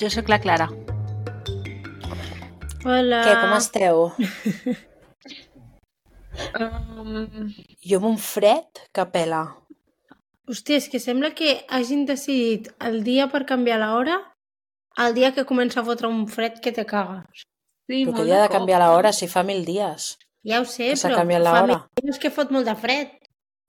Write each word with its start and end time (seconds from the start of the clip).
Jo 0.00 0.10
sóc 0.10 0.28
la 0.28 0.40
Clara. 0.42 0.68
Hola. 2.84 3.20
Què, 3.24 3.34
com 3.42 3.54
esteu? 3.60 4.08
Um, 6.58 7.52
Jo 7.86 8.00
amb 8.00 8.08
un 8.08 8.16
fred 8.18 8.80
que 8.94 9.04
pela. 9.12 9.42
Hòstia, 10.50 10.80
és 10.80 10.88
que 10.90 10.98
sembla 10.98 11.30
que 11.38 11.60
hagin 11.70 12.02
decidit 12.08 12.72
el 12.82 13.04
dia 13.06 13.28
per 13.30 13.44
canviar 13.46 13.78
l'hora 13.78 14.16
el 15.04 15.14
dia 15.14 15.30
que 15.34 15.46
comença 15.46 15.80
a 15.80 15.86
fotre 15.86 16.10
un 16.10 16.26
fred 16.30 16.58
que 16.62 16.72
te 16.74 16.84
cagues. 16.86 17.44
sí, 17.86 18.02
Però 18.02 18.10
molt 18.10 18.16
que 18.16 18.22
havia 18.22 18.42
de 18.42 18.50
canviar 18.52 18.80
l'hora 18.82 19.12
si 19.12 19.28
fa 19.30 19.42
mil 19.46 19.64
dies. 19.64 20.16
Ja 20.46 20.60
ho 20.60 20.66
sé, 20.68 20.92
però 20.98 21.22
fa 21.22 21.24
mil 21.24 21.78
dies 22.02 22.18
que 22.18 22.30
fot 22.34 22.50
molt 22.50 22.66
de 22.66 22.76
fred. 22.76 23.14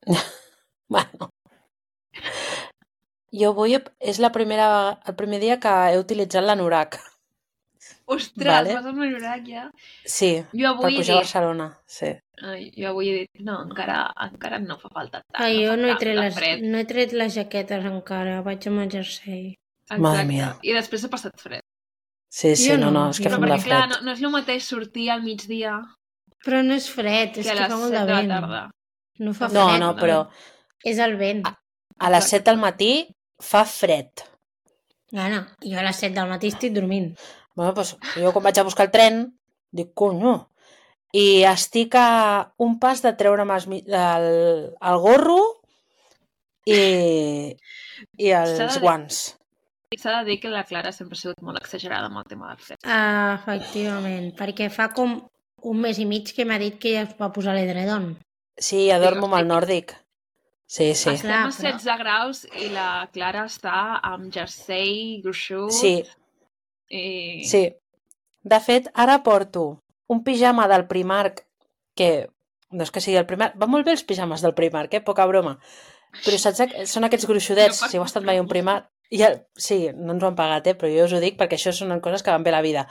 Bueno. 0.87 1.31
Jo 3.39 3.49
avui 3.51 3.75
és 3.99 4.19
la 4.23 4.31
primera, 4.31 4.67
el 5.07 5.15
primer 5.15 5.39
dia 5.41 5.59
que 5.59 5.73
he 5.91 5.97
utilitzat 5.99 6.43
l'anorac. 6.45 6.99
Ostres, 8.07 8.47
Vale. 8.47 8.73
vas 8.75 8.85
amb 8.85 8.99
l'anorac 9.01 9.43
ja? 9.49 9.63
Sí, 10.05 10.29
Jo 10.53 10.71
per 10.77 10.85
avui 10.85 10.93
he 10.95 10.99
pujar 10.99 11.15
a 11.15 11.17
dit, 11.19 11.23
Barcelona. 11.23 11.67
Sí. 11.87 12.11
ai, 12.43 12.71
jo 12.77 12.89
avui 12.91 13.09
he 13.09 13.17
dit, 13.23 13.41
no, 13.45 13.59
encara, 13.65 13.97
encara 14.27 14.59
no 14.61 14.77
fa 14.79 14.89
falta 14.93 15.21
tant. 15.21 15.39
Ah, 15.41 15.49
jo 15.49 15.71
fa 15.73 15.77
no 15.81 15.87
he, 15.89 15.95
tret 16.01 16.15
de 16.15 16.21
les, 16.21 16.35
fred. 16.35 16.61
no 16.63 16.77
he 16.77 16.85
tret 16.85 17.13
les 17.13 17.33
jaquetes 17.35 17.85
encara, 17.89 18.41
vaig 18.45 18.67
amb 18.69 18.83
el 18.85 18.89
jersei. 18.93 19.55
Madre 19.89 20.21
Exacte. 20.21 20.27
mia. 20.31 20.49
I 20.65 20.73
després 20.77 21.03
ha 21.05 21.09
passat 21.13 21.39
fred. 21.41 21.61
Sí, 22.29 22.55
sí, 22.55 22.69
Jo 22.71 22.77
no, 22.77 22.89
no, 22.91 23.05
no, 23.05 23.09
és 23.11 23.19
que 23.19 23.29
jo 23.29 23.35
fa 23.35 23.37
Però 23.37 23.41
molt 23.41 23.51
de 23.51 23.57
perquè, 23.57 23.69
clar, 23.69 23.81
fred. 23.87 23.97
no, 23.99 24.05
no 24.05 24.11
és 24.17 24.21
el 24.23 24.31
mateix 24.33 24.63
sortir 24.67 25.09
al 25.11 25.21
migdia 25.23 25.75
Però 26.45 26.61
no 26.65 26.73
és 26.75 26.87
fred, 26.91 27.37
és 27.37 27.45
que 27.47 27.53
que, 27.53 27.63
a 27.63 27.69
fa 27.69 27.77
molt 27.77 27.93
7 27.93 27.99
de 27.99 28.05
de 28.05 28.11
la 28.13 28.19
vent. 28.21 28.29
tarda. 28.33 28.63
No 29.19 29.33
fa 29.33 29.47
No, 29.49 29.67
fred, 29.69 29.79
no, 29.81 29.95
però 29.95 30.17
és 30.83 30.97
el 30.99 31.15
vent. 31.17 31.45
a 31.99 32.09
les 32.11 32.25
7 32.29 32.43
del 32.51 32.57
matí 32.59 32.91
fa 33.41 33.65
fred. 33.65 34.23
Anna, 35.15 35.43
jo 35.63 35.77
a 35.79 35.83
les 35.85 35.95
7 36.01 36.13
del 36.17 36.29
matí 36.29 36.49
estic 36.51 36.73
dormint. 36.75 37.13
Bueno, 37.55 37.71
doncs 37.77 37.95
jo 38.19 38.31
quan 38.35 38.43
vaig 38.43 38.57
a 38.59 38.63
buscar 38.67 38.87
el 38.87 38.91
tren, 38.91 39.21
dic, 39.71 39.93
conyo, 39.95 40.49
i 41.15 41.43
estic 41.47 41.95
a 41.95 42.07
un 42.59 42.79
pas 42.79 42.99
de 43.05 43.13
treure'm 43.15 43.51
els 43.55 43.67
mi- 43.71 43.83
el, 43.87 44.25
el 44.75 44.97
gorro 44.99 45.39
i, 46.65 47.55
i 48.19 48.31
els 48.35 48.57
de 48.59 48.79
guants. 48.83 49.21
I 49.93 49.99
s'ha 50.01 50.17
de 50.19 50.25
dir 50.31 50.39
que 50.41 50.49
la 50.51 50.65
Clara 50.67 50.91
sempre 50.91 51.15
ha 51.15 51.21
sigut 51.21 51.39
molt 51.45 51.61
exagerada 51.61 52.09
amb 52.09 52.19
el 52.19 52.27
tema 52.27 52.49
del 52.51 52.59
fred. 52.65 52.79
Ah, 52.83 53.37
efectivament, 53.39 54.31
perquè 54.35 54.67
fa 54.73 54.89
com 54.95 55.13
un 55.65 55.79
mes 55.81 55.99
i 56.01 56.05
mig 56.09 56.33
que 56.35 56.43
m'ha 56.45 56.57
dit 56.59 56.75
que 56.81 56.95
ja 56.97 57.05
es 57.05 57.13
va 57.21 57.31
posar 57.31 57.53
l'edredon. 57.55 58.15
Sí, 58.57 58.87
ja 58.89 58.99
dormo 58.99 59.29
amb 59.29 59.37
el 59.39 59.47
nòrdic. 59.47 59.93
Sí, 60.75 60.89
sí. 60.99 61.13
Estem 61.13 61.31
a 61.31 61.45
però- 61.47 61.71
16 61.71 61.97
graus 62.01 62.43
i 62.59 62.67
la 62.73 63.07
Clara 63.15 63.45
està 63.47 63.75
amb 64.03 64.27
jersei, 64.35 65.21
gruixut... 65.23 65.71
Sí, 65.71 65.93
I... 66.91 67.03
sí. 67.47 67.63
De 68.43 68.59
fet, 68.61 68.89
ara 68.93 69.21
porto 69.23 69.79
un 70.11 70.19
pijama 70.25 70.67
del 70.67 70.83
Primark 70.89 71.45
que 71.95 72.09
no 72.75 72.83
és 72.83 72.91
que 72.91 72.99
sigui 73.01 73.15
el 73.21 73.25
Primark, 73.29 73.55
va 73.61 73.69
molt 73.71 73.87
bé 73.87 73.95
els 73.95 74.03
pijames 74.03 74.43
del 74.43 74.53
Primark, 74.57 74.93
eh? 74.93 75.01
Poca 75.05 75.25
broma. 75.31 75.55
Però 76.25 76.37
saps, 76.41 76.75
són 76.91 77.07
aquests 77.07 77.27
gruixudets, 77.31 77.81
No 77.85 77.89
si 77.89 77.97
heu 78.01 78.03
estat 78.05 78.27
mai 78.27 78.41
un 78.43 78.51
Primark... 78.51 78.89
Ja, 79.15 79.29
sí, 79.55 79.85
no 79.95 80.15
ens 80.15 80.23
ho 80.23 80.27
han 80.27 80.35
pagat, 80.35 80.67
eh? 80.67 80.73
però 80.75 80.89
jo 80.91 81.03
us 81.05 81.13
ho 81.13 81.19
dic 81.23 81.37
perquè 81.39 81.55
això 81.59 81.71
són 81.77 81.93
coses 82.03 82.23
que 82.25 82.33
van 82.33 82.43
bé 82.43 82.51
la 82.51 82.63
vida. 82.65 82.87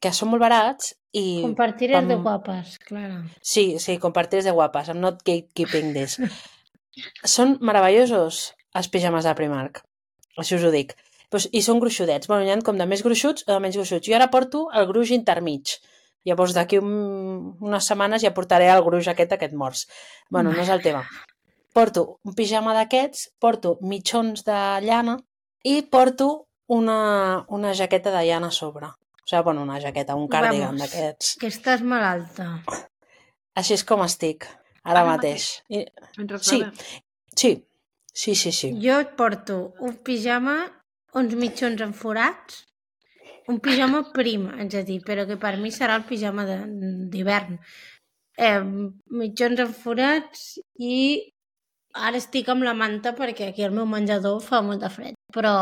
Que 0.00 0.10
són 0.16 0.32
molt 0.32 0.42
barats 0.42 0.94
i... 1.12 1.42
Compartir 1.44 1.90
és 1.92 1.98
de 2.08 2.16
Pam. 2.16 2.22
guapes, 2.24 2.78
Clara. 2.88 3.20
Sí, 3.44 3.76
sí, 3.78 3.98
compartir 4.02 4.40
de 4.42 4.54
guapes. 4.56 4.88
I'm 4.88 5.02
not 5.04 5.20
gatekeeping 5.22 5.92
this. 5.94 6.16
són 7.24 7.56
meravellosos 7.60 8.50
els 8.76 8.90
pijames 8.90 9.26
de 9.26 9.36
Primark. 9.38 9.82
Això 10.38 10.58
us 10.58 10.66
ho 10.66 10.72
dic. 10.74 10.94
Pues, 11.30 11.46
I 11.54 11.62
són 11.62 11.78
gruixudets. 11.82 12.26
Bueno, 12.30 12.44
hi 12.46 12.50
ha 12.50 12.58
com 12.66 12.78
de 12.78 12.86
més 12.90 13.04
gruixuts 13.06 13.46
o 13.46 13.52
de 13.52 13.60
menys 13.62 13.78
gruixuts. 13.78 14.06
Jo 14.08 14.18
ara 14.18 14.30
porto 14.32 14.66
el 14.74 14.88
gruix 14.90 15.12
intermig. 15.14 15.76
Llavors 16.26 16.52
d'aquí 16.56 16.80
un, 16.82 17.56
unes 17.62 17.86
setmanes 17.86 18.24
ja 18.24 18.34
portaré 18.36 18.68
el 18.68 18.82
gruix 18.84 19.08
aquest, 19.08 19.32
aquest 19.36 19.54
morts. 19.56 19.86
Bueno, 20.28 20.52
no 20.52 20.60
és 20.62 20.68
el 20.68 20.82
tema. 20.84 21.04
Porto 21.72 22.18
un 22.26 22.34
pijama 22.36 22.74
d'aquests, 22.76 23.30
porto 23.40 23.76
mitjons 23.80 24.42
de 24.44 24.58
llana 24.84 25.20
i 25.62 25.80
porto 25.86 26.48
una, 26.66 27.44
una 27.48 27.72
jaqueta 27.78 28.10
de 28.10 28.24
llana 28.26 28.50
a 28.50 28.56
sobre. 28.56 28.90
O 28.90 29.30
sigui, 29.30 29.42
bueno, 29.46 29.62
una 29.62 29.78
jaqueta, 29.80 30.18
un 30.18 30.28
cardigan 30.28 30.76
d'aquests. 30.82 31.36
Que 31.40 31.48
estàs 31.48 31.82
malalta. 31.86 32.50
Així 33.54 33.76
és 33.78 33.86
com 33.86 34.02
estic, 34.02 34.48
ara 34.84 35.00
Ara 35.00 35.04
mateix. 35.16 35.62
I, 35.68 35.84
Mentre 36.18 36.38
Sí. 36.38 36.62
sí, 37.36 37.64
sí, 38.12 38.34
sí, 38.34 38.52
sí. 38.52 38.72
Jo 38.82 39.00
et 39.00 39.14
porto 39.16 39.74
un 39.80 39.96
pijama, 40.04 40.56
uns 41.14 41.34
mitjons 41.34 41.80
enforats, 41.80 42.64
un 43.48 43.58
pijama 43.60 44.04
prim, 44.16 44.48
haig 44.56 44.70
de 44.70 44.84
dir, 44.84 45.00
però 45.04 45.26
que 45.26 45.36
per 45.36 45.56
mi 45.58 45.70
serà 45.70 45.96
el 45.96 46.04
pijama 46.04 46.44
de- 46.46 46.64
d'hivern. 47.10 47.58
Eh, 48.38 48.60
mitjons 49.10 49.58
enforats 49.60 50.58
i 50.78 51.30
ara 51.92 52.16
estic 52.16 52.48
amb 52.48 52.62
la 52.62 52.72
manta 52.74 53.12
perquè 53.18 53.48
aquí 53.50 53.64
al 53.66 53.72
meu 53.74 53.86
menjador 53.86 54.40
fa 54.40 54.62
molt 54.62 54.80
de 54.80 54.88
fred, 54.88 55.14
però 55.34 55.52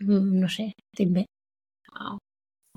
mm, 0.00 0.40
no 0.40 0.48
sé, 0.48 0.72
estic 0.94 1.12
bé. 1.12 1.26
Wow. 1.92 2.16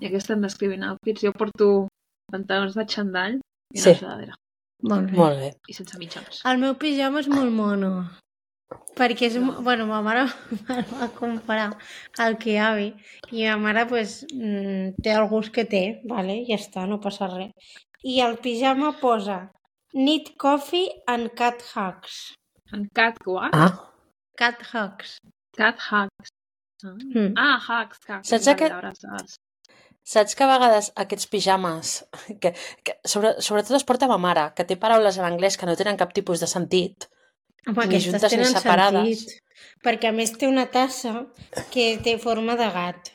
I 0.01 0.07
aquí 0.09 0.15
estem 0.19 0.41
descrivint 0.41 0.83
outfits. 0.83 1.21
Jo 1.23 1.31
porto 1.31 1.87
pantalons 2.31 2.75
de 2.75 2.85
xandall 2.85 3.39
i 3.73 3.77
Sí. 3.79 3.89
una 3.89 3.99
sudadera. 3.99 4.35
Molt 4.83 5.11
bé. 5.11 5.17
Molt 5.17 5.39
bé. 5.39 5.49
I 5.69 5.73
sense 5.77 5.97
mitjons. 6.01 6.41
El 6.49 6.59
meu 6.61 6.75
pijama 6.79 7.21
és 7.23 7.29
molt 7.31 7.51
mono. 7.55 7.91
Perquè 8.97 9.27
és... 9.29 9.37
mo- 9.41 9.61
Bueno, 9.65 9.85
ma 9.89 10.01
mare 10.05 10.25
me'l 10.67 10.85
va 10.99 11.07
comprar 11.17 11.69
al 12.23 12.37
Kiabi 12.41 12.89
i 13.31 13.45
ma 13.47 13.57
mare 13.67 13.85
pues, 13.89 14.19
mm, 14.33 14.95
té 15.03 15.13
el 15.15 15.27
gust 15.31 15.53
que 15.55 15.65
té, 15.69 15.83
vale? 16.09 16.39
ja 16.49 16.57
està, 16.59 16.85
no 16.89 16.99
passa 17.01 17.29
res. 17.31 17.51
I 18.03 18.19
el 18.25 18.37
pijama 18.43 18.91
posa 19.01 19.49
Need 19.93 20.31
coffee 20.41 20.89
and 21.07 21.29
cat 21.37 21.61
hugs. 21.75 22.33
En 22.73 22.87
cat 22.97 23.19
what? 23.29 23.53
Ah, 23.53 23.75
Cat 24.35 24.63
hugs. 24.73 25.17
Cat 25.55 25.77
hugs. 25.91 26.31
Ah, 26.83 26.95
Mm. 27.15 27.33
ah 27.37 27.59
hugs. 27.61 27.99
hugs. 28.09 28.27
Saps 28.27 28.47
aquest- 28.51 28.73
saps. 30.03 30.35
que 30.35 30.43
a 30.43 30.51
vegades 30.51 30.91
aquests 30.95 31.27
pijames, 31.31 32.05
que, 32.41 32.53
que 32.83 32.97
sobre, 33.03 33.35
sobretot 33.39 33.77
es 33.79 33.87
porta 33.87 34.07
ma 34.11 34.17
mare, 34.17 34.49
que 34.55 34.65
té 34.67 34.77
paraules 34.77 35.17
en 35.17 35.25
anglès 35.25 35.57
que 35.57 35.65
no 35.69 35.75
tenen 35.79 35.97
cap 35.97 36.13
tipus 36.13 36.39
de 36.43 36.47
sentit, 36.47 37.09
Home, 37.65 37.85
Ni 37.87 38.01
juntes 38.03 38.33
ni 38.35 38.45
separades. 38.45 39.19
sentit. 39.23 39.39
Perquè 39.83 40.09
a 40.09 40.15
més 40.15 40.33
té 40.35 40.49
una 40.49 40.65
tassa 40.71 41.25
que 41.71 41.97
té 42.03 42.17
forma 42.19 42.57
de 42.59 42.67
gat. 42.75 43.13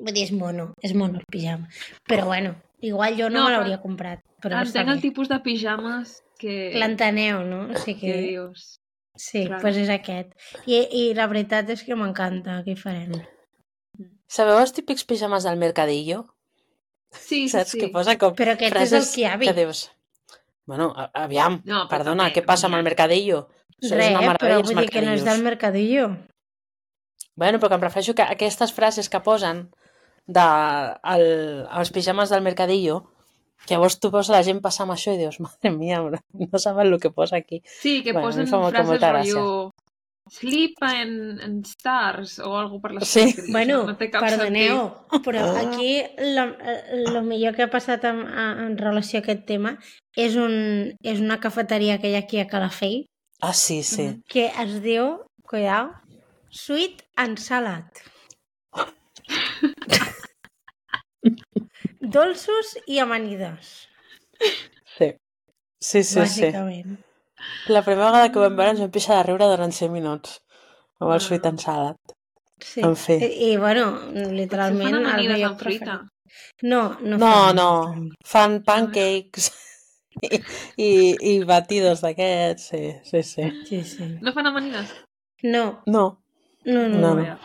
Vull 0.00 0.12
dir, 0.12 0.24
és 0.26 0.32
mono, 0.34 0.72
és 0.82 0.94
mono 0.94 1.20
el 1.20 1.28
pijama. 1.30 1.68
Però 2.10 2.26
bueno, 2.26 2.56
igual 2.80 3.14
jo 3.18 3.28
no, 3.30 3.44
No, 3.44 3.44
me 3.46 3.52
l'hauria 3.54 3.78
comprat. 3.82 4.24
Però 4.42 4.58
Entenc 4.62 4.90
el 4.90 5.00
tipus 5.00 5.30
de 5.30 5.38
pijames 5.44 6.18
que, 6.38 6.72
L'enteneu, 6.74 7.44
no? 7.46 7.62
O 7.70 7.78
sigui 7.78 8.00
que 8.00 8.12
que... 8.12 8.18
dius. 8.26 8.66
Sí, 9.16 9.46
doncs 9.46 9.62
pues 9.62 9.78
és 9.80 9.88
aquest. 9.88 10.34
I, 10.66 10.82
I 10.90 11.04
la 11.16 11.26
veritat 11.30 11.70
és 11.72 11.86
que 11.86 11.96
m'encanta, 11.96 12.58
què 12.66 12.74
farem? 12.76 13.14
Sabeu 14.28 14.58
els 14.58 14.72
típics 14.74 15.04
pijames 15.06 15.44
del 15.46 15.56
Mercadillo? 15.60 16.24
Sí, 17.12 17.46
sí, 17.46 17.48
Saps? 17.54 17.70
sí. 17.70 17.80
Que 17.80 17.88
posa 17.94 18.16
com 18.18 18.34
Però 18.36 18.52
aquest 18.56 18.76
és 18.82 18.92
el 18.92 19.06
Kiabi. 19.12 19.46
que 19.46 19.54
dius... 19.54 19.90
Bueno, 20.66 20.88
aviam, 21.14 21.60
No, 21.64 21.84
però 21.86 22.00
perdona, 22.02 22.32
què 22.34 22.42
passa 22.42 22.66
amb 22.66 22.74
el. 22.74 22.82
Mercadillo? 22.82 23.44
Això 23.76 23.92
és 23.92 23.92
Res, 23.92 24.08
una 24.10 24.20
meravella, 24.24 24.38
però 24.40 24.62
vull 24.66 24.80
dir 24.82 24.90
que 24.90 25.02
no 25.04 25.12
és 25.14 25.22
del. 25.24 25.42
Mercadillo. 25.46 26.08
Bueno, 27.36 27.60
però 27.60 27.68
que 27.70 27.76
em 27.78 27.84
refereixo 27.84 28.14
que 28.18 28.24
aquestes 28.26 28.72
frases 28.74 29.08
que 29.12 29.20
posen 29.22 29.68
de 30.26 30.46
el, 31.14 31.26
els 31.70 31.92
pijames 31.94 32.32
del 32.34 32.42
Mercadillo, 32.42 33.04
que 33.66 33.74
llavors 33.76 34.00
tu 34.02 34.10
veus 34.10 34.28
la 34.32 34.42
gent 34.42 34.58
passar 34.64 34.88
amb 34.88 34.96
això 34.96 35.14
i 35.14 35.20
dius, 35.20 35.38
madre 35.44 35.70
mía, 35.70 36.00
bro, 36.02 36.18
no 36.34 36.58
saben 36.58 36.88
el 36.90 36.98
que 37.00 37.10
posa 37.14 37.36
aquí. 37.36 37.62
Sí, 37.66 38.02
que 38.02 38.12
Bueno, 38.12 38.26
posen 38.26 38.48
frases 38.48 39.00
rotllo... 39.00 39.70
Sleep 40.28 40.74
and, 40.82 41.38
and 41.40 41.66
stars 41.70 42.40
o 42.42 42.56
algo 42.58 42.80
per 42.82 42.90
les 42.96 43.06
Sí. 43.08 43.28
Bueno, 43.52 43.84
no, 43.86 43.94
té 43.96 44.08
cap 44.10 44.24
perdoneu, 44.26 44.88
però 45.22 45.44
Ah. 45.54 45.60
aquí 45.62 46.02
el 46.18 47.22
millor 47.22 47.54
que 47.54 47.62
ha 47.62 47.70
passat 47.70 48.02
en, 48.04 48.24
en 48.26 48.76
relació 48.78 49.20
a 49.20 49.22
aquest 49.22 49.46
tema 49.46 49.76
és, 50.16 50.34
un, 50.34 50.96
és 51.02 51.20
una 51.20 51.38
cafeteria 51.38 52.00
que 52.00 52.10
hi 52.10 52.16
ha 52.16 52.24
aquí 52.26 52.40
a 52.40 52.48
Calafell 52.50 53.04
Ah, 53.40 53.52
sí, 53.52 53.82
sí. 53.84 54.16
Que 54.26 54.46
es 54.62 54.80
diu, 54.82 55.20
cuidao, 55.44 55.92
Sweet 56.50 57.02
and 57.16 57.38
Salad. 57.38 57.84
dolços 62.00 62.76
i 62.86 62.98
amanides, 62.98 63.88
Sí. 64.96 65.12
Sí, 65.80 66.02
sí, 66.02 66.26
sí. 66.26 66.52
La 67.68 67.82
primera 67.82 68.10
vegada 68.10 68.30
que 68.32 68.38
ho 68.38 68.42
vam 68.46 68.56
veure 68.58 68.70
ens 68.74 68.80
vam 68.84 68.90
pixar 68.94 69.16
de 69.18 69.24
riure 69.28 69.48
durant 69.50 69.72
5 69.72 69.92
minuts. 69.92 70.40
Amb 71.00 71.10
el 71.10 71.16
Ah. 71.16 71.20
sweet 71.20 71.46
and 71.46 71.58
salad. 71.60 71.96
Sí. 72.62 72.80
En 72.80 72.94
fi. 72.96 73.14
I, 73.20 73.30
I, 73.52 73.56
bueno, 73.60 73.90
Potser 74.00 74.32
literalment... 74.32 74.84
fan 74.90 74.94
el 75.00 75.06
amanides 75.06 75.42
amb 75.50 75.58
fruita. 75.60 75.96
No, 76.62 76.82
no. 77.00 77.16
No, 77.18 77.30
fan, 77.32 77.56
no. 77.56 77.68
fan. 77.84 78.10
Fan 78.24 78.54
pancakes 78.64 79.50
i, 80.22 80.40
i, 80.80 80.90
i 81.32 81.44
batidos 81.44 82.00
d'aquests. 82.04 82.70
Sí, 82.70 82.82
sí, 83.04 83.22
sí. 83.22 83.50
Sí, 83.68 83.82
sí. 83.84 84.08
No 84.22 84.32
fan 84.32 84.46
amanides? 84.52 84.94
No, 85.42 85.82
No, 85.86 86.06
no, 86.64 86.88
no. 86.88 86.98
No, 86.98 87.14
no. 87.14 87.38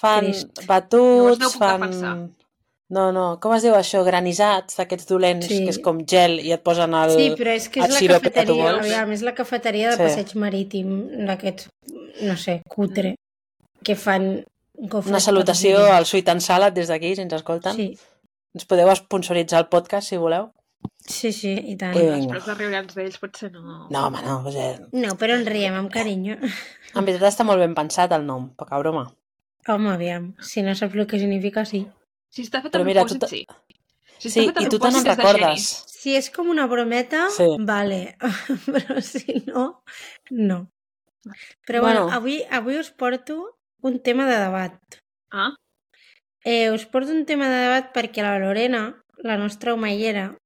fan 0.00 0.24
Trist. 0.30 0.66
batuts, 0.68 1.38
Llavors 1.38 1.40
no 1.40 1.50
fan... 1.50 1.80
defensar. 1.80 2.16
No, 2.88 3.10
no, 3.10 3.40
com 3.42 3.52
es 3.56 3.64
diu 3.66 3.74
això? 3.74 4.04
Granissats, 4.06 4.76
d'aquests 4.78 5.08
dolents, 5.10 5.46
Sí. 5.50 5.64
que 5.64 5.70
és 5.74 5.78
com 5.82 6.04
gel 6.06 6.38
i 6.38 6.52
et 6.54 6.62
posen 6.62 6.94
el... 6.94 7.10
Sí, 7.16 7.30
però 7.36 7.50
és 7.56 7.68
que 7.68 7.80
és 7.82 7.90
la 8.06 8.20
cafeteria, 8.20 8.68
aviam, 8.78 9.10
és 9.12 9.22
la 9.26 9.34
cafeteria 9.34 9.90
de 9.90 9.96
Sí. 9.96 10.02
passeig 10.04 10.34
marítim 10.38 10.92
d'aquests, 11.26 11.66
no 12.22 12.36
sé, 12.36 12.60
cutre, 12.68 13.16
que 13.82 13.96
fan 13.96 14.44
gofres 14.76 15.10
Una 15.10 15.20
salutació 15.20 15.80
al 15.92 16.06
Sweet 16.06 16.28
and 16.28 16.40
Salad 16.40 16.72
des 16.74 16.86
d'aquí, 16.88 17.14
si 17.16 17.22
ens 17.22 17.32
escolten. 17.32 17.76
dies. 17.76 18.00
Ens 18.54 18.64
podeu 18.64 18.88
sponsoritzar 18.94 19.58
el 19.64 19.66
podcast, 19.68 20.08
si 20.08 20.16
voleu. 20.16 20.52
Sí, 21.06 21.32
sí, 21.32 21.32
sí, 21.32 21.52
i 21.72 21.76
tant. 21.76 21.94
I. 21.96 22.06
Després 22.26 22.46
de 22.46 22.54
riure'ns 22.54 22.94
d'ells 22.94 23.18
potser 23.18 23.50
no... 23.52 23.88
No, 23.90 24.06
home, 24.06 24.22
no. 24.22 24.44
Sigui, 24.50 24.86
No, 25.02 25.16
però 25.18 25.34
en 25.34 25.44
riem 25.46 25.74
amb 25.74 25.90
carinyo. 25.90 26.36
en 26.94 27.04
veritat 27.04 27.32
està 27.32 27.44
molt 27.44 27.58
ben 27.58 27.74
pensat 27.74 28.12
el 28.12 28.24
nom, 28.26 28.50
poca 28.54 28.78
broma. 28.78 29.08
Home, 29.66 29.90
aviam, 29.90 30.34
si 30.40 30.62
no 30.62 30.74
saps 30.74 30.94
el 30.94 31.06
que 31.06 31.18
significa, 31.18 31.64
sí. 31.64 31.86
Si 32.30 32.42
està 32.42 32.60
fet 32.62 32.72
Però 32.72 32.82
a 32.82 32.86
mira, 32.86 33.02
propòsit, 33.04 33.20
tu 33.20 33.28
sí. 33.28 33.46
Si 34.18 34.30
Sí, 34.30 34.46
i 34.48 34.68
tu 34.68 34.78
te 34.78 34.88
n'en 34.90 35.04
recordes. 35.04 35.66
Si 35.92 36.14
és 36.16 36.30
com 36.30 36.48
una 36.48 36.66
brometa, 36.66 37.28
Sí. 37.30 37.44
vale, 37.60 38.16
però 38.72 39.00
si 39.02 39.42
no, 39.46 39.82
no. 40.30 40.70
Però 41.66 41.80
bueno, 41.82 42.04
Bueno. 42.04 42.16
avui, 42.16 42.42
avui 42.50 42.78
us 42.78 42.90
porto 42.90 43.58
un 43.82 44.00
tema 44.00 44.26
de 44.26 44.38
debat. 44.38 44.78
Ah, 45.30 45.52
Eh, 46.44 46.70
us 46.70 46.86
porto 46.86 47.10
un 47.10 47.24
tema 47.26 47.48
de 47.50 47.56
debat 47.64 47.92
perquè 47.92 48.22
la 48.22 48.38
Lorena, 48.38 49.02
la 49.18 49.36
nostra 49.36 49.74
omellera, 49.74 50.36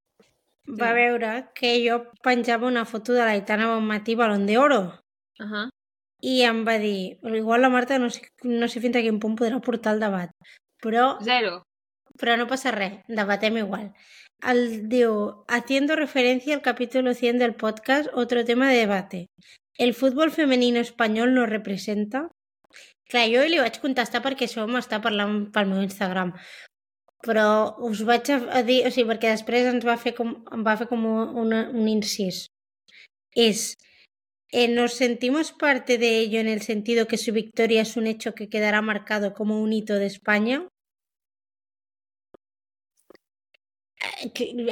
va 0.67 0.89
Sí. 0.89 0.95
veure 0.95 1.51
que 1.55 1.75
jo 1.87 2.11
penjava 2.23 2.67
una 2.67 2.87
foto 2.87 3.13
de 3.13 3.21
l'Aitana 3.25 3.67
Bonmatí 3.75 4.15
Balón 4.15 4.47
d'Oro 4.47 4.81
uh 5.41 5.45
-huh. 5.45 5.69
i 6.23 6.43
em 6.43 6.65
va 6.67 6.79
dir, 6.79 7.19
igual 7.23 7.61
la 7.61 7.69
Marta 7.69 7.99
no 7.99 8.09
sé, 8.09 8.23
no 8.45 8.67
sé 8.69 8.81
fins 8.81 8.97
a 8.97 9.01
quin 9.03 9.19
punt 9.21 9.37
podrà 9.37 9.61
portar 9.61 9.93
el 9.95 10.01
debat, 10.01 10.31
però, 10.83 11.19
Zero. 11.23 11.63
Però 12.21 12.37
no 12.37 12.47
passa 12.51 12.73
res, 12.75 13.01
debatem 13.09 13.57
igual. 13.63 13.91
El, 14.53 14.89
diu, 14.89 15.45
haciendo 15.49 15.97
referencia 15.97 16.55
al 16.55 16.63
capítulo 16.63 17.15
100 17.15 17.39
del 17.39 17.55
podcast, 17.55 18.09
otro 18.15 18.45
tema 18.45 18.71
de 18.71 18.79
debate. 18.79 19.27
¿El 19.77 19.95
fútbol 19.95 20.31
femenino 20.31 20.81
español 20.81 21.35
nos 21.35 21.49
representa? 21.49 22.29
Clar, 23.11 23.27
jo 23.33 23.43
li 23.49 23.59
vaig 23.59 23.81
contestar 23.83 24.23
perquè 24.23 24.47
això 24.47 24.67
m'està 24.71 25.01
parlant 25.03 25.47
pel 25.55 25.69
meu 25.71 25.83
Instagram. 25.83 26.33
Però 27.27 27.47
us 27.89 28.03
vaig 28.09 28.31
a, 28.33 28.63
dir, 28.65 28.83
o 28.87 28.91
sigui, 28.93 29.09
perquè 29.11 29.33
després 29.35 29.69
ens 29.69 29.85
va 29.85 29.97
fer 30.01 30.15
com, 30.17 30.35
em 30.55 30.65
va 30.65 30.77
fer 30.81 30.87
com 30.89 31.05
un, 31.05 31.53
un 31.53 31.89
incís. 31.91 32.47
És, 33.37 33.75
eh, 34.53 34.69
nos 34.69 34.95
sentimos 35.01 35.53
parte 35.53 35.99
de 35.99 36.19
ello 36.21 36.41
en 36.41 36.49
el 36.49 36.63
sentido 36.63 37.07
que 37.07 37.19
su 37.19 37.33
victoria 37.33 37.83
es 37.83 37.97
un 37.97 38.07
hecho 38.07 38.35
que 38.35 38.49
quedará 38.49 38.81
marcado 38.81 39.35
como 39.35 39.61
un 39.61 39.73
hito 39.73 39.95
de 39.97 40.07
España. 40.07 40.67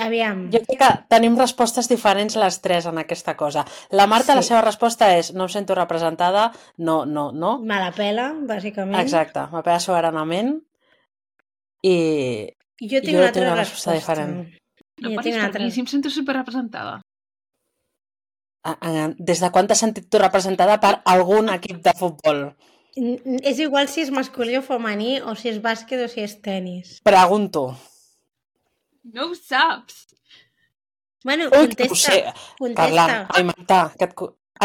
Aviam. 0.00 0.50
Jo 0.52 0.60
crec 0.66 0.78
que 0.78 0.88
tenim 1.08 1.36
respostes 1.38 1.88
diferents 1.88 2.36
les 2.36 2.60
tres 2.60 2.84
en 2.86 2.98
aquesta 2.98 3.34
cosa. 3.36 3.64
La 3.90 4.06
Marta, 4.06 4.32
Sí. 4.32 4.36
la 4.36 4.42
seva 4.42 4.60
resposta 4.60 5.08
és 5.16 5.32
no 5.32 5.44
em 5.44 5.48
sento 5.48 5.74
representada, 5.74 6.52
no, 6.76 7.04
no, 7.06 7.32
no. 7.32 7.58
Me 7.60 7.78
la 7.80 7.90
pela, 7.92 8.32
bàsicament. 8.34 9.00
Exacte, 9.00 9.40
m'apega 9.52 9.80
soberanament 9.80 10.58
i 11.82 12.48
I 12.80 12.86
jo 12.88 13.00
tinc 13.00 13.14
Jo 13.16 13.18
una 13.18 13.32
tinc 13.32 13.42
altra 13.42 13.52
una 13.52 13.54
resposta 13.62 13.92
resposta. 13.92 13.94
diferent. 13.94 14.36
No 15.00 15.08
jo 15.10 15.16
paris 15.16 15.24
tinc 15.24 15.34
una 15.34 15.42
per 15.42 15.46
altra. 15.48 15.64
mi, 15.64 15.70
si 15.72 15.80
em 15.80 15.86
sento 15.86 16.10
superrepresentada. 16.10 17.00
a- 18.64 18.76
a- 18.82 19.14
des 19.18 19.40
de 19.40 19.50
quan 19.50 19.66
t'has 19.66 19.78
sentit 19.78 20.10
tu 20.10 20.18
representada 20.18 20.78
per 20.80 21.00
algun 21.06 21.48
equip 21.48 21.78
de 21.82 21.92
futbol? 21.96 22.54
És 23.42 23.58
igual 23.60 23.88
si 23.88 24.02
és 24.02 24.10
masculí 24.10 24.56
o 24.58 24.62
femení, 24.62 25.20
o 25.22 25.34
si 25.36 25.48
és 25.48 25.62
bàsquet 25.62 26.04
o 26.04 26.08
si 26.08 26.20
és 26.20 26.40
tennis. 26.42 27.00
Pregunto. 27.02 27.76
No 29.04 29.30
ho 29.30 29.34
saps. 29.34 30.06
Bueno, 31.24 31.44
Ui, 31.50 31.50
contesta. 31.50 31.84
no 31.86 31.92
ho 31.92 31.96
sé. 31.96 32.18
Contesta. 32.58 32.82
Carla, 32.82 33.26
ai, 33.34 33.44
Marta, 33.44 33.92
que 33.98 34.04
et, 34.04 34.14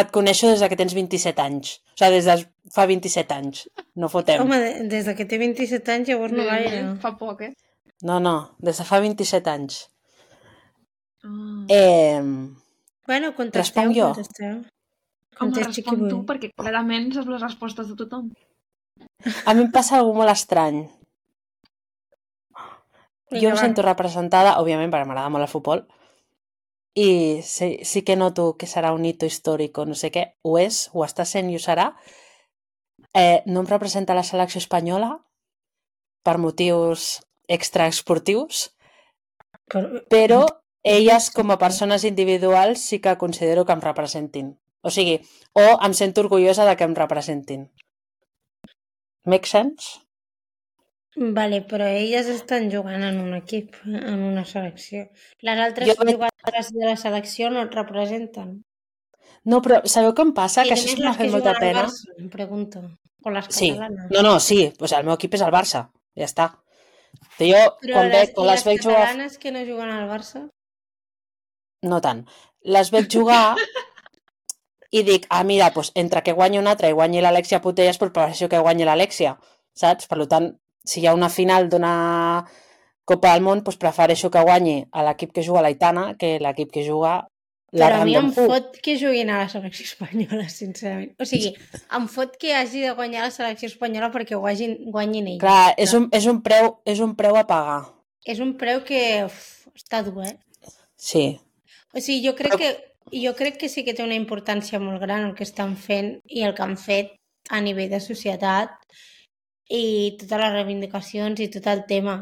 et 0.01 0.11
coneixo 0.11 0.47
des 0.51 0.59
de 0.61 0.69
que 0.69 0.75
tens 0.79 0.93
27 0.93 1.39
anys. 1.41 1.77
O 1.93 1.97
sigui, 1.97 2.11
des 2.19 2.25
de 2.25 2.35
fa 2.73 2.85
27 2.89 3.33
anys. 3.33 3.67
No 3.95 4.09
fotem. 4.09 4.41
Home, 4.41 4.59
de- 4.59 4.87
des 4.89 5.05
de 5.05 5.15
que 5.15 5.25
té 5.25 5.37
27 5.41 5.91
anys 5.91 6.07
llavors 6.09 6.31
no 6.33 6.43
gaire. 6.45 6.83
Fa 7.01 7.15
poc, 7.17 7.41
eh? 7.41 7.53
No, 8.03 8.19
no, 8.19 8.55
des 8.59 8.77
de 8.77 8.83
fa 8.85 8.99
27 8.99 9.49
anys. 9.49 9.89
Ah. 11.23 11.65
Eh, 11.69 12.21
Bueno, 13.07 13.33
contesteu, 13.35 13.83
Responc 13.83 13.95
jo? 13.97 14.13
contesteu. 14.13 14.53
Home, 14.53 15.51
Contesti 15.51 15.81
respon 15.81 16.09
tu, 16.09 16.17
perquè 16.29 16.51
clarament 16.55 17.09
saps 17.13 17.27
les 17.27 17.41
respostes 17.41 17.87
de 17.89 17.95
tothom. 17.99 18.29
a 19.45 19.53
mi 19.53 19.63
em 19.63 19.71
passa 19.71 19.97
alguna 19.97 20.19
molt 20.21 20.31
estrany. 20.31 20.83
Vinga, 23.33 23.41
jo 23.43 23.51
em 23.51 23.57
va. 23.57 23.61
sento 23.65 23.85
representada, 23.85 24.57
òbviament, 24.61 24.91
perquè 24.93 25.09
m'agrada 25.09 25.33
molt 25.33 25.47
el 25.47 25.51
futbol, 25.51 25.83
i 26.95 27.41
sí, 27.41 27.79
sí 27.83 28.03
que 28.05 28.15
noto 28.15 28.53
que 28.57 28.69
serà 28.69 28.93
un 28.93 29.05
hito 29.09 29.25
històric 29.25 29.77
o 29.81 29.87
no 29.89 29.97
sé 29.97 30.11
què, 30.13 30.27
ho 30.45 30.57
és, 30.61 30.87
ho 30.93 31.03
està 31.05 31.25
sent 31.25 31.49
i 31.49 31.57
ho 31.57 31.61
serà. 31.61 31.91
Eh, 33.17 33.41
no 33.45 33.61
em 33.61 33.69
representa 33.69 34.15
la 34.17 34.25
selecció 34.25 34.61
espanyola 34.61 35.15
per 36.23 36.37
motius 36.37 37.23
extraesportius, 37.49 38.69
Però, 39.73 40.03
però 40.11 40.41
elles 40.83 41.29
com 41.31 41.51
a 41.53 41.57
persones 41.57 42.03
individuals 42.03 42.83
sí 42.83 42.99
que 42.99 43.17
considero 43.17 43.65
que 43.65 43.73
em 43.73 43.81
representin. 43.81 44.53
O 44.83 44.91
sigui, 44.91 45.21
o 45.55 45.65
em 45.87 45.93
sento 45.95 46.21
orgullosa 46.21 46.67
de 46.67 46.75
que 46.75 46.83
em 46.83 46.95
representin. 46.97 47.69
Make 49.25 49.47
sense? 49.47 50.02
Vale, 51.15 51.61
però 51.69 51.85
elles 51.85 52.25
estan 52.31 52.71
jugant 52.71 53.03
en 53.05 53.19
un 53.21 53.35
equip, 53.37 53.75
en 53.85 54.21
una 54.31 54.43
selecció. 54.49 55.03
Les 55.45 55.59
altres 55.61 55.91
Jo 55.91 55.95
jugadores 55.99 56.71
de 56.73 56.85
la 56.87 56.95
selecció 56.97 57.51
no 57.53 57.61
et 57.67 57.75
representen. 57.77 58.55
No, 59.45 59.59
però 59.61 59.81
sabeu 59.85 60.13
què 60.17 60.23
em 60.25 60.31
passa? 60.33 60.63
I 60.65 60.71
Que 60.71 60.77
això 60.77 60.89
sí 60.95 61.03
m'ha 61.03 61.13
fet 61.13 61.29
molta 61.31 61.53
pena. 61.59 61.83
Barça, 61.83 62.15
em 62.17 62.29
pregunto. 62.33 62.81
O 63.23 63.29
les 63.31 63.45
Sí, 63.55 63.69
catalanes. 63.71 64.09
no, 64.11 64.21
no, 64.25 64.39
sí, 64.39 64.73
o 64.79 64.87
sigui, 64.87 64.99
el 64.99 65.05
meu 65.05 65.13
equip 65.15 65.35
és 65.37 65.41
el 65.45 65.51
Barça, 65.53 65.83
ja 66.17 66.25
està. 66.25 66.49
Que 67.37 67.47
jo, 67.51 67.61
Però 67.83 67.93
quan, 67.99 68.09
les, 68.09 68.17
veig, 68.17 68.33
quan 68.35 68.47
les 68.47 68.55
les 68.55 68.65
veig 68.65 68.81
jugar... 68.83 68.99
catalanes 69.05 69.37
que 69.37 69.51
no 69.53 69.61
juguen 69.69 69.91
al 69.93 70.09
Barça? 70.09 70.47
No 71.83 72.01
tant. 72.01 72.25
Les 72.63 72.89
veig 72.91 73.07
jugar 73.11 73.55
i 74.91 75.03
dic, 75.03 75.25
ah, 75.29 75.43
mira, 75.43 75.69
doncs, 75.75 75.91
entre 75.95 76.21
que 76.25 76.33
guanyi 76.37 76.59
una 76.59 76.73
altra 76.75 76.89
i 76.89 76.93
guanyi 76.97 77.21
l'Alexia 77.21 77.61
Putellas, 77.61 77.97
doncs 78.01 78.13
prefereixo 78.13 78.49
que 78.49 78.59
guanyi 78.65 78.85
l'Alexia, 78.85 79.37
saps? 79.75 80.07
Per 80.11 80.25
tant, 80.27 80.51
si 80.85 81.01
hi 81.01 81.07
ha 81.07 81.13
una 81.13 81.29
final 81.29 81.69
d'una 81.69 82.45
Copa 83.05 83.33
del 83.33 83.43
Món, 83.43 83.63
doncs 83.63 83.79
prefereixo 83.79 84.29
que 84.31 84.41
guanyi 84.43 84.85
a 84.91 85.03
l'equip 85.03 85.33
que 85.35 85.43
juga 85.43 85.63
l'Aitana 85.63 86.13
que 86.19 86.37
l'equip 86.39 86.71
que 86.71 86.85
juga 86.87 87.23
la 87.73 87.87
Però 87.89 88.01
a 88.03 88.05
mi 88.05 88.13
em 88.15 88.29
fot 88.31 88.75
que 88.85 88.93
juguin 89.01 89.31
a 89.33 89.39
la 89.41 89.47
selecció 89.49 89.83
espanyola, 89.87 90.45
sincerament. 90.45 91.15
O 91.17 91.25
sigui, 91.25 91.55
em 91.97 92.05
fot 92.15 92.35
que 92.37 92.53
hagi 92.53 92.83
de 92.85 92.91
guanyar 92.93 93.23
la 93.25 93.31
selecció 93.33 93.65
espanyola 93.71 94.11
perquè 94.13 94.37
ho 94.37 94.45
hagin, 94.45 94.75
guanyin 94.93 95.31
ells. 95.31 95.41
Clar, 95.41 95.73
és 95.81 95.95
un, 95.97 96.05
és, 96.13 96.27
un 96.29 96.43
preu, 96.45 96.75
és 96.85 97.01
un 97.01 97.15
preu 97.17 97.39
a 97.39 97.47
pagar. 97.49 97.79
És 98.29 98.43
un 98.45 98.53
preu 98.61 98.83
que 98.85 99.01
uf, 99.25 99.39
està 99.73 100.03
dur, 100.05 100.21
eh? 100.21 100.37
Sí. 100.95 101.25
O 101.97 101.99
sigui, 101.99 102.21
jo 102.27 102.35
crec, 102.37 102.53
Però- 102.53 102.61
que, 102.61 103.17
jo 103.25 103.33
crec 103.41 103.57
que 103.57 103.71
sí 103.73 103.81
que 103.83 103.97
té 103.97 104.05
una 104.05 104.21
importància 104.21 104.77
molt 104.79 105.01
gran 105.01 105.25
el 105.31 105.33
que 105.33 105.47
estan 105.49 105.73
fent 105.73 106.19
i 106.29 106.45
el 106.45 106.53
que 106.53 106.63
han 106.63 106.77
fet 106.77 107.17
a 107.49 107.59
nivell 107.59 107.89
de 107.89 107.99
societat 108.05 108.77
i 109.69 110.15
totes 110.19 110.39
les 110.41 110.53
reivindicacions 110.53 111.39
i 111.39 111.49
tot 111.53 111.67
el 111.71 111.83
tema. 111.89 112.19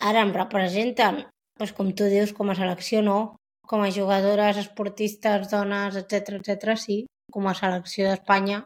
Ara 0.00 0.24
em 0.24 0.32
representen, 0.36 1.24
doncs 1.58 1.74
com 1.76 1.90
tu 1.96 2.08
dius, 2.08 2.32
com 2.36 2.50
a 2.50 2.56
selecció 2.56 3.02
no, 3.04 3.18
com 3.70 3.82
a 3.84 3.90
jugadores, 3.94 4.58
esportistes, 4.58 5.50
dones, 5.50 5.96
etc 5.96 6.40
etc 6.40 6.76
sí, 6.80 7.04
com 7.32 7.46
a 7.46 7.54
selecció 7.54 8.08
d'Espanya, 8.08 8.64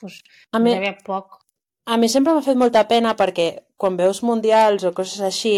doncs 0.00 0.20
A 0.52 0.58
mi, 0.58 0.74
poc. 1.06 1.38
A 1.86 1.96
mi 1.96 2.08
sempre 2.08 2.34
m'ha 2.34 2.44
fet 2.44 2.58
molta 2.58 2.86
pena 2.88 3.14
perquè 3.18 3.50
quan 3.76 3.96
veus 3.96 4.22
mundials 4.22 4.84
o 4.84 4.92
coses 4.96 5.20
així 5.24 5.54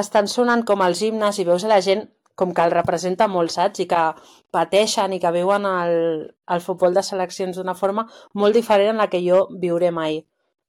estan 0.00 0.28
sonant 0.28 0.64
com 0.64 0.82
els 0.82 1.02
himnes 1.04 1.38
i 1.38 1.46
veus 1.48 1.64
a 1.64 1.70
la 1.74 1.80
gent 1.84 2.06
com 2.34 2.52
que 2.56 2.64
el 2.64 2.72
representa 2.74 3.28
molt, 3.28 3.52
saps? 3.54 3.82
I 3.84 3.86
que 3.90 4.02
pateixen 4.54 5.12
i 5.12 5.20
que 5.20 5.32
viuen 5.34 5.66
el, 5.68 5.94
el 6.48 6.62
futbol 6.64 6.94
de 6.96 7.04
seleccions 7.06 7.58
d'una 7.58 7.74
forma 7.78 8.06
molt 8.34 8.56
diferent 8.56 8.94
en 8.94 9.02
la 9.02 9.08
que 9.12 9.22
jo 9.24 9.46
viuré 9.64 9.90
mai. 9.90 10.22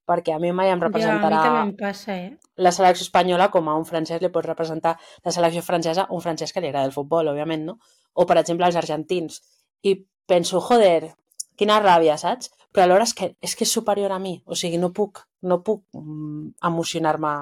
perquè 0.03 0.34
a 0.36 0.39
mi 0.39 0.51
mai 0.51 0.67
em 0.67 0.82
Ja, 0.82 0.86
a 0.86 0.89
mi 0.89 0.91
representarà 0.91 1.38
també 1.43 1.77
passa, 1.79 2.13
eh? 2.13 2.34
la 2.58 2.74
selecció 2.75 3.05
espanyola 3.05 3.50
com 3.51 3.70
a 3.70 3.75
un 3.79 3.86
francès 3.88 4.20
li 4.22 4.29
pot 4.29 4.43
representar 4.46 4.98
la 5.24 5.32
selecció 5.32 5.62
francesa 5.63 6.08
un 6.12 6.20
francès 6.20 6.51
que 6.51 6.60
li 6.60 6.67
agrada 6.67 6.89
el 6.89 6.91
futbol, 6.91 7.29
òbviament, 7.32 7.63
no? 7.70 7.77
O, 8.13 8.25
per 8.27 8.38
exemple, 8.41 8.67
els 8.67 8.75
argentins. 8.75 9.39
I 9.82 9.96
penso, 10.27 10.60
joder, 10.60 11.13
quina 11.55 11.79
ràbia, 11.79 12.17
saps? 12.20 12.51
Però 12.74 12.84
alhora 12.84 13.08
és 13.08 13.13
que 13.13 13.32
és, 13.39 13.55
que 13.55 13.63
és 13.63 13.72
superior 13.72 14.12
a 14.12 14.20
mi. 14.20 14.36
O 14.46 14.58
sigui, 14.60 14.79
no 14.82 14.91
puc, 14.91 15.24
no 15.41 15.62
puc 15.63 15.86
mm, 15.96 16.55
emocionar-me... 16.70 17.34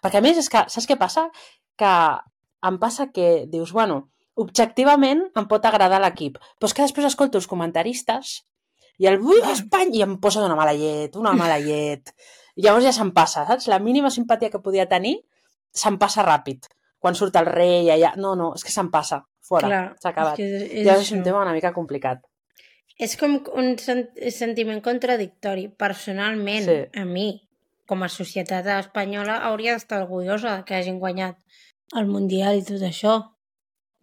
Perquè 0.00 0.20
a 0.20 0.24
més 0.24 0.38
és 0.38 0.48
que, 0.52 0.62
saps 0.70 0.86
què 0.86 0.96
passa? 1.00 1.26
Que 1.80 1.92
em 2.66 2.78
passa 2.78 3.08
que 3.14 3.46
dius, 3.48 3.72
bueno, 3.72 4.10
objectivament 4.40 5.22
em 5.36 5.46
pot 5.48 5.64
agradar 5.68 6.00
l'equip, 6.02 6.38
però 6.58 6.68
és 6.68 6.74
que 6.76 6.82
després 6.86 7.06
escolto 7.10 7.38
els 7.40 7.46
comentaristes 7.50 8.40
i 9.00 9.06
el 9.08 9.18
vull 9.22 9.40
Espanya 9.52 9.96
i 9.98 10.02
em 10.04 10.18
posa 10.20 10.42
d'una 10.42 10.56
mala 10.58 10.74
llet, 10.76 11.16
una 11.16 11.32
mala 11.32 11.58
llet. 11.66 12.12
I 12.56 12.66
llavors 12.66 12.84
ja 12.84 12.92
se'm 12.92 13.12
passa, 13.16 13.46
saps? 13.48 13.68
La 13.72 13.78
mínima 13.80 14.10
simpatia 14.10 14.50
que 14.52 14.60
podia 14.60 14.88
tenir 14.88 15.16
se'm 15.72 15.96
passa 15.98 16.24
ràpid. 16.26 16.66
Quan 17.00 17.14
surt 17.16 17.36
el 17.40 17.46
rei 17.48 17.88
allà... 17.88 18.10
No, 18.20 18.34
no, 18.36 18.50
és 18.58 18.64
que 18.66 18.72
se'm 18.74 18.90
passa. 18.92 19.22
Fora, 19.50 19.94
s'ha 20.02 20.10
acabat. 20.12 20.36
És, 20.38 20.50
que 20.68 20.80
és, 20.82 20.84
Ja 20.86 20.98
és 21.00 21.08
un 21.16 21.22
tema 21.24 21.40
una 21.42 21.54
mica 21.56 21.72
complicat. 21.72 22.20
és 23.00 23.14
com 23.16 23.38
un 23.56 23.78
sen 23.80 24.02
sentiment 24.30 24.82
contradictori. 24.84 25.68
Personalment, 25.80 26.66
Sí. 26.68 27.00
a 27.00 27.04
mi, 27.08 27.40
com 27.88 28.02
a 28.04 28.08
societat 28.12 28.66
espanyola, 28.76 29.38
hauria 29.48 29.72
d'estar 29.78 30.02
orgullosa 30.02 30.58
de 30.58 30.64
que 30.68 30.74
hagin 30.76 30.98
guanyat 31.00 31.38
el 31.96 32.06
Mundial 32.06 32.60
i 32.60 32.64
tot 32.66 32.82
això. 32.86 33.16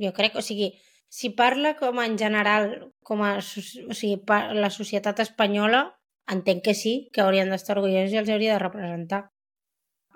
Jo 0.01 0.11
crec, 0.13 0.35
o 0.37 0.43
sigui, 0.45 0.71
si 1.09 1.31
parla 1.35 1.75
com 1.79 2.01
en 2.03 2.17
general, 2.19 2.91
com 3.03 3.23
a, 3.23 3.37
o 3.39 3.95
sigui, 3.95 4.17
la 4.59 4.69
societat 4.73 5.21
espanyola, 5.23 5.85
entenc 6.31 6.63
que 6.65 6.75
sí, 6.75 7.09
que 7.13 7.23
haurien 7.23 7.49
d'estar 7.49 7.77
orgullosos 7.77 8.13
i 8.13 8.21
els 8.21 8.29
hauria 8.29 8.57
de 8.57 8.63
representar. 8.63 9.21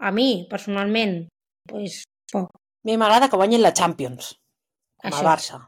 A 0.01 0.11
mi, 0.11 0.45
personalment, 0.51 1.27
pues, 1.69 2.03
poc. 2.31 2.51
A 2.51 2.89
mi 2.89 2.97
m'agrada 2.97 3.29
que 3.29 3.37
guanyin 3.37 3.61
la 3.61 3.73
Champions, 3.77 4.33
com 4.97 5.11
Això. 5.11 5.21
el 5.21 5.29
Barça. 5.29 5.59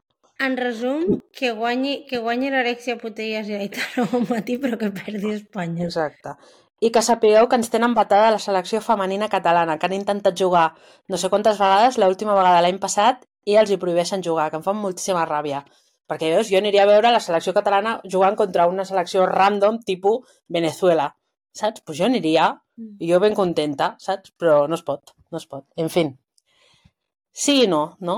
En 0.43 0.57
resum, 0.57 1.19
que 1.31 1.51
guanyi, 1.55 2.07
que 2.09 2.19
guanyi 2.19 2.49
l'Alexia 2.51 2.97
Putellas 2.99 3.47
i 3.47 3.55
l'Aitana 3.55 4.07
Bonmatí, 4.11 4.57
però 4.59 4.79
que 4.81 4.89
perdi 4.91 5.35
Espanya. 5.37 5.85
Exacte. 5.85 6.33
I 6.83 6.89
que 6.91 7.03
sapigueu 7.05 7.47
que 7.47 7.55
ens 7.59 7.69
tenen 7.71 7.93
batada 7.95 8.31
la 8.33 8.41
selecció 8.43 8.81
femenina 8.83 9.29
catalana, 9.31 9.77
que 9.79 9.87
han 9.87 9.95
intentat 9.95 10.35
jugar 10.39 10.65
no 11.07 11.19
sé 11.19 11.29
quantes 11.31 11.59
vegades, 11.61 11.99
l'última 12.01 12.35
vegada 12.35 12.63
l'any 12.65 12.79
passat, 12.81 13.23
i 13.47 13.55
els 13.59 13.71
hi 13.71 13.77
prohibeixen 13.79 14.23
jugar, 14.25 14.49
que 14.51 14.59
em 14.59 14.65
fan 14.65 14.79
moltíssima 14.79 15.23
ràbia. 15.29 15.61
Perquè 16.11 16.33
veus, 16.33 16.49
jo 16.51 16.59
aniria 16.59 16.83
a 16.83 16.89
veure 16.89 17.11
la 17.15 17.21
selecció 17.23 17.53
catalana 17.55 17.93
jugant 18.15 18.35
contra 18.39 18.67
una 18.67 18.83
selecció 18.89 19.27
random 19.29 19.79
tipus 19.87 20.33
Venezuela, 20.57 21.07
saps? 21.55 21.85
Pues 21.87 22.01
jo 22.01 22.09
aniria, 22.09 22.49
i 22.99 23.11
jo 23.13 23.21
ben 23.23 23.37
contenta, 23.37 23.93
saps? 24.03 24.33
Però 24.39 24.65
no 24.67 24.75
es 24.79 24.83
pot, 24.83 25.15
no 25.31 25.39
es 25.39 25.47
pot. 25.47 25.65
En 25.79 25.89
fi. 25.93 26.09
Sí 27.45 27.61
i 27.63 27.71
no, 27.71 27.83
no? 28.09 28.17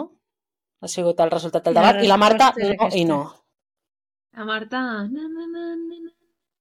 Ha 0.82 0.90
sigut 0.92 1.22
el 1.22 1.32
resultat 1.32 1.70
del 1.70 1.78
debat. 1.78 2.02
I 2.02 2.10
la 2.10 2.18
Marta, 2.18 2.50
no 2.58 2.90
i 2.98 3.06
no. 3.06 3.22
La 4.36 4.50
Marta... 4.50 4.82
Na, 5.06 5.30
na, 5.30 5.48
na, 5.54 5.70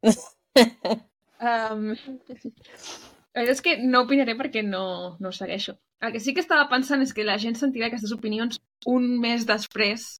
na. 0.05 0.15
um, 1.45 1.89
la 1.95 3.41
veritat 3.43 3.55
és 3.57 3.63
que 3.65 3.77
no 3.83 4.05
opinaré 4.05 4.35
perquè 4.39 4.63
no, 4.67 5.17
no 5.21 5.29
ho 5.31 5.35
segueixo. 5.35 5.77
El 6.05 6.13
que 6.13 6.21
sí 6.21 6.35
que 6.35 6.43
estava 6.45 6.69
pensant 6.71 7.03
és 7.03 7.15
que 7.17 7.25
la 7.25 7.39
gent 7.41 7.57
sentirà 7.59 7.87
aquestes 7.89 8.13
opinions 8.13 8.61
un 8.91 9.07
mes 9.23 9.47
després 9.49 10.19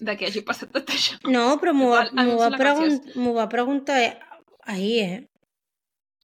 de 0.00 0.16
que 0.18 0.26
hagi 0.28 0.42
passat 0.44 0.72
tot 0.74 0.90
això. 0.92 1.16
No, 1.32 1.56
però 1.62 1.72
m'ho 1.74 1.88
va, 1.94 2.02
va, 2.12 2.50
pregun 2.58 3.32
va 3.38 3.46
preguntar 3.48 3.96
ahir, 4.68 4.98
eh? 5.06 5.18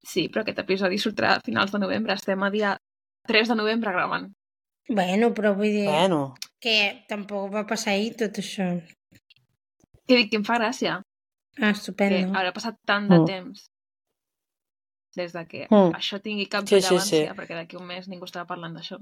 Sí, 0.02 0.26
però 0.28 0.42
aquest 0.42 0.58
episodi 0.58 0.98
sortirà 0.98 1.36
a 1.36 1.40
finals 1.46 1.72
de 1.72 1.78
novembre. 1.78 2.12
Estem 2.18 2.42
a 2.42 2.50
dia 2.50 2.76
3 3.30 3.48
de 3.52 3.54
novembre 3.56 3.92
gravant. 3.94 4.28
Bueno, 4.90 5.30
però 5.32 5.54
vull 5.54 5.70
dir 5.70 5.86
Bueno, 5.88 6.34
que 6.60 7.04
tampoc 7.08 7.52
va 7.54 7.62
passar 7.66 7.92
ahir 7.94 8.16
tot 8.18 8.40
això. 8.42 8.66
Que 10.06 10.16
dic 10.18 10.30
que 10.32 10.40
em 10.40 10.44
fa 10.44 10.58
gràcia 10.58 10.96
Ah, 10.98 11.70
que 11.70 11.70
estupendo. 11.78 12.32
haurà 12.34 12.50
passat 12.52 12.76
tant 12.84 13.06
de 13.08 13.18
Mm. 13.20 13.26
temps 13.26 13.68
des 15.16 15.32
de 15.32 15.46
que 15.46 15.66
Mm. 15.70 15.92
això 15.98 16.20
tingui 16.22 16.46
cap 16.48 16.64
Sí, 16.66 16.80
sí, 16.80 16.88
rellevància, 16.88 17.28
sí. 17.32 17.36
perquè 17.38 17.54
d'aquí 17.54 17.76
un 17.76 17.86
mes 17.86 18.08
ningú 18.08 18.24
estarà 18.24 18.46
parlant 18.46 18.74
d'això. 18.76 18.98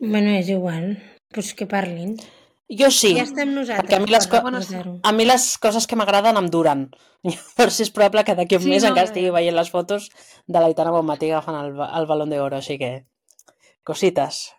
Bueno, 0.00 0.30
és 0.30 0.48
igual. 0.48 0.98
Pues 1.32 1.54
que 1.54 1.66
parlin. 1.66 2.16
jo 2.68 2.90
sí. 2.90 3.14
Ja 3.16 3.22
estem 3.24 3.52
nosaltres. 3.54 3.84
perquè 3.90 3.96
a 3.96 4.00
mi 4.00 4.10
les 4.10 4.26
co-. 4.26 5.00
A 5.02 5.12
mi 5.12 5.24
les 5.24 5.58
coses 5.58 5.86
que 5.86 5.96
m'agraden 5.96 6.36
em 6.36 6.48
duren. 6.50 6.90
Llavors 7.24 7.80
és 7.80 7.90
probable 7.90 8.24
que 8.24 8.34
d'aquí 8.34 8.56
un 8.56 8.62
Sí, 8.62 8.68
mes 8.70 8.82
no, 8.82 8.88
encara 8.90 9.06
ja, 9.06 9.12
estigui 9.12 9.30
veient 9.30 9.54
les 9.54 9.70
fotos 9.70 10.10
de 10.46 10.58
l'Aitana 10.60 10.90
Bonmatí 10.90 11.30
agafant 11.30 11.56
el, 11.60 11.72
el 11.80 12.06
balón 12.06 12.30
d'oro, 12.30 12.56
així 12.56 12.78
que... 12.78 13.04
Cosites, 13.84 14.54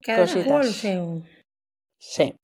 Cadascú 0.00 0.42
cosites. 0.44 0.66
el 0.66 0.72
seu. 0.74 1.22
sí. 1.98 2.34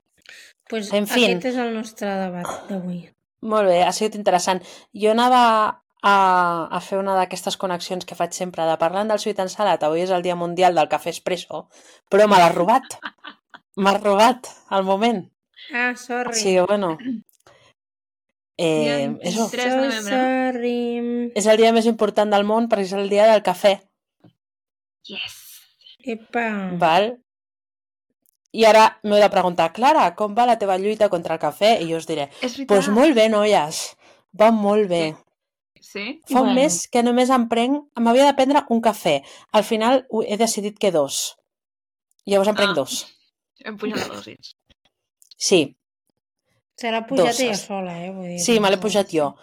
Pues 0.68 0.90
En 0.92 1.06
fin. 1.06 1.24
aquest 1.36 1.44
és 1.52 1.56
el 1.56 1.74
nostre 1.74 2.08
debat 2.08 2.46
d'avui. 2.68 3.02
Molt 3.42 3.66
bé, 3.68 3.82
ha 3.82 3.92
sigut 3.92 4.14
interessant. 4.14 4.62
Jo 4.94 5.10
anava 5.10 5.82
a, 6.02 6.68
a 6.70 6.80
fer 6.82 6.98
una 6.98 7.14
d'aquestes 7.16 7.56
connexions 7.56 8.06
que 8.06 8.18
faig 8.18 8.34
sempre 8.34 8.66
de 8.66 8.78
parlant 8.78 9.10
del 9.10 9.20
Sweet 9.22 9.42
and 9.44 9.52
Salad. 9.52 9.84
Avui 9.86 10.02
és 10.02 10.10
el 10.10 10.24
Dia 10.26 10.36
Mundial 10.38 10.74
del 10.78 10.90
Cafè 10.90 11.14
Espresso, 11.14 11.66
però 12.10 12.26
me 12.28 12.40
l'has 12.42 12.54
robat. 12.54 12.98
M'has 13.78 14.00
robat 14.02 14.50
al 14.68 14.82
moment. 14.84 15.22
Ah, 15.72 15.94
sorry. 15.96 16.34
O 16.34 16.38
sigui, 16.38 16.66
bueno... 16.66 16.96
Eh, 18.58 19.16
eso, 19.22 19.48
3 19.50 19.64
de 19.64 19.70
so 19.70 19.76
novembre, 19.76 20.10
no? 20.12 20.18
sorry. 20.20 21.32
és 21.34 21.46
el 21.48 21.56
dia 21.58 21.72
més 21.74 21.86
important 21.88 22.30
del 22.30 22.44
món 22.46 22.68
perquè 22.70 22.84
és 22.84 22.92
el 22.94 23.08
dia 23.10 23.24
del 23.30 23.40
cafè. 23.42 23.72
Yes! 25.08 25.38
Epa. 26.04 26.44
Val? 26.78 27.08
I 28.52 28.66
ara 28.68 28.84
m'heu 29.08 29.22
de 29.22 29.30
preguntar, 29.32 29.70
Clara, 29.72 30.04
com 30.18 30.36
va 30.36 30.44
la 30.46 30.58
teva 30.60 30.76
lluita 30.78 31.08
contra 31.08 31.38
el 31.38 31.42
cafè? 31.42 31.78
I 31.80 31.88
jo 31.88 31.98
us 32.02 32.06
diré, 32.10 32.28
doncs 32.42 32.60
pues 32.68 32.90
molt 32.92 33.16
bé, 33.16 33.30
noies, 33.32 33.80
va 34.38 34.52
molt 34.52 34.90
bé. 34.90 35.04
Sí? 35.82 36.20
Fa 36.30 36.40
un 36.40 36.46
Bueno. 36.52 36.60
mes 36.60 36.86
que 36.88 37.02
només 37.02 37.30
em 37.34 37.48
prenc... 37.50 37.84
M'havia 37.98 38.24
de 38.28 38.34
prendre 38.38 38.62
un 38.70 38.80
cafè. 38.80 39.16
Al 39.52 39.64
final 39.66 40.06
he 40.28 40.36
decidit 40.38 40.78
que 40.78 40.92
dos. 40.94 41.36
Llavors 42.24 42.48
em 42.52 42.54
prenc 42.54 42.70
Ah. 42.70 42.74
dos. 42.80 43.00
Hem 43.64 43.76
pujat 43.78 43.98
la 44.08 44.14
dosis. 44.14 44.54
Sí, 45.36 45.76
Se 46.76 46.90
l'ha 46.90 47.02
pujat 47.06 47.26
Dos. 47.26 47.40
ella 47.40 47.54
sola, 47.54 47.92
eh? 48.02 48.10
Vull 48.10 48.26
dir, 48.28 48.38
sí, 48.40 48.58
me 48.58 48.70
l'he 48.70 48.78
pujat 48.80 49.10
jo. 49.12 49.34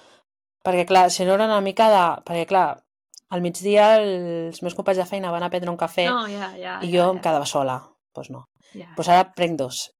Perquè, 0.65 0.85
clar, 0.89 1.09
si 1.11 1.23
no 1.23 1.35
era 1.35 1.45
una 1.45 1.61
mica 1.61 1.85
de... 1.91 1.99
Perquè, 2.25 2.45
clar, 2.49 2.83
al 3.29 3.41
migdia 3.41 3.97
els 4.01 4.61
meus 4.63 4.73
companys 4.75 4.97
de 4.97 5.05
feina 5.05 5.31
van 5.31 5.43
a 5.45 5.49
prendre 5.49 5.69
un 5.71 5.77
cafè 5.77 6.07
No, 6.09 6.25
ja, 6.27 6.49
ja. 6.57 6.79
i 6.83 6.89
jo 6.91 7.03
ja, 7.05 7.09
em 7.13 7.19
quedava 7.21 7.45
sola. 7.45 7.77
Doncs 7.79 8.13
pues 8.13 8.29
no. 8.33 8.41
Ja. 8.73 8.79
Doncs 8.87 8.95
pues 8.97 9.09
ara 9.13 9.31
prenc 9.37 9.57
dos. 9.59 9.91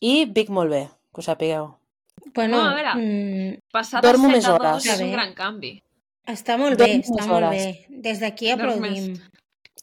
I 0.00 0.24
Vic 0.26 0.48
molt 0.48 0.70
bé, 0.70 0.84
que 1.12 1.20
ho 1.20 1.22
sapigueu. 1.26 1.74
Bueno, 2.34 2.62
No, 2.62 2.70
a 2.70 2.74
veure. 2.74 2.94
mm, 2.94 3.58
Passar 3.72 4.00
de 4.00 4.08
Dormo 4.08 4.28
7 4.30 4.36
més 4.36 4.46
a 4.46 4.52
2 4.56 4.60
hores. 4.60 4.86
és 4.86 5.00
un 5.00 5.12
gran 5.12 5.34
canvi. 5.34 5.82
Està 6.26 6.56
molt 6.58 6.78
bé, 6.78 6.88
està 7.00 7.14
més 7.16 7.26
molt 7.26 7.44
hores. 7.46 7.64
bé. 7.64 8.00
Des 8.06 8.20
d'aquí 8.20 8.50
aplaudim 8.50 9.16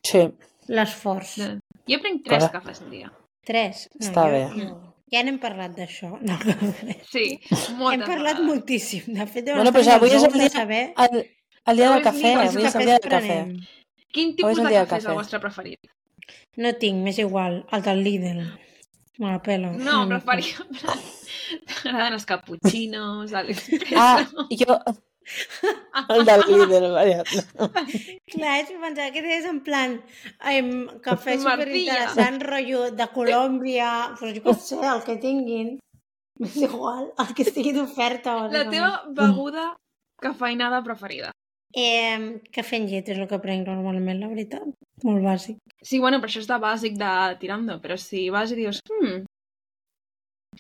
Sí, 0.03 0.23
l'esforç. 0.67 1.35
Ja. 1.39 1.51
Jo 1.87 1.99
prenc 2.03 2.23
3 2.25 2.39
Correcte. 2.43 2.57
cafès 2.57 2.81
al 2.81 2.89
dia. 2.91 3.11
Tres. 3.45 3.89
No, 3.99 4.07
Està 4.07 4.25
jo, 4.27 4.31
bé. 4.31 4.65
No. 4.65 4.95
Ja 5.13 5.21
n'hem 5.23 5.37
parlat 5.39 5.75
d'això. 5.77 6.17
No. 6.27 6.37
Sí, 7.11 7.39
Hem 7.51 7.77
moltes 7.77 8.07
parlat 8.07 8.37
vegades. 8.37 8.45
moltíssim. 8.47 9.03
De 9.13 9.25
fet, 9.27 9.45
Bueno, 9.53 9.71
però 9.71 9.95
avui 9.97 10.09
és 10.09 10.23
el 10.23 10.31
de 10.31 10.39
dia- 10.39 10.49
saber 10.49 10.83
el, 10.97 11.17
el 11.65 11.75
dia 11.77 11.89
del 11.89 11.93
Avui 11.93 12.01
és 12.01 12.07
cafè, 12.07 12.31
avui 12.47 12.65
és 12.65 12.75
el 12.75 12.85
dia 12.85 12.97
del 12.99 13.11
cafè. 13.11 13.39
Quin 14.13 14.35
tipus 14.35 14.57
de 14.57 14.63
cafè 14.63 14.97
és 14.97 15.05
el 15.05 15.15
vostre 15.19 15.39
preferit? 15.39 15.79
No 16.57 16.71
tinc, 16.79 16.99
m'és 17.03 17.17
igual. 17.19 17.65
El 17.71 17.81
del 17.81 18.03
Lidl. 18.03 18.43
Me 19.19 19.29
la 19.31 19.39
pelo. 19.41 19.71
No, 19.73 20.05
me 20.07 20.19
preferia... 20.19 20.65
T'agraden 21.83 22.13
els 22.17 22.25
cappuccinos, 22.25 23.31
l'expresso... 23.31 23.95
Ah, 23.99 24.25
jo... 24.49 24.77
El 26.13 26.25
del 26.27 26.41
líder, 26.49 26.81
vaja. 26.91 27.23
Clar, 28.33 28.55
és 28.61 28.67
que 28.71 28.79
pensava 28.81 29.11
que 29.15 29.23
és 29.37 29.45
en 29.49 29.61
plan 29.65 29.95
em, 30.51 30.71
cafè 31.05 31.37
superinteressant, 31.39 32.41
rotllo 32.43 32.89
de 32.97 33.07
Colòmbia, 33.13 33.91
pues 34.19 34.35
jo 34.37 34.43
què 34.47 34.55
sé, 34.59 34.79
el 34.81 35.03
que 35.07 35.17
tinguin. 35.21 35.77
M'és 36.41 36.55
igual, 36.65 37.11
el 37.21 37.33
que 37.37 37.45
estigui 37.45 37.71
d'oferta. 37.75 38.35
La 38.51 38.65
teva 38.71 39.03
beguda 39.13 39.69
cafeïnada 40.23 40.81
preferida. 40.85 41.29
Eh, 41.73 42.39
cafè 42.53 42.77
amb 42.79 42.89
llet 42.91 43.07
és 43.09 43.17
el 43.17 43.27
que 43.29 43.39
prenc 43.41 43.65
normalment, 43.69 44.19
la 44.21 44.29
veritat. 44.29 44.65
Molt 45.03 45.23
bàsic. 45.25 45.57
Sí, 45.81 45.99
bueno, 45.99 46.19
però 46.21 46.29
això 46.29 46.41
és 46.43 46.49
de 46.49 46.57
bàsic 46.61 46.97
de 46.99 47.13
tirando, 47.41 47.79
però 47.81 47.97
si 47.97 48.27
vas 48.33 48.51
i 48.53 48.57
dius, 48.59 48.81
hmm, 48.89 49.23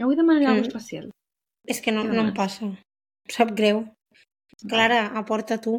avui 0.01 0.15
demanaré 0.17 0.45
Mm. 0.45 0.49
alguna 0.49 0.67
especial. 0.67 1.09
És 1.67 1.79
que 1.81 1.91
no, 1.91 2.03
no 2.03 2.21
em 2.21 2.33
passa. 2.33 2.65
Em 2.65 2.75
Sap 3.31 3.53
greu. 3.55 3.85
Clara, 4.69 5.11
aporta 5.19 5.57
tu. 5.61 5.77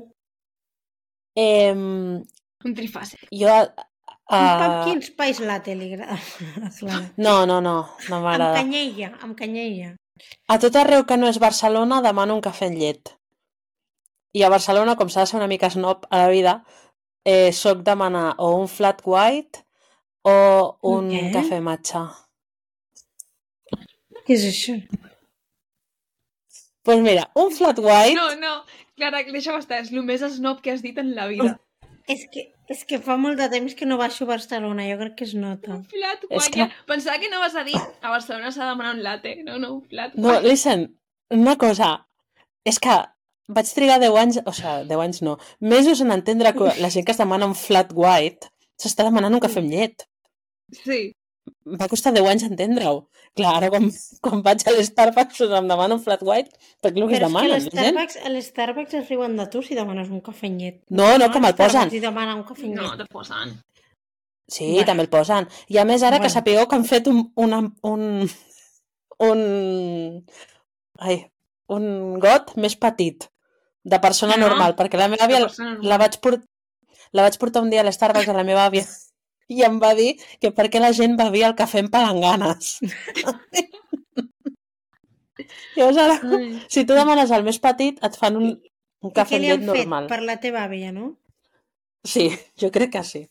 Eh, 1.37 1.73
Un 1.75 2.75
trifàcil. 2.76 3.29
jo... 3.33 3.49
Uh... 4.25 4.37
Un 4.41 4.61
pumpkin 4.62 5.03
spice 5.05 5.45
latte 5.45 5.75
li 5.76 5.91
agrada. 5.93 6.17
no, 7.17 7.45
no, 7.45 7.61
no, 7.61 7.61
no 7.61 8.17
Amb 8.17 8.25
m'agrada. 8.25 8.55
canyella, 8.57 9.11
amb 9.21 9.37
canyella. 9.37 9.91
A 10.49 10.57
tot 10.62 10.76
arreu 10.81 11.05
que 11.05 11.17
no 11.21 11.29
és 11.29 11.37
Barcelona 11.43 11.99
demano 12.00 12.37
un 12.38 12.41
cafè 12.45 12.71
amb 12.71 12.79
llet. 12.81 13.12
I 14.35 14.43
a 14.43 14.49
Barcelona, 14.50 14.97
com 14.97 15.11
s'ha 15.12 15.26
de 15.26 15.31
ser 15.31 15.37
una 15.38 15.47
mica 15.50 15.69
snob 15.71 16.07
a 16.11 16.23
la 16.25 16.31
vida, 16.33 16.55
eh, 17.25 17.53
soc 17.53 17.83
demanar 17.85 18.35
o 18.38 18.55
un 18.57 18.67
flat 18.69 19.03
white 19.05 19.61
o 20.25 20.79
un 20.95 21.11
Què? 21.12 21.29
cafè 21.35 21.61
matcha. 21.61 22.07
Què 24.25 24.35
és 24.38 24.45
això? 24.49 24.75
Pues 26.85 27.00
mira, 27.00 27.31
un 27.35 27.50
flat 27.50 27.79
white... 27.81 28.14
No, 28.14 28.26
no, 28.37 28.55
Clara, 28.99 29.23
deixa'm 29.26 29.57
estar, 29.59 29.81
és 29.83 29.91
el 29.93 30.05
més 30.07 30.21
snob 30.37 30.61
que 30.62 30.71
has 30.75 30.83
dit 30.85 30.99
en 31.00 31.14
la 31.17 31.26
vida. 31.31 31.55
És 32.07 32.26
que, 32.31 32.43
és 32.69 32.83
que 32.85 32.99
fa 33.00 33.17
molt 33.17 33.38
de 33.41 33.47
temps 33.49 33.73
que 33.75 33.87
no 33.88 33.97
baixo 33.97 34.26
a 34.26 34.29
Barcelona, 34.35 34.85
jo 34.91 34.99
crec 35.00 35.14
que 35.17 35.25
es 35.25 35.33
nota. 35.35 35.79
Un 35.79 35.87
flat 35.88 36.26
És 36.29 36.43
white. 36.45 36.53
que- 36.59 36.85
Pensava 36.91 37.19
que 37.23 37.31
no 37.33 37.41
vas 37.41 37.57
a 37.57 37.64
dir 37.64 37.79
a 37.81 38.11
Barcelona 38.12 38.53
s'ha 38.53 38.67
de 38.67 38.71
demanar 38.75 38.93
un 38.99 39.03
latte. 39.03 39.33
No, 39.47 39.57
no, 39.59 39.73
un 39.79 39.83
flat 39.88 40.14
No, 40.14 40.35
white. 40.35 40.47
listen, 40.49 40.85
una 41.33 41.57
cosa, 41.57 42.07
és 42.64 42.79
que 42.79 42.99
vaig 43.49 43.73
trigar 43.75 43.99
10 44.00 44.14
anys, 44.21 44.43
o 44.45 44.53
sigui, 44.53 44.85
10 44.93 45.00
anys 45.00 45.23
no, 45.25 45.38
mesos 45.61 46.00
en 46.05 46.12
entendre 46.12 46.53
que 46.53 46.69
la 46.85 46.91
gent 46.93 47.05
que 47.09 47.12
es 47.17 47.19
demana 47.25 47.47
un 47.49 47.55
flat 47.57 47.91
white 47.97 48.53
s'està 48.76 49.05
demanant 49.09 49.33
un 49.35 49.41
cafè 49.41 49.64
amb 49.64 49.73
llet. 49.73 50.05
Sí. 50.85 51.12
Em 51.67 51.77
va 51.81 51.89
costar 51.89 52.13
10 52.13 52.27
anys 52.31 52.43
entendre-ho. 52.47 53.09
Clar, 53.37 53.55
ara 53.59 53.69
quan, 53.73 53.89
quan 54.25 54.43
vaig 54.45 54.63
a 54.69 54.73
l'Starbucks 54.73 55.39
doncs 55.43 55.59
em 55.59 55.69
demano 55.69 55.97
un 55.99 56.03
flat 56.05 56.23
white, 56.23 56.51
perquè 56.85 57.01
el 57.03 57.09
que 57.09 57.17
es 57.17 57.21
Però 57.21 57.57
és 57.57 57.69
que 57.69 57.79
a 57.79 57.85
demanen, 57.89 58.09
la 58.25 58.31
l'Starbucks, 58.39 58.95
es 59.01 59.09
riuen 59.09 59.37
de 59.37 59.47
tu 59.53 59.63
si 59.63 59.75
demanes 59.75 60.09
un 60.11 60.21
cafenyet. 60.21 60.83
No, 60.91 61.17
no, 61.19 61.31
que 61.33 61.41
me'l 61.41 61.57
posen. 61.59 61.91
Si 61.91 62.01
demana 62.01 62.35
un 62.37 62.45
cafenyet. 62.45 62.81
No, 62.83 62.97
te 62.97 63.07
posen. 63.11 63.57
Sí, 64.47 64.71
Bueno. 64.75 64.87
també 64.87 65.03
el 65.05 65.09
posen. 65.09 65.49
I 65.69 65.79
a 65.79 65.85
més, 65.89 66.03
ara 66.03 66.19
que 66.19 66.29
Bueno. 66.29 66.35
sapigueu 66.35 66.67
que 66.69 66.77
han 66.77 66.85
fet 66.85 67.07
un, 67.09 67.33
una, 67.37 67.61
un, 67.83 68.29
un, 69.19 70.25
ai, 71.01 71.17
un 71.69 72.19
got 72.21 72.55
més 72.61 72.77
petit 72.77 73.25
de 73.85 73.99
persona 74.01 74.37
No, 74.37 74.49
normal, 74.49 74.77
perquè 74.77 74.97
la 75.01 75.09
meva 75.09 75.25
àvia 75.27 75.41
normal. 75.47 75.79
la 75.83 75.99
vaig, 75.99 76.19
port, 76.21 76.45
la 77.13 77.23
vaig 77.27 77.37
portar 77.41 77.63
un 77.63 77.71
dia 77.71 77.81
a 77.81 77.85
l'Starbucks 77.89 78.29
a 78.29 78.37
la 78.37 78.45
meva 78.45 78.67
àvia 78.69 78.85
i 79.49 79.63
em 79.67 79.79
va 79.83 79.93
dir 79.99 80.15
que 80.41 80.51
per 80.57 80.69
què 80.73 80.81
la 80.81 80.93
gent 80.97 81.17
bevia 81.21 81.49
el 81.51 81.57
cafè 81.59 81.83
en 81.85 81.91
palanganes. 81.93 82.79
Llavors 85.77 85.99
ara, 85.99 86.17
Ai. 86.37 86.49
si 86.71 86.85
tu 86.87 86.95
demanes 86.95 87.31
el 87.35 87.43
més 87.47 87.59
petit, 87.59 87.99
et 88.07 88.17
fan 88.17 88.37
un, 88.39 88.51
un 89.05 89.11
I 89.11 89.15
cafè 89.17 89.35
què 89.35 89.41
amb 89.41 89.45
li 89.45 89.51
han 89.53 89.61
llet 89.65 89.71
fet 89.75 89.85
normal. 89.89 90.07
per 90.13 90.21
la 90.23 90.37
teva 90.43 90.63
àvia, 90.69 90.93
no? 90.95 91.11
Sí, 92.07 92.29
jo 92.61 92.71
crec 92.75 92.93
que 92.95 93.03
sí. 93.05 93.25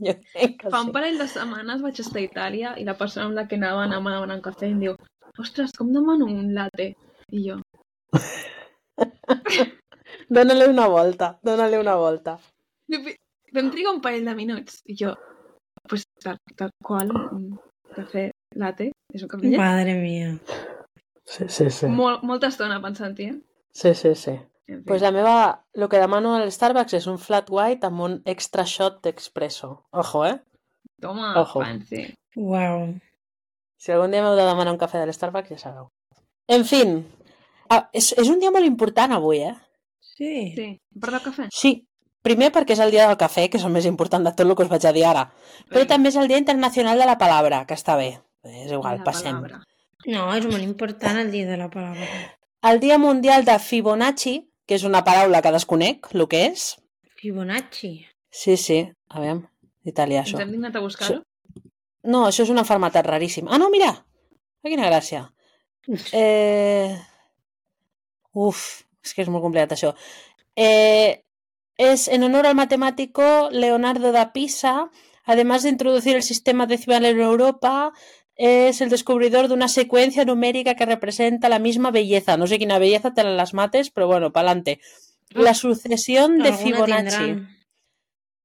Jo 0.00 0.14
crec 0.16 0.56
que 0.62 0.70
Fa 0.72 0.80
un 0.86 0.92
parell 0.94 1.18
de 1.20 1.26
setmanes 1.28 1.82
vaig 1.84 2.00
estar 2.00 2.20
a 2.22 2.24
Itàlia 2.24 2.72
i 2.80 2.86
la 2.88 2.96
persona 2.96 3.26
amb 3.28 3.36
la 3.36 3.44
que 3.50 3.58
anava 3.60 3.82
anava 3.84 4.14
a 4.14 4.20
demanar 4.20 4.38
un 4.38 4.44
cafè 4.46 4.70
i 4.70 4.72
em 4.76 4.80
diu 4.86 4.94
ostres, 5.38 5.74
com 5.76 5.92
demano 5.92 6.24
un 6.30 6.54
latte? 6.56 6.94
I 7.36 7.44
jo, 7.48 7.58
Dóna-li 10.30 10.66
una 10.70 10.86
volta, 10.90 11.38
dóna-li 11.42 11.76
una 11.78 11.96
volta. 11.96 12.38
vam 13.54 13.70
trigar 13.74 13.92
un 13.94 14.00
parell 14.00 14.24
de 14.26 14.34
minuts 14.38 14.80
i 14.86 14.96
jo, 14.98 15.12
pues 15.88 16.04
tal, 16.22 16.36
tal 16.56 16.70
qual, 16.84 17.10
un 17.32 17.58
cafè 17.94 18.30
latte, 18.60 18.90
és 19.14 19.24
un 19.24 19.30
cafè 19.30 19.48
llet. 19.48 19.58
Madre 19.60 19.96
mía. 20.00 20.34
Sí, 21.30 21.46
sí, 21.48 21.70
sí. 21.70 21.86
Molt, 21.86 22.24
molta 22.26 22.50
estona 22.50 22.80
pensant-hi, 22.82 23.30
eh? 23.30 23.38
Sí, 23.72 23.94
sí, 23.94 24.14
sí. 24.18 24.36
En 24.70 24.80
fi. 24.82 24.86
Pues 24.86 25.02
la 25.02 25.10
meva... 25.14 25.64
Lo 25.74 25.88
que 25.88 25.98
demano 25.98 26.34
al 26.36 26.50
Starbucks 26.50 26.94
és 26.98 27.06
un 27.10 27.18
flat 27.18 27.50
white 27.50 27.86
amb 27.86 28.02
un 28.06 28.16
extra 28.24 28.64
shot 28.66 29.00
d'expresso. 29.04 29.70
Ojo, 29.90 30.24
eh? 30.26 30.36
Toma, 31.00 31.32
Ojo. 31.40 31.62
fancy. 31.62 32.08
Wow. 32.36 32.92
Si 33.80 33.92
algun 33.92 34.12
dia 34.12 34.22
m'heu 34.22 34.36
de 34.36 34.44
demanar 34.44 34.74
un 34.74 34.78
cafè 34.78 35.00
de 35.00 35.08
l'Starbucks, 35.08 35.54
ja 35.54 35.58
sabeu. 35.58 35.88
En 36.50 36.66
fin, 36.68 36.98
ah, 37.70 37.86
és, 37.96 38.10
és 38.12 38.28
un 38.28 38.42
dia 38.42 38.50
molt 38.52 38.66
important 38.66 39.14
avui, 39.16 39.40
eh? 39.46 39.54
Sí. 40.04 40.50
Sí, 40.56 40.66
per 41.00 41.14
del 41.14 41.22
cafè. 41.24 41.46
Sí, 41.54 41.72
primer 42.22 42.50
perquè 42.52 42.74
és 42.76 42.82
el 42.84 42.90
dia 42.92 43.06
del 43.08 43.18
cafè, 43.20 43.48
que 43.50 43.58
és 43.60 43.64
el 43.64 43.72
més 43.74 43.86
important 43.88 44.24
de 44.26 44.32
tot 44.34 44.46
el 44.46 44.54
que 44.56 44.66
us 44.66 44.70
vaig 44.72 44.86
a 44.86 44.92
dir 44.96 45.04
ara. 45.08 45.26
Però 45.70 45.86
també 45.88 46.10
és 46.12 46.18
el 46.20 46.28
dia 46.28 46.38
internacional 46.40 46.98
de 46.98 47.06
la 47.08 47.16
palabra, 47.18 47.64
que 47.66 47.74
està 47.78 47.96
bé. 47.96 48.12
És 48.44 48.70
igual, 48.72 49.00
la 49.00 49.04
passem. 49.04 49.36
palabra. 49.36 49.62
No, 50.06 50.28
és 50.34 50.46
molt 50.48 50.62
important 50.64 51.18
el 51.20 51.30
dia 51.30 51.46
de 51.48 51.56
la 51.60 51.68
paraula. 51.72 52.06
El 52.70 52.80
dia 52.80 52.96
mundial 52.98 53.44
de 53.44 53.58
Fibonacci, 53.58 54.34
que 54.66 54.76
és 54.76 54.84
una 54.84 55.02
paraula 55.04 55.42
que 55.42 55.52
desconec, 55.52 56.08
el 56.14 56.26
que 56.28 56.46
és. 56.52 56.70
Fibonacci. 57.20 58.06
Sí, 58.30 58.56
sí, 58.56 58.78
a 59.10 59.20
veure, 59.20 59.48
italià, 59.84 60.22
Ens 60.22 60.30
això. 60.30 60.40
hem 60.40 60.52
dignat 60.54 60.76
a 60.76 60.80
buscar-ho? 60.84 61.20
No, 62.04 62.26
això 62.28 62.44
és 62.46 62.52
una 62.52 62.62
enfermetat 62.64 63.04
raríssima. 63.06 63.50
Ah, 63.52 63.58
no, 63.58 63.68
mira! 63.72 63.92
Quina 64.64 64.88
gràcia. 64.88 65.26
Eh... 66.14 66.96
Uf, 68.36 68.84
és 69.02 69.14
que 69.16 69.24
és 69.24 69.30
molt 69.32 69.42
complicat 69.42 69.72
això. 69.74 69.90
Eh, 70.54 71.18
es 71.80 72.08
en 72.08 72.22
honor 72.22 72.46
al 72.46 72.54
matemático 72.54 73.48
Leonardo 73.50 74.12
da 74.12 74.34
Pisa, 74.34 74.90
además 75.24 75.62
de 75.62 75.70
introducir 75.70 76.14
el 76.14 76.22
sistema 76.22 76.66
decimal 76.66 77.06
en 77.06 77.18
Europa, 77.18 77.94
es 78.36 78.82
el 78.82 78.90
descubridor 78.90 79.48
de 79.48 79.54
una 79.54 79.66
secuencia 79.66 80.26
numérica 80.26 80.74
que 80.74 80.84
representa 80.84 81.48
la 81.48 81.58
misma 81.58 81.90
belleza. 81.90 82.36
No 82.36 82.46
sé 82.46 82.58
quina 82.58 82.78
belleza 82.78 83.14
te 83.14 83.24
las 83.24 83.54
mates, 83.54 83.88
pero 83.90 84.06
bueno, 84.06 84.30
pa'lante. 84.30 84.78
La 85.30 85.54
sucesión 85.54 86.38
de 86.40 86.52
Fibonacci. 86.52 87.46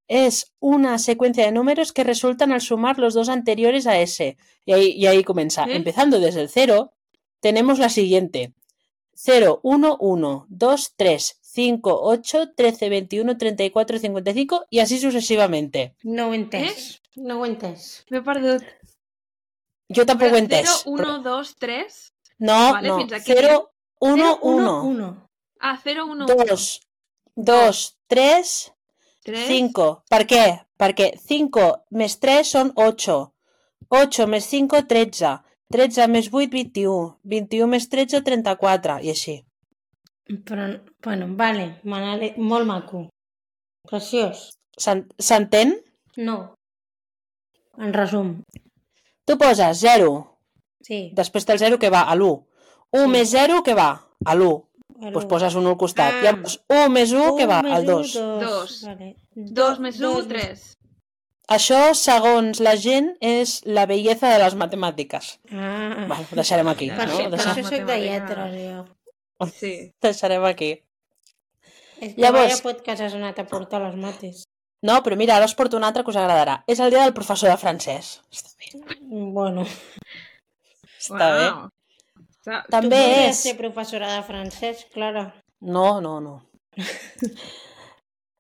es 0.07 0.53
una 0.59 0.97
secuencia 0.97 1.43
de 1.43 1.51
números 1.51 1.91
que 1.91 2.05
resultan 2.05 2.53
al 2.53 2.61
sumar 2.61 2.99
los 2.99 3.13
dos 3.13 3.27
anteriores 3.27 3.85
a 3.85 3.99
ese. 3.99 4.37
Y 4.65 4.71
ahí, 4.71 4.91
y 4.91 5.07
ahí 5.07 5.25
comienza. 5.25 5.65
¿Eh? 5.65 5.75
Empezando 5.75 6.21
desde 6.21 6.39
el 6.39 6.47
0, 6.47 6.93
tenemos 7.41 7.79
la 7.79 7.89
siguiente. 7.89 8.53
0, 9.13 9.59
1, 9.61 9.97
1, 9.99 10.45
2, 10.47 10.93
3, 10.95 11.39
5, 11.55 11.93
8, 12.01 12.53
13, 12.55 12.89
21, 12.89 13.37
34, 13.37 13.99
55 13.99 14.65
y 14.69 14.79
así 14.79 14.99
sucesivamente. 14.99 15.95
No 16.03 16.33
he 16.33 16.35
entès. 16.35 17.01
No 17.15 17.45
entès. 17.45 18.03
M'he 18.11 18.21
perdut. 18.21 18.63
Yo 19.87 20.05
tampoco 20.05 20.35
he 20.35 20.39
entès. 20.39 20.83
0, 20.83 20.91
1, 20.99 21.23
2, 21.23 21.55
3. 21.57 22.13
No, 22.39 22.73
Vale, 22.73 22.87
no. 22.89 22.97
fins 22.97 23.13
aquí 23.13 23.31
0, 23.31 23.71
1, 23.99 24.15
0, 24.17 24.39
1, 24.41 24.81
1. 24.83 25.29
Ah, 25.61 25.79
0, 25.81 26.05
1, 26.05 26.25
2, 26.25 26.81
2, 27.35 27.97
3, 28.07 28.73
3. 29.23 29.47
5. 29.47 30.03
Per 30.09 30.25
què? 30.27 30.43
Perquè 30.77 31.13
5 31.17 31.85
més 31.91 32.19
3 32.19 32.51
són 32.51 32.73
8. 32.75 33.31
8 33.87 34.27
més 34.27 34.43
5, 34.51 34.83
13. 34.91 35.37
13 35.71 36.07
més 36.11 36.27
8, 36.33 36.51
21. 36.51 37.17
21 37.23 37.67
més 37.71 37.87
13, 37.87 38.21
34. 38.27 38.99
I 39.01 39.09
així. 39.15 39.44
Però, 40.25 40.65
bueno, 41.03 41.27
vale, 41.37 41.79
molt 42.37 42.65
maco. 42.65 43.09
Preciós. 43.87 44.57
S'en- 44.77 45.07
S'entén? 45.19 45.75
No. 46.17 46.55
En 47.77 47.93
resum, 47.93 48.41
Tu 49.25 49.37
poses 49.37 49.77
0, 49.79 50.37
sí. 50.81 51.11
després 51.13 51.45
del 51.45 51.59
0 51.59 51.77
que 51.79 51.89
va 51.89 52.01
a 52.01 52.15
l'1. 52.15 52.45
1 52.91 53.03
Sí. 53.05 53.11
més 53.11 53.29
0 53.31 53.61
que 53.63 53.73
va 53.75 53.89
a 54.25 54.35
l'1. 54.35 54.63
Bueno, 54.87 55.11
Doncs 55.19 55.25
poses 55.27 55.55
un 55.55 55.67
al 55.67 55.77
costat. 55.77 56.13
Ah. 56.13 56.21
Llavors, 56.23 56.59
1 56.69 56.89
més 56.89 57.11
1 57.11 57.35
que 57.37 57.45
va 57.45 57.59
al 57.59 57.65
més 57.65 57.79
un, 57.79 57.85
2. 57.85 58.13
Dos. 58.13 58.41
Dos. 58.41 58.81
Vale. 58.85 59.15
2 59.35 59.79
més 59.79 59.99
1, 59.99 60.13
dos 60.13 60.27
3. 60.27 60.73
Això, 61.47 61.93
segons 61.93 62.59
la 62.59 62.75
gent, 62.77 63.11
és 63.21 63.61
la 63.65 63.85
bellesa 63.85 64.29
de 64.31 64.39
les 64.39 64.55
matemàtiques. 64.55 65.39
Ah, 65.51 66.05
Bueno, 66.07 66.25
ho 66.31 66.35
deixarem 66.35 66.67
aquí. 66.69 66.89
per, 66.89 67.07
No? 67.07 67.13
això, 67.13 67.23
per 67.29 67.31
Deixa... 67.31 67.51
això 67.53 67.63
soc 67.63 67.85
de 67.85 67.97
lletres, 67.99 68.55
jo. 68.55 68.94
Sí. 69.53 69.91
Deixarem 70.05 70.43
aquí. 70.45 70.71
És 71.99 72.13
que 72.15 72.21
Llavors- 72.21 72.51
vaya 72.51 72.63
podcast 72.63 73.01
has 73.05 73.13
anat 73.15 73.39
a 73.39 73.45
portar 73.47 73.81
les 73.83 73.95
mates. 73.95 74.43
No, 74.85 74.99
però 75.01 75.15
mira, 75.17 75.35
ara 75.37 75.45
us 75.49 75.55
porto 75.55 75.77
un 75.79 75.83
altre 75.87 76.03
que 76.03 76.11
us 76.11 76.17
agradarà. 76.19 76.59
És 76.67 76.79
el 76.83 76.91
dia 76.93 77.01
del 77.03 77.13
professor 77.15 77.49
de 77.49 77.57
francès. 77.57 78.19
Està 78.31 78.51
bé. 78.59 78.97
Bueno, 79.33 79.63
Està 80.99 81.29
bé. 81.37 81.47
Uau. 81.49 81.69
Sa- 82.45 82.63
També 82.69 82.99
tu 83.01 83.21
és... 83.29 83.39
ser 83.41 83.55
professora 83.57 84.11
de 84.13 84.21
francès, 84.27 84.83
Clara. 84.93 85.23
No, 85.61 85.99
no, 86.01 86.19
no. 86.21 86.35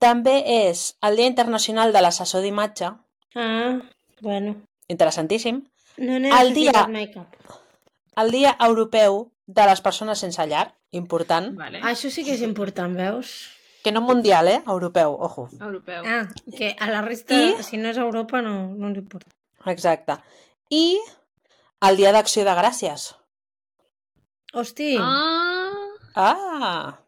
També 0.05 0.35
és 0.67 0.81
el 1.07 1.15
Dia 1.17 1.25
Internacional 1.31 1.93
de 1.95 2.01
l'Assessor 2.03 2.43
d'imatge. 2.43 2.91
Ah, 3.35 3.79
bueno. 4.21 4.57
Interessantíssim. 4.91 5.63
No 5.97 6.19
n'he 6.19 6.29
El 6.41 6.53
dia- 6.53 6.85
make-up. 6.91 7.31
El 8.21 8.29
Dia 8.31 8.55
Europeu 8.59 9.31
de 9.47 9.65
les 9.65 9.81
Persones 9.81 10.19
Sense 10.19 10.45
Llar. 10.47 10.73
Important. 10.91 11.51
Vale. 11.57 11.79
Ah, 11.83 11.91
això 11.91 12.09
sí 12.09 12.23
que 12.25 12.33
és 12.33 12.41
important, 12.41 12.95
veus? 12.97 13.51
Que 13.83 13.91
no 13.91 14.01
mundial, 14.01 14.47
eh? 14.47 14.63
Europeu, 14.65 15.13
ojo. 15.19 15.49
Europeu. 15.61 16.03
Ah, 16.05 16.27
que 16.57 16.75
a 16.79 16.87
la 16.89 17.01
resta, 17.01 17.35
I- 17.35 17.61
si 17.63 17.77
no 17.77 17.89
és 17.89 17.97
Europa, 17.97 18.41
no, 18.41 18.69
no 18.73 18.89
li 18.89 18.99
importa. 18.99 19.29
Exacte. 19.65 20.17
I 20.69 20.97
el 21.81 21.97
Dia 21.97 22.11
d'Acció 22.11 22.43
de 22.45 22.51
Gràcies. 22.57 23.13
Hosti, 24.53 24.95
Ah, 24.99 25.71
Ah! 26.15 26.99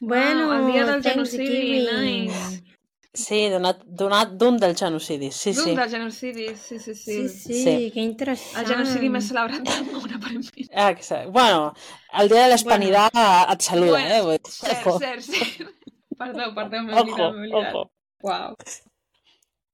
bueno, 0.00 0.50
ah, 0.52 0.58
el 0.58 0.72
dia 0.72 0.84
del 0.84 1.02
genocidi, 1.02 1.46
Thanksgiving. 1.86 2.26
nice. 2.26 2.64
Sí, 3.12 3.48
donat, 3.50 3.80
donat 3.84 4.36
d'un 4.38 4.56
dels 4.62 4.78
genocidis. 4.78 5.34
Sí, 5.34 5.50
D'un 5.52 5.64
sí. 5.64 5.74
del 5.74 5.90
genocidi, 5.90 6.44
sí, 6.54 6.78
sí, 6.78 6.94
sí. 6.94 7.28
Sí, 7.28 7.28
sí, 7.28 7.54
Sí. 7.64 7.90
que 7.90 8.00
interessant. 8.00 8.60
El 8.62 8.68
genocidi 8.70 9.08
més 9.10 9.26
celebrat 9.26 9.64
del 9.66 9.88
món, 9.90 10.12
aparentment. 10.14 10.68
Exacte. 10.70 11.26
Bueno, 11.34 11.74
el 12.20 12.28
dia 12.30 12.44
de 12.46 12.52
l'Hispanidad 12.52 13.10
et 13.52 13.60
saluda, 13.66 13.90
Bueno, 13.98 14.14
eh? 14.14 14.22
Vull 14.22 14.38
dir, 14.38 14.52
Cert, 14.52 14.86
ojo. 14.86 14.98
cert, 15.00 15.22
cert. 15.22 15.74
Perdó, 16.20 16.54
perdó, 16.54 16.82
m'he 16.84 17.00
oblidat, 17.00 17.34
m'he 17.34 17.48
oblidat. 17.48 17.74
ojo. 17.74 17.90
Uau. 18.22 18.54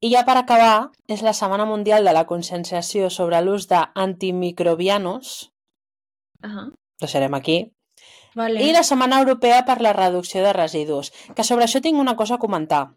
I 0.01 0.11
ja 0.14 0.25
per 0.25 0.37
acabar, 0.38 0.90
és 1.09 1.20
la 1.22 1.33
Setmana 1.35 1.64
Mundial 1.66 2.05
de 2.05 2.12
la 2.12 2.25
Conscienciació 2.27 3.11
sobre 3.11 3.40
l'ús 3.42 3.66
d'antimicrobianos, 3.68 5.53
Ahà. 6.42 6.70
deixarem 7.01 7.35
aquí, 7.35 7.72
Vale. 8.35 8.62
i 8.62 8.72
la 8.72 8.83
Setmana 8.83 9.18
Europea 9.20 9.64
per 9.64 9.81
la 9.81 9.92
Reducció 9.92 10.42
de 10.44 10.53
Residus, 10.53 11.12
que 11.35 11.44
sobre 11.44 11.64
això 11.64 11.81
tinc 11.83 11.99
una 11.99 12.14
cosa 12.16 12.35
a 12.37 12.38
comentar, 12.38 12.94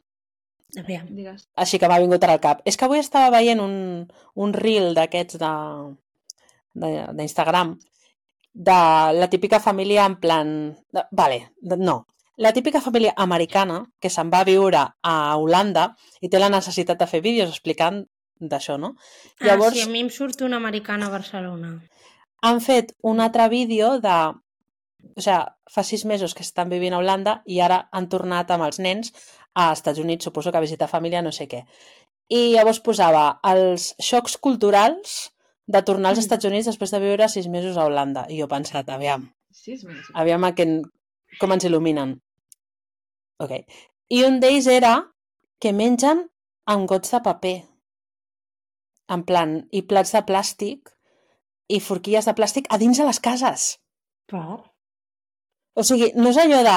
Aviam. 0.78 1.08
Digues. 1.10 1.48
així 1.56 1.80
que 1.82 1.88
m'ha 1.90 1.98
vingut 2.00 2.24
ara 2.24 2.34
al 2.38 2.44
cap. 2.44 2.62
És 2.66 2.78
que 2.78 2.86
avui 2.86 3.00
estava 3.00 3.32
veient 3.34 3.60
un, 3.64 4.06
un 4.36 4.54
reel 4.54 4.94
d'aquests 4.94 5.40
de- 5.42 5.96
de- 6.76 7.08
d'Instagram 7.18 7.74
de, 8.54 8.72
de 8.72 9.20
la 9.20 9.30
típica 9.30 9.60
família 9.60 10.06
en 10.06 10.20
plan... 10.20 10.54
De, 10.92 11.04
vale, 11.12 11.52
de, 11.62 11.78
no. 11.78 12.06
La 12.38 12.54
típica 12.54 12.80
família 12.82 13.14
americana 13.18 13.82
que 14.00 14.10
se'n 14.10 14.30
va 14.32 14.40
a 14.42 14.48
viure 14.48 14.84
a 15.04 15.16
Holanda 15.38 15.90
i 16.22 16.30
té 16.30 16.40
la 16.40 16.50
necessitat 16.54 17.00
de 17.02 17.08
fer 17.08 17.20
vídeos 17.22 17.50
explicant 17.50 18.06
d'això, 18.40 18.78
no? 18.80 18.94
Llavors... 19.42 19.74
Ah, 19.76 19.82
sí, 19.82 19.88
a 19.90 19.92
mi 19.92 20.00
em 20.06 20.10
surt 20.10 20.40
una 20.48 20.56
americana 20.62 21.08
a 21.08 21.10
Barcelona. 21.18 21.74
han 22.42 22.62
fet 22.62 22.94
un 23.04 23.20
altre 23.20 23.50
vídeo 23.50 23.98
de... 24.00 24.14
O 25.16 25.22
sigui, 25.24 25.44
fa 25.72 25.84
sis 25.84 26.06
mesos 26.06 26.34
que 26.36 26.44
estan 26.44 26.70
vivint 26.72 26.94
a 26.96 26.98
Holanda 27.00 27.42
i 27.46 27.60
ara 27.64 27.90
han 27.92 28.08
tornat 28.12 28.50
amb 28.52 28.64
els 28.66 28.80
nens 28.80 29.12
a 29.60 29.72
Estats 29.76 30.00
Units, 30.00 30.26
suposo 30.28 30.52
que 30.52 30.60
a 30.62 30.64
visitar 30.66 30.88
família, 30.92 31.22
no 31.26 31.32
sé 31.36 31.48
què. 31.52 31.64
I 32.30 32.42
llavors 32.54 32.80
posava 32.86 33.26
els 33.52 33.92
xocs 34.00 34.38
culturals 34.38 35.18
de 35.70 35.82
tornar 35.86 36.12
als 36.12 36.20
Mm. 36.20 36.26
Estats 36.28 36.46
Units 36.50 36.70
després 36.70 36.92
de 36.94 37.00
viure 37.04 37.28
sis 37.30 37.48
mesos 37.48 37.78
a 37.78 37.86
Holanda. 37.86 38.26
I 38.30 38.40
jo 38.40 38.46
he 38.48 38.52
pensat, 38.52 38.90
aviam, 38.90 39.28
Sis 39.52 39.84
mesos. 39.84 40.12
aviam 40.14 40.44
a 40.46 40.54
que, 40.56 40.66
com 41.40 41.52
ens 41.54 41.66
il·luminen. 41.66 42.16
Ok. 43.40 43.54
I 44.10 44.24
un 44.26 44.40
d'ells 44.42 44.68
era 44.68 44.94
que 45.60 45.74
mengen 45.74 46.26
amb 46.66 46.88
gots 46.90 47.12
de 47.12 47.20
paper. 47.26 47.58
En 49.10 49.24
plan, 49.26 49.68
i 49.72 49.82
plats 49.90 50.12
de 50.14 50.22
plàstic 50.26 50.90
i 51.70 51.80
forquilles 51.82 52.26
de 52.26 52.34
plàstic 52.38 52.68
a 52.70 52.78
dins 52.82 52.98
de 52.98 53.06
les 53.06 53.20
cases. 53.20 53.80
Per? 54.30 54.60
O 55.80 55.84
sigui, 55.86 56.12
no 56.16 56.30
és 56.30 56.38
allò 56.42 56.60
de 56.66 56.76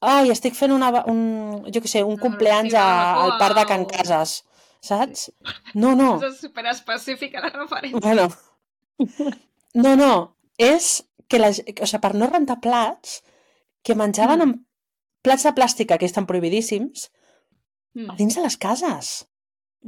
ai, 0.00 0.30
estic 0.30 0.54
fent 0.54 0.72
una, 0.72 0.90
un, 1.08 1.64
jo 1.72 1.80
què 1.80 1.88
sé, 1.90 2.02
un 2.04 2.16
compleanys 2.20 2.74
a, 2.74 2.82
barbacoa 2.84 3.24
al 3.24 3.38
parc 3.40 3.56
de 3.58 3.64
Can 3.70 3.84
Cases, 3.86 4.34
saps? 4.84 5.30
No, 5.74 5.94
no. 5.98 6.16
És 6.22 6.40
superespecífica 6.40 7.40
la 7.40 7.50
referència. 7.54 8.00
Bueno. 8.00 8.28
No, 9.74 9.96
no. 9.96 10.12
És 10.58 11.04
que 11.28 11.38
la, 11.40 11.48
o 11.50 11.54
sigui, 11.58 12.00
per 12.00 12.14
no 12.16 12.28
rentar 12.30 12.60
plats, 12.64 13.22
que 13.84 13.94
menjaven 13.94 14.38
Mm. 14.38 14.42
amb 14.42 14.62
plats 15.22 15.42
de 15.44 15.52
plàstic 15.54 15.96
que 15.98 16.06
estan 16.06 16.26
prohibidíssims 16.26 17.10
Mm. 17.94 18.10
a 18.10 18.16
dins 18.16 18.34
de 18.34 18.42
les 18.42 18.56
cases. 18.56 19.26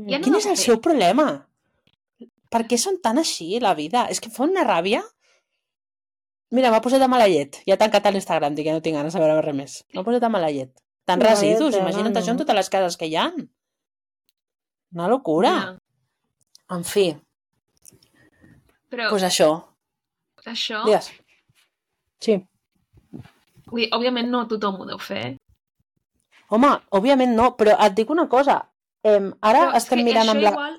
Ja 0.08 0.18
no 0.18 0.24
Quin 0.24 0.34
és 0.36 0.46
el 0.46 0.52
paper. 0.52 0.64
seu 0.64 0.80
problema? 0.80 1.48
Per 2.50 2.62
què 2.66 2.78
són 2.78 3.00
tan 3.02 3.18
així, 3.18 3.58
la 3.60 3.74
vida? 3.74 4.06
És 4.08 4.20
que 4.20 4.30
fa 4.30 4.44
una 4.44 4.64
ràbia. 4.64 5.02
Mira, 6.50 6.70
m'ha 6.72 6.80
posat 6.80 7.00
de 7.02 7.08
mala 7.12 7.26
llet. 7.28 7.58
Ja 7.68 7.74
he 7.76 7.80
tancat 7.80 8.06
a 8.08 8.10
l'Instagram, 8.14 8.54
dic 8.56 8.64
que 8.66 8.72
no 8.72 8.80
tinc 8.84 8.96
ganes 8.96 9.12
de 9.14 9.20
veure 9.20 9.40
res 9.44 9.54
més. 9.56 9.74
M'ha 9.94 10.04
posat 10.06 10.22
de 10.24 10.30
mala 10.32 10.48
llet. 10.54 10.72
Tant 11.08 11.20
Mala 11.20 11.30
residus, 11.34 11.76
imagina't 11.76 12.12
no. 12.12 12.20
això 12.20 12.32
en 12.34 12.38
totes 12.40 12.56
les 12.56 12.68
cases 12.72 12.96
que 13.00 13.06
hi 13.08 13.16
ha. 13.16 13.26
Una 14.94 15.08
locura. 15.08 15.50
Ja. 15.50 16.76
En 16.76 16.84
fi, 16.84 17.06
Però 18.92 19.08
doncs 19.10 19.24
això. 19.28 19.48
això, 20.48 20.82
Digues. 20.84 21.10
Sí. 22.20 22.34
vull 23.68 23.82
dir, 23.82 23.88
òbviament 23.92 24.28
no 24.32 24.46
tothom 24.48 24.80
ho 24.80 24.86
deu 24.88 24.98
fer. 24.98 25.22
eh? 25.26 25.36
Home, 26.50 26.70
òbviament 26.96 27.34
no, 27.36 27.50
però 27.56 27.74
et 27.86 27.94
dic 27.96 28.10
una 28.10 28.26
cosa. 28.28 28.58
Em, 29.04 29.30
ara 29.40 29.66
Però 29.68 29.76
estem 29.76 30.00
mirant 30.04 30.28
amb 30.32 30.40
la... 30.44 30.50
Igual, 30.52 30.78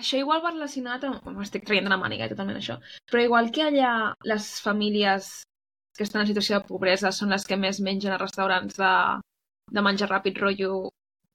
això 0.00 0.20
igual 0.20 0.42
va 0.44 0.52
relacionat 0.54 1.04
amb... 1.08 1.28
M'estic 1.36 1.66
traient 1.66 1.86
de 1.88 1.92
la 1.92 2.00
màniga, 2.00 2.28
totalment, 2.30 2.58
això. 2.60 2.78
Però 3.10 3.22
igual 3.24 3.50
que 3.54 3.64
allà 3.66 3.92
les 4.28 4.48
famílies 4.64 5.30
que 5.96 6.04
estan 6.04 6.22
en 6.22 6.28
situació 6.30 6.58
de 6.58 6.68
pobresa 6.68 7.12
són 7.12 7.32
les 7.32 7.46
que 7.48 7.56
més 7.56 7.80
mengen 7.80 8.12
a 8.12 8.20
restaurants 8.20 8.76
de, 8.76 8.92
de 9.72 9.84
menjar 9.84 10.10
ràpid, 10.10 10.36
rotllo 10.42 10.90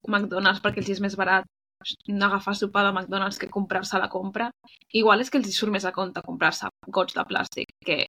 McDonald's, 0.08 0.62
perquè 0.62 0.84
els 0.84 0.94
és 0.96 1.02
més 1.04 1.18
barat 1.18 1.50
agafar 2.22 2.54
sopar 2.54 2.84
de 2.86 2.92
McDonald's 2.94 3.40
que 3.42 3.50
comprar-se 3.50 3.98
la 3.98 4.10
compra. 4.10 4.52
Igual 4.94 5.24
és 5.24 5.34
que 5.34 5.42
els 5.42 5.50
hi 5.50 5.56
surt 5.56 5.74
més 5.74 5.86
a 5.90 5.94
compte 5.96 6.22
comprar-se 6.26 6.70
gots 6.88 7.18
de 7.18 7.26
plàstic 7.26 7.74
que 7.86 8.04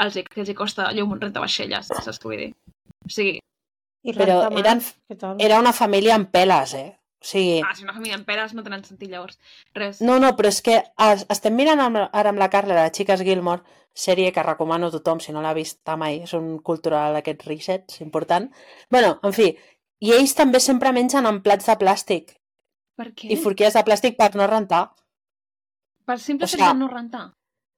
els, 0.00 0.16
que 0.16 0.40
els 0.40 0.48
hi 0.48 0.56
costa 0.56 0.88
llum 0.96 1.12
un 1.12 1.20
rentavaixelles, 1.20 1.92
saps 1.92 2.20
què 2.22 2.30
vull 2.30 2.40
dir? 2.46 2.50
O 3.04 3.12
sigui, 3.12 3.40
I 4.02 4.14
Però 4.16 4.40
eren, 4.58 4.80
era 5.38 5.60
una 5.60 5.72
família 5.76 6.16
amb 6.16 6.30
peles, 6.32 6.74
eh? 6.74 6.88
O 7.22 7.24
sigui... 7.24 7.60
ah, 7.62 7.74
si 7.78 7.84
una 7.86 7.94
família 7.94 8.16
en 8.18 8.24
peres 8.26 8.52
no 8.54 8.64
tenen 8.66 8.82
sentit 8.84 9.10
llavors. 9.12 9.38
Res. 9.78 10.00
No, 10.02 10.18
no, 10.18 10.32
però 10.36 10.50
és 10.50 10.58
que 10.66 10.80
es, 11.06 11.22
estem 11.30 11.54
mirant 11.54 11.78
amb, 11.80 12.00
ara 12.10 12.32
amb 12.32 12.40
la 12.42 12.48
Carla 12.50 12.74
la 12.74 12.88
Xiques 12.90 13.22
Gilmore, 13.22 13.62
sèrie 13.94 14.32
que 14.34 14.42
recomano 14.42 14.88
a 14.88 14.94
tothom 14.94 15.20
si 15.20 15.32
no 15.32 15.42
l'ha 15.44 15.52
vist 15.54 15.78
mai, 16.00 16.22
és 16.26 16.32
un 16.34 16.56
cultural 16.64 17.14
d'aquests 17.14 17.46
resets, 17.46 18.00
important. 18.00 18.48
bueno, 18.90 19.18
en 19.22 19.32
fi, 19.36 19.52
i 20.02 20.10
ells 20.16 20.34
també 20.34 20.58
sempre 20.60 20.90
mengen 20.92 21.26
amb 21.28 21.42
plats 21.44 21.66
de 21.70 21.76
plàstic 21.78 22.32
Per 22.98 23.12
què? 23.14 23.28
i 23.30 23.36
forquilles 23.36 23.74
de 23.78 23.84
plàstic 23.86 24.16
per 24.18 24.34
no 24.34 24.46
rentar. 24.50 24.88
Per 26.04 26.18
simple 26.18 26.44
O 26.44 26.48
sigui- 26.48 26.66
de 26.66 26.74
no 26.74 26.88
rentar. 26.88 27.28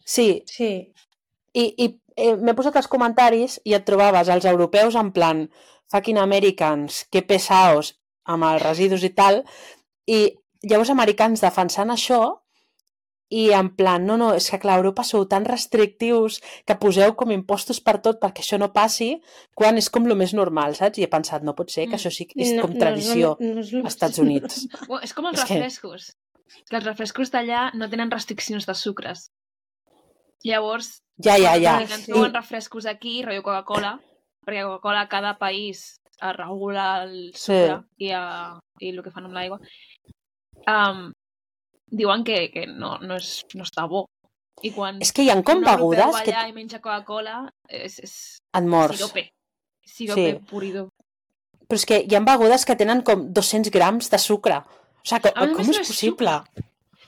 Sí, 0.04 0.42
Sí. 0.46 0.70
i, 1.52 1.64
i 1.84 2.00
eh, 2.16 2.36
m'he 2.36 2.54
posat 2.54 2.76
els 2.80 2.88
comentaris 2.88 3.60
i 3.64 3.74
et 3.74 3.84
trobaves 3.84 4.28
els 4.32 4.44
europeus 4.44 4.94
en 4.96 5.12
plan 5.12 5.44
fucking 5.92 6.18
Americans, 6.18 7.04
que 7.10 7.22
pesaos 7.22 7.94
amb 8.24 8.44
els 8.44 8.62
residus 8.62 9.02
i 9.04 9.10
tal, 9.10 9.42
i 10.06 10.38
llavors 10.62 10.90
americans 10.90 11.40
defensant 11.44 11.90
això 11.90 12.40
i 13.34 13.50
en 13.56 13.70
plan, 13.74 14.04
no, 14.06 14.16
no, 14.20 14.32
és 14.36 14.46
que 14.50 14.58
clar, 14.60 14.76
Europa 14.78 15.02
sou 15.02 15.24
tan 15.26 15.44
restrictius 15.48 16.40
que 16.68 16.76
poseu 16.78 17.14
com 17.16 17.32
impostos 17.32 17.80
per 17.80 17.96
tot 18.04 18.20
perquè 18.22 18.44
això 18.44 18.58
no 18.60 18.68
passi, 18.72 19.16
quan 19.56 19.76
és 19.80 19.88
com 19.90 20.04
lo 20.06 20.14
més 20.14 20.34
normal, 20.36 20.76
saps? 20.76 20.98
I 21.00 21.06
he 21.06 21.10
pensat, 21.10 21.42
no 21.42 21.54
pot 21.56 21.70
ser, 21.72 21.86
que 21.88 21.96
Mm. 21.96 21.98
això 21.98 22.10
sí 22.12 22.26
que 22.26 22.40
és 22.42 22.52
No- 22.52 22.62
com 22.62 22.74
no 22.74 22.78
tradició 22.80 23.36
lo- 23.40 23.54
no 23.54 23.60
és 23.60 23.72
lo 23.72 23.80
als 23.84 23.94
Estats 23.94 24.18
Units. 24.18 24.68
Bueno, 24.88 25.02
és 25.02 25.14
com 25.14 25.26
els 25.26 25.40
És 25.40 25.44
que- 25.48 25.54
refrescos. 25.54 26.16
Que 26.68 26.76
els 26.76 26.84
refrescos 26.84 27.32
d'allà 27.32 27.72
no 27.74 27.88
tenen 27.90 28.10
restriccions 28.10 28.66
de 28.66 28.74
sucres. 28.74 29.30
Llavors, 30.44 31.02
Ja, 31.18 31.36
ja, 31.38 31.56
ja. 31.56 31.76
americans 31.76 32.04
sí. 32.04 32.12
beuen 32.12 32.34
refrescos 32.34 32.86
aquí, 32.86 33.22
rotllo 33.22 33.42
Coca-Cola, 33.42 34.00
perquè 34.44 34.62
Coca-Cola 34.66 35.00
a 35.02 35.08
cada 35.08 35.38
país 35.38 36.00
es 36.20 36.36
regula 36.36 37.02
el 37.04 37.32
sucre 37.34 37.82
i, 37.98 38.10
a, 38.10 38.58
i 38.80 38.90
el 38.90 39.02
que 39.02 39.12
fan 39.14 39.26
amb 39.28 39.36
l'aigua. 39.36 39.60
Um, 40.70 41.12
diuen 41.90 42.24
que, 42.24 42.50
que 42.52 42.66
no, 42.66 42.98
no, 43.02 43.16
és, 43.20 43.42
no 43.54 43.66
està 43.66 43.86
bo. 43.90 44.06
I 44.62 44.70
quan 44.72 45.00
És 45.02 45.10
que 45.12 45.24
hi 45.24 45.30
ha 45.32 45.40
com 45.42 45.64
begudes 45.64 46.20
que 46.24 46.34
i 46.48 46.52
menja 46.54 46.78
Coca-Cola, 46.80 47.40
és, 47.68 47.98
és 47.98 48.14
et 48.54 48.68
mors. 48.70 48.96
sirope. 48.96 49.26
Sirope 49.84 50.28
Sí. 50.30 50.38
purido. 50.48 50.88
Però 51.68 51.80
és 51.80 51.84
que 51.88 51.98
hi 52.04 52.14
ha 52.14 52.20
begudes 52.24 52.64
que 52.64 52.76
tenen 52.76 53.02
com 53.02 53.26
200 53.34 53.72
grams 53.74 54.10
de 54.12 54.20
sucre. 54.22 54.60
O 54.60 55.04
sigui, 55.04 55.28
A 55.34 55.34
com, 55.40 55.56
com 55.58 55.70
és 55.74 55.82
possible? 55.86 56.38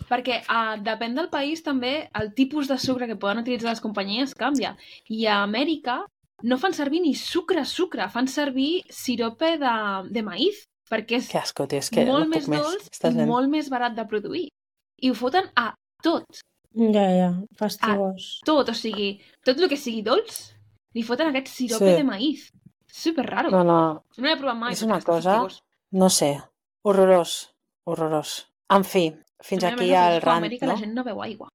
Perquè 0.06 0.42
uh, 0.44 0.76
depèn 0.84 1.14
del 1.16 1.30
país 1.30 1.62
també 1.64 2.10
el 2.14 2.32
tipus 2.34 2.68
de 2.68 2.76
sucre 2.78 3.08
que 3.08 3.16
poden 3.16 3.40
utilitzar 3.42 3.70
les 3.72 3.80
companyies 3.82 4.34
canvia. 4.38 4.76
I 5.08 5.26
a 5.26 5.40
Amèrica 5.46 6.04
no 6.42 6.58
fan 6.58 6.74
servir 6.74 7.00
ni 7.02 7.14
sucre, 7.14 7.64
sucre, 7.64 8.08
fan 8.10 8.28
servir 8.28 8.82
sirope 8.90 9.56
de, 9.58 9.74
de 10.10 10.22
maïz, 10.22 10.64
perquè 10.90 11.16
és 11.20 11.28
Que 11.28 11.38
asco, 11.38 11.66
tio, 11.66 11.78
és 11.78 11.90
que 11.90 12.04
molt 12.06 12.26
no 12.26 12.34
més 12.34 12.48
més. 12.48 12.60
dolç 12.62 12.88
Estàs 12.92 13.14
i 13.16 13.24
molt 13.26 13.48
més 13.50 13.68
barat 13.70 13.94
de 13.96 14.04
produir. 14.06 14.48
I 15.02 15.10
ho 15.10 15.14
foten 15.14 15.48
a 15.56 15.72
tot, 16.02 16.24
Ja, 16.76 17.06
ja, 17.16 17.30
fastigós. 17.56 18.40
tot, 18.44 18.68
o 18.68 18.74
sigui, 18.74 19.20
tot 19.44 19.58
el 19.58 19.68
que 19.68 19.76
sigui 19.80 20.02
dolç, 20.02 20.52
li 20.94 21.02
foten 21.02 21.28
aquest 21.28 21.48
sirope 21.48 21.88
Sí. 21.90 21.96
de 21.96 22.04
maïz. 22.04 22.50
Super 22.86 23.26
raro. 23.26 23.50
No, 23.50 23.64
no, 23.64 24.04
No 24.16 24.26
l'he 24.28 24.36
provat 24.36 24.56
mai. 24.56 24.72
És 24.72 24.82
una 24.82 25.00
cosa- 25.00 25.38
fastigós. 25.40 25.60
no 25.92 26.08
sé. 26.10 26.40
Horrorós, 26.84 27.50
horrorós. 27.84 28.46
En 28.70 28.84
fi, 28.84 29.12
fins 29.42 29.64
A 29.64 29.70
més, 29.70 29.74
aquí 29.80 29.92
a 29.94 30.00
més, 30.06 30.10
el 30.10 30.16
a 30.16 30.20
rant, 30.20 30.36
Amèrica 30.44 30.66
no? 30.66 30.72
la 30.72 30.78
gent 30.78 30.94
no 30.94 31.04
beu 31.04 31.20
aigua. 31.22 31.48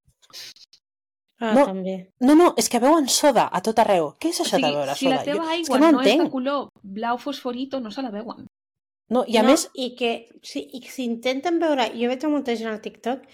Ah, 1.42 1.54
No. 1.56 1.66
també. 1.66 1.96
No, 2.22 2.36
no, 2.38 2.54
és 2.58 2.70
que 2.70 2.80
veuen 2.80 3.08
soda 3.10 3.48
a 3.52 3.62
tot 3.66 3.80
arreu. 3.82 4.12
Què 4.22 4.30
és 4.30 4.40
O 4.40 4.44
això 4.44 4.58
sigui, 4.60 4.70
de 4.70 4.78
veure 4.78 4.96
si 4.96 5.06
soda? 5.06 5.16
la 5.16 5.24
teva 5.26 5.46
aigua 5.50 5.62
és 5.62 5.70
que 5.70 5.80
no, 5.82 5.92
no, 5.92 6.02
és 6.02 6.18
de 6.20 6.30
color 6.30 6.68
blau 6.84 7.18
fosforito, 7.18 7.80
no 7.82 7.92
se 7.92 8.04
la 8.06 8.12
beuen. 8.14 8.46
No, 9.10 9.26
I 9.28 9.38
a 9.38 9.42
no, 9.44 9.50
més, 9.50 9.66
I 9.74 9.96
que 10.00 10.12
sí, 10.44 10.62
i 10.72 10.80
que 10.80 10.92
s'intenten 10.94 11.58
veure... 11.60 11.90
Jo 11.98 12.08
veig 12.08 12.24
a 12.24 12.30
molta 12.32 12.56
gent 12.56 12.70
al 12.70 12.80
TikTok 12.82 13.26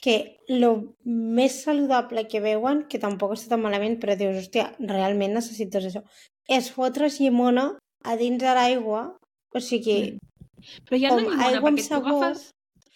que 0.00 0.38
lo 0.48 0.94
més 1.04 1.62
saludable 1.64 2.26
que 2.28 2.40
veuen, 2.40 2.84
que 2.88 3.00
tampoc 3.02 3.32
està 3.34 3.50
tan 3.54 3.62
malament, 3.64 3.98
però 4.00 4.14
dius, 4.16 4.36
hòstia, 4.44 4.70
realment 4.78 5.34
necessites 5.34 5.90
això, 5.90 6.02
és 6.48 6.70
fotre's 6.70 7.18
llimona 7.20 7.78
a 8.04 8.16
dins 8.16 8.38
de 8.40 8.54
l'aigua, 8.54 9.16
o 9.52 9.60
sigui, 9.60 10.18
Però 10.86 10.96
hi 10.98 11.04
ha 11.04 11.10
Com 11.10 11.18
una 11.20 11.30
llimona, 11.30 11.46
aigua 11.50 11.70
perquè 11.70 11.88
tu 11.88 11.94
agafes 11.96 12.50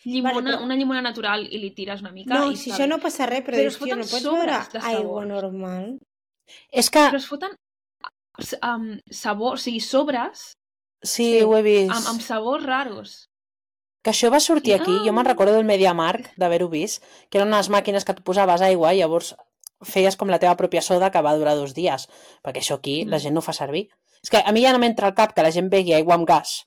llimona, 0.05 0.35
Vale, 0.35 0.51
però- 0.57 0.63
una 0.65 0.77
llimona 0.77 1.03
natural 1.03 1.47
i 1.51 1.59
li 1.59 1.71
tires 1.77 2.01
una 2.01 2.11
mica 2.13 2.35
no, 2.39 2.51
i 2.51 2.57
si 2.57 2.71
això 2.73 2.87
no 2.89 2.99
passa 3.01 3.27
res, 3.27 3.41
però, 3.45 3.57
Però 3.57 3.69
dius, 3.69 3.79
tio, 3.79 3.97
no 3.97 4.05
pots 4.07 4.25
veure 4.25 4.61
aigua 4.95 5.25
normal. 5.27 5.99
és 6.73 6.89
que... 6.91 6.99
Però 7.11 7.17
es 7.17 7.27
foten 7.27 7.51
um, 8.63 8.99
sabor, 9.11 9.55
o 9.55 9.61
sigui, 9.61 9.81
sobres 9.81 10.55
Sí, 11.03 11.39
Sí. 11.39 11.43
ho 11.43 11.57
he 11.57 11.63
vist. 11.63 11.91
amb, 11.95 12.07
amb 12.09 12.21
sabors 12.21 12.65
raros. 12.65 13.29
Que 14.03 14.11
això 14.11 14.31
va 14.33 14.41
sortir 14.41 14.75
aquí, 14.75 14.93
jo 15.05 15.13
me'n 15.13 15.25
recordo 15.25 15.55
del 15.55 15.65
MediaMark, 15.65 16.35
d'haver-ho 16.37 16.69
vist, 16.69 17.03
que 17.31 17.39
eren 17.39 17.49
unes 17.49 17.69
màquines 17.73 18.05
que 18.05 18.13
tu 18.15 18.23
posaves 18.23 18.61
aigua 18.61 18.93
i 18.95 18.99
llavors 19.01 19.35
feies 19.83 20.17
com 20.17 20.29
la 20.29 20.39
teva 20.39 20.57
pròpia 20.57 20.83
soda 20.85 21.11
que 21.11 21.23
va 21.25 21.35
durar 21.37 21.55
dos 21.57 21.73
dies, 21.75 22.07
perquè 22.45 22.61
això 22.61 22.77
aquí 22.77 23.05
la 23.07 23.17
Mm. 23.17 23.21
gent 23.21 23.35
no 23.35 23.41
fa 23.41 23.53
servir. 23.53 23.89
És 24.23 24.29
que 24.31 24.43
a 24.45 24.53
mi 24.53 24.61
ja 24.63 24.73
no 24.73 24.79
m'entra 24.79 25.07
al 25.09 25.15
cap 25.15 25.33
que 25.35 25.43
la 25.43 25.51
gent 25.51 25.71
begui 25.71 25.95
aigua 25.95 26.15
amb 26.15 26.27
gas, 26.29 26.67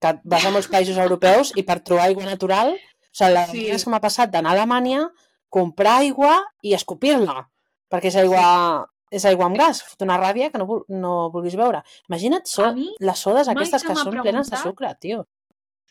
que 0.00 0.12
vas 0.24 0.44
a 0.44 0.50
molts 0.54 0.68
països 0.72 0.98
europeus 1.00 1.52
i 1.56 1.64
per 1.66 1.80
trobar 1.80 2.08
aigua 2.10 2.26
natural, 2.28 2.74
o 2.74 3.16
sigui, 3.16 3.32
la 3.32 3.46
Sí. 3.46 3.64
sí. 3.72 3.84
que 3.84 3.90
m'ha 3.90 4.00
passat 4.00 4.30
d'anar 4.30 4.50
a 4.52 4.58
Alemanya, 4.58 5.06
comprar 5.48 6.00
aigua 6.02 6.36
i 6.62 6.74
escopir-la, 6.74 7.46
perquè 7.90 8.10
és 8.10 8.16
aigua, 8.16 8.86
és 9.10 9.24
aigua 9.24 9.46
amb 9.46 9.56
gas, 9.56 9.82
fot 9.82 10.02
una 10.02 10.18
ràbia 10.20 10.50
que 10.52 10.58
no, 10.58 10.84
no 10.88 11.30
vulguis 11.30 11.56
veure. 11.56 11.82
Imagina't 12.10 12.44
so, 12.50 12.72
mi 12.74 12.90
les 13.00 13.18
sodes 13.18 13.48
aquestes 13.48 13.82
que 13.86 13.94
són 13.96 14.10
plenes 14.10 14.50
de 14.50 14.56
sucre, 14.60 14.92
tio. 15.00 15.24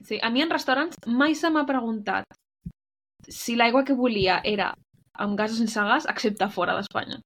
Sí, 0.03 0.19
a 0.21 0.29
mi 0.29 0.43
en 0.43 0.51
restaurants 0.51 0.97
mai 1.07 1.35
se 1.39 1.49
m'ha 1.49 1.65
preguntat 1.65 2.25
si 3.29 3.55
l'aigua 3.55 3.85
que 3.87 3.95
volia 3.95 4.41
era 4.43 4.73
amb 5.13 5.37
gas 5.39 5.53
o 5.53 5.55
sense 5.55 5.79
gas, 5.87 6.05
excepte 6.11 6.49
fora 6.51 6.75
d'Espanya. 6.75 7.21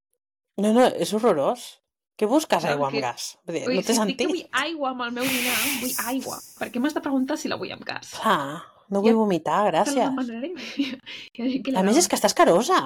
No, 0.62 0.72
no, 0.76 0.86
és 0.86 1.12
horrorós. 1.14 1.80
Què 2.20 2.28
busques 2.28 2.66
aigua 2.68 2.90
amb 2.90 3.00
gas? 3.00 3.30
Vull 3.48 3.56
dir, 3.56 3.62
no 3.70 3.82
té 3.82 3.94
si 3.94 4.00
sentit. 4.00 4.28
vull 4.28 4.42
aigua 4.62 4.90
amb 4.92 5.06
el 5.06 5.12
meu 5.16 5.24
dinar, 5.24 5.56
vull 5.80 5.94
aigua. 6.12 6.40
Per 6.60 6.68
què 6.74 6.82
m'has 6.84 6.96
de 6.98 7.02
preguntar 7.06 7.38
si 7.40 7.48
la 7.52 7.56
vull 7.62 7.72
amb 7.72 7.86
gas? 7.88 8.10
Clar, 8.18 8.60
no 8.90 9.00
Ja- 9.00 9.06
vull 9.06 9.16
vomitar, 9.22 9.62
gràcies. 9.72 10.04
A 11.80 11.84
més, 11.86 11.98
és 12.02 12.08
que 12.12 12.18
estàs 12.20 12.36
carosa. 12.36 12.80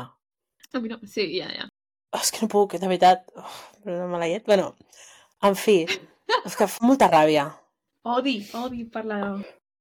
A 0.74 0.80
mi 0.82 0.90
no. 0.90 1.00
Sí, 1.10 1.26
ja, 1.40 1.50
ja. 1.54 1.68
Oh, 2.14 2.22
és 2.22 2.30
que 2.34 2.44
no 2.46 2.50
puc, 2.52 2.76
de 2.78 2.88
veritat. 2.88 3.26
Uf, 3.38 3.58
una 3.86 4.06
mala 4.10 4.28
llet. 4.30 4.46
Bueno, 4.46 4.76
en 5.42 5.56
fi, 5.58 5.80
és 6.46 6.56
que 6.60 6.68
fa 6.70 6.86
molta 6.86 7.10
ràbia. 7.10 7.48
Odi, 8.06 8.38
odi 8.60 8.84
per 8.92 9.06
la 9.10 9.20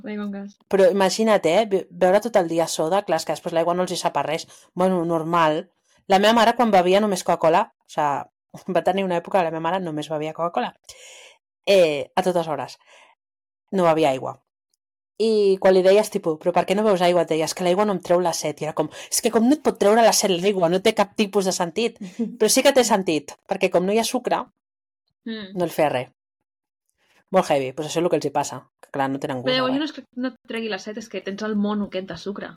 l'aigua 0.02 0.24
amb 0.24 0.34
gas. 0.34 0.56
Però 0.72 0.88
imagina't, 0.90 1.44
eh, 1.46 1.86
beure 1.90 2.20
tot 2.24 2.36
el 2.40 2.48
dia 2.50 2.66
soda, 2.66 3.02
clar, 3.06 3.20
és 3.20 3.26
que 3.28 3.34
després 3.36 3.52
l'aigua 3.54 3.74
no 3.76 3.84
els 3.86 3.92
hi 3.94 3.98
sap 4.00 4.16
res. 4.26 4.46
Bueno, 4.74 5.04
normal. 5.04 5.66
La 6.08 6.18
meva 6.18 6.32
mare, 6.40 6.56
quan 6.58 6.72
bevia 6.74 7.00
només 7.04 7.22
Coca-Cola, 7.24 7.66
o 7.68 7.90
sigui, 7.92 8.28
va 8.76 8.82
tenir 8.86 9.04
una 9.04 9.18
època 9.20 9.38
que 9.38 9.44
la 9.48 9.50
meva 9.54 9.64
mare 9.68 9.80
només 9.80 10.08
bevia 10.12 10.32
Coca-Cola, 10.36 10.72
eh, 11.66 12.10
a 12.16 12.22
totes 12.22 12.48
hores. 12.48 12.78
No 13.72 13.84
bevia 13.88 14.10
aigua. 14.10 14.38
I 15.22 15.56
quan 15.60 15.74
li 15.74 15.82
deies, 15.84 16.08
tipus, 16.10 16.38
però 16.40 16.50
per 16.56 16.64
què 16.66 16.74
no 16.74 16.82
veus 16.82 17.02
aigua? 17.04 17.22
Et 17.22 17.28
deies 17.30 17.52
que 17.54 17.62
l'aigua 17.62 17.84
no 17.86 17.92
em 17.94 18.00
treu 18.02 18.18
la 18.20 18.32
set. 18.34 18.60
I 18.62 18.64
era 18.66 18.72
com, 18.74 18.88
és 19.10 19.20
que 19.22 19.30
com 19.30 19.44
no 19.46 19.54
et 19.54 19.62
pot 19.62 19.76
treure 19.78 20.02
la 20.02 20.12
set 20.16 20.32
l'aigua? 20.32 20.68
No 20.72 20.80
té 20.82 20.94
cap 20.98 21.12
tipus 21.14 21.44
de 21.46 21.52
sentit. 21.52 22.00
Però 22.40 22.48
sí 22.50 22.64
que 22.64 22.72
té 22.74 22.82
sentit, 22.84 23.36
perquè 23.48 23.70
com 23.70 23.86
no 23.86 23.92
hi 23.94 24.00
ha 24.02 24.04
sucre, 24.08 24.42
Mm. 25.24 25.52
no 25.54 25.64
el 25.64 25.70
feia 25.70 25.88
res. 25.88 26.08
Molt 27.30 27.46
heavy, 27.48 27.68
doncs 27.76 27.86
això 27.88 28.00
és 28.00 28.04
el 28.04 28.08
que 28.10 28.16
els 28.18 28.24
hi 28.26 28.30
passa. 28.34 28.56
Que 28.82 28.90
clar, 28.90 29.06
no 29.12 29.20
tenen 29.22 29.38
gust. 29.38 29.46
Però 29.46 29.60
llavors 29.60 29.78
no 29.78 29.84
és 29.86 29.92
que 29.94 30.02
no 30.18 30.32
et 30.32 30.38
tregui 30.50 30.68
la 30.72 30.80
set, 30.82 30.98
és 30.98 31.06
que 31.08 31.20
tens 31.22 31.44
el 31.46 31.54
mono 31.54 31.86
aquest 31.86 32.08
de 32.10 32.16
sucre. 32.18 32.48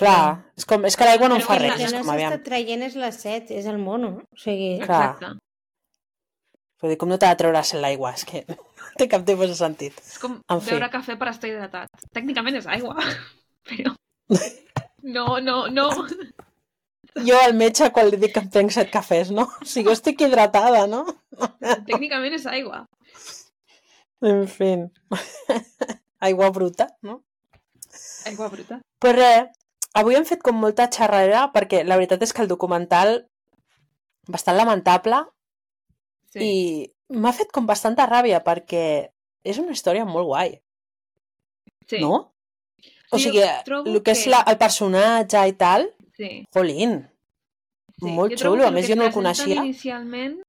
Clar, 0.00 0.40
és, 0.56 0.64
com, 0.68 0.84
és 0.88 0.96
que 0.96 1.04
l'aigua 1.06 1.28
no 1.28 1.36
em 1.36 1.44
fa 1.44 1.58
res, 1.60 1.74
El 1.74 1.78
que 1.78 1.84
és 1.90 1.92
no 1.94 2.00
s'està 2.00 2.14
aviam. 2.16 2.34
traient 2.46 2.82
és 2.88 2.96
la 2.96 3.10
set, 3.12 3.50
és 3.52 3.66
el 3.68 3.78
mono. 3.78 4.14
O 4.24 4.40
sigui, 4.40 4.78
Clar. 4.80 5.00
Exacte. 5.12 5.34
Vull 6.80 6.94
dir, 6.94 6.96
com 7.02 7.10
no 7.12 7.18
t'ha 7.20 7.34
de 7.34 7.40
treure 7.42 7.60
set 7.68 7.80
l'aigua? 7.82 8.14
És 8.16 8.24
que 8.24 8.40
no 8.48 8.56
té 8.96 9.06
cap 9.12 9.24
tipus 9.28 9.50
de 9.52 9.56
sentit. 9.58 9.98
És 10.00 10.18
com 10.22 10.38
En 10.48 10.60
fi. 10.64 10.70
beure 10.72 10.88
cafè 10.92 11.18
per 11.20 11.28
estar 11.34 11.50
hidratat. 11.50 11.88
Tècnicament 12.16 12.56
és 12.62 12.66
aigua, 12.66 12.96
però... 13.68 13.94
No, 15.02 15.38
no, 15.40 15.62
no. 15.72 15.86
Jo 17.24 17.38
al 17.40 17.54
metge 17.56 17.86
quan 17.90 18.10
li 18.10 18.18
dic 18.20 18.34
que 18.34 18.40
em 18.44 18.50
prenc 18.52 18.72
set 18.74 18.90
cafès, 18.92 19.30
no? 19.32 19.46
O 19.62 19.64
sigui, 19.64 19.86
jo 19.88 19.94
estic 19.96 20.20
hidratada, 20.26 20.82
no? 20.86 21.04
Tècnicament 21.88 22.36
és 22.36 22.44
aigua. 22.46 22.82
En 24.20 24.44
fi. 24.52 24.68
Aigua 26.20 26.50
bruta, 26.52 26.86
no? 27.02 27.22
Aigua 28.28 28.50
bruta. 28.52 28.80
Però 29.00 29.16
res, 29.16 29.48
avui 29.94 30.14
hem 30.16 30.24
fet 30.24 30.42
com 30.42 30.56
molta 30.60 30.88
xerrera 30.92 31.50
perquè 31.54 31.82
la 31.84 31.96
veritat 31.96 32.22
és 32.22 32.32
que 32.32 32.42
el 32.42 32.48
documental 32.48 33.26
bastant 34.28 34.56
lamentable 34.56 35.24
Sí. 36.30 36.38
i 36.46 37.16
m'ha 37.18 37.32
fet 37.34 37.50
com 37.50 37.66
bastanta 37.66 38.06
ràbia 38.06 38.38
perquè 38.46 39.10
és 39.42 39.58
una 39.58 39.72
història 39.72 40.04
molt 40.06 40.26
guai, 40.28 40.60
sí. 41.88 41.98
no? 41.98 42.32
O 43.10 43.18
Sí, 43.18 43.24
sigui, 43.24 43.40
el 43.42 44.02
que 44.04 44.12
és 44.12 44.22
que- 44.24 44.30
la, 44.30 44.44
el 44.46 44.56
personatge 44.58 45.40
i 45.48 45.52
tal, 45.58 45.88
Sí. 46.16 46.44
jolín, 46.54 47.08
sí. 47.98 48.06
molt 48.06 48.36
Jo 48.38 48.50
xulo, 48.52 48.66
a 48.66 48.70
més 48.70 48.86
jo 48.86 48.94
no 48.94 49.06
el 49.06 49.12
coneixia. 49.12 49.56
Inicialment 49.64 50.40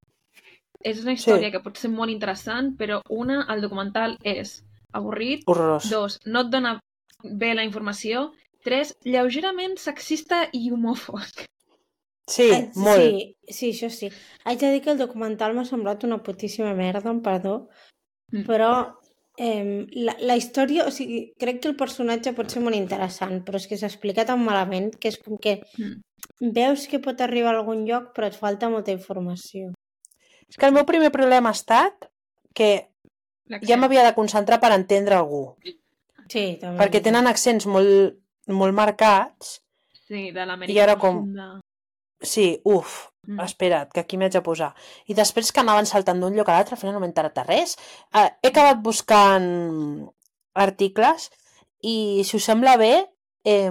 és 0.83 1.01
una 1.01 1.13
història 1.13 1.49
que 1.51 1.59
pot 1.61 1.77
ser 1.77 1.89
molt 1.89 2.11
interessant, 2.11 2.75
però 2.77 3.01
una, 3.09 3.47
el 3.49 3.61
documental 3.61 4.17
és 4.23 4.63
avorrit, 4.93 5.41
horrorós. 5.47 5.89
dos, 5.89 6.19
no 6.25 6.41
et 6.41 6.47
dona 6.53 6.79
bé 7.23 7.55
la 7.55 7.63
informació, 7.63 8.33
tres, 8.63 8.95
lleugerament 9.03 9.77
sexista 9.77 10.47
i 10.53 10.69
homòfob. 10.71 11.19
Sí, 12.31 12.49
Eh, 12.51 12.69
molt. 12.75 13.01
Sí, 13.01 13.37
sí, 13.49 13.69
això 13.71 13.89
sí. 13.89 14.09
Haig 14.45 14.59
de 14.59 14.71
dir 14.71 14.81
que 14.81 14.91
el 14.91 14.97
documental 15.01 15.53
m'ha 15.53 15.65
semblat 15.65 16.03
una 16.07 16.21
putíssima 16.23 16.73
merda, 16.73 17.09
amb 17.09 17.23
perdó, 17.23 17.67
Mm. 18.31 18.45
però 18.47 18.95
eh, 19.37 19.85
la, 19.91 20.15
la 20.19 20.35
història, 20.37 20.85
o 20.85 20.91
sigui, 20.91 21.33
crec 21.39 21.59
que 21.61 21.67
el 21.67 21.75
personatge 21.75 22.31
pot 22.33 22.49
ser 22.51 22.61
molt 22.61 22.75
interessant, 22.77 23.41
però 23.43 23.55
és 23.57 23.65
que 23.67 23.77
s'explica 23.77 24.23
tan 24.25 24.39
malament 24.43 24.93
que 24.99 25.09
és 25.09 25.17
com 25.17 25.37
que 25.37 25.61
Mm. 25.77 25.99
veus 26.53 26.87
que 26.87 26.99
pot 26.99 27.19
arribar 27.21 27.55
a 27.55 27.59
algun 27.59 27.85
lloc, 27.85 28.13
però 28.15 28.27
et 28.27 28.35
falta 28.35 28.69
molta 28.69 28.91
informació. 28.91 29.73
És 30.49 30.55
que 30.57 30.65
el 30.65 30.73
meu 30.73 30.85
primer 30.85 31.11
problema 31.11 31.49
ha 31.49 31.57
estat 31.57 32.07
que 32.53 32.87
ja 33.63 33.75
m'havia 33.77 34.03
de 34.05 34.13
concentrar 34.15 34.59
per 34.61 34.71
entendre 34.71 35.15
algú, 35.15 35.55
Sí, 36.29 36.57
també. 36.61 36.77
perquè 36.83 37.01
tenen 37.03 37.27
accents 37.27 37.65
molt, 37.67 38.17
molt 38.47 38.73
marcats. 38.73 39.61
Sí, 40.07 40.31
de 40.31 40.45
l'Amèrica 40.45 40.73
I 40.77 40.79
ara 40.83 40.95
com- 40.97 41.21
profunda. 41.23 41.59
Sí, 42.21 42.61
uf, 42.65 43.07
Mm. 43.27 43.39
espera't, 43.39 43.89
que 43.93 43.99
aquí 44.01 44.17
m'haig 44.17 44.31
de 44.33 44.41
posar. 44.41 44.73
I 45.07 45.13
després 45.13 45.51
que 45.51 45.59
anaven 45.61 45.85
saltant 45.85 46.19
d'un 46.19 46.33
lloc 46.35 46.49
a 46.49 46.53
l'altre, 46.57 46.73
al 46.75 46.79
final 46.79 46.93
no 46.95 46.99
m'he 46.99 47.07
enterat 47.07 47.35
de 47.35 47.43
res. 47.43 47.77
Eh, 48.13 48.29
he 48.43 48.47
acabat 48.49 48.81
buscant 48.81 50.09
articles 50.55 51.29
i, 51.81 52.23
si 52.25 52.37
us 52.37 52.43
sembla 52.43 52.77
bé, 52.77 53.07
eh, 53.43 53.69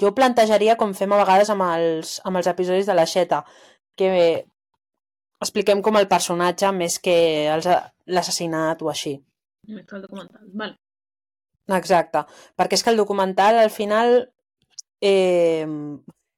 jo 0.00 0.14
plantejaria 0.14 0.76
com 0.76 0.94
fem 0.94 1.12
a 1.12 1.18
vegades 1.18 1.50
amb 1.50 1.62
els, 1.62 2.20
amb 2.24 2.36
els 2.36 2.46
episodis 2.46 2.86
de 2.86 2.94
la 2.94 3.06
Xeta, 3.06 3.44
que 3.96 4.46
expliquem 5.40 5.82
com 5.82 5.96
el 5.96 6.08
personatge 6.08 6.70
més 6.72 6.98
que 6.98 7.50
l'assassinat 8.06 8.80
o 8.82 8.88
així. 8.90 9.20
Més 9.68 9.86
que 9.86 9.96
el 9.96 10.02
documental. 10.02 10.40
Vale. 10.52 10.78
Exacte, 11.68 12.24
perquè 12.58 12.74
és 12.76 12.82
que 12.84 12.90
el 12.90 12.96
documental 13.00 13.56
al 13.58 13.70
final 13.70 14.30
eh, 15.00 15.66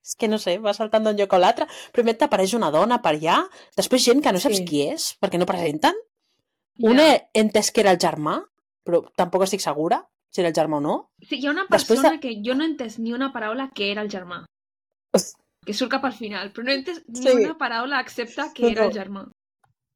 és 0.06 0.14
que 0.16 0.28
no 0.28 0.38
sé, 0.38 0.58
va 0.62 0.72
saltant 0.74 1.02
d'un 1.04 1.16
lloc 1.18 1.32
a 1.34 1.38
l'altre 1.42 1.66
primer 1.92 2.14
t'apareix 2.18 2.54
una 2.54 2.70
dona 2.70 3.00
per 3.02 3.16
allà 3.16 3.40
després 3.76 4.04
gent 4.06 4.22
que 4.22 4.32
no 4.32 4.38
saps 4.38 4.60
Sí. 4.60 4.64
qui 4.64 4.82
és 4.88 5.16
perquè 5.20 5.38
no 5.38 5.46
presenten 5.46 5.94
Ja. 6.78 6.90
una 6.90 7.06
he 7.14 7.16
entès 7.34 7.72
que 7.72 7.80
era 7.82 7.90
el 7.90 7.98
germà 7.98 8.36
però 8.84 9.02
tampoc 9.16 9.42
estic 9.42 9.60
segura 9.60 10.04
si 10.30 10.40
era 10.42 10.48
el 10.50 10.54
germà 10.54 10.76
o 10.76 10.80
no 10.80 11.10
Sí, 11.28 11.40
hi 11.40 11.46
ha 11.46 11.50
una 11.50 11.66
persona 11.66 12.10
de- 12.12 12.20
que 12.20 12.36
jo 12.44 12.54
no 12.54 12.62
he 12.64 12.68
entès 12.68 12.98
ni 13.00 13.12
una 13.12 13.32
paraula 13.32 13.70
que 13.74 13.90
era 13.90 14.02
el 14.02 14.10
germà. 14.10 14.44
Que 15.66 15.72
surt 15.74 15.90
cap 15.90 16.04
al 16.04 16.12
final, 16.12 16.52
però 16.52 16.62
no 16.64 16.70
he 16.70 16.74
entès 16.76 17.02
ni 17.08 17.22
Sí. 17.22 17.28
una 17.44 17.56
paraula 17.58 18.00
excepte 18.00 18.42
que 18.54 18.62
No, 18.62 18.68
era 18.68 18.84
el 18.86 18.92
germà. 18.92 19.26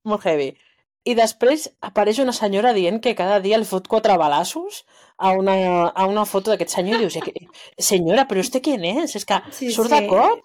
molt 0.04 0.22
heavy 0.24 0.56
i 1.04 1.14
després 1.16 1.68
apareix 1.80 2.18
una 2.20 2.32
senyora 2.36 2.72
dient 2.76 3.00
que 3.00 3.14
cada 3.16 3.38
dia 3.40 3.58
li 3.58 3.64
fot 3.64 3.86
quatre 3.88 4.16
balassos 4.20 4.84
a 5.16 5.30
una, 5.32 5.54
a 5.88 6.06
una 6.06 6.26
foto 6.28 6.50
d'aquest 6.50 6.74
senyor 6.76 6.96
i 6.96 7.04
dius, 7.06 7.16
"Eh, 7.16 7.46
senyora, 7.78 8.26
però 8.28 8.40
este 8.40 8.60
quién 8.60 8.84
és? 8.84 9.16
És 9.16 9.24
que 9.24 9.40
Sí, 9.50 9.70
surt 9.72 9.88
sí. 9.90 9.94
de 10.00 10.06
cop 10.08 10.40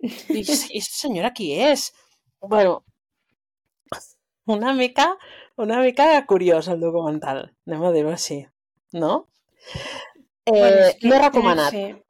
i 0.30 0.42
aquesta 0.42 0.98
senyora 1.02 1.32
qui 1.34 1.52
és? 1.52 1.92
Bueno, 2.40 2.84
una 4.46 4.72
mica, 4.72 5.16
una 5.56 5.80
mica 5.82 6.24
curiós 6.26 6.68
el 6.68 6.80
documental, 6.80 7.50
anem 7.66 7.82
a 7.84 7.90
dir-ho 7.92 8.10
així, 8.14 8.46
no? 8.92 9.26
Eh, 10.46 10.52
Bueno, 10.52 10.76
és 10.86 10.94
que, 11.00 11.08
no 11.08 11.18
recomanat. 11.18 11.70
sé. 11.74 12.04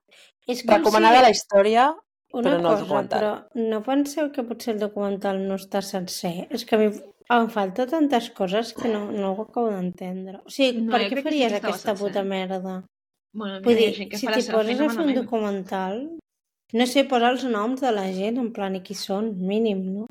És 0.47 0.63
com 0.63 0.77
Recomanada 0.77 1.19
si... 1.19 1.23
la 1.25 1.31
història, 1.35 1.87
Una 2.33 2.43
però 2.51 2.59
no 2.61 2.69
el 2.71 2.75
cosa, 2.75 2.83
documental. 2.85 3.21
però 3.21 3.69
no 3.73 3.83
penseu 3.83 4.31
que 4.33 4.45
potser 4.45 4.75
el 4.75 4.81
documental 4.81 5.41
no 5.49 5.57
està 5.57 5.81
sencer? 5.83 6.47
És 6.51 6.65
que 6.65 6.77
a 6.77 6.79
mi 6.79 6.91
em 7.37 7.49
falta 7.53 7.87
tantes 7.87 8.31
coses 8.37 8.73
que 8.73 8.89
no, 8.89 9.11
no 9.13 9.33
ho 9.35 9.43
acabo 9.45 9.69
d'entendre. 9.71 10.39
O 10.47 10.51
sigui, 10.51 10.81
No, 10.87 10.93
per 10.95 11.03
què 11.11 11.23
faries 11.23 11.53
que 11.53 11.59
aquesta 11.61 11.95
puta 11.99 12.23
merda? 12.25 12.79
Bueno, 13.37 13.61
Vull 13.65 13.77
dir, 13.77 13.91
que 14.09 14.17
si 14.17 14.27
t'hi 14.27 14.47
poses 14.51 14.81
a 14.81 14.89
fer 14.89 15.05
un 15.05 15.15
documental, 15.15 15.99
no 16.73 16.87
sé, 16.89 17.05
posa 17.05 17.29
els 17.35 17.45
noms 17.45 17.81
de 17.85 17.93
la 17.93 18.07
gent, 18.13 18.39
en 18.41 18.49
plan, 18.57 18.75
i 18.77 18.81
qui 18.85 18.97
són, 18.97 19.35
mínim, 19.37 19.83
no? 19.99 20.07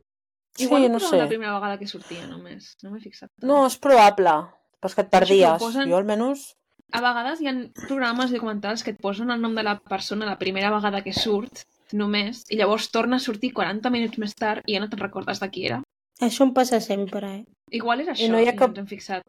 Igual 0.60 0.84
sí, 0.86 0.90
ho 0.90 0.94
no 0.94 1.00
sé. 1.00 1.18
la 1.18 1.28
primera 1.30 1.54
vegada 1.58 1.78
que 1.82 1.88
sortia, 1.90 2.28
només. 2.30 2.76
No 2.84 2.92
m'he 2.94 3.02
fixat. 3.02 3.30
No, 3.46 3.64
és 3.68 3.76
probable, 3.82 4.32
però 4.78 4.90
és 4.92 4.96
que 4.98 5.04
et 5.06 5.12
perdies. 5.14 5.60
posen- 5.62 5.90
Jo 5.90 5.98
almenys... 5.98 6.52
A 6.94 7.02
vegades 7.04 7.42
hi 7.44 7.50
ha 7.50 7.54
programes 7.88 8.32
documentals 8.32 8.82
que 8.86 8.94
et 8.94 9.02
posen 9.04 9.30
el 9.34 9.42
nom 9.42 9.54
de 9.58 9.64
la 9.66 9.76
persona 9.78 10.26
la 10.30 10.38
primera 10.40 10.70
vegada 10.72 11.02
que 11.04 11.12
surt, 11.14 11.66
només, 11.92 12.46
i 12.50 12.56
llavors 12.62 12.88
torna 12.94 13.18
a 13.18 13.20
sortir 13.20 13.52
40 13.54 13.90
minuts 13.92 14.18
més 14.22 14.34
tard 14.40 14.64
i 14.66 14.78
ja 14.78 14.80
no 14.80 14.88
te'n 14.88 15.02
recordes 15.04 15.42
de 15.44 15.50
qui 15.52 15.66
era. 15.68 15.82
Això 16.22 16.44
em 16.48 16.54
passa 16.54 16.80
sempre, 16.82 17.28
eh? 17.40 17.44
Igual 17.72 18.02
I 18.02 18.08
això, 18.14 18.30
no 18.32 18.40
hi 18.40 18.48
ha 18.48 18.54
i 18.54 18.58
cap- 18.58 18.72
ens 18.72 18.80
hem 18.80 18.88
fixat. 18.88 19.24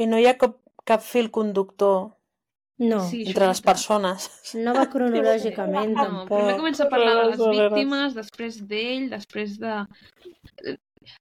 i 0.00 0.06
no 0.06 0.16
hi 0.18 0.26
ha 0.26 0.36
cap, 0.38 0.56
cap 0.86 1.02
fil 1.02 1.30
conductor 1.30 2.12
No, 2.80 3.02
Sí, 3.10 3.24
entre 3.28 3.46
les 3.46 3.60
persones. 3.60 4.30
no 4.56 4.72
va 4.72 4.86
cronològicament, 4.88 5.90
No, 5.96 6.24
primer 6.24 6.24
tampoc. 6.30 6.56
comença 6.56 6.84
a 6.84 6.88
parlar 6.88 7.16
de 7.18 7.24
les 7.36 7.42
víctimes, 7.58 8.14
després 8.14 8.56
d'ell, 8.66 9.10
després 9.10 9.58
de... 9.60 9.68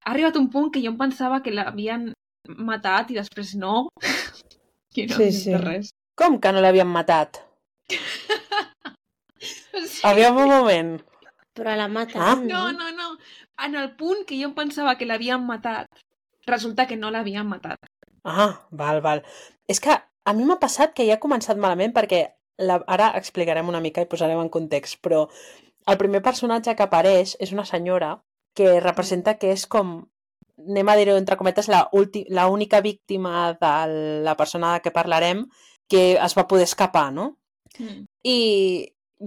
Ha 0.06 0.12
arribat 0.14 0.38
un 0.40 0.48
punt 0.50 0.72
que 0.72 0.80
jo 0.80 0.88
em 0.94 0.98
pensava 0.98 1.42
que 1.44 1.52
l'havien 1.52 2.14
matat 2.48 3.12
i 3.12 3.16
després 3.20 3.56
no. 3.60 3.90
I 4.96 5.06
no 5.08 5.18
Sí, 5.18 5.32
sí, 5.32 5.32
sí. 5.32 5.44
sí. 5.50 5.58
res. 5.58 5.92
Com 6.16 6.40
que 6.40 6.52
no 6.56 6.62
l'havien 6.64 6.88
matat? 6.88 7.42
Sí. 9.40 10.02
Aviam 10.04 10.36
un 10.38 10.50
moment. 10.50 10.90
Però 11.56 11.76
la 11.76 11.88
mata. 11.88 12.20
Ah. 12.20 12.36
No, 12.36 12.72
no, 12.72 12.90
no. 12.92 13.18
En 13.66 13.76
el 13.76 13.94
punt 14.00 14.26
que 14.28 14.38
jo 14.40 14.50
em 14.50 14.56
pensava 14.58 14.96
que 14.98 15.08
l'havien 15.08 15.44
matat, 15.46 16.04
resulta 16.48 16.88
que 16.88 16.98
no 16.98 17.12
l'havien 17.12 17.48
matat. 17.48 17.90
Ah, 18.24 18.68
val, 18.72 19.02
val. 19.02 19.24
És 19.68 19.80
que 19.84 19.96
a 19.96 20.34
mi 20.34 20.46
m'ha 20.46 20.60
passat 20.62 20.94
que 20.96 21.06
ja 21.08 21.18
ha 21.18 21.24
començat 21.24 21.58
malament 21.58 21.94
perquè 21.96 22.22
la... 22.60 22.80
ara 22.88 23.12
explicarem 23.20 23.70
una 23.72 23.82
mica 23.84 24.04
i 24.04 24.10
posarem 24.10 24.40
en 24.42 24.52
context, 24.54 25.00
però 25.04 25.26
el 25.90 25.98
primer 25.98 26.22
personatge 26.26 26.76
que 26.76 26.86
apareix 26.86 27.36
és 27.40 27.54
una 27.56 27.66
senyora 27.66 28.18
que 28.56 28.80
representa 28.84 29.38
que 29.40 29.54
és 29.56 29.66
com 29.68 30.00
anem 30.60 30.90
a 30.92 30.96
dir-ho 31.00 31.16
entre 31.18 31.38
cometes, 31.40 31.70
la, 31.72 31.88
ulti... 31.96 32.26
la 32.30 32.48
única 32.52 32.82
víctima 32.82 33.54
de 33.54 33.74
la 34.26 34.36
persona 34.36 34.74
de 34.76 34.84
què 34.84 34.92
parlarem 34.96 35.46
que 35.90 36.18
es 36.20 36.36
va 36.38 36.48
poder 36.48 36.68
escapar, 36.68 37.10
no? 37.14 37.38
Mm. 37.80 38.04
I 38.28 38.38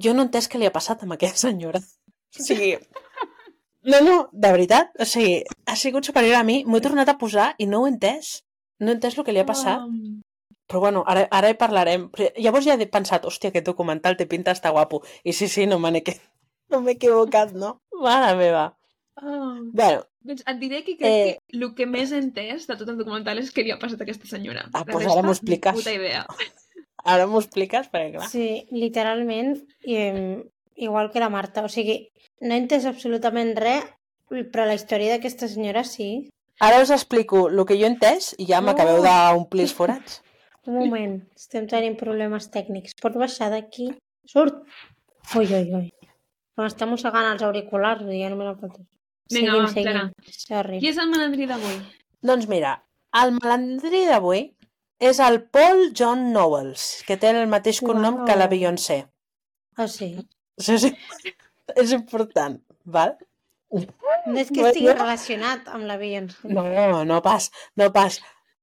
jo 0.04 0.12
no 0.14 0.26
entès 0.26 0.48
què 0.48 0.60
li 0.60 0.68
ha 0.68 0.74
passat 0.74 1.02
amb 1.02 1.16
aquella 1.16 1.38
senyora. 1.40 1.80
O 1.80 2.44
sigui, 2.44 2.74
no, 3.84 4.00
no, 4.06 4.16
de 4.32 4.50
veritat, 4.52 4.90
o 5.00 5.04
sigui, 5.08 5.42
ha 5.66 5.76
sigut 5.76 6.04
superior 6.06 6.36
a 6.38 6.44
mi, 6.46 6.62
m'ho 6.64 6.78
he 6.78 6.84
tornat 6.84 7.08
a 7.10 7.16
posar 7.18 7.54
i 7.58 7.66
no 7.66 7.80
ho 7.82 7.86
he 7.86 7.92
entès. 7.94 8.42
No 8.80 8.90
he 8.90 8.94
entès 8.96 9.16
el 9.18 9.24
que 9.24 9.32
li 9.34 9.40
ha 9.42 9.46
passat. 9.48 9.80
Um, 9.86 10.20
Però 10.70 10.80
bueno, 10.80 11.02
ara, 11.06 11.26
ara 11.30 11.50
hi 11.50 11.56
parlarem. 11.58 12.06
Però 12.14 12.30
Llavors 12.40 12.64
ja 12.64 12.74
he 12.80 12.86
pensat, 12.88 13.24
hòstia, 13.28 13.50
aquest 13.50 13.66
documental 13.66 14.16
té 14.16 14.24
pinta 14.26 14.54
està 14.54 14.70
guapo. 14.72 15.02
I 15.24 15.32
sí, 15.36 15.48
sí, 15.48 15.66
no 15.66 15.78
me 15.82 15.90
n'he 15.90 16.00
equi- 16.00 16.16
no 16.72 16.80
m'he 16.80 16.94
equivocat, 16.96 17.52
no? 17.52 17.74
Mare 18.00 18.36
meva. 18.38 18.68
um, 19.20 19.70
Bueno, 19.74 20.06
doncs 20.24 20.42
et 20.46 20.58
diré 20.62 20.82
que 20.86 20.96
crec 20.96 21.10
Eh. 21.12 21.36
que 21.50 21.58
el 21.58 21.74
que 21.74 21.86
més 21.86 22.12
he 22.12 22.18
entès 22.22 22.66
de 22.66 22.76
tot 22.78 22.88
el 22.88 22.96
documental 22.96 23.38
és 23.42 23.52
què 23.52 23.62
li 23.66 23.70
ha 23.74 23.78
passat 23.78 24.00
a 24.00 24.04
aquesta 24.06 24.26
senyora. 24.30 24.64
Ah, 24.72 24.84
doncs 24.88 25.04
ara 25.10 25.22
m'ho 25.22 25.34
expliques. 25.34 25.74
Puta 25.76 25.92
idea. 25.92 26.24
ara 27.04 27.26
m'ho 27.26 27.40
expliques, 27.42 27.90
perquè 27.92 28.12
clar. 28.14 28.28
Sí, 28.30 28.64
literalment, 28.70 29.56
i, 29.84 29.96
em, 29.96 30.44
igual 30.76 31.10
que 31.10 31.20
la 31.20 31.28
Marta. 31.30 31.64
O 31.64 31.68
sigui, 31.68 32.08
no 32.40 32.54
he 32.54 32.58
entès 32.62 32.86
absolutament 32.86 33.54
res, 33.58 33.84
però 34.28 34.64
la 34.66 34.74
història 34.78 35.12
d'aquesta 35.16 35.48
senyora 35.48 35.84
sí. 35.84 36.28
Ara 36.60 36.80
us 36.82 36.90
explico 36.94 37.48
el 37.48 37.64
que 37.66 37.76
jo 37.78 37.86
he 37.86 37.90
entès 37.90 38.34
i 38.38 38.46
ja 38.46 38.60
m'acabeu 38.60 39.00
Oh. 39.00 39.06
d'omplir 39.06 39.64
els 39.66 39.74
forats. 39.74 40.20
Un 40.66 40.78
moment, 40.78 41.16
estem 41.36 41.66
tenint 41.66 41.96
problemes 41.98 42.48
tècnics. 42.54 42.94
Pots 43.02 43.16
baixar 43.18 43.50
d'aquí? 43.50 43.88
Surt! 44.30 44.62
Ui, 45.36 45.46
ui, 45.46 45.74
ui. 45.74 45.88
M'està 46.60 46.86
mossegant 46.86 47.32
els 47.32 47.42
auriculars 47.42 48.02
i 48.12 48.20
ja 48.22 48.28
no 48.30 48.36
me 48.38 48.44
la 48.46 48.54
foto. 48.54 48.84
Vinga, 49.32 49.52
seguim, 49.52 49.64
va, 49.64 49.68
seguim. 49.72 49.86
Clara. 49.88 50.34
Sorry. 50.46 50.78
Qui 50.82 50.90
és 50.92 50.98
el 51.02 51.08
malandrí 51.10 51.46
d'avui? 51.50 51.78
Doncs 52.22 52.46
mira, 52.50 52.76
el 53.22 53.32
malandrí 53.40 54.04
d'avui 54.06 54.42
és 55.02 55.18
el 55.24 55.40
Paul 55.50 55.88
John 55.98 56.28
Knowles, 56.30 57.02
que 57.08 57.16
té 57.18 57.30
el 57.32 57.48
mateix 57.50 57.80
cognom 57.82 58.20
Uau. 58.20 58.26
que 58.28 58.36
la 58.38 58.46
Beyoncé. 58.52 59.00
Ah, 59.76 59.88
sí. 59.88 60.12
Això 60.62 60.78
és, 60.78 61.36
és 61.82 61.94
important, 61.96 62.58
val? 62.96 63.16
No 63.72 64.38
és 64.38 64.50
que 64.52 64.62
estigui 64.68 64.92
relacionat 64.92 65.70
amb 65.72 65.88
la 65.88 65.96
Beyoncé. 65.98 66.50
No, 66.52 66.64
no 67.08 67.20
pas, 67.24 67.48
no 67.80 67.88
pas. 67.94 68.20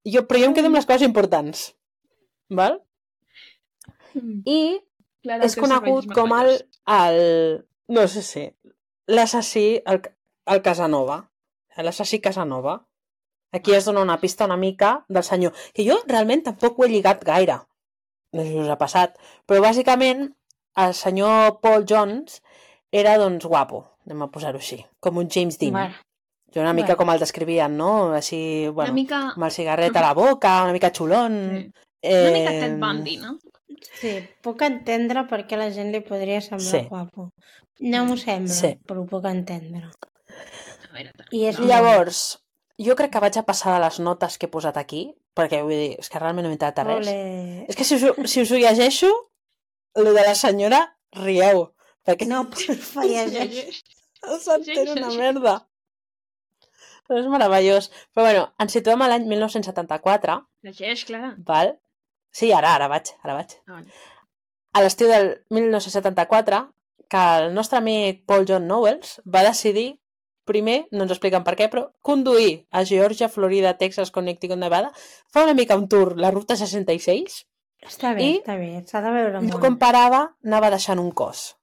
Jo, 0.07 0.23
però 0.27 0.39
jo 0.41 0.49
em 0.49 0.55
quedo 0.55 0.69
amb 0.69 0.79
les 0.79 0.88
coses 0.88 1.07
importants, 1.07 1.63
val? 2.62 2.79
I 4.15 4.79
Clara, 5.25 5.45
és 5.45 5.57
conegut 5.59 6.07
com 6.15 6.31
el, 6.38 6.53
el 6.95 7.17
no 7.91 8.05
sé 8.07 8.23
si, 8.23 8.45
l'assassí, 9.12 9.65
el, 9.85 9.99
el 10.53 10.62
Casanova. 10.65 11.25
L'assassí 11.79 12.19
Casanova. 12.23 12.77
Aquí 13.55 13.73
es 13.73 13.85
dona 13.88 14.03
una 14.05 14.19
pista 14.21 14.45
una 14.45 14.57
mica 14.57 15.05
del 15.09 15.23
senyor, 15.23 15.53
que 15.73 15.85
jo 15.88 15.97
realment 16.07 16.43
tampoc 16.45 16.77
ho 16.77 16.85
he 16.85 16.91
lligat 16.91 17.23
gaire. 17.25 17.59
No 18.35 18.43
sé 18.43 18.51
si 18.51 18.59
us 18.62 18.69
ha 18.69 18.77
passat. 18.77 19.15
Però 19.49 19.63
bàsicament 19.63 20.27
el 20.86 20.94
senyor 20.94 21.60
Paul 21.62 21.86
Jones 21.89 22.42
era 22.92 23.18
doncs 23.22 23.46
guapo, 23.46 23.84
anem 24.06 24.24
a 24.26 24.30
posar-ho 24.34 24.58
així, 24.62 24.80
com 25.00 25.18
un 25.22 25.30
James 25.30 25.58
Dean. 25.60 25.74
Vale. 25.74 25.96
Jo 26.54 26.62
una 26.63 26.74
mica 26.74 26.94
Vale. 26.96 26.98
com 26.98 27.10
el 27.13 27.20
descrivien, 27.22 27.76
no? 27.78 28.12
Així, 28.18 28.68
bueno, 28.74 28.89
Una 28.92 28.96
mica... 28.96 29.20
amb 29.36 29.44
el 29.46 29.52
cigarret 29.54 29.96
a 29.96 30.02
la 30.02 30.13
boca, 30.24 30.63
una 30.63 30.74
mica 30.74 30.89
xulón. 30.92 31.36
Sí. 31.54 31.86
Eh, 32.02 32.22
Una 32.24 32.32
mica 32.39 32.52
Ted 32.63 32.78
Bundy, 32.80 33.18
no? 33.22 33.38
Sí, 34.00 34.13
puc 34.42 34.62
entendre 34.65 35.26
per 35.30 35.44
què 35.48 35.56
a 35.56 35.60
la 35.62 35.70
gent 35.76 35.92
li 35.94 36.00
podria 36.02 36.39
semblar 36.42 36.72
Sí. 36.82 36.88
guapo. 36.89 37.30
No 37.80 38.06
m'ho 38.08 38.18
sembla, 38.18 38.54
Sí. 38.54 38.74
però 38.88 39.04
ho 39.04 39.06
puc 39.08 39.26
entendre. 39.30 39.86
A 40.89 40.94
veure, 40.96 41.12
I 41.32 41.46
és 41.52 41.60
Llavors, 41.60 42.39
jo 42.82 42.96
crec 42.98 43.12
que 43.13 43.22
vaig 43.24 43.38
a 43.38 43.44
passar 43.48 43.76
de 43.76 43.84
les 43.86 44.00
notes 44.00 44.38
que 44.39 44.48
he 44.48 44.52
posat 44.52 44.78
aquí, 44.82 45.13
perquè 45.38 45.62
vull 45.62 45.76
dir, 45.78 45.94
és 46.00 46.10
que 46.10 46.20
realment 46.20 46.44
no 46.48 46.50
m'he 46.50 46.58
entrat 46.58 46.80
a 46.82 46.84
res. 46.88 47.06
Ole. 47.08 47.65
És 47.70 47.76
que 47.78 47.86
si 47.86 47.96
us, 48.00 48.08
si 48.32 48.42
us 48.42 48.52
ho 48.52 48.58
llegeixo, 48.60 49.12
el 49.95 50.06
de 50.13 50.23
la 50.28 50.36
senyora, 50.36 50.82
rieu. 51.17 51.69
Perquè 52.06 52.28
No, 52.28 52.43
porfa, 52.49 53.04
llegeix. 53.06 53.82
no 54.25 54.38
s'entén 54.39 54.89
una 54.95 55.10
merda. 55.15 55.56
Però 57.08 57.19
és 57.23 57.28
meravellós. 57.32 57.89
Però 58.13 58.25
bueno, 58.28 58.43
ens 58.62 58.73
situem 58.75 59.02
a 59.02 59.08
l'any 59.10 59.25
1974, 59.28 60.36
Llegeix, 60.63 61.06
Clara. 61.06 61.36
val? 61.45 61.75
Sí, 62.32 62.52
ara, 62.54 62.75
ara 62.75 62.88
vaig, 62.91 63.10
ara 63.23 63.34
vaig. 63.39 63.56
Ah. 63.67 63.82
A 64.78 64.84
l'estiu 64.84 65.08
del 65.10 65.32
1974, 65.49 66.60
que 67.10 67.21
el 67.39 67.54
nostre 67.56 67.80
amic 67.80 68.25
Paul 68.30 68.45
John 68.47 68.67
Knowles 68.67 69.15
va 69.25 69.41
decidir, 69.47 69.95
primer, 70.45 70.84
no 70.91 71.04
ens 71.06 71.12
expliquen 71.15 71.43
per 71.45 71.56
què, 71.58 71.67
però 71.69 71.88
conduir 72.06 72.67
a 72.69 72.84
Georgia, 72.86 73.30
Florida, 73.30 73.75
Texas, 73.78 74.12
Connecticut, 74.12 74.58
Nevada, 74.62 74.91
fa 75.34 75.43
una 75.43 75.54
mica 75.58 75.75
un 75.78 75.88
tour, 75.89 76.15
la 76.17 76.30
ruta 76.32 76.56
66, 76.58 77.47
Està 77.86 78.13
bé, 78.13 78.24
I 78.26 78.39
està 78.42 78.58
bé, 78.60 78.84
s'ha 78.88 79.02
de 79.02 79.12
veure 79.15 79.39
no 79.42 79.48
molt. 79.48 79.62
com 79.63 79.78
parava, 79.80 80.36
anava 80.46 80.70
deixant 80.70 81.00
un 81.00 81.12
cos. 81.12 81.56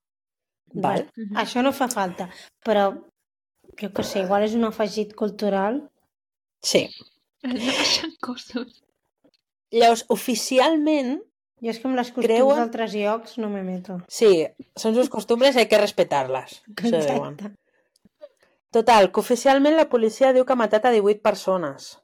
Val? 0.72 1.06
Mhm. 1.16 1.36
Això 1.42 1.62
no 1.62 1.72
fa 1.72 1.88
falta, 1.88 2.28
però 2.64 2.88
jo 3.80 3.88
què 3.92 4.02
sé, 4.04 4.20
igual 4.24 4.42
és 4.44 4.54
un 4.54 4.64
afegit 4.64 5.14
cultural. 5.14 5.82
Sí. 6.62 6.88
Has 7.44 7.52
de 7.54 7.66
baixar 7.66 8.10
costos. 8.20 8.82
Llavors, 9.70 10.04
oficialment, 10.08 11.20
Jo 11.62 11.70
és 11.72 11.78
que 11.80 11.88
amb 11.88 11.96
les 11.96 12.10
costums 12.12 12.26
Creuen- 12.26 12.58
d'altres 12.58 12.92
llocs 12.92 13.38
no 13.38 13.48
me 13.48 13.62
meto. 13.64 14.02
sí, 14.08 14.46
són 14.76 14.94
sus 14.94 15.08
costumbres 15.08 15.56
i 15.56 15.60
hay 15.60 15.68
que 15.68 15.78
respetar-les. 15.78 16.62
Exacte. 16.68 17.52
Total, 18.70 19.10
que 19.10 19.20
oficialment 19.20 19.74
la 19.76 19.88
policia 19.88 20.34
diu 20.36 20.44
que 20.44 20.52
ha 20.52 20.56
matat 20.60 20.84
a 20.84 20.90
18 20.90 21.22
persones. 21.22 21.98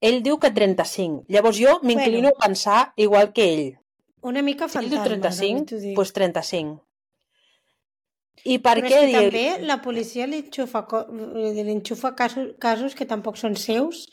Ell 0.00 0.22
diu 0.24 0.38
que 0.40 0.50
35. 0.50 1.24
Llavors 1.28 1.58
jo 1.60 1.78
m'inclino 1.82 2.28
Bueno. 2.30 2.36
a 2.38 2.46
pensar 2.46 2.92
igual 2.96 3.32
que 3.32 3.44
ell. 3.54 3.78
Una 4.22 4.42
mica 4.42 4.68
Si 4.68 4.78
ell 4.78 4.84
fantasma. 4.88 5.04
diu 5.04 5.18
35, 5.18 5.58
també 5.58 5.70
t'ho 5.70 5.78
dic. 5.82 5.96
doncs 5.96 6.12
35. 6.12 6.80
I 8.44 8.56
per 8.64 8.78
Però 8.78 8.88
què 8.88 9.00
dir... 9.04 9.14
també 9.16 9.66
la 9.68 9.82
policia 9.84 10.26
li 10.26 10.38
enxufa, 10.40 10.80
li 11.12 11.72
enxufa 11.74 12.14
casos, 12.16 12.54
casos 12.58 12.94
que 12.96 13.04
tampoc 13.04 13.36
són 13.36 13.56
seus. 13.60 14.06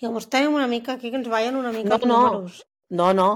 Llavors 0.00 0.30
tenim 0.32 0.54
una 0.56 0.66
mica 0.66 0.94
aquí 0.94 1.10
que 1.10 1.18
ens 1.20 1.28
ballen 1.28 1.56
una 1.60 1.72
mica 1.72 1.90
No, 1.90 1.96
els 1.96 2.06
no. 2.06 2.20
números. 2.22 2.62
No, 2.88 3.12
no. 3.12 3.28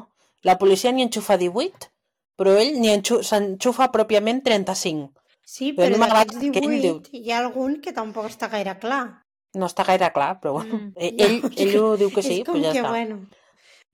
La 0.43 0.57
policia 0.57 0.93
n'hi 0.93 1.03
enxufa 1.05 1.37
18, 1.37 1.91
però 2.39 2.57
ell 2.57 2.81
s'enxufa 3.23 3.91
pròpiament 3.93 4.41
35. 4.43 5.13
Sí, 5.45 5.73
Però 5.73 5.89
però 5.89 5.99
no 5.99 6.07
d'aquests 6.07 6.51
que 6.53 6.61
ell 6.61 6.71
18 6.81 7.11
hi 7.13 7.31
ha 7.33 7.39
algun 7.45 7.81
que 7.85 7.93
tampoc 7.93 8.27
està 8.33 8.49
gaire 8.53 8.79
clar. 8.81 9.25
No 9.57 9.67
està 9.67 9.85
gaire 9.89 10.11
clar, 10.13 10.35
però 10.43 10.59
bueno. 10.59 10.77
Mm. 10.77 10.93
Ell, 10.97 11.21
ell, 11.25 11.39
ell 11.65 11.77
ho 11.81 11.97
diu 12.01 12.11
que 12.15 12.23
sí, 12.23 12.43
però 12.45 12.61
ja 12.63 12.73
que, 12.73 12.83
està. 12.83 12.91
bueno... 12.93 13.21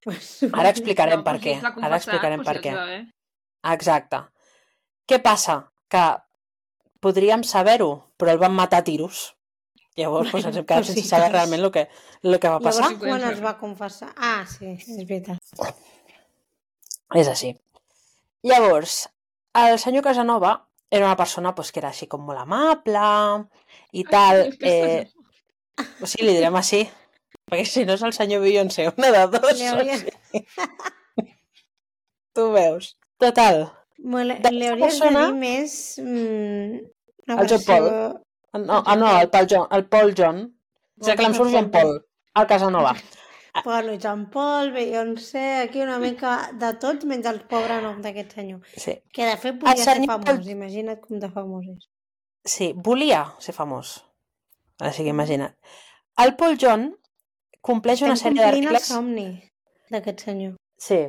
Pues, 0.05 0.42
Ara 0.52 0.68
explicarem 0.68 1.22
No, 1.22 1.24
per 1.24 1.38
què. 1.40 1.55
Ara 1.64 1.96
explicarem 1.96 2.42
per 2.44 2.59
què. 2.61 2.74
bé. 2.76 2.98
Exacte. 3.72 4.18
Què 5.09 5.16
passa? 5.24 5.62
Que 5.88 6.02
podríem 7.00 7.44
saber-ho, 7.44 7.88
però 8.20 8.34
el 8.34 8.40
van 8.42 8.52
matar 8.52 8.82
a 8.82 8.84
tiros. 8.84 9.30
Llavors, 9.96 10.28
doncs, 10.32 10.50
ens 10.50 10.59
hem 10.61 10.66
quedat 10.66 10.84
sense 10.90 11.07
saber 11.09 11.30
realment 11.32 11.62
el 11.64 11.70
que, 11.72 11.86
el 12.26 12.36
que 12.42 12.52
va 12.52 12.61
passar. 12.61 12.90
Llavors, 12.90 13.00
quan 13.07 13.26
es 13.30 13.40
va 13.44 13.55
confessar... 13.62 14.11
Ah, 14.16 14.44
sí, 14.50 14.74
és 14.74 15.09
veritat. 15.09 15.40
És 17.14 17.30
així. 17.30 17.55
Llavors, 18.44 19.05
el 19.57 19.78
senyor 19.80 20.05
Casanova 20.05 20.55
era 20.90 21.07
una 21.07 21.16
persona 21.16 21.55
pues, 21.55 21.70
que 21.72 21.80
era 21.80 21.92
així 21.94 22.09
com 22.11 22.24
molt 22.26 22.42
amable 22.44 23.07
i 23.96 24.05
tal. 24.11 24.44
Ai, 24.50 24.59
Eh, 24.61 25.23
sí, 26.04 26.22
li 26.22 26.34
direm 26.36 26.56
així. 26.60 26.82
Perquè 27.50 27.64
si 27.68 27.84
no 27.84 27.96
és 27.98 28.02
el 28.06 28.14
senyor 28.16 28.42
Beyoncé, 28.44 28.88
una 28.96 29.10
de 29.14 29.24
dos. 29.34 29.62
Hauria, 29.70 29.98
Tu 32.34 32.50
veus. 32.52 32.96
Total. 33.18 33.66
Bueno, 33.98 34.34
li 34.50 34.66
hauries 34.66 34.98
persona- 34.98 35.20
de 35.20 35.26
dir 35.26 35.40
més... 35.40 35.74
Mm, 36.02 36.80
una 37.28 37.40
El 37.42 37.48
John 37.48 37.62
versió... 37.66 38.22
No, 38.54 38.82
ah, 38.86 38.96
no, 38.96 39.20
el 39.20 39.30
Paul 39.30 39.46
John. 39.50 39.68
El 39.70 39.86
Paul 39.86 40.14
John. 40.16 40.40
O 41.00 41.04
sigui 41.04 41.16
que 41.18 41.26
em 41.26 41.34
surt 41.34 41.50
Jean 41.50 41.70
Paul. 41.70 42.00
El 42.34 42.46
Casanova. 42.46 42.94
Bueno, 43.62 43.94
Jean 43.94 44.30
Paul, 44.30 44.72
Beyoncé, 44.72 45.60
aquí 45.60 45.80
una 45.80 46.00
mica 46.02 46.50
de 46.58 46.72
tots, 46.82 47.04
menys 47.06 47.28
el 47.30 47.36
pobre 47.46 47.76
nom 47.84 48.00
d'aquest 48.02 48.32
senyor. 48.34 48.64
Sí. 48.74 48.96
Que 49.14 49.28
de 49.28 49.36
fet 49.38 49.60
volia 49.62 49.78
ser 49.78 49.94
famós, 50.10 50.48
imagina't 50.50 50.98
com 51.04 51.20
de 51.22 51.28
famós 51.30 51.68
és. 51.70 51.84
Sí, 52.50 52.72
volia 52.74 53.20
ser 53.38 53.54
famós. 53.54 53.92
Així 54.80 55.04
que 55.04 55.10
imagina't. 55.14 55.54
El 56.18 56.34
Paul 56.36 56.56
John 56.60 56.88
compleix 57.60 58.02
una 58.02 58.14
Estem 58.14 58.34
sèrie 58.34 58.42
de 58.42 58.50
complint 58.50 58.64
el 58.68 58.72
regles... 58.74 58.88
somni 58.88 59.26
d'aquest 59.90 60.24
senyor. 60.26 60.54
Sí. 60.78 61.00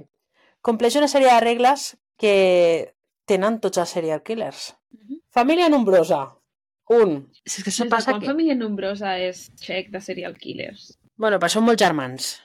Compleix 0.61 0.95
una 0.97 1.07
sèrie 1.07 1.32
de 1.32 1.39
regles 1.41 1.95
que 2.18 2.93
tenen 3.26 3.59
tots 3.59 3.78
els 3.82 3.89
serial 3.89 4.22
killers. 4.24 4.74
Mhm. 4.93 5.20
Família 5.34 5.70
nombrosa. 5.70 6.24
Un. 6.89 7.32
Si 7.45 7.59
és 7.61 7.63
que 7.63 7.72
Des 7.72 7.74
això 7.80 7.84
de 7.86 7.89
passa 7.89 8.11
quan 8.11 8.22
que... 8.22 8.28
família 8.28 8.55
nombrosa 8.55 9.18
és 9.20 9.47
check 9.57 9.89
de 9.91 9.99
serial 10.01 10.38
killers? 10.38 10.97
Bueno, 11.18 11.39
però 11.39 11.49
són 11.49 11.66
molts 11.66 11.82
germans. 11.82 12.41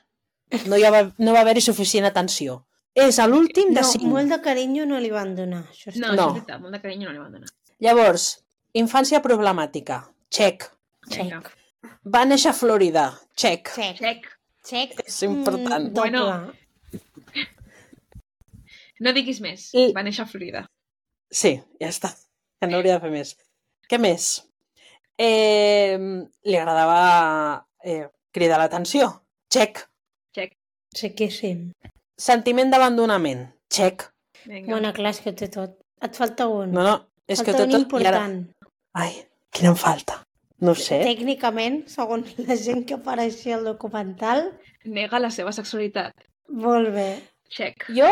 No, 0.66 0.76
hi 0.80 0.82
va, 0.90 1.02
no 1.18 1.32
va 1.36 1.40
haver-hi 1.44 1.60
suficient 1.60 2.06
atenció. 2.08 2.64
És 2.94 3.18
a 3.22 3.26
l'últim 3.28 3.74
de 3.74 3.82
No, 3.82 3.86
cinc. 3.86 4.02
molt 4.10 4.28
de 4.32 4.40
carinyo 4.42 4.86
no 4.86 4.98
li 4.98 5.10
van 5.10 5.36
donar. 5.36 5.62
Això 5.70 5.92
No, 5.92 5.92
està... 5.92 6.00
No. 6.00 6.12
això 6.14 6.26
és 6.28 6.34
veritat, 6.40 6.60
molt 6.60 6.72
de 6.74 6.80
carinyo 6.80 7.06
no 7.08 7.12
li 7.12 7.18
van 7.22 7.32
donar. 7.36 7.48
Llavors, 7.78 8.24
infància 8.74 9.20
problemàtica. 9.22 10.00
Check. 10.30 10.66
Check. 11.10 11.50
Va 12.14 12.24
néixer 12.28 12.50
a 12.52 12.56
Florida. 12.56 13.04
Check. 13.36 13.72
Check. 13.76 13.98
Check. 14.00 14.28
Check. 14.70 15.00
És 15.06 15.22
important. 15.26 15.90
Mm. 15.90 15.94
Bueno. 15.94 16.24
No 19.00 19.12
diguis 19.16 19.38
més. 19.40 19.70
I- 19.72 19.92
Va 19.96 20.02
néixer 20.04 20.26
a 20.26 20.28
Florida. 20.28 20.60
Sí, 21.32 21.54
ja 21.80 21.88
està. 21.88 22.10
Ja 22.60 22.68
no 22.68 22.76
hauria 22.76 22.98
de 22.98 23.04
fer 23.06 23.10
més. 23.14 23.30
Què 23.88 23.96
més? 24.02 24.26
Eh, 25.16 25.96
li 26.44 26.56
agradava 26.58 27.64
eh, 27.84 28.08
cridar 28.36 28.58
l'atenció. 28.60 29.08
Check. 29.52 29.80
Check. 30.36 30.52
Sequíssim. 30.96 31.70
Sentiment 32.20 32.70
d'abandonament. 32.74 33.46
Check. 33.72 34.04
Vinga. 34.44 34.68
Bueno, 34.74 34.92
clar, 34.96 35.14
és 35.14 35.20
que 35.24 35.32
té 35.32 35.48
tot. 35.48 35.78
Et 36.04 36.16
falta 36.16 36.46
un. 36.52 36.72
No, 36.76 36.84
no, 36.84 36.94
és 37.28 37.40
que 37.40 37.52
falta 37.54 37.64
tot... 37.64 37.74
un 37.74 37.88
tot- 37.88 38.02
i 38.04 38.06
ara- 38.10 38.20
important. 38.26 38.76
Ai, 39.00 39.12
quina 39.54 39.72
em 39.72 39.78
falta? 39.80 40.20
No 40.60 40.72
ho 40.72 40.74
sé. 40.74 40.98
Tècnicament, 41.04 41.82
segons 41.88 42.34
la 42.38 42.56
gent 42.56 42.84
que 42.86 42.94
apareixia 42.98 43.56
al 43.56 43.64
documental, 43.64 44.50
Nega 44.84 45.18
la 45.20 45.30
seva 45.30 45.52
sexualitat. 45.52 46.14
molt 46.48 46.90
bé. 46.94 47.22
Check. 47.48 47.86
Jo 47.96 48.08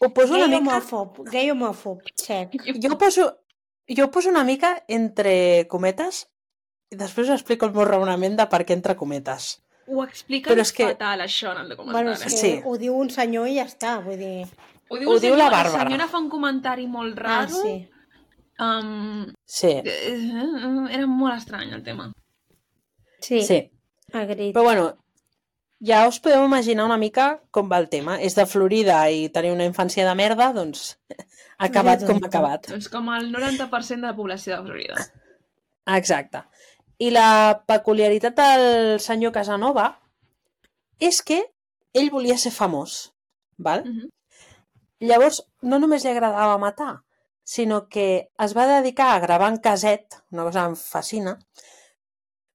ho 0.00 0.08
poso 0.12 0.34
una 0.34 0.46
Gay 0.48 0.60
mica... 0.60 0.76
homòfob, 0.78 1.24
gay 1.30 1.50
homòfob, 1.50 2.02
check. 2.14 2.54
Jo 2.82 2.92
ho 2.92 2.98
poso, 2.98 3.28
jo 3.88 4.04
ho 4.04 4.10
poso 4.10 4.28
una 4.28 4.44
mica 4.44 4.82
entre 4.88 5.66
cometes 5.68 6.26
i 6.90 6.96
després 6.96 7.28
us 7.28 7.34
explico 7.34 7.66
el 7.66 7.72
meu 7.72 7.84
raonament 7.84 8.36
de 8.36 8.46
per 8.46 8.64
què 8.64 8.72
entre 8.76 8.94
cometes. 8.96 9.60
Ho 9.86 10.02
explica 10.04 10.50
Però 10.50 10.60
és 10.62 10.72
que- 10.72 10.86
fatal, 10.92 11.20
això, 11.20 11.52
en 11.52 11.58
el 11.62 11.68
documental. 11.68 11.92
Bueno, 11.92 12.12
és 12.12 12.20
eh? 12.22 12.24
que 12.24 12.30
Sí. 12.36 12.60
ho 12.64 12.76
diu 12.78 12.94
un 12.96 13.10
senyor 13.10 13.48
i 13.48 13.56
ja 13.58 13.64
està, 13.66 13.98
vull 14.04 14.16
dir... 14.18 14.46
Ho 14.88 14.96
ho 14.96 15.14
el 15.14 15.20
diu 15.20 15.34
la 15.36 15.48
senyor- 15.48 15.52
Bàrbara. 15.52 15.72
La 15.84 15.84
senyora 15.90 16.08
fa 16.08 16.18
un 16.18 16.28
comentari 16.30 16.86
molt 16.86 17.18
Ah, 17.18 17.22
raro. 17.46 17.62
sí. 17.62 17.88
Um, 18.58 19.33
Sí, 19.44 19.70
eh, 19.84 20.18
era 20.90 21.06
molt 21.06 21.36
estrany, 21.36 21.72
el 21.76 21.82
tema. 21.84 22.10
Sí, 23.20 23.42
sí. 23.44 23.70
agrit. 24.12 24.54
Però 24.54 24.64
bueno, 24.64 24.86
ja 25.84 26.06
us 26.08 26.20
podeu 26.22 26.44
imaginar 26.46 26.86
una 26.86 26.98
mica 27.00 27.40
com 27.50 27.68
va 27.70 27.80
el 27.82 27.88
tema. 27.92 28.18
És 28.20 28.36
de 28.38 28.46
Florida 28.46 29.02
i 29.10 29.28
tenir 29.34 29.52
una 29.52 29.66
infància 29.68 30.06
de 30.08 30.14
merda, 30.18 30.52
doncs 30.56 30.94
ha 31.58 31.68
acabat 31.68 32.06
com 32.08 32.22
ha 32.22 32.30
acabat. 32.30 32.70
Doncs 32.72 32.88
com 32.92 33.10
el 33.14 33.30
90% 33.34 34.00
de 34.00 34.08
la 34.08 34.16
població 34.16 34.56
de 34.56 34.68
Florida. 34.68 35.06
Exacte. 35.98 36.44
I 37.02 37.10
la 37.10 37.60
peculiaritat 37.66 38.36
del 38.38 39.00
senyor 39.02 39.34
Casanova 39.34 39.90
és 41.02 41.20
que 41.26 41.42
ell 41.94 42.10
volia 42.10 42.38
ser 42.38 42.54
famós, 42.54 43.12
val? 43.58 43.84
Mhm. 43.84 44.10
Llavors, 45.04 45.42
no 45.60 45.80
només 45.82 46.04
li 46.04 46.12
agradava 46.14 46.56
matar, 46.56 47.02
sinó 47.44 47.88
que 47.88 48.30
es 48.40 48.54
va 48.56 48.66
dedicar 48.66 49.10
a 49.14 49.20
gravar 49.20 49.52
en 49.52 49.58
caset, 49.58 50.16
una 50.32 50.44
cosa 50.48 50.62
que 50.64 50.72
em 50.72 50.76
fascina, 50.76 51.38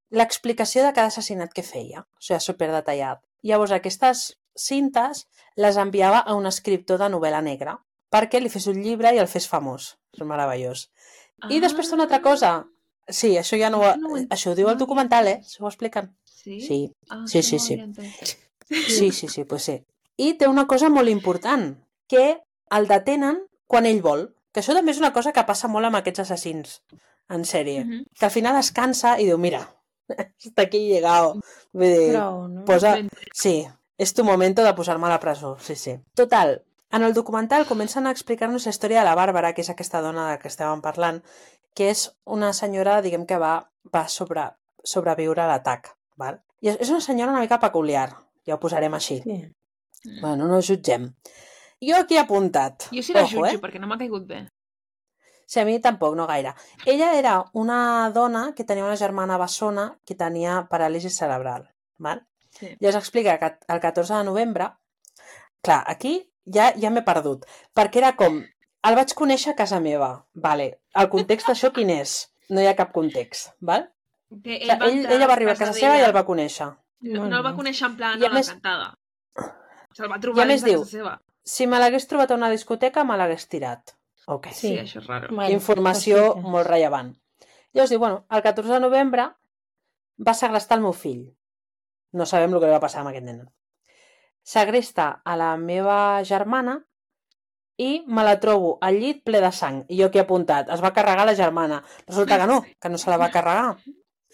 l'explicació 0.09 0.83
de 0.83 0.93
cada 0.93 1.07
assassinat 1.11 1.53
que 1.53 1.63
feia. 1.63 2.01
O 2.17 2.21
sigui, 2.23 2.39
superdetallat. 2.41 3.21
Llavors, 3.45 3.71
aquestes 3.75 4.23
cintes 4.57 5.27
les 5.55 5.77
enviava 5.77 6.19
a 6.19 6.33
un 6.35 6.47
escriptor 6.49 6.99
de 6.99 7.09
novel·la 7.13 7.41
negra 7.45 7.77
perquè 8.09 8.41
li 8.41 8.49
fes 8.49 8.65
un 8.67 8.79
llibre 8.81 9.11
i 9.13 9.19
el 9.21 9.27
fes 9.29 9.45
famós. 9.47 9.91
És 10.17 10.25
meravellós. 10.25 10.87
I 11.53 11.59
després 11.61 11.91
una 11.93 12.07
altra 12.07 12.21
cosa. 12.25 12.65
Sí, 13.07 13.35
això 13.37 13.57
ja 13.61 13.69
no 13.69 13.79
ho... 13.79 13.85
Ah. 13.85 13.95
No 14.01 14.09
ho 14.09 14.17
ent- 14.17 14.31
Això 14.33 14.51
ho 14.51 14.55
diu 14.57 14.65
no 14.67 14.71
el 14.73 14.77
ho 14.77 14.81
documental, 14.81 15.27
eh? 15.29 15.37
S'ho 15.45 15.67
expliquen. 15.69 16.09
Sí? 16.25 16.59
Sí, 16.65 16.79
Ah, 17.09 17.21
sí, 17.27 17.43
sí, 17.43 17.55
no 17.77 17.85
ho 17.85 17.93
sí. 17.93 18.35
sí, 18.89 19.11
sí, 19.11 19.27
sí, 19.29 19.43
pues 19.45 19.63
sí. 19.63 19.77
I 20.17 20.33
té 20.41 20.47
una 20.49 20.65
cosa 20.67 20.89
molt 20.89 21.09
important, 21.09 21.77
que 22.09 22.41
el 22.75 22.87
detenen 22.89 23.43
quan 23.67 23.85
ell 23.85 24.01
vol. 24.01 24.25
Que 24.53 24.61
això 24.63 24.73
també 24.73 24.91
és 24.95 25.01
una 25.01 25.13
cosa 25.13 25.33
que 25.35 25.45
passa 25.45 25.69
molt 25.71 25.89
amb 25.89 25.99
aquests 25.99 26.23
assassins 26.25 26.79
en 27.29 27.43
sèrie. 27.45 27.83
Mhm. 27.85 28.05
Que 28.19 28.25
al 28.25 28.31
final 28.33 28.57
es 28.57 28.71
cansa 28.71 29.19
i 29.19 29.25
diu, 29.25 29.37
mira, 29.37 29.61
hasta 30.17 30.61
aquí 30.61 30.77
he 30.77 30.95
llegado. 30.95 31.35
Vull 31.73 31.93
dir, 31.93 32.09
Prou, 32.13 32.47
no? 32.47 32.65
posa... 32.65 32.95
Sí, 33.33 33.67
és 33.97 34.13
tu 34.13 34.23
momento 34.25 34.63
de 34.63 34.73
posar-me 34.73 35.07
a 35.07 35.13
la 35.13 35.19
presó, 35.19 35.57
sí, 35.59 35.75
sí. 35.75 35.99
Total, 36.15 36.63
en 36.91 37.03
el 37.03 37.13
documental 37.13 37.67
comencen 37.67 38.07
a 38.07 38.11
explicar-nos 38.11 38.65
la 38.65 38.73
història 38.73 39.03
de 39.03 39.05
la 39.05 39.15
Bàrbara, 39.15 39.53
que 39.53 39.61
és 39.61 39.69
aquesta 39.69 40.01
dona 40.01 40.31
de 40.31 40.39
què 40.41 40.49
estàvem 40.49 40.81
parlant, 40.81 41.21
que 41.77 41.91
és 41.93 42.07
una 42.25 42.49
senyora, 42.57 43.01
diguem 43.05 43.27
que 43.29 43.37
va, 43.37 43.53
va 43.93 44.07
sobre, 44.09 44.47
sobreviure 44.83 45.43
a 45.43 45.49
l'atac. 45.51 45.93
val? 46.17 46.41
I 46.59 46.73
és 46.73 46.89
una 46.89 46.99
senyora 46.99 47.31
una 47.31 47.43
mica 47.45 47.59
peculiar, 47.61 48.09
ja 48.47 48.55
ho 48.55 48.59
posarem 48.59 48.97
així. 48.97 49.21
Sí. 49.23 49.37
Mm. 50.05 50.21
Bueno, 50.23 50.47
no 50.47 50.61
jutgem. 50.65 51.13
Jo 51.81 51.95
aquí 51.97 52.15
he 52.17 52.19
apuntat. 52.19 52.87
Jo 52.91 53.01
sí 53.03 53.13
la 53.13 53.23
Ojo, 53.23 53.29
jutjo, 53.37 53.45
eh? 53.53 53.59
perquè 53.61 53.79
no 53.79 53.87
m'ha 53.87 53.97
caigut 53.97 54.25
bé. 54.27 54.41
Sí, 55.49 55.59
a 55.59 55.65
mi 55.65 55.79
tampoc, 55.81 56.15
no 56.15 56.27
gaire. 56.27 56.53
Ella 56.85 57.13
era 57.17 57.37
una 57.53 58.11
dona 58.13 58.53
que 58.55 58.63
tenia 58.63 58.83
una 58.85 58.97
germana 58.97 59.37
bessona 59.41 59.85
que 60.05 60.13
tenia 60.15 60.67
paràlisi 60.69 61.09
cerebral. 61.09 61.69
Val? 61.97 62.21
Sí. 62.51 62.75
Llavors 62.79 62.99
explica 62.99 63.37
que 63.39 63.55
el 63.67 63.79
14 63.79 64.13
de 64.13 64.23
novembre... 64.23 64.69
Clar, 65.61 65.83
aquí 65.91 66.31
ja 66.45 66.69
ja 66.79 66.89
m'he 66.89 67.01
perdut, 67.03 67.43
perquè 67.75 67.99
era 68.03 68.13
com... 68.15 68.37
El 68.87 68.95
vaig 68.95 69.11
conèixer 69.11 69.51
a 69.51 69.55
casa 69.59 69.79
meva. 69.83 70.11
Vale. 70.33 70.67
El 70.95 71.09
context 71.11 71.49
d'això 71.49 71.71
quin 71.75 71.89
és? 71.91 72.13
No 72.49 72.61
hi 72.63 72.67
ha 72.69 72.75
cap 72.77 72.93
context, 72.95 73.49
val? 73.59 73.89
Que 74.43 74.55
Ell, 74.61 74.69
ell, 74.71 74.85
entrar 75.01 75.15
ella 75.17 75.27
va 75.27 75.33
arribar 75.35 75.55
a 75.57 75.59
casa 75.59 75.73
seva 75.75 75.97
i 75.99 76.05
el 76.05 76.13
va 76.15 76.23
conèixer. 76.27 76.69
No, 77.09 77.25
no 77.27 77.41
el 77.41 77.43
va 77.43 77.51
conèixer 77.57 77.89
en 77.89 77.97
plan 77.99 78.21
I 78.21 78.23
a 78.23 78.29
a 78.29 78.33
més- 78.37 78.47
l'encantada. 78.53 78.93
Se'l 79.97 80.07
va 80.11 80.15
I 80.21 80.23
trobar 80.23 80.45
a 80.45 80.47
més 80.53 80.63
de 80.63 80.69
diu- 80.71 80.85
casa 80.85 80.91
seva. 80.95 81.17
Si 81.43 81.67
me 81.67 81.79
l'hagués 81.79 82.07
trobat 82.07 82.31
a 82.31 82.35
una 82.35 82.49
discoteca, 82.49 83.03
me 83.03 83.17
l'hagués 83.17 83.47
tirat. 83.47 83.95
Ok. 84.27 84.47
Sí, 84.53 84.67
Sí. 84.69 84.77
això 84.77 84.99
és 84.99 85.07
raro. 85.07 85.27
Bueno, 85.35 85.49
Informació 85.51 86.33
cosites. 86.33 86.43
molt 86.51 86.67
rellevant. 86.67 87.15
Llavors 87.73 87.89
diu, 87.89 87.99
bueno, 87.99 88.25
el 88.29 88.41
14 88.41 88.73
de 88.73 88.79
novembre 88.79 89.29
va 90.27 90.33
segrestar 90.33 90.77
el 90.77 90.83
meu 90.83 90.93
fill. 90.93 91.35
No 92.11 92.25
sabem 92.25 92.53
el 92.53 92.59
que 92.59 92.65
li 92.65 92.71
va 92.71 92.79
passar 92.79 93.01
amb 93.01 93.09
aquest 93.09 93.25
nen. 93.25 93.47
Segresta 94.43 95.21
a 95.23 95.35
la 95.37 95.57
meva 95.57 96.23
germana 96.25 96.79
i 97.77 98.03
me 98.07 98.23
la 98.23 98.39
trobo 98.39 98.77
al 98.81 98.97
llit 98.99 99.23
ple 99.23 99.41
de 99.41 99.51
sang. 99.51 99.83
I 99.87 99.99
jo 100.01 100.09
que 100.11 100.19
he 100.19 100.21
apuntat, 100.21 100.69
es 100.73 100.81
va 100.83 100.93
carregar 100.93 101.25
la 101.25 101.35
germana. 101.35 101.83
Resulta 102.07 102.37
que 102.39 102.47
no, 102.47 102.61
que 102.81 102.89
no 102.89 102.97
se 102.97 103.09
la 103.09 103.17
va 103.17 103.29
carregar. 103.31 103.77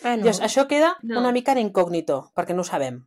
Bueno, 0.01 0.24
Llavors, 0.24 0.41
això 0.41 0.68
queda 0.68 0.97
No. 1.03 1.20
una 1.20 1.32
mica 1.32 1.51
en 1.53 1.60
incògnito, 1.70 2.32
perquè 2.36 2.53
no 2.56 2.62
ho 2.62 2.66
sabem. 2.66 3.06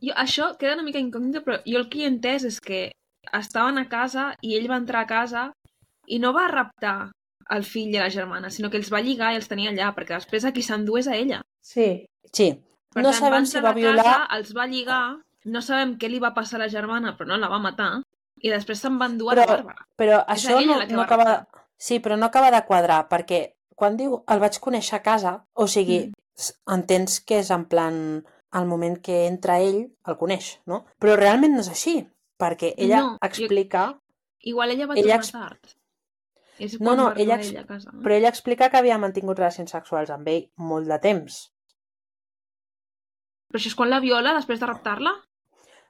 Jo, 0.00 0.14
això 0.14 0.56
queda 0.58 0.74
una 0.74 0.82
mica 0.84 0.98
incògnita, 0.98 1.42
però 1.44 1.58
jo 1.66 1.78
el 1.78 1.88
que 1.90 2.04
he 2.04 2.06
entès 2.08 2.44
és 2.44 2.60
que 2.60 2.92
estaven 3.38 3.78
a 3.78 3.88
casa 3.88 4.30
i 4.42 4.54
ell 4.56 4.68
va 4.70 4.76
entrar 4.80 5.02
a 5.04 5.06
casa 5.10 5.52
i 6.06 6.18
no 6.18 6.32
va 6.32 6.48
raptar 6.48 7.10
el 7.50 7.64
fill 7.64 7.94
i 7.94 7.98
la 7.98 8.10
germana, 8.12 8.50
sinó 8.50 8.68
que 8.70 8.76
els 8.76 8.90
va 8.92 9.00
lligar 9.00 9.32
i 9.32 9.38
els 9.40 9.48
tenia 9.48 9.70
allà, 9.72 9.92
perquè 9.96 10.14
després 10.18 10.44
a 10.44 10.52
qui 10.52 10.62
s'endués 10.62 11.08
a 11.08 11.16
ella. 11.16 11.40
Sí. 11.64 12.04
Sí, 12.32 12.50
Per 12.92 13.02
no 13.02 13.10
tant, 13.10 13.18
sabem 13.20 13.46
si 13.48 13.60
va 13.64 13.72
violar... 13.72 14.04
Casa, 14.04 14.26
els 14.36 14.50
va 14.56 14.66
lligar, 14.68 15.16
no 15.48 15.62
sabem 15.64 15.94
què 16.00 16.10
li 16.12 16.18
va 16.20 16.34
passar 16.36 16.58
a 16.58 16.64
la 16.66 16.68
germana, 16.68 17.14
però 17.16 17.28
no 17.30 17.38
la 17.40 17.48
va 17.48 17.58
matar, 17.58 18.02
i 18.44 18.50
després 18.52 18.80
se'n 18.84 18.98
va 19.00 19.08
endur 19.08 19.32
a 19.32 19.38
la 19.38 19.46
Bàrbara. 19.48 19.86
Però 19.96 20.18
És 20.28 20.44
això 20.44 20.58
no, 20.60 20.76
no 20.92 21.02
acaba... 21.06 21.24
Raptar. 21.24 21.64
Sí, 21.78 22.00
però 22.04 22.16
no 22.18 22.26
acaba 22.26 22.50
de 22.52 22.60
quadrar, 22.68 23.06
perquè 23.08 23.54
quan 23.78 23.96
diu 23.96 24.18
el 24.28 24.40
vaig 24.42 24.58
conèixer 24.60 24.98
a 24.98 25.02
casa, 25.02 25.38
o 25.54 25.66
sigui, 25.66 26.08
Mm. 26.38 26.74
entens 26.74 27.18
que 27.26 27.40
és 27.40 27.48
en 27.50 27.64
plan 27.66 28.24
al 28.52 28.66
moment 28.66 28.94
que 29.02 29.26
entra 29.26 29.56
ell, 29.58 29.88
el 30.06 30.16
coneix, 30.20 30.60
no? 30.66 30.84
Però 31.00 31.16
realment 31.18 31.54
no 31.56 31.64
és 31.64 31.68
així, 31.72 31.96
perquè 32.38 32.74
ella 32.76 33.00
No, 33.02 33.10
jo- 33.10 33.18
explica, 33.22 34.00
Igual 34.40 34.70
ella 34.70 34.86
va 34.86 34.94
Ella 34.94 35.16
tornar 35.18 35.18
ex- 35.18 35.32
tard. 35.32 35.74
És 36.58 36.80
No, 36.80 36.94
no, 36.96 37.12
ella 37.16 37.34
ex- 37.36 37.48
ella 37.50 37.60
a 37.62 37.66
casa. 37.66 37.90
però 38.02 38.14
ella 38.14 38.28
explica 38.28 38.68
que 38.70 38.76
havia 38.78 38.96
mantingut 38.98 39.38
relacions 39.38 39.70
sexuals 39.70 40.10
amb 40.10 40.28
ell 40.28 40.50
molt 40.56 40.86
de 40.86 40.98
temps. 40.98 41.52
Però 43.48 43.58
això 43.60 43.70
és 43.72 43.74
quan 43.78 43.90
la 43.90 44.00
viola, 44.00 44.34
després 44.36 44.60
de 44.60 44.66
raptar-la? 44.66 45.12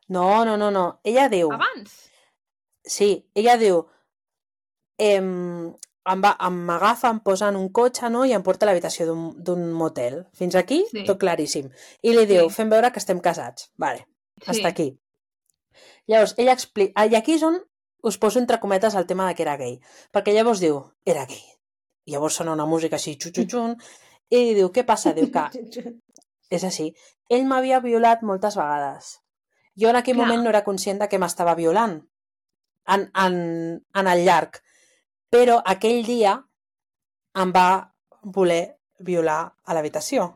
No, 0.08 0.44
no, 0.44 0.56
no, 0.56 0.70
no. 0.70 1.00
Ella 1.04 1.28
diu... 1.28 1.50
Abans? 1.52 2.10
Sí, 2.84 3.28
ella 3.34 3.56
diu... 3.60 3.82
Em, 4.98 5.26
em, 6.08 6.22
va, 6.24 6.36
em 6.48 6.56
m'agafa, 6.68 7.10
em 7.14 7.18
posa 7.20 7.48
en 7.52 7.56
un 7.56 7.68
cotxe 7.74 8.08
no? 8.10 8.24
i 8.26 8.32
em 8.32 8.42
porta 8.42 8.64
a 8.66 8.68
l'habitació 8.70 9.06
d'un 9.06 9.28
d'un 9.44 9.66
motel. 9.72 10.24
Fins 10.34 10.56
aquí, 10.56 10.84
Sí. 10.90 11.04
tot 11.04 11.18
claríssim. 11.20 11.68
I 12.02 12.14
li 12.16 12.24
diu, 12.26 12.48
Sí. 12.48 12.54
fem 12.56 12.70
veure 12.72 12.90
que 12.92 12.98
estem 13.02 13.20
casats. 13.20 13.70
Vale. 13.76 14.06
Sí. 14.40 14.50
Hasta 14.54 14.68
aquí. 14.68 14.88
Llavors, 16.08 16.34
ella 16.40 16.56
explica... 16.56 17.04
I 17.04 17.16
aquí 17.18 17.36
és 17.36 17.44
on 17.46 17.60
us 18.08 18.18
poso 18.18 18.40
entre 18.40 18.60
cometes 18.62 18.96
el 18.96 19.06
tema 19.06 19.28
de 19.28 19.36
que 19.36 19.44
era 19.44 19.56
gay. 19.60 19.78
Perquè 20.14 20.32
llavors 20.34 20.62
diu, 20.62 20.80
era 21.04 21.26
gay. 21.28 21.42
I 22.08 22.14
llavors 22.14 22.38
sona 22.40 22.54
una 22.56 22.66
música 22.66 22.96
així, 22.96 23.18
xutxutxun, 23.20 23.76
i 24.32 24.42
diu, 24.56 24.70
què 24.72 24.84
passa? 24.88 25.12
Diu 25.16 25.28
que 25.34 25.44
és 26.56 26.64
així. 26.64 26.90
Ell 27.28 27.44
m'havia 27.48 27.82
violat 27.84 28.24
moltes 28.24 28.56
vegades. 28.56 29.18
Jo 29.78 29.92
en 29.92 30.00
aquell 30.00 30.16
Clar. 30.16 30.26
moment 30.26 30.46
no 30.46 30.52
era 30.54 30.64
conscient 30.66 30.98
de 31.02 31.08
que 31.10 31.20
m'estava 31.20 31.54
violant 31.58 31.98
en, 32.88 33.06
en, 33.12 33.36
en 33.94 34.10
el 34.14 34.24
llarg. 34.24 34.58
Però 35.28 35.60
aquell 35.60 36.00
dia 36.06 36.38
em 37.38 37.52
va 37.54 37.92
voler 38.24 38.80
violar 39.04 39.42
a 39.64 39.76
l'habitació. 39.76 40.30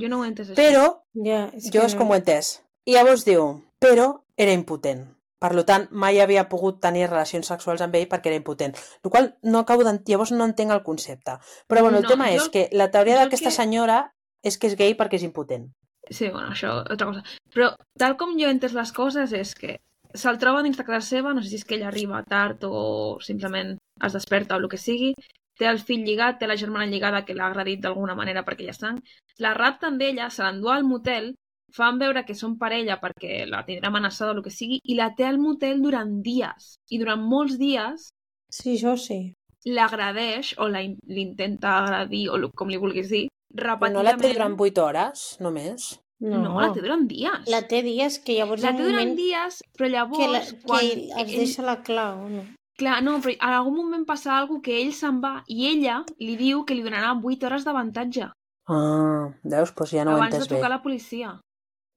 Jo 0.00 0.08
no 0.08 0.20
ho 0.20 0.24
he 0.24 0.30
entès 0.30 0.52
així. 0.52 0.60
Però 0.60 0.86
és 1.18 1.66
jo 1.66 1.80
que 1.80 1.86
és 1.88 1.96
com 1.98 2.12
ho 2.12 2.16
he 2.16 2.22
entès. 2.22 2.60
I 2.86 2.94
llavors 2.96 3.26
diu, 3.26 3.50
però 3.82 4.12
era 4.40 4.52
impotent. 4.56 5.02
Per 5.40 5.54
lo 5.56 5.62
tant, 5.64 5.86
mai 5.90 6.18
havia 6.20 6.42
pogut 6.50 6.80
tenir 6.84 7.06
relacions 7.08 7.48
sexuals 7.48 7.80
amb 7.84 7.94
ell 7.96 8.06
perquè 8.10 8.28
era 8.28 8.36
impotent. 8.36 8.74
El 9.04 9.10
qual 9.12 9.30
no 9.42 9.60
acabo 9.62 9.84
d'ent... 9.86 10.02
Llavors 10.08 10.32
no 10.36 10.44
entenc 10.44 10.72
el 10.74 10.82
concepte. 10.84 11.38
Però 11.66 11.80
bueno, 11.84 11.98
el 12.02 12.04
No, 12.04 12.10
tema 12.12 12.26
jo 12.28 12.42
és 12.42 12.48
que 12.52 12.66
la 12.76 12.90
teoria 12.92 13.16
d'aquesta 13.20 13.48
que- 13.48 13.56
senyora 13.56 14.00
és 14.44 14.58
que 14.58 14.68
és 14.68 14.76
gay 14.76 14.92
perquè 14.98 15.16
és 15.16 15.24
impotent. 15.24 15.70
Sí, 16.10 16.28
bueno, 16.28 16.50
això, 16.52 16.74
altra 16.84 17.06
cosa. 17.08 17.22
Però 17.54 17.70
tal 17.98 18.16
com 18.20 18.36
jo 18.36 18.48
he 18.48 18.52
entès 18.52 18.72
les 18.76 18.92
coses 18.92 19.32
és 19.32 19.54
que 19.54 19.78
se'l 20.12 20.38
troba 20.42 20.62
dins 20.66 20.76
de 20.76 20.84
casa 20.84 21.06
seva, 21.06 21.32
no 21.32 21.40
sé 21.42 21.48
si 21.52 21.56
és 21.60 21.64
que 21.64 21.76
ella 21.76 21.88
arriba 21.88 22.22
tard 22.28 22.64
o 22.68 23.18
simplement 23.22 23.76
es 24.04 24.12
desperta 24.16 24.56
o 24.56 24.58
el 24.60 24.68
que 24.68 24.76
sigui, 24.80 25.14
té 25.60 25.68
el 25.70 25.78
fill 25.78 26.02
lligat, 26.04 26.38
té 26.40 26.48
la 26.48 26.56
germana 26.56 26.86
lligada 26.90 27.24
que 27.24 27.34
l'ha 27.36 27.46
agredit 27.48 27.80
d'alguna 27.84 28.14
manera 28.18 28.42
perquè 28.44 28.64
ja 28.66 28.74
estan, 28.76 28.98
la 29.38 29.54
rapten 29.54 29.96
d'ella, 30.00 30.28
se 30.30 30.42
l'endú 30.42 30.68
al 30.72 30.84
motel, 30.84 31.34
fan 31.72 31.98
veure 31.98 32.24
que 32.26 32.34
són 32.34 32.56
parella 32.58 32.98
perquè 33.00 33.44
la 33.48 33.64
tindrà 33.66 33.88
amenaçada 33.88 34.32
o 34.32 34.36
el 34.36 34.42
que 34.42 34.50
sigui, 34.50 34.80
i 34.84 34.94
la 34.98 35.10
té 35.14 35.24
al 35.26 35.38
motel 35.38 35.80
durant 35.82 36.20
dies. 36.22 36.74
I 36.90 36.98
durant 36.98 37.20
molts 37.22 37.58
dies 37.58 38.10
Sí, 38.50 38.74
això 38.76 38.96
sí. 38.98 39.34
l'agradeix 39.64 40.54
o 40.58 40.68
l'intenta 40.68 41.78
agradir 41.84 42.28
o 42.30 42.36
lo- 42.38 42.50
com 42.54 42.68
li 42.68 42.76
vulguis 42.80 43.08
dir, 43.10 43.28
repetidament. 43.54 43.94
no 43.94 44.02
la 44.02 44.16
té 44.16 44.32
durant 44.32 44.56
8 44.58 44.78
hores, 44.84 45.36
només. 45.40 46.00
No, 46.20 46.38
No, 46.42 46.60
la 46.60 46.70
té 46.72 46.80
durant 46.82 47.06
dies. 47.08 47.46
La 47.48 47.62
té 47.66 47.82
dies 47.82 48.18
que 48.18 48.34
llavors 48.36 48.62
La 48.62 48.72
té 48.76 48.82
durant 48.82 48.98
moment 49.08 49.16
dies, 49.16 49.62
però 49.78 49.88
llavors... 49.88 50.18
que, 50.20 50.28
la, 50.28 50.40
quan 50.66 50.80
que 50.80 51.22
es 51.22 51.28
ell- 51.30 51.38
deixa 51.38 51.62
la 51.62 51.82
clau, 51.82 52.28
no? 52.28 52.42
Clar, 52.76 53.02
no, 53.04 53.18
però 53.20 53.32
en 53.36 53.54
algun 53.54 53.74
moment 53.76 54.04
passa 54.08 54.36
alguna 54.38 54.60
que 54.62 54.80
ell 54.82 54.92
se'n 54.96 55.20
va 55.20 55.42
i 55.48 55.66
ella 55.68 56.02
li 56.18 56.36
diu 56.36 56.64
que 56.64 56.74
li 56.74 56.82
donarà 56.82 57.12
8 57.14 57.46
hores 57.46 57.64
d'avantatge 57.64 58.30
Ah, 58.68 59.28
veus? 59.44 59.72
Doncs 59.74 59.90
ja 59.92 60.04
no 60.04 60.12
ho 60.12 60.14
he 60.14 60.20
abans 60.20 60.30
de 60.36 60.42
entès 60.42 60.48
bé. 60.48 60.68
la 60.68 60.82
policia. 60.82 61.40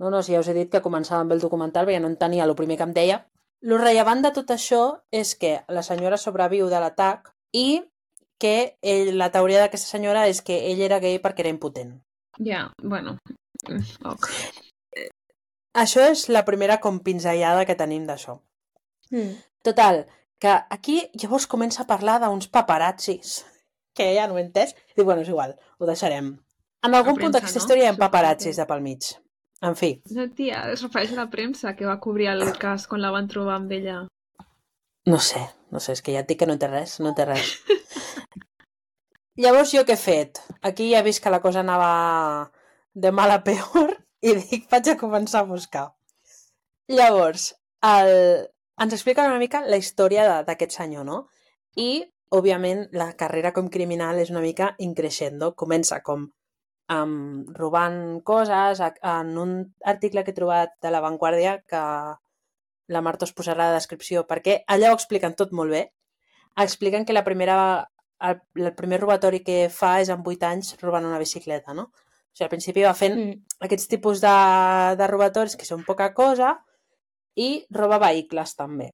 No, 0.04 0.12
no, 0.12 0.20
si 0.22 0.36
ja 0.36 0.41
us 0.43 0.49
he 0.51 0.56
dit 0.58 0.72
que 0.72 0.84
començava 0.84 1.22
amb 1.24 1.32
el 1.32 1.39
documental, 1.39 1.88
perquè 1.88 2.01
no 2.04 2.12
entenia 2.12 2.43
el 2.43 2.58
primer 2.60 2.76
que 2.80 2.84
em 2.84 2.93
deia. 2.95 3.22
Lo 3.64 3.78
rellevant 3.80 4.20
de 4.26 4.34
tot 4.36 4.49
això 4.51 4.82
és 5.16 5.38
que 5.39 5.54
la 5.72 5.86
senyora 5.88 6.20
sobreviu 6.20 6.68
de 6.68 6.82
l'atac 6.84 7.32
i 7.56 7.80
que 8.43 8.76
ell, 8.82 9.14
la 9.16 9.30
teoria 9.32 9.62
d'aquesta 9.62 9.88
senyora 9.88 10.26
és 10.28 10.41
que 10.43 10.58
ell 10.74 10.82
era 10.84 10.99
gay 10.99 11.22
perquè 11.24 11.45
era 11.45 11.54
impotent. 11.54 11.95
Ja, 12.43 12.66
bueno... 12.84 13.16
mm, 13.70 14.04
Ok. 14.12 14.28
Això 15.74 16.04
és 16.12 16.28
la 16.30 16.43
primera 16.45 16.82
com 16.84 16.99
pinzellada 16.99 17.64
que 17.66 17.80
tenim 17.80 18.04
d'això. 18.06 18.36
Mm. 19.10 19.39
Total, 19.66 20.04
que 20.43 20.51
aquí 20.76 20.99
llavors 21.16 21.47
comença 21.47 21.86
a 21.86 21.89
parlar 21.89 22.20
d'uns 22.22 22.51
paparazzis, 22.51 23.39
que 23.97 24.12
ja 24.18 24.28
no 24.28 24.36
ho 24.36 24.41
he 24.41 24.43
entès. 24.43 24.76
I 24.97 25.08
bueno, 25.08 25.24
és 25.24 25.32
igual, 25.32 25.56
ho 25.80 25.88
deixarem. 25.88 26.34
En 26.84 26.95
algun 26.99 27.16
punt 27.16 27.32
d'aquesta 27.32 27.62
no? 27.62 27.64
història 27.64 27.88
hi 27.88 27.93
ha 27.93 27.99
paparazzis 28.01 28.60
de 28.60 28.68
pel 28.68 28.84
mig. 28.84 29.14
En 29.64 29.78
fi, 29.80 29.93
No, 30.11 30.26
tia, 30.36 30.66
es 30.74 30.82
refereix 30.84 31.14
a 31.14 31.22
la 31.22 31.30
premsa 31.32 31.72
que 31.78 31.88
va 31.88 31.99
cobrir 32.03 32.28
el 32.34 32.43
cas 32.59 32.88
quan 32.91 33.01
la 33.03 33.14
van 33.16 33.30
trobar 33.32 33.55
amb 33.55 33.72
ella. 33.72 34.01
No 35.07 35.20
sé, 35.20 35.39
no 35.72 35.80
sé, 35.84 35.95
és 35.95 36.01
que 36.03 36.16
ja 36.16 36.24
et 36.24 36.28
dic 36.28 36.41
que 36.41 36.47
no 36.49 36.57
té 36.59 36.68
res, 36.68 36.97
no 37.03 37.14
té 37.16 37.28
res. 37.30 37.53
Llavors 39.43 39.72
jo 39.74 39.86
què 39.88 39.95
he 39.95 40.01
fet? 40.01 40.41
Aquí 40.70 40.89
ja 40.91 40.99
he 40.99 41.07
vist 41.07 41.24
que 41.24 41.32
la 41.34 41.41
cosa 41.41 41.64
anava 41.64 42.51
de 42.93 43.11
mal 43.11 43.32
a 43.32 43.39
peor 43.47 43.95
i 44.22 44.36
dic, 44.38 44.68
vaig 44.72 44.91
a 44.91 44.97
començar 44.99 45.41
a 45.41 45.49
buscar. 45.49 45.88
Llavors, 46.91 47.53
el... 47.88 48.14
ens 48.84 48.95
explica 48.99 49.26
una 49.32 49.39
mica 49.41 49.64
la 49.66 49.80
història 49.80 50.43
d'aquest 50.47 50.76
senyor, 50.76 51.07
no? 51.07 51.24
I, 51.80 52.03
òbviament, 52.36 52.86
la 52.99 53.14
carrera 53.18 53.55
com 53.55 53.72
criminal 53.74 54.20
és 54.20 54.32
una 54.34 54.43
mica 54.43 54.74
increixendo. 54.88 55.53
Comença 55.55 56.03
com 56.03 56.30
um, 56.93 57.45
robant 57.57 58.21
coses. 58.23 58.79
A- 58.81 58.93
En 59.19 59.37
un 59.37 59.53
article 59.83 60.23
que 60.23 60.31
he 60.31 60.37
trobat 60.37 60.69
de 60.81 60.91
La 60.91 61.01
Vanguardia, 61.01 61.57
que 61.67 61.81
la 62.93 63.01
Marta 63.01 63.25
us 63.25 63.33
posarà 63.33 63.67
la 63.69 63.73
descripció, 63.79 64.25
perquè 64.27 64.63
allà 64.67 64.91
ho 64.91 64.97
expliquen 64.97 65.35
tot 65.35 65.51
molt 65.51 65.71
bé. 65.71 65.83
Expliquen 66.57 67.05
que 67.05 67.13
la 67.13 67.23
primera, 67.23 67.87
el, 68.21 68.41
el 68.55 68.73
primer 68.75 68.99
robatori 69.01 69.39
que 69.43 69.69
fa 69.69 69.99
és 70.01 70.09
amb 70.13 70.27
8 70.27 70.45
anys 70.49 70.75
robant 70.81 71.05
una 71.05 71.19
bicicleta, 71.19 71.73
no? 71.73 71.83
O 71.89 72.35
sigui, 72.35 72.45
al 72.45 72.49
principi 72.51 72.83
va 72.83 72.93
fent 72.97 73.15
Mm. 73.19 73.33
aquests 73.67 73.87
tipus 73.87 74.21
de, 74.21 74.35
de 74.97 75.07
robatoris 75.07 75.55
que 75.55 75.65
són 75.65 75.83
poca 75.85 76.13
cosa 76.13 76.55
i 77.35 77.63
roba 77.71 77.99
vehicles 77.99 78.55
també. 78.55 78.89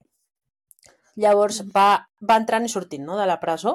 Llavors 1.20 1.62
va, 1.76 2.06
va 2.30 2.38
entrant 2.40 2.66
i 2.66 2.70
sortint 2.72 3.04
no, 3.06 3.18
de 3.20 3.26
la 3.28 3.40
presó. 3.40 3.74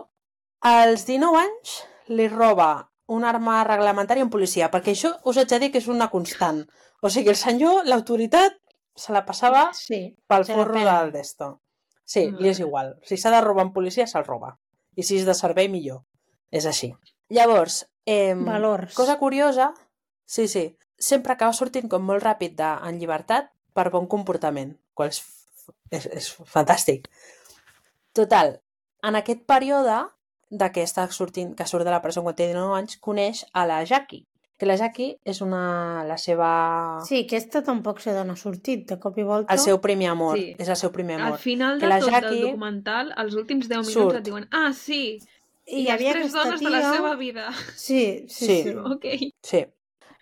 Als 0.65 1.05
19 1.09 1.41
anys 1.43 1.75
li 2.09 2.29
roba 2.33 2.69
una 3.07 3.29
arma 3.31 3.63
reglamentària 3.65 4.25
un 4.25 4.31
policia, 4.31 4.71
perquè 4.71 4.93
això 4.95 5.15
us 5.25 5.37
haig 5.39 5.49
de 5.49 5.59
dir 5.61 5.71
que 5.73 5.79
és 5.79 5.89
una 5.89 6.09
constant. 6.11 6.63
O 7.03 7.11
sigui, 7.11 7.29
el 7.29 7.37
senyor, 7.37 7.85
l'autoritat, 7.87 8.57
se 8.97 9.13
la 9.13 9.25
passava 9.27 9.71
Sí. 9.75 10.17
pel 10.27 10.45
forro 10.47 10.79
del 10.85 11.13
d'esto. 11.13 11.61
Sí, 12.05 12.31
li 12.39 12.49
és 12.49 12.61
igual. 12.61 12.99
Si 13.03 13.17
s'ha 13.17 13.31
de 13.31 13.41
robar 13.41 13.65
un 13.67 13.73
policia, 13.73 14.07
se'l 14.07 14.25
roba. 14.25 14.59
I 14.95 15.03
si 15.03 15.17
és 15.19 15.27
de 15.27 15.35
servei, 15.35 15.69
millor. 15.69 16.03
És 16.51 16.67
així. 16.67 16.95
Llavors, 17.29 17.89
eh, 18.07 18.35
Valors. 18.37 18.95
cosa 18.95 19.19
curiosa, 19.19 19.73
sí, 20.25 20.47
sí, 20.49 20.77
sempre 20.99 21.33
acaba 21.33 21.53
sortint 21.53 21.89
com 21.89 22.03
molt 22.05 22.23
ràpid 22.23 22.55
de, 22.55 22.71
en 22.89 22.99
llibertat 22.99 23.51
per 23.73 23.91
bon 23.91 24.07
comportament, 24.07 24.79
qual 24.95 25.09
és, 25.09 25.23
és, 25.91 26.07
és 26.07 26.29
fantàstic. 26.47 27.09
Total, 28.13 28.61
en 29.03 29.17
aquest 29.17 29.43
període 29.47 30.05
de 30.51 30.71
que 30.73 30.83
està 30.83 31.09
sortint, 31.11 31.55
que 31.57 31.67
surt 31.67 31.85
de 31.85 31.91
la 31.91 32.01
presó 32.03 32.23
quan 32.23 32.35
té 32.35 32.47
19 32.51 32.75
anys, 32.77 32.97
coneix 33.01 33.45
a 33.53 33.67
la 33.67 33.83
Jackie, 33.85 34.25
que 34.59 34.67
la 34.67 34.77
Jackie 34.77 35.17
és 35.25 35.41
una, 35.43 36.05
la 36.07 36.17
seva... 36.17 37.01
Sí, 37.07 37.25
aquesta 37.27 37.63
tampoc 37.67 37.99
sé 38.01 38.13
d'on 38.15 38.31
ha 38.31 38.37
sortit, 38.37 38.85
de 38.89 38.99
cop 39.03 39.17
i 39.19 39.23
volta. 39.27 39.53
el 39.53 39.59
seu 39.59 39.81
primer 39.81 40.09
amor, 40.13 40.39
Sí. 40.39 40.55
és 40.59 40.69
el 40.69 40.77
seu 40.77 40.93
primer 40.93 41.17
amor. 41.21 41.33
Al 41.33 41.39
final 41.39 41.79
Que 41.81 41.87
de 41.87 41.91
la 41.91 41.99
tot 42.01 42.11
Jackie 42.11 42.39
el 42.39 42.47
documental, 42.53 43.13
els 43.19 43.35
últims 43.35 43.69
10 43.69 43.79
minuts 43.81 43.93
surt. 43.93 44.17
et 44.17 44.25
diuen 44.25 44.49
ah, 44.53 44.73
sí, 44.73 45.19
I 45.67 45.79
hi 45.81 45.83
les 45.85 45.93
havia 45.95 46.13
tres 46.13 46.33
dones 46.33 46.61
tia... 46.61 46.69
de 46.69 46.77
la 46.77 46.93
seva 46.93 47.15
vida. 47.17 47.51
Sí, 47.75 48.27
sí, 48.29 48.47
Sí. 48.47 48.63
sí. 48.65 48.75
Ok. 48.77 49.05
Sí. 49.43 49.65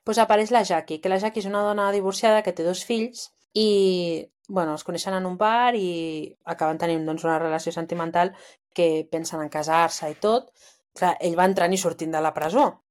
Pues 0.05 0.19
apareix 0.19 0.51
la 0.51 0.63
Jackie, 0.63 1.01
que 1.01 1.09
la 1.09 1.19
Jackie 1.19 1.41
és 1.41 1.47
una 1.47 1.63
dona 1.63 1.91
divorciada 1.93 2.43
que 2.43 2.53
té 2.53 2.63
dos 2.65 2.85
fills 2.85 3.33
i, 3.55 4.29
bueno, 4.49 4.75
es 4.75 4.85
coneixen 4.85 5.15
en 5.15 5.27
un 5.27 5.37
bar 5.39 5.75
i 5.77 6.37
acaben 6.45 6.79
tenint 6.79 7.05
doncs, 7.07 7.25
una 7.25 7.39
relació 7.39 7.73
sentimental 7.73 8.35
que 8.75 9.07
pensen 9.11 9.41
en 9.43 9.49
casar-se 9.53 10.11
i 10.11 10.15
tot. 10.21 10.51
Clar, 10.95 11.17
ell 11.21 11.37
va 11.39 11.47
entrant 11.49 11.73
i 11.73 11.79
sortint 11.81 12.13
de 12.13 12.21
la 12.21 12.35
presó. 12.35 12.83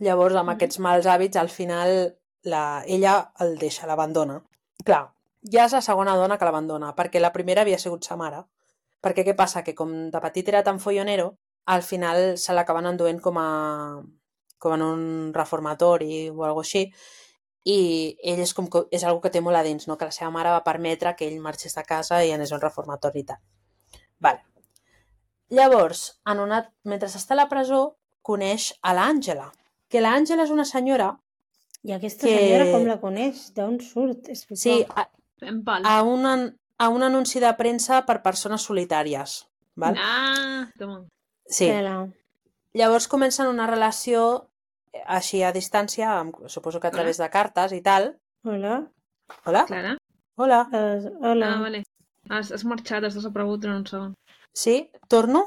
Llavors, 0.00 0.34
amb 0.36 0.48
Mhm. 0.48 0.56
aquests 0.56 0.78
mals 0.78 1.06
hàbits, 1.06 1.36
al 1.36 1.48
final 1.50 2.16
la... 2.44 2.82
ella 2.86 3.32
el 3.40 3.58
deixa, 3.58 3.86
l'abandona. 3.86 4.42
Clar, 4.84 5.12
ja 5.52 5.64
és 5.66 5.72
la 5.72 5.80
segona 5.82 6.16
dona 6.16 6.38
que 6.38 6.44
l'abandona, 6.44 6.94
perquè 6.96 7.20
la 7.20 7.32
primera 7.32 7.62
havia 7.62 7.78
sigut 7.78 8.04
sa 8.04 8.16
mare. 8.16 8.44
Perquè 9.02 9.24
què 9.24 9.34
passa? 9.36 9.62
Que 9.62 9.74
com 9.74 10.10
de 10.10 10.20
petit 10.20 10.48
era 10.48 10.62
tan 10.62 10.78
follonero, 10.80 11.36
al 11.66 11.82
final 11.82 12.38
se 12.38 12.52
l'acaben 12.54 12.86
enduent 12.86 13.20
com 13.20 13.36
a 13.38 14.02
com 14.58 14.74
en 14.74 14.82
un 14.82 15.32
reformatori 15.34 16.28
o 16.30 16.44
alguna 16.44 16.60
així, 16.62 16.92
i 17.64 18.16
ell 18.22 18.40
és 18.42 18.52
com 18.54 18.66
que 18.68 18.84
és 18.90 19.04
algo 19.04 19.20
que 19.22 19.30
té 19.30 19.40
molt 19.40 19.56
a 19.56 19.62
dins, 19.62 19.86
no? 19.88 19.96
que 19.98 20.04
la 20.08 20.14
seva 20.14 20.30
mare 20.34 20.50
va 20.50 20.64
permetre 20.64 21.14
que 21.16 21.28
ell 21.28 21.38
marxés 21.40 21.74
de 21.78 21.84
casa 21.86 22.22
i 22.24 22.32
anés 22.34 22.50
a 22.52 22.56
un 22.56 22.62
reformatori 22.64 23.20
i 23.22 23.24
tal. 23.28 23.38
Vale. 24.18 24.42
Llavors, 25.52 26.20
en 26.26 26.40
una... 26.40 26.62
mentre 26.88 27.08
està 27.08 27.34
a 27.36 27.40
la 27.42 27.48
presó, 27.50 27.96
coneix 28.24 28.70
a 28.82 28.94
l'Àngela, 28.96 29.50
que 29.92 30.00
l'Àngela 30.00 30.46
és 30.46 30.50
una 30.54 30.64
senyora, 30.64 31.12
I 31.82 31.92
aquesta 31.96 32.26
Que- 32.28 32.36
senyora 32.38 32.68
com 32.70 32.84
la 32.86 33.00
coneix? 33.02 33.48
D'on 33.56 33.80
surt? 33.82 34.28
És 34.30 34.44
sí, 34.54 34.84
a, 34.94 35.08
a, 35.82 35.96
un, 36.06 36.26
an- 36.30 36.52
a 36.78 36.88
un 36.94 37.02
anunci 37.02 37.40
de 37.42 37.50
premsa 37.58 38.04
per 38.06 38.20
persones 38.22 38.62
solitàries. 38.62 39.40
Val? 39.74 39.98
Ah, 39.98 40.68
toma. 40.78 41.00
Sí. 41.46 41.66
Tela. 41.66 42.06
Llavors 42.78 43.08
comencen 43.10 43.48
una 43.50 43.66
relació 43.66 44.48
així 45.06 45.42
a 45.42 45.52
distància, 45.52 46.10
amb, 46.18 46.36
suposo 46.48 46.80
que 46.80 46.90
a 46.90 46.94
través 46.94 47.20
de 47.20 47.28
cartes 47.30 47.72
i 47.72 47.80
tal. 47.82 48.12
Hola. 48.44 48.80
Hola? 49.46 49.64
Clara? 49.70 49.96
Hola? 50.36 50.60
Uh, 50.72 51.12
hola. 51.30 51.54
Ah, 51.54 51.62
vale. 51.62 51.82
Has, 52.30 52.52
has 52.52 52.64
marxat, 52.64 53.04
has 53.04 53.16
desaparegut 53.18 53.62
durant 53.62 53.82
un 53.82 53.86
segon. 53.86 54.14
Sí? 54.54 54.76
Torno? 55.08 55.46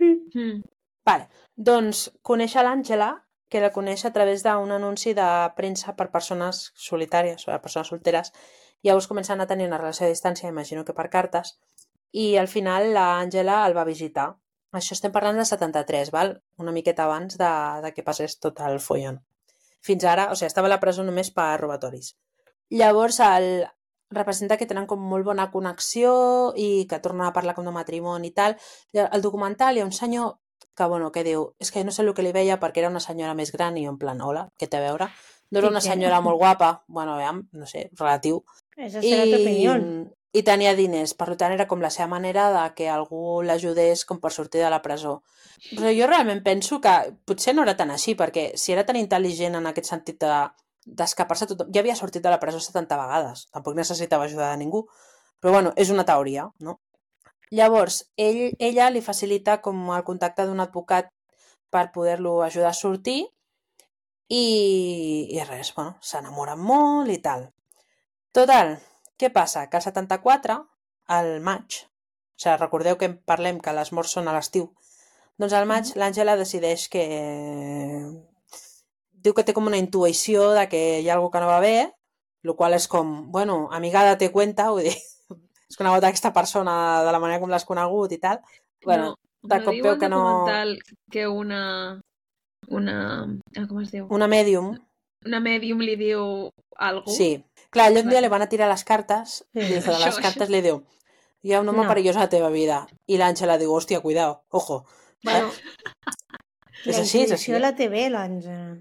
Mm. 0.00 0.62
Vale. 1.06 1.28
Doncs 1.56 2.08
coneix 2.22 2.56
a 2.56 2.64
l'Àngela, 2.66 3.10
que 3.50 3.60
la 3.60 3.72
coneix 3.74 4.04
a 4.06 4.12
través 4.14 4.44
d'un 4.46 4.70
anunci 4.72 5.12
de 5.16 5.28
premsa 5.56 5.96
per 5.98 6.10
persones 6.12 6.68
solitàries, 6.78 7.48
o 7.48 7.58
persones 7.58 7.90
solteres, 7.90 8.30
Llavors 8.82 9.08
comencen 9.08 9.40
a 9.40 9.46
tenir 9.46 9.66
una 9.68 9.78
relació 9.78 10.06
a 10.06 10.12
distància, 10.12 10.48
imagino 10.48 10.84
que 10.84 10.96
per 10.96 11.10
cartes, 11.12 11.56
i 12.16 12.36
al 12.40 12.48
final 12.48 12.88
l'Àngela 12.96 13.60
el 13.68 13.76
va 13.76 13.84
visitar. 13.88 14.30
Això 14.76 14.94
estem 14.94 15.12
parlant 15.14 15.38
de 15.40 15.46
73, 15.48 16.12
val? 16.14 16.36
una 16.62 16.72
miqueta 16.72 17.04
abans 17.08 17.36
de, 17.40 17.50
de 17.82 17.90
que 17.94 18.06
passés 18.06 18.38
tot 18.38 18.60
el 18.66 18.78
follon. 18.80 19.18
Fins 19.82 20.04
ara, 20.04 20.28
o 20.30 20.36
sigui, 20.36 20.50
estava 20.50 20.68
a 20.68 20.74
la 20.74 20.80
presó 20.82 21.02
només 21.02 21.32
per 21.34 21.56
robatoris. 21.58 22.12
Llavors, 22.70 23.18
el, 23.24 23.64
representa 24.10 24.58
que 24.58 24.66
tenen 24.66 24.86
com 24.90 25.02
molt 25.12 25.24
bona 25.26 25.48
connexió 25.50 26.12
i 26.58 26.86
que 26.90 27.00
tornen 27.02 27.26
a 27.26 27.32
parlar 27.34 27.54
com 27.56 27.66
de 27.66 27.74
matrimoni 27.74 28.30
i 28.30 28.36
tal. 28.36 28.56
I 28.94 29.02
al 29.06 29.22
documental 29.22 29.76
hi 29.76 29.82
ha 29.82 29.88
un 29.88 29.96
senyor 29.96 30.36
que, 30.76 30.86
bueno, 30.86 31.10
que 31.12 31.24
diu, 31.26 31.50
és 31.60 31.70
que 31.70 31.84
no 31.84 31.94
sé 31.94 32.02
el 32.02 32.14
que 32.14 32.24
li 32.24 32.32
veia 32.34 32.58
perquè 32.60 32.82
era 32.82 32.90
una 32.92 33.02
senyora 33.04 33.34
més 33.38 33.52
gran 33.54 33.76
i 33.78 33.84
jo 33.86 33.94
en 33.94 33.98
plan, 34.00 34.20
hola, 34.20 34.48
què 34.58 34.68
té 34.68 34.78
a 34.78 34.86
veure? 34.86 35.10
No 35.50 35.58
era 35.58 35.70
una 35.70 35.82
senyora 35.82 36.20
molt 36.22 36.38
guapa, 36.38 36.84
bueno, 36.86 37.16
veiem, 37.18 37.42
no 37.58 37.66
sé, 37.66 37.88
relatiu. 37.98 38.44
Esa 38.76 39.02
serà 39.02 39.24
teva 39.26 39.40
opinió. 39.42 39.74
I 40.32 40.44
tenia 40.46 40.76
diners, 40.78 41.16
per 41.18 41.34
tant 41.34 41.52
era 41.56 41.66
com 41.66 41.80
la 41.82 41.90
seva 41.90 42.06
manera 42.12 42.50
de 42.54 42.64
que 42.78 42.86
algú 42.88 43.40
l'ajudés 43.42 44.04
com 44.06 44.20
per 44.22 44.30
sortir 44.30 44.62
de 44.62 44.70
la 44.70 44.82
presó. 44.82 45.16
Però 45.72 45.90
jo 45.90 46.06
realment 46.06 46.44
penso 46.46 46.78
que 46.80 46.92
potser 47.26 47.54
no 47.56 47.64
era 47.66 47.74
tan 47.76 47.90
així, 47.90 48.14
perquè 48.14 48.52
si 48.54 48.72
era 48.72 48.86
tan 48.86 48.98
intel·ligent 49.00 49.58
en 49.58 49.66
aquest 49.70 49.90
sentit 49.90 50.20
de 50.22 50.34
d'escapar-se 50.86 51.46
tothom... 51.50 51.68
Ja 51.74 51.82
havia 51.82 51.96
sortit 51.98 52.22
de 52.24 52.30
la 52.32 52.38
presó 52.42 52.60
70 52.62 52.96
vegades, 52.96 53.46
tampoc 53.54 53.76
necessitava 53.76 54.24
ajuda 54.24 54.50
de 54.50 54.60
ningú. 54.62 54.84
Però 55.40 55.52
bueno, 55.52 55.72
és 55.76 55.90
una 55.92 56.06
teoria, 56.08 56.46
no? 56.60 56.78
Llavors, 57.50 58.04
ell, 58.16 58.54
ella 58.58 58.88
li 58.94 59.02
facilita 59.02 59.58
com 59.64 59.90
el 59.96 60.04
contacte 60.06 60.46
d'un 60.46 60.62
advocat 60.62 61.10
per 61.70 61.90
poder-lo 61.94 62.40
ajudar 62.42 62.70
a 62.70 62.78
sortir 62.78 63.18
i, 64.30 64.44
i 65.34 65.42
res, 65.48 65.72
bueno, 65.74 65.96
s'enamoren 66.00 66.60
molt 66.62 67.10
i 67.10 67.18
tal. 67.22 67.48
Total, 68.36 68.76
què 69.20 69.30
passa? 69.32 69.66
Que 69.70 69.76
el 69.80 69.84
74, 69.84 70.56
al 71.16 71.30
maig, 71.44 71.82
o 71.84 72.40
sigui, 72.40 72.56
recordeu 72.60 72.96
que 73.00 73.10
parlem 73.28 73.60
que 73.60 73.74
les 73.76 73.92
morts 73.92 74.14
són 74.16 74.28
a 74.30 74.34
l'estiu, 74.36 74.70
doncs 75.40 75.52
al 75.56 75.68
maig 75.68 75.92
l'Àngela 76.00 76.36
decideix 76.40 76.88
que... 76.92 77.04
Diu 79.20 79.34
que 79.36 79.44
té 79.44 79.52
com 79.52 79.66
una 79.68 79.76
intuïció 79.80 80.46
de 80.56 80.64
que 80.72 80.80
hi 81.02 81.08
ha 81.10 81.14
alguna 81.18 81.32
que 81.34 81.40
no 81.44 81.48
va 81.50 81.60
bé, 81.60 81.74
el 82.44 82.54
qual 82.56 82.72
és 82.72 82.86
com, 82.88 83.10
bueno, 83.32 83.66
amiga, 83.76 84.04
date 84.06 84.30
cuenta, 84.32 84.70
vull 84.72 84.86
dir, 84.88 84.94
és 85.70 85.76
conegut 85.76 86.06
aquesta 86.08 86.32
persona 86.32 86.76
de 87.04 87.12
la 87.12 87.20
manera 87.20 87.40
com 87.42 87.52
l'has 87.52 87.66
conegut 87.68 88.14
i 88.16 88.20
tal. 88.22 88.40
Bueno, 88.84 89.12
de 89.44 89.58
no 89.60 89.66
cop 89.66 89.76
veu 89.84 89.98
que 90.00 90.08
no- 90.08 90.46
que 91.12 91.26
una... 91.28 92.00
una... 92.68 92.96
Ah, 93.56 93.66
com 93.68 93.82
es 93.82 93.92
diu? 93.92 94.06
una 94.10 94.28
mèdium, 94.28 94.72
Una 95.28 95.36
mèdium 95.44 95.82
li 95.84 95.98
diu 96.00 96.22
algú? 96.80 97.12
sí. 97.12 97.34
Clar, 97.70 97.90
ell 97.92 98.00
un 98.02 98.08
dia 98.10 98.20
li 98.20 98.28
van 98.28 98.42
a 98.42 98.48
tirar 98.50 98.68
les 98.70 98.82
cartes 98.84 99.44
i 99.54 99.60
des 99.62 99.84
de 99.86 99.92
les 99.98 100.16
cartes 100.18 100.48
li 100.50 100.60
diu 100.64 100.80
hi 101.42 101.52
ha 101.54 101.60
un 101.62 101.68
home 101.70 101.84
No. 101.84 101.88
perillós 101.88 102.16
a 102.16 102.26
la 102.26 102.28
teva 102.28 102.50
vida. 102.50 102.82
I 103.06 103.16
l'Àngela 103.16 103.56
diu, 103.58 103.70
hòstia, 103.72 104.00
cuidao, 104.02 104.42
ojo. 104.50 104.84
Bueno, 105.24 105.48
És 106.84 106.96
la 106.96 107.02
així, 107.02 107.22
és 107.22 107.30
intuïció 107.30 107.54
així. 107.54 107.62
la 107.62 107.74
té 107.76 107.88
bé, 107.88 108.08
l'Àngela. 108.10 108.76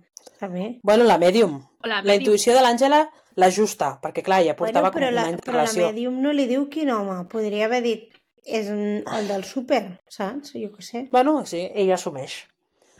Bueno, 0.83 1.03
la 1.03 1.17
mèdium. 1.19 1.57
O 1.83 1.87
la, 1.87 2.01
La 2.03 2.15
intuïció 2.15 2.53
de 2.55 2.61
l'Àngela, 2.63 3.01
la 3.35 3.49
justa, 3.51 3.93
perquè 4.03 4.23
clar, 4.23 4.41
ja 4.43 4.55
portava 4.55 4.89
bueno, 4.89 4.95
però, 4.97 5.07
com 5.09 5.15
la, 5.15 5.21
un 5.21 5.27
any 5.33 5.35
de 5.39 5.45
però 5.45 5.63
la 5.63 5.73
mèdium 5.87 6.19
no 6.23 6.31
li 6.35 6.45
diu 6.47 6.67
quin 6.71 6.91
home. 6.91 7.17
Podria 7.31 7.65
haver 7.67 7.81
dit 7.83 8.15
és 8.45 8.69
un- 8.71 9.03
el 9.15 9.27
del 9.27 9.43
súper, 9.43 9.99
saps? 10.09 10.53
Jo 10.55 10.71
què 10.75 10.81
sé. 10.81 11.07
Bueno, 11.11 11.45
sí, 11.45 11.69
ella 11.75 11.95
assumeix. 11.95 12.47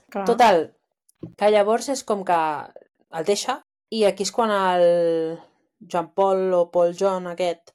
Clar. 0.10 0.26
Total, 0.28 0.74
que 1.38 1.52
llavors 1.52 1.90
és 1.90 2.04
com 2.04 2.24
que 2.28 2.40
el 3.12 3.26
deixa 3.26 3.62
i 3.90 4.04
aquí 4.06 4.24
és 4.24 4.32
quan 4.32 4.52
el 4.52 5.40
Joan 5.80 6.12
Paul 6.14 6.54
o 6.54 6.70
Paul 6.72 6.96
John 6.98 7.28
aquest, 7.28 7.72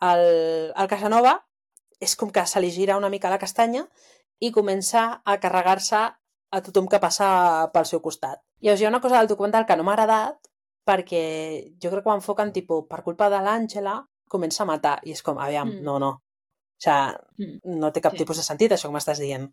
el, 0.00 0.72
el 0.76 0.88
Casanova, 0.88 1.38
és 2.00 2.16
com 2.16 2.30
que 2.30 2.44
se 2.46 2.60
li 2.60 2.70
gira 2.70 2.96
una 3.00 3.08
mica 3.08 3.30
la 3.32 3.38
castanya 3.40 3.86
i 4.40 4.50
comença 4.52 5.22
a 5.24 5.38
carregar-se 5.40 5.96
a 5.96 6.60
tothom 6.62 6.86
que 6.88 7.00
passa 7.00 7.70
pel 7.72 7.86
seu 7.88 8.02
costat. 8.04 8.42
Llavors 8.60 8.80
hi 8.80 8.84
ha 8.86 8.90
una 8.92 9.00
cosa 9.00 9.18
del 9.18 9.28
documental 9.28 9.64
que 9.66 9.76
no 9.76 9.84
m'ha 9.84 9.94
agradat 9.96 10.36
perquè 10.86 11.22
jo 11.82 11.90
crec 11.90 12.04
que 12.04 12.10
ho 12.10 12.14
enfoquen 12.14 12.52
tipus, 12.52 12.84
per 12.88 13.02
culpa 13.02 13.30
de 13.32 13.40
l'Àngela 13.42 13.96
comença 14.28 14.62
a 14.62 14.66
matar 14.68 14.98
i 15.04 15.12
és 15.12 15.22
com, 15.22 15.38
aviam, 15.38 15.68
Mm. 15.68 15.82
no, 15.82 15.98
no. 15.98 16.10
O 16.10 16.78
sigui, 16.78 17.16
Mm. 17.38 17.78
no 17.80 17.90
té 17.92 18.00
cap 18.00 18.12
Sí. 18.12 18.18
tipus 18.18 18.36
de 18.36 18.42
sentit 18.42 18.72
això 18.72 18.88
que 18.88 18.94
m'estàs 18.94 19.18
dient 19.18 19.48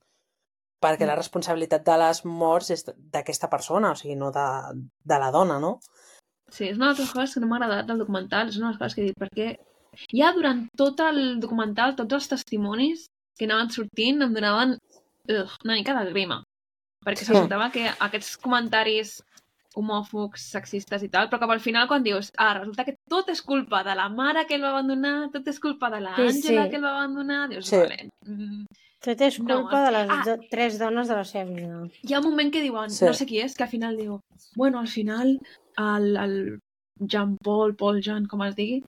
perquè 0.84 1.06
la 1.08 1.16
responsabilitat 1.16 1.84
de 1.86 1.98
les 1.98 2.26
morts 2.26 2.70
és 2.72 2.84
d'aquesta 2.86 3.50
persona, 3.50 3.92
o 3.92 3.96
sigui, 3.96 4.16
no 4.16 4.32
de, 4.32 4.46
de 5.04 5.18
la 5.20 5.32
dona, 5.32 5.58
no? 5.60 5.80
Sí, 6.52 6.66
és 6.70 6.78
una 6.78 6.94
de 6.94 7.02
les 7.02 7.12
coses 7.12 7.34
que 7.34 7.40
no 7.42 7.48
m'ha 7.48 7.58
agradat 7.58 7.88
del 7.88 7.98
documental, 8.04 8.50
és 8.50 8.58
una 8.58 8.68
de 8.68 8.74
les 8.74 8.80
coses 8.82 8.96
que 8.96 9.02
he 9.02 9.06
dit, 9.06 9.20
perquè 9.20 9.58
ja 10.14 10.32
durant 10.34 10.68
tot 10.78 11.00
el 11.06 11.40
documental, 11.40 11.96
tots 11.96 12.14
els 12.14 12.28
testimonis 12.30 13.08
que 13.38 13.46
anaven 13.46 13.70
sortint 13.74 14.22
em 14.22 14.34
donaven 14.34 14.78
ugh, 15.30 15.54
una 15.66 15.74
mica 15.80 15.96
de 16.04 16.12
grima. 16.12 16.44
Perquè 17.06 17.18
Sí. 17.24 17.26
s'escoltava 17.26 17.72
que 17.72 17.88
aquests 18.00 18.38
comentaris 18.38 19.22
homòfobs, 19.76 20.38
sexistes 20.54 21.02
i 21.02 21.10
tal, 21.10 21.30
però 21.30 21.40
que 21.40 21.52
al 21.52 21.60
final 21.60 21.88
quan 21.88 22.04
dius, 22.04 22.32
ah, 22.38 22.54
resulta 22.60 22.86
que 22.86 22.96
tot 23.10 23.30
és 23.30 23.42
culpa 23.42 23.84
de 23.84 23.96
la 23.96 24.08
mare 24.10 24.46
que 24.46 24.56
el 24.56 24.64
va 24.64 24.70
abandonar, 24.70 25.32
tot 25.34 25.48
és 25.48 25.60
culpa 25.60 25.90
de 25.90 26.00
l'Àngela 26.00 26.32
Sí, 26.32 26.42
sí. 26.44 26.54
que 26.70 26.76
el 26.76 26.84
va 26.84 26.92
abandonar, 27.00 27.50
dius, 27.50 27.66
Sí. 27.68 27.78
vale, 27.78 28.10
mm, 28.26 28.66
Tot 29.04 29.20
és 29.20 29.38
No, 29.42 29.64
culpa 29.64 29.84
de 29.84 29.92
les 29.92 30.10
ah. 30.10 30.24
do 30.26 30.38
tres 30.50 30.78
dones 30.80 31.08
de 31.10 31.16
la 31.16 31.26
seva 31.26 31.44
vida. 31.50 31.90
hi 32.04 32.14
ha 32.14 32.20
un 32.20 32.26
moment 32.30 32.54
que 32.54 32.62
diuen, 32.62 32.90
Sí. 32.90 33.04
no 33.04 33.14
sé 33.14 33.26
qui 33.26 33.40
és, 33.42 33.54
que 33.56 33.64
al 33.64 33.70
final 33.70 33.98
diu, 33.98 34.22
bueno, 34.56 34.80
al 34.80 34.88
final 34.88 35.40
el, 35.78 36.18
el 36.18 36.36
Jean 37.00 37.38
Paul, 37.38 37.76
Paul 37.76 38.02
John, 38.06 38.28
com 38.30 38.44
es 38.48 38.56
digui, 38.56 38.84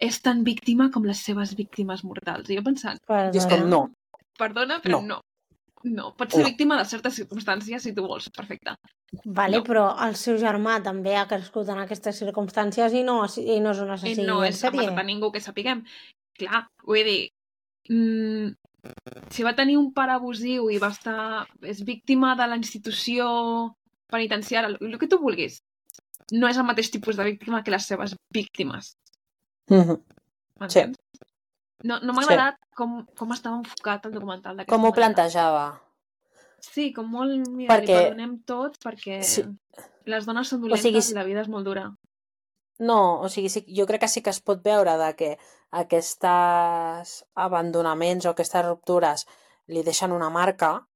és 0.00 0.20
tan 0.22 0.44
víctima 0.44 0.90
com 0.90 1.04
les 1.04 1.18
seves 1.24 1.54
víctimes 1.58 2.04
mortals. 2.04 2.48
I 2.50 2.56
jo 2.56 2.62
pensant, 2.64 2.98
I 3.10 3.36
és 3.36 3.46
com, 3.50 3.66
no. 3.68 3.82
perdona, 4.38 4.80
però 4.80 5.00
no. 5.02 5.16
No. 5.16 5.20
No, 5.82 6.10
pots 6.12 6.34
ser 6.34 6.42
No. 6.42 6.48
víctima 6.50 6.76
de 6.76 6.84
certes 6.84 7.14
circumstàncies 7.16 7.80
si 7.80 7.94
tu 7.96 8.02
vols, 8.04 8.26
perfecte. 8.36 8.74
Vale, 9.24 9.56
No. 9.56 9.64
però 9.64 9.84
el 10.06 10.14
seu 10.14 10.36
germà 10.36 10.82
també 10.84 11.14
ha 11.16 11.26
crescut 11.26 11.68
en 11.72 11.78
aquestes 11.80 12.18
circumstàncies 12.20 12.92
i 12.92 13.00
no, 13.02 13.22
i 13.40 13.60
no 13.64 13.70
és 13.72 13.78
un 13.80 13.88
I 13.88 13.94
assassí 13.94 14.26
no 14.26 14.42
en 14.44 14.48
és 14.50 14.58
ha 14.62 14.68
sèrie. 14.68 14.82
matat 14.90 14.98
a 14.98 15.02
ningú 15.08 15.30
que 15.32 15.40
sapiguem. 15.40 15.80
Clar, 16.36 16.66
vull 16.84 17.04
dir, 17.08 17.30
mm, 17.88 18.52
si 19.30 19.42
va 19.42 19.54
tenir 19.56 19.78
un 19.78 19.92
pare 19.94 20.12
abusiu 20.12 20.68
i 20.70 20.76
va 20.78 20.88
estar... 20.92 21.46
és 21.62 21.80
víctima 21.84 22.34
de 22.36 22.46
la 22.46 22.56
institució 22.60 23.74
penitenciària, 24.12 24.68
el, 24.68 24.76
el 24.92 24.98
que 24.98 25.08
tu 25.08 25.18
vulguis, 25.18 25.62
no 26.32 26.48
és 26.48 26.56
el 26.56 26.64
mateix 26.64 26.90
tipus 26.90 27.16
de 27.16 27.24
víctima 27.24 27.62
que 27.64 27.70
les 27.70 27.86
seves 27.86 28.14
víctimes. 28.32 28.94
Mhm. 29.68 29.96
M'entens? 30.60 30.96
No, 31.82 31.98
no 32.00 32.12
m'ha 32.12 32.22
Sí. 32.22 32.32
agradat 32.34 32.58
com, 32.76 33.06
com 33.16 33.32
estava 33.32 33.56
enfocat 33.56 34.04
el 34.06 34.12
documental 34.12 34.66
Com 34.66 34.84
ho 34.84 34.92
plantejava. 34.92 35.80
Sí, 36.60 36.92
com 36.92 37.06
molt... 37.08 37.48
Mira, 37.48 37.72
Perquè- 37.74 37.86
li 37.96 38.02
perdonem 38.04 38.42
tots 38.44 38.78
perquè 38.78 39.22
Sí. 39.24 39.44
les 40.04 40.26
dones 40.26 40.48
són 40.48 40.60
dolentes 40.60 40.82
sigui, 40.82 41.00
i 41.12 41.14
la 41.16 41.24
vida 41.24 41.40
és 41.40 41.48
molt 41.48 41.64
dura. 41.64 41.86
No, 42.80 43.20
o 43.20 43.28
sigui, 43.28 43.48
sí, 43.48 43.64
jo 43.76 43.86
crec 43.86 44.00
que 44.02 44.08
sí 44.08 44.20
que 44.22 44.30
es 44.30 44.40
pot 44.40 44.62
veure 44.62 44.96
de 44.98 45.14
que 45.16 45.38
aquests 45.70 46.18
abandonaments 47.34 48.26
o 48.26 48.30
aquestes 48.30 48.64
ruptures 48.66 49.26
li 49.68 49.82
deixen 49.82 50.12
una 50.12 50.30
marca, 50.30 50.86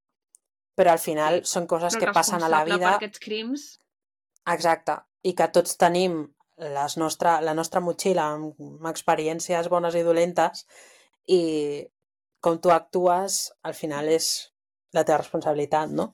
però 0.77 0.93
al 0.93 0.99
final 0.99 1.45
són 1.47 1.67
coses 1.67 1.95
Però 1.95 2.01
que 2.09 2.13
passen 2.13 2.43
a 2.43 2.49
la 2.49 2.65
responsable 2.65 2.75
vida 2.75 2.87
per 2.91 2.97
aquests 2.97 3.21
crims... 3.21 3.67
Exacte. 4.47 4.99
I 5.25 5.33
que 5.37 5.49
tots 5.57 5.79
tenim 5.81 6.21
les 6.77 6.97
nostra, 7.01 7.41
la 7.41 7.55
nostra 7.55 7.83
motxilla 7.83 8.29
amb, 8.35 8.55
amb 8.61 8.91
experiències 8.91 9.71
bones 9.73 9.97
i 9.99 10.05
dolentes 10.07 10.65
i 11.27 11.41
com 12.45 12.61
tu 12.61 12.71
actues 12.71 13.39
al 13.65 13.75
final 13.75 14.11
és 14.13 14.31
la 14.95 15.03
teva 15.03 15.23
responsabilitat, 15.23 15.91
no? 15.91 16.13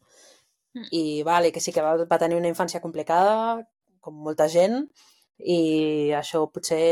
Mm. 0.75 0.87
I 0.95 1.05
vale, 1.27 1.51
que 1.53 1.61
sí 1.61 1.75
que 1.75 1.83
va, 1.85 1.97
va 2.09 2.19
tenir 2.23 2.39
una 2.39 2.51
infància 2.51 2.81
complicada, 2.81 3.61
com 4.01 4.17
molta 4.27 4.47
gent, 4.49 4.85
i 5.41 6.13
això 6.17 6.45
potser 6.53 6.83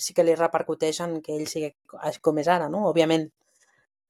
sí 0.00 0.16
que 0.16 0.24
li 0.24 0.34
repercuteix 0.36 1.00
en 1.04 1.20
que 1.24 1.36
ell 1.36 1.46
sigui 1.48 1.70
com 2.24 2.40
és 2.42 2.48
ara, 2.48 2.68
no? 2.72 2.86
Òbviament. 2.90 3.28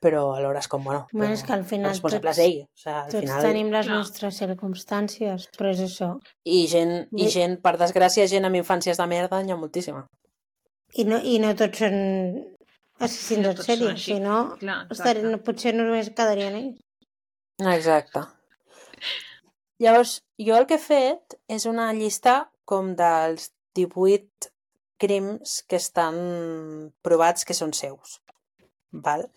Però 0.00 0.22
alhora 0.32 0.62
és 0.62 0.68
com, 0.72 0.82
bueno, 0.84 1.06
Bueno, 1.12 1.34
és 1.34 1.42
que 1.44 1.52
al 1.52 1.64
final 1.68 1.90
responsable 1.92 2.30
tots- 2.30 2.38
és 2.38 2.44
ell. 2.46 2.60
O 2.64 2.78
sigui, 2.80 2.94
al 2.96 3.10
Tots 3.10 3.20
final... 3.20 3.42
tenim 3.44 3.70
les 3.74 3.86
Clar. 3.86 3.96
nostres 3.98 4.38
circumstàncies, 4.40 5.48
però 5.58 5.70
és 5.74 5.82
això. 5.84 6.08
I 6.48 6.62
gent, 6.72 6.94
i 7.20 7.28
gent, 7.28 7.58
per 7.60 7.74
desgràcia, 7.76 8.24
gent 8.32 8.48
amb 8.48 8.56
infàncies 8.56 8.96
de 8.96 9.06
merda, 9.10 9.42
n'hi 9.44 9.52
ha 9.52 9.58
moltíssima. 9.60 10.06
I 10.96 11.04
no, 11.04 11.18
i 11.20 11.36
no 11.38 11.52
tots 11.54 11.78
són 11.84 11.98
assassins 12.98 13.44
No 13.44 13.50
en 13.52 13.60
sèrie, 13.66 13.92
si 14.00 14.16
no, 14.20 14.38
Clar, 14.58 14.86
no, 15.22 15.38
potser 15.44 15.74
només 15.76 16.08
quedarien 16.16 16.56
ells. 16.56 16.80
Exacte. 17.76 18.24
Llavors, 19.80 20.18
jo 20.40 20.56
el 20.56 20.66
que 20.68 20.76
he 20.76 20.82
fet 20.82 21.36
és 21.48 21.66
una 21.68 21.90
llista 21.96 22.50
com 22.68 22.94
dels 22.96 23.50
18 23.78 24.50
crims 25.00 25.60
que 25.68 25.76
estan 25.80 26.18
provats 27.04 27.46
que 27.48 27.56
són 27.56 27.72
seus. 27.76 28.18
Val? 28.92 29.28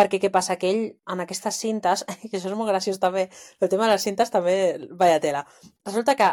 Perquè 0.00 0.20
què 0.22 0.30
passa? 0.32 0.56
Que 0.56 0.70
ell, 0.72 0.84
en 1.12 1.20
aquestes 1.20 1.60
cintes, 1.60 2.06
que 2.30 2.36
això 2.38 2.48
és 2.48 2.56
molt 2.56 2.72
graciós 2.72 3.00
també, 3.02 3.28
el 3.60 3.72
tema 3.72 3.86
de 3.86 3.94
les 3.94 4.06
cintes 4.06 4.32
també, 4.32 4.56
vaya 4.96 5.20
tela. 5.20 5.44
Resulta 5.84 6.16
que 6.16 6.30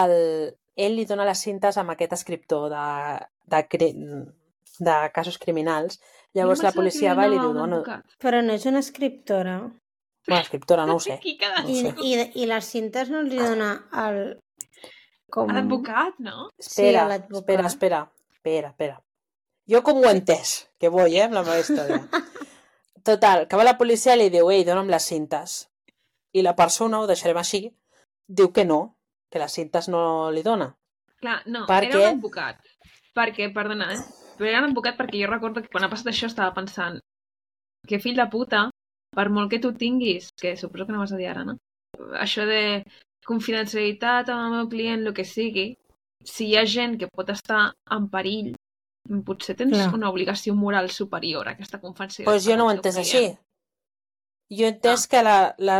el, 0.00 0.14
ell 0.78 0.96
li 0.98 1.06
dona 1.08 1.26
les 1.28 1.42
cintes 1.42 1.78
amb 1.80 1.94
aquest 1.94 2.14
escriptor 2.18 2.68
de, 2.72 2.86
de, 3.50 3.62
cri... 3.72 3.90
de 4.86 4.96
casos 5.16 5.38
criminals. 5.42 6.00
Llavors 6.36 6.62
la 6.62 6.72
policia 6.76 7.10
li 7.12 7.18
va 7.18 7.26
i 7.26 7.32
li 7.32 7.38
diu, 7.40 7.52
bueno, 7.56 7.80
advocat. 7.80 8.16
Però 8.22 8.42
no 8.46 8.54
és 8.54 8.66
una 8.70 8.82
escriptora. 8.84 9.58
bueno, 10.28 10.42
escriptora, 10.44 10.86
no 10.86 10.96
ho 10.96 11.02
sé. 11.02 11.18
No 11.18 11.66
I, 11.66 11.80
sé. 11.82 11.94
i, 12.06 12.14
I 12.44 12.46
les 12.46 12.70
cintes 12.76 13.10
no 13.10 13.24
hi 13.26 13.42
dona 13.42 13.74
el... 14.06 14.22
Com... 15.30 15.50
A 15.50 15.58
l'advocat, 15.58 16.16
no? 16.22 16.48
Espera, 16.58 17.04
a 17.04 17.10
l'advocat. 17.10 17.42
espera, 17.42 17.66
espera, 17.70 18.00
espera, 18.34 18.74
espera. 18.74 18.98
Jo 19.70 19.84
com 19.86 20.00
ho 20.00 20.08
he 20.08 20.14
entès, 20.16 20.54
que 20.82 20.90
vull, 20.90 21.12
eh, 21.14 21.22
amb 21.28 21.36
la 21.38 21.44
meva 21.46 21.60
història. 21.62 22.02
Total, 23.04 23.46
que 23.48 23.58
va 23.58 23.66
la 23.66 23.78
policia 23.80 24.14
i 24.16 24.20
li 24.20 24.30
diu, 24.32 24.50
ei, 24.52 24.64
dona'm 24.66 24.90
les 24.92 25.06
cintes. 25.12 25.58
I 26.36 26.44
la 26.46 26.54
persona, 26.56 27.00
ho 27.00 27.08
deixarem 27.10 27.38
així, 27.40 27.62
diu 28.28 28.50
que 28.54 28.64
no, 28.64 28.80
que 29.30 29.40
les 29.42 29.54
cintes 29.56 29.88
no 29.88 30.02
li 30.34 30.42
dona. 30.46 30.70
Clar, 31.20 31.40
no, 31.46 31.66
Per 31.68 31.82
era 31.84 32.00
un 32.00 32.18
advocat. 32.18 32.60
Perquè, 33.16 33.50
perdona, 33.54 33.90
eh? 33.94 34.00
Però 34.38 34.48
era 34.48 34.60
un 34.62 34.70
advocat 34.70 34.96
perquè 34.98 35.20
jo 35.20 35.30
recordo 35.30 35.62
que 35.62 35.72
quan 35.72 35.84
ha 35.84 35.90
passat 35.92 36.12
això 36.12 36.28
estava 36.30 36.54
pensant 36.56 37.00
que 37.88 38.00
fill 38.00 38.16
de 38.16 38.26
puta, 38.32 38.68
per 39.16 39.26
molt 39.34 39.50
que 39.50 39.60
tu 39.60 39.72
tinguis, 39.74 40.30
que 40.40 40.56
suposo 40.56 40.86
que 40.86 40.94
no 40.94 41.02
vas 41.02 41.12
a 41.12 41.18
dir 41.20 41.28
ara, 41.30 41.44
no? 41.44 41.56
Això 42.24 42.46
de 42.48 42.82
confidencialitat 43.26 44.30
amb 44.32 44.46
el 44.46 44.56
meu 44.56 44.68
client, 44.72 45.06
el 45.06 45.16
que 45.16 45.26
sigui, 45.26 45.66
si 46.24 46.50
hi 46.50 46.56
ha 46.56 46.66
gent 46.68 46.98
que 47.00 47.08
pot 47.08 47.32
estar 47.32 47.62
en 47.96 48.08
perill, 48.12 48.54
potser 49.26 49.56
tens 49.58 49.72
Clar. 49.76 49.94
una 49.94 50.08
obligació 50.10 50.54
moral 50.54 50.90
superior 50.90 51.48
a 51.48 51.52
aquesta 51.56 51.80
confidencialitat. 51.80 52.26
Doncs 52.32 52.44
pues 52.44 52.46
jo 52.48 52.56
no 52.56 52.66
ho 52.66 52.70
he 52.70 52.74
entès 52.76 52.96
així. 53.02 53.22
Jo 54.50 54.64
he 54.66 54.68
entès 54.72 55.06
que 55.10 55.22
la, 55.22 55.54
la, 55.58 55.78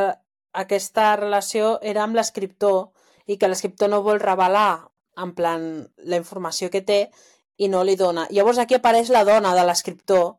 aquesta 0.53 1.17
relació 1.17 1.79
era 1.83 2.03
amb 2.05 2.15
l'escriptor 2.19 2.91
i 3.27 3.37
que 3.39 3.49
l'escriptor 3.49 3.89
no 3.91 4.03
vol 4.03 4.19
revelar 4.21 4.89
en 5.17 5.35
plan 5.35 5.89
la 5.99 6.17
informació 6.17 6.71
que 6.71 6.81
té 6.83 7.11
i 7.59 7.69
no 7.69 7.85
li 7.85 7.95
dona. 7.97 8.27
Llavors 8.31 8.59
aquí 8.59 8.75
apareix 8.75 9.11
la 9.11 9.25
dona 9.25 9.55
de 9.55 9.65
l'escriptor 9.67 10.37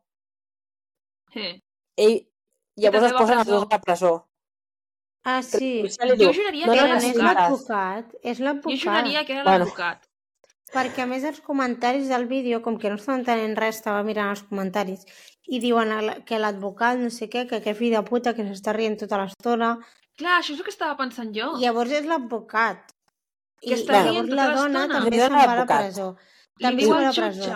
Eh. 1.34 1.60
ell, 1.96 2.18
llavors 2.76 3.06
es 3.06 3.12
a 3.12 3.16
posen 3.18 3.38
presó. 3.38 3.50
dos 3.52 3.62
a 3.64 3.68
la 3.70 3.80
presó. 3.80 4.28
Ah, 5.24 5.40
sí. 5.42 5.84
Jo 6.18 6.32
juraria 6.34 6.66
"No, 6.66 6.72
que 6.72 6.78
no, 6.80 6.84
era 6.84 6.88
no, 6.88 6.88
no 6.88 6.96
és 6.98 7.02
cintes". 7.04 7.22
l'advocat, 7.22 8.14
és 8.22 8.38
Jo 8.38 8.44
l'advocat. 8.44 8.78
juraria 8.80 9.24
que 9.24 9.32
era 9.32 9.44
Bueno. 9.44 9.64
Perquè 10.72 11.02
a 11.04 11.06
més 11.06 11.24
els 11.28 11.40
comentaris 11.44 12.08
del 12.08 12.24
vídeo, 12.30 12.62
com 12.64 12.78
que 12.80 12.88
no 12.88 12.96
estava 12.96 13.18
entenent 13.18 13.58
res, 13.58 13.76
estava 13.80 14.02
mirant 14.06 14.30
els 14.32 14.42
comentaris 14.48 15.04
i 15.52 15.58
diuen 15.60 15.90
que 16.24 16.38
l'advocat 16.38 16.96
no 17.02 17.10
sé 17.12 17.28
què, 17.28 17.44
que 17.50 17.58
aquest 17.58 17.78
fill 17.78 17.92
de 17.92 18.00
puta 18.06 18.32
que 18.32 18.46
s'està 18.46 18.72
rient 18.72 18.96
tota 19.00 19.18
l'estona. 19.20 19.74
Clar, 20.16 20.38
això 20.38 20.54
és 20.54 20.60
el 20.60 20.64
que 20.64 20.72
estava 20.72 20.96
pensant 20.96 21.32
jo. 21.36 21.50
Llavors 21.60 21.92
és 21.98 22.08
l'advocat. 22.08 22.94
I 23.62 23.74
està 23.76 24.00
llavors 24.06 24.30
tota 24.30 24.38
la 24.38 24.48
dona 24.56 24.86
també 24.90 25.20
se'n 25.20 25.36
va 25.36 25.44
a 25.44 25.56
la 25.60 25.66
presó. 25.68 26.08
També 26.62 26.86
se'n 26.86 26.92
va 26.94 26.98
a 26.98 27.06
la 27.10 27.14
presó. 27.18 27.52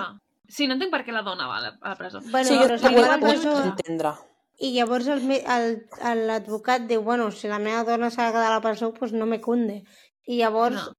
Sí, 0.48 0.66
no 0.68 0.76
entenc 0.76 0.92
per 0.92 1.02
què 1.06 1.14
la 1.14 1.24
dona 1.26 1.48
va 1.50 1.56
a 1.58 1.62
la, 1.64 1.94
presó. 1.98 2.20
Bueno, 2.30 2.46
sí, 2.48 2.54
jo 2.54 2.66
però 2.68 2.76
si 2.78 2.84
també 2.84 3.02
la 3.02 3.16
puc 3.18 3.64
entendre. 3.64 4.12
i 4.60 4.70
llavors 4.76 5.08
l'advocat 5.08 6.86
diu, 6.86 7.02
bueno, 7.02 7.30
si 7.32 7.48
la 7.48 7.58
meva 7.58 7.82
dona 7.84 8.10
s'ha 8.10 8.28
de 8.28 8.36
quedar 8.36 8.52
a 8.52 8.54
la 8.54 8.62
presó, 8.64 8.92
doncs 8.92 9.12
no 9.12 9.26
me 9.26 9.40
cunde. 9.40 9.82
I 10.26 10.38
llavors 10.38 10.76
No. 10.76 10.94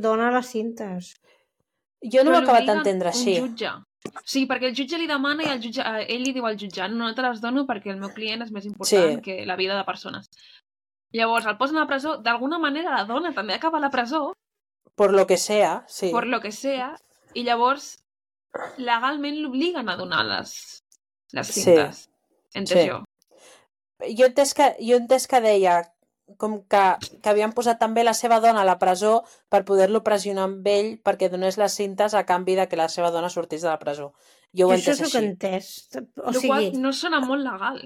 dona 0.00 0.30
les 0.30 0.46
cintes. 0.46 1.14
Jo 2.12 2.22
no 2.24 2.30
ho 2.30 2.34
he 2.34 2.36
Però 2.36 2.42
acabat 2.44 2.62
l'obliguen 2.62 2.82
d'entendre 2.82 3.08
així. 3.10 3.38
Un 3.40 3.48
jutge. 3.50 3.70
Sí, 4.24 4.46
perquè 4.46 4.68
el 4.70 4.74
jutge 4.78 4.98
li 4.98 5.06
demana 5.10 5.42
i 5.42 5.50
el 5.50 5.60
jutge, 5.62 5.82
eh, 5.82 6.06
ell 6.14 6.22
li 6.22 6.32
diu 6.32 6.46
al 6.46 6.56
jutge 6.56 6.86
no 6.92 7.08
te 7.14 7.22
les 7.22 7.40
dono 7.40 7.64
perquè 7.66 7.90
el 7.90 7.98
meu 7.98 8.10
client 8.14 8.42
és 8.42 8.52
més 8.52 8.64
important 8.64 9.16
Sí. 9.16 9.22
que 9.22 9.44
la 9.46 9.56
vida 9.56 9.76
de 9.76 9.84
persones. 9.84 10.30
Llavors, 11.12 11.46
el 11.46 11.56
posen 11.56 11.76
a 11.76 11.80
la 11.80 11.86
presó, 11.86 12.16
d'alguna 12.18 12.58
manera 12.58 12.92
la 12.94 13.04
dona 13.04 13.32
també 13.34 13.54
acaba 13.54 13.78
a 13.78 13.80
la 13.80 13.90
presó, 13.90 14.32
Por 14.94 15.12
lo 15.12 15.26
que 15.26 15.36
sea, 15.36 15.84
sí. 15.88 16.10
per 16.12 16.26
lo 16.26 16.40
que 16.40 16.52
sea, 16.52 16.96
i 17.34 17.42
llavors 17.44 17.98
legalment 18.78 19.36
l'obliguen 19.42 19.88
a 19.88 19.96
donar 19.96 20.24
les, 20.24 20.82
les 21.32 21.46
Sí. 21.46 21.60
cintes. 21.62 22.08
Entès 22.54 22.82
Sí. 22.82 22.88
jo. 22.88 23.04
Jo 24.16 24.24
he 24.24 24.28
entès 24.28 24.54
que, 24.54 24.76
jo 24.80 24.96
entès 24.96 25.26
que 25.26 25.40
deia 25.40 25.82
com 26.36 26.62
que, 26.66 26.80
que 27.22 27.28
havien 27.30 27.52
posat 27.54 27.78
també 27.78 28.02
la 28.04 28.12
seva 28.14 28.40
dona 28.40 28.62
a 28.62 28.64
la 28.68 28.78
presó 28.78 29.22
per 29.48 29.64
poder-lo 29.64 30.02
pressionar 30.02 30.44
amb 30.48 30.66
ell 30.66 30.88
perquè 31.04 31.28
donés 31.30 31.56
les 31.58 31.72
cintes 31.78 32.14
a 32.14 32.24
canvi 32.26 32.56
de 32.58 32.66
que 32.68 32.76
la 32.76 32.88
seva 32.88 33.10
dona 33.14 33.28
sortís 33.30 33.62
de 33.62 33.68
la 33.68 33.78
presó. 33.78 34.12
Jo 34.52 34.66
ho 34.68 34.72
he 34.72 34.76
això 34.76 34.90
entès 34.92 35.00
he 35.00 35.04
així. 35.06 35.26
entès. 35.26 35.70
O 36.24 36.32
sigui, 36.32 36.48
qual 36.48 36.72
no 36.82 36.92
sona 36.92 37.20
molt 37.20 37.44
legal. 37.46 37.78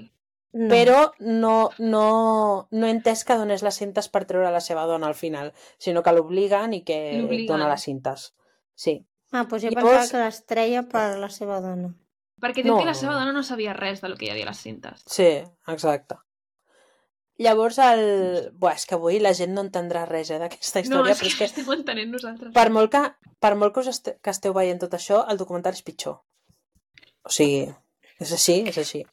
no. 0.53 0.67
Però 0.67 1.11
no, 1.19 1.69
no, 1.79 2.67
no 2.71 2.87
he 2.87 2.91
entès 2.91 3.23
que 3.23 3.37
donés 3.39 3.61
les 3.63 3.75
cintes 3.77 4.09
per 4.09 4.25
treure 4.25 4.49
la 4.51 4.59
seva 4.59 4.83
dona 4.89 5.07
al 5.07 5.15
final, 5.15 5.53
sinó 5.77 6.01
que 6.03 6.11
l'obliguen 6.11 6.73
i 6.73 6.81
que 6.83 7.45
dona 7.47 7.69
les 7.69 7.81
cintes. 7.87 8.33
Sí. 8.75 8.97
Ah, 9.31 9.45
doncs 9.45 9.63
jo 9.63 9.69
Llavors- 9.69 9.99
pensava 10.01 10.11
que 10.11 10.25
les 10.25 10.45
treia 10.45 10.83
per 10.89 11.17
la 11.19 11.29
seva 11.29 11.61
dona. 11.61 11.93
Perquè 12.41 12.63
diu 12.65 12.73
No. 12.73 12.79
que 12.79 12.85
la 12.89 12.93
seva 12.97 13.13
dona 13.13 13.31
no 13.31 13.43
sabia 13.43 13.71
res 13.77 14.01
del 14.01 14.17
que 14.17 14.25
hi 14.25 14.29
havia 14.31 14.43
a 14.43 14.49
les 14.49 14.57
cintes. 14.57 15.03
Sí, 15.05 15.29
exacte. 15.67 16.15
Llavors, 17.39 17.77
el... 17.79 18.51
Buah, 18.59 18.75
és 18.75 18.85
que 18.85 18.95
avui 18.95 19.19
la 19.19 19.31
gent 19.33 19.53
no 19.55 19.61
entendrà 19.65 20.03
res 20.05 20.29
eh, 20.29 20.37
d'aquesta 20.41 20.79
No, 20.81 20.83
història, 21.05 21.11
és 21.13 21.17
però 21.17 21.23
que, 21.23 21.29
és 21.31 21.37
que 21.39 21.45
estem 21.49 21.71
entenent 21.73 22.11
nosaltres. 22.13 22.51
per 22.53 22.67
molt 22.69 22.91
que, 22.91 23.01
per 23.39 23.55
molt 23.55 23.73
que 23.73 23.79
us 23.81 23.87
este, 23.87 24.17
que 24.21 24.29
esteu 24.29 24.53
veient 24.53 24.79
tot 24.83 24.93
això, 24.93 25.23
el 25.31 25.37
documental 25.39 25.73
és 25.73 25.81
pitjor. 25.81 26.19
O 27.23 27.29
sigui, 27.33 27.63
és 28.19 28.31
així, 28.35 28.59
és 28.69 28.77
així. 28.77 29.03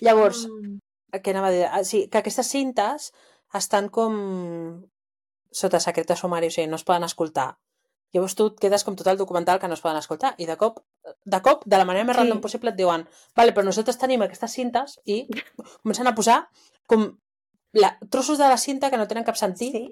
Llavors, 0.00 0.44
Mm. 0.46 0.78
què 1.22 1.30
anava 1.32 1.48
a 1.48 1.50
dir? 1.50 1.64
Ah, 1.66 1.82
sí, 1.84 2.06
que 2.08 2.18
aquestes 2.18 2.46
cintes 2.46 3.12
estan 3.54 3.88
com 3.88 4.84
sota 5.50 5.80
secret 5.80 6.06
de 6.06 6.16
sumari, 6.16 6.46
o 6.46 6.50
sigui, 6.54 6.68
no 6.68 6.76
es 6.76 6.84
poden 6.84 7.02
escoltar. 7.04 7.56
Llavors 8.14 8.34
tu 8.36 8.46
et 8.46 8.60
quedes 8.60 8.84
com 8.84 8.94
tot 8.96 9.06
el 9.10 9.18
documental 9.18 9.58
que 9.60 9.68
no 9.68 9.74
es 9.74 9.80
poden 9.84 9.98
escoltar 9.98 10.34
i 10.38 10.46
de 10.46 10.56
cop, 10.56 10.78
de 11.24 11.40
cop, 11.42 11.64
de 11.66 11.76
la 11.76 11.84
manera 11.84 12.04
més 12.06 12.16
Sí. 12.16 12.22
random 12.22 12.40
possible 12.40 12.70
et 12.70 12.76
diuen 12.76 13.06
vale, 13.36 13.52
però 13.52 13.64
nosaltres 13.64 13.98
tenim 13.98 14.22
aquestes 14.22 14.52
cintes 14.52 14.98
i 15.04 15.26
comencen 15.82 16.06
a 16.06 16.14
posar 16.14 16.48
com 16.86 17.18
la, 17.72 17.96
trossos 18.10 18.38
de 18.38 18.48
la 18.48 18.56
cinta 18.56 18.90
que 18.90 18.96
no 18.96 19.06
tenen 19.08 19.24
cap 19.24 19.36
sentit 19.36 19.72
Sí. 19.74 19.84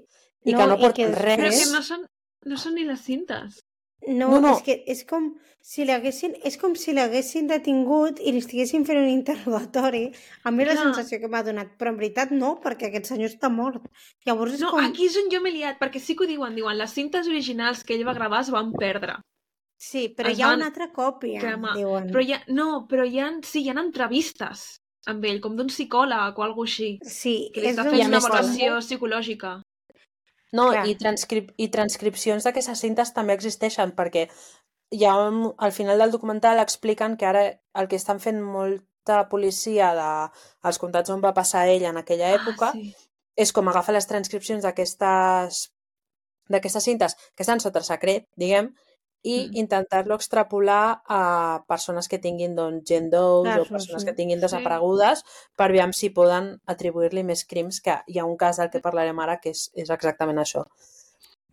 i 0.45 0.55
que 0.55 0.67
no 0.67 0.77
porten 0.79 1.13
res. 1.15 1.39
Però 1.39 1.51
que 1.51 1.73
no 1.73 1.83
són, 1.83 2.07
no 2.47 2.57
són 2.57 2.75
ni 2.75 2.85
les 2.85 3.01
cintes. 3.01 3.63
No, 4.07 4.29
No, 4.29 4.41
no. 4.41 4.51
és 4.57 4.63
que 4.63 4.75
és 4.87 5.05
com 5.09 5.35
si 5.61 5.85
l'haguessin 5.89 6.35
és 6.45 6.59
com 6.61 6.75
si 6.77 6.93
l'haguessin 6.93 7.47
detingut 7.49 8.21
i 8.21 8.31
li 8.31 8.39
estiguessin 8.39 8.85
fent 8.87 8.99
un 9.01 9.09
interrogatori. 9.09 10.13
A 10.45 10.51
mi 10.53 10.63
és 10.63 10.69
la 10.69 10.77
sensació 10.83 11.19
que 11.19 11.29
m'ha 11.33 11.43
donat, 11.43 11.73
però 11.79 11.91
en 11.91 11.97
veritat 11.97 12.31
no, 12.31 12.61
perquè 12.63 12.87
aquest 12.91 13.07
senyor 13.07 13.31
està 13.33 13.49
mort. 13.51 13.89
Llavors 14.27 14.55
és 14.55 14.61
No, 14.61 14.71
com... 14.71 14.85
aquí 14.85 15.07
és 15.09 15.17
on 15.17 15.31
jo 15.33 15.41
m'he 15.41 15.51
liat, 15.51 15.79
perquè 15.81 15.99
sí 15.99 16.15
que 16.15 16.25
ho 16.25 16.27
diuen, 16.29 16.55
diuen, 16.55 16.77
les 16.79 16.93
cintes 16.93 17.27
originals 17.27 17.83
que 17.83 17.95
ell 17.97 18.07
va 18.07 18.15
gravar 18.15 18.43
es 18.45 18.51
van 18.55 18.71
perdre. 18.73 19.17
Sí, 19.79 20.09
però 20.17 20.31
es 20.31 20.39
hi 20.39 20.43
ha 20.43 20.49
van 20.53 20.61
una 20.61 20.67
altra 20.71 20.93
còpia, 20.93 21.41
cremar. 21.41 21.75
diuen. 21.77 22.07
Però 22.13 22.23
hi 22.23 22.33
ha, 22.33 22.43
no, 22.49 22.87
però 22.89 23.05
hi 23.05 23.19
ha, 23.19 23.33
sí, 23.43 23.65
hi 23.65 23.71
ha 23.71 23.81
entrevistes 23.81 24.77
amb 25.07 25.25
ell, 25.25 25.41
com 25.41 25.57
d'un 25.57 25.69
psicòleg 25.71 26.39
o 26.39 26.45
alguna 26.45 26.69
així, 26.69 26.99
Sí, 27.05 27.51
que 27.55 27.63
li 27.63 27.71
és 27.71 27.77
està 27.77 27.89
fent 27.89 28.09
una 28.09 28.21
valoració 28.21 28.79
psicològica. 28.83 29.55
No, 30.53 30.71
Clar. 30.71 30.85
i, 30.89 30.95
transcrip 30.99 31.51
i 31.61 31.69
transcripcions 31.75 32.45
d'aquestes 32.47 32.81
cintes 32.81 33.13
també 33.13 33.35
existeixen, 33.35 33.93
perquè 33.99 34.29
ja 34.95 35.15
al 35.19 35.73
final 35.75 35.99
del 35.99 36.13
documental 36.15 36.61
expliquen 36.63 37.17
que 37.17 37.27
ara 37.27 37.43
el 37.75 37.89
que 37.91 37.99
estan 37.99 38.21
fent 38.23 38.39
molta 38.43 39.25
policia 39.29 39.93
de, 39.99 40.11
als 40.63 40.79
comtats 40.79 41.11
on 41.11 41.21
va 41.25 41.35
passar 41.35 41.67
ell 41.69 41.85
en 41.91 41.99
aquella 41.99 42.31
època 42.39 42.71
Ah, 42.71 42.73
sí. 42.79 42.95
és 43.37 43.53
com 43.53 43.69
agafar 43.69 43.95
les 43.95 44.07
transcripcions 44.07 44.63
d'aquestes 44.63 45.67
d'aquestes 46.49 46.85
cintes 46.87 47.17
que 47.35 47.43
estan 47.43 47.59
sota 47.61 47.83
secret, 47.83 48.25
diguem, 48.39 48.71
i 49.23 49.49
Mm. 49.49 49.57
intentar-lo 49.57 50.15
extrapolar 50.15 51.03
a 51.09 51.65
persones 51.67 52.09
que 52.09 52.19
tinguin 52.19 52.55
doncs, 52.55 52.85
gent 52.87 53.11
d'ous 53.11 53.49
o 53.49 53.65
persones 53.69 54.03
sí. 54.03 54.07
que 54.07 54.15
tinguin 54.15 54.39
Sí. 54.39 54.43
desaparegudes 54.43 55.25
per 55.57 55.73
veure 55.73 55.93
si 55.93 56.11
poden 56.11 56.61
atribuir-li 56.67 57.25
més 57.25 57.45
crims, 57.45 57.81
que 57.81 57.99
hi 58.07 58.19
ha 58.19 58.25
un 58.25 58.37
cas 58.37 58.57
del 58.59 58.71
que 58.71 58.81
parlarem 58.81 59.19
ara 59.19 59.41
que 59.41 59.51
és, 59.51 59.71
és 59.75 59.91
exactament 59.91 60.39
això. 60.39 60.65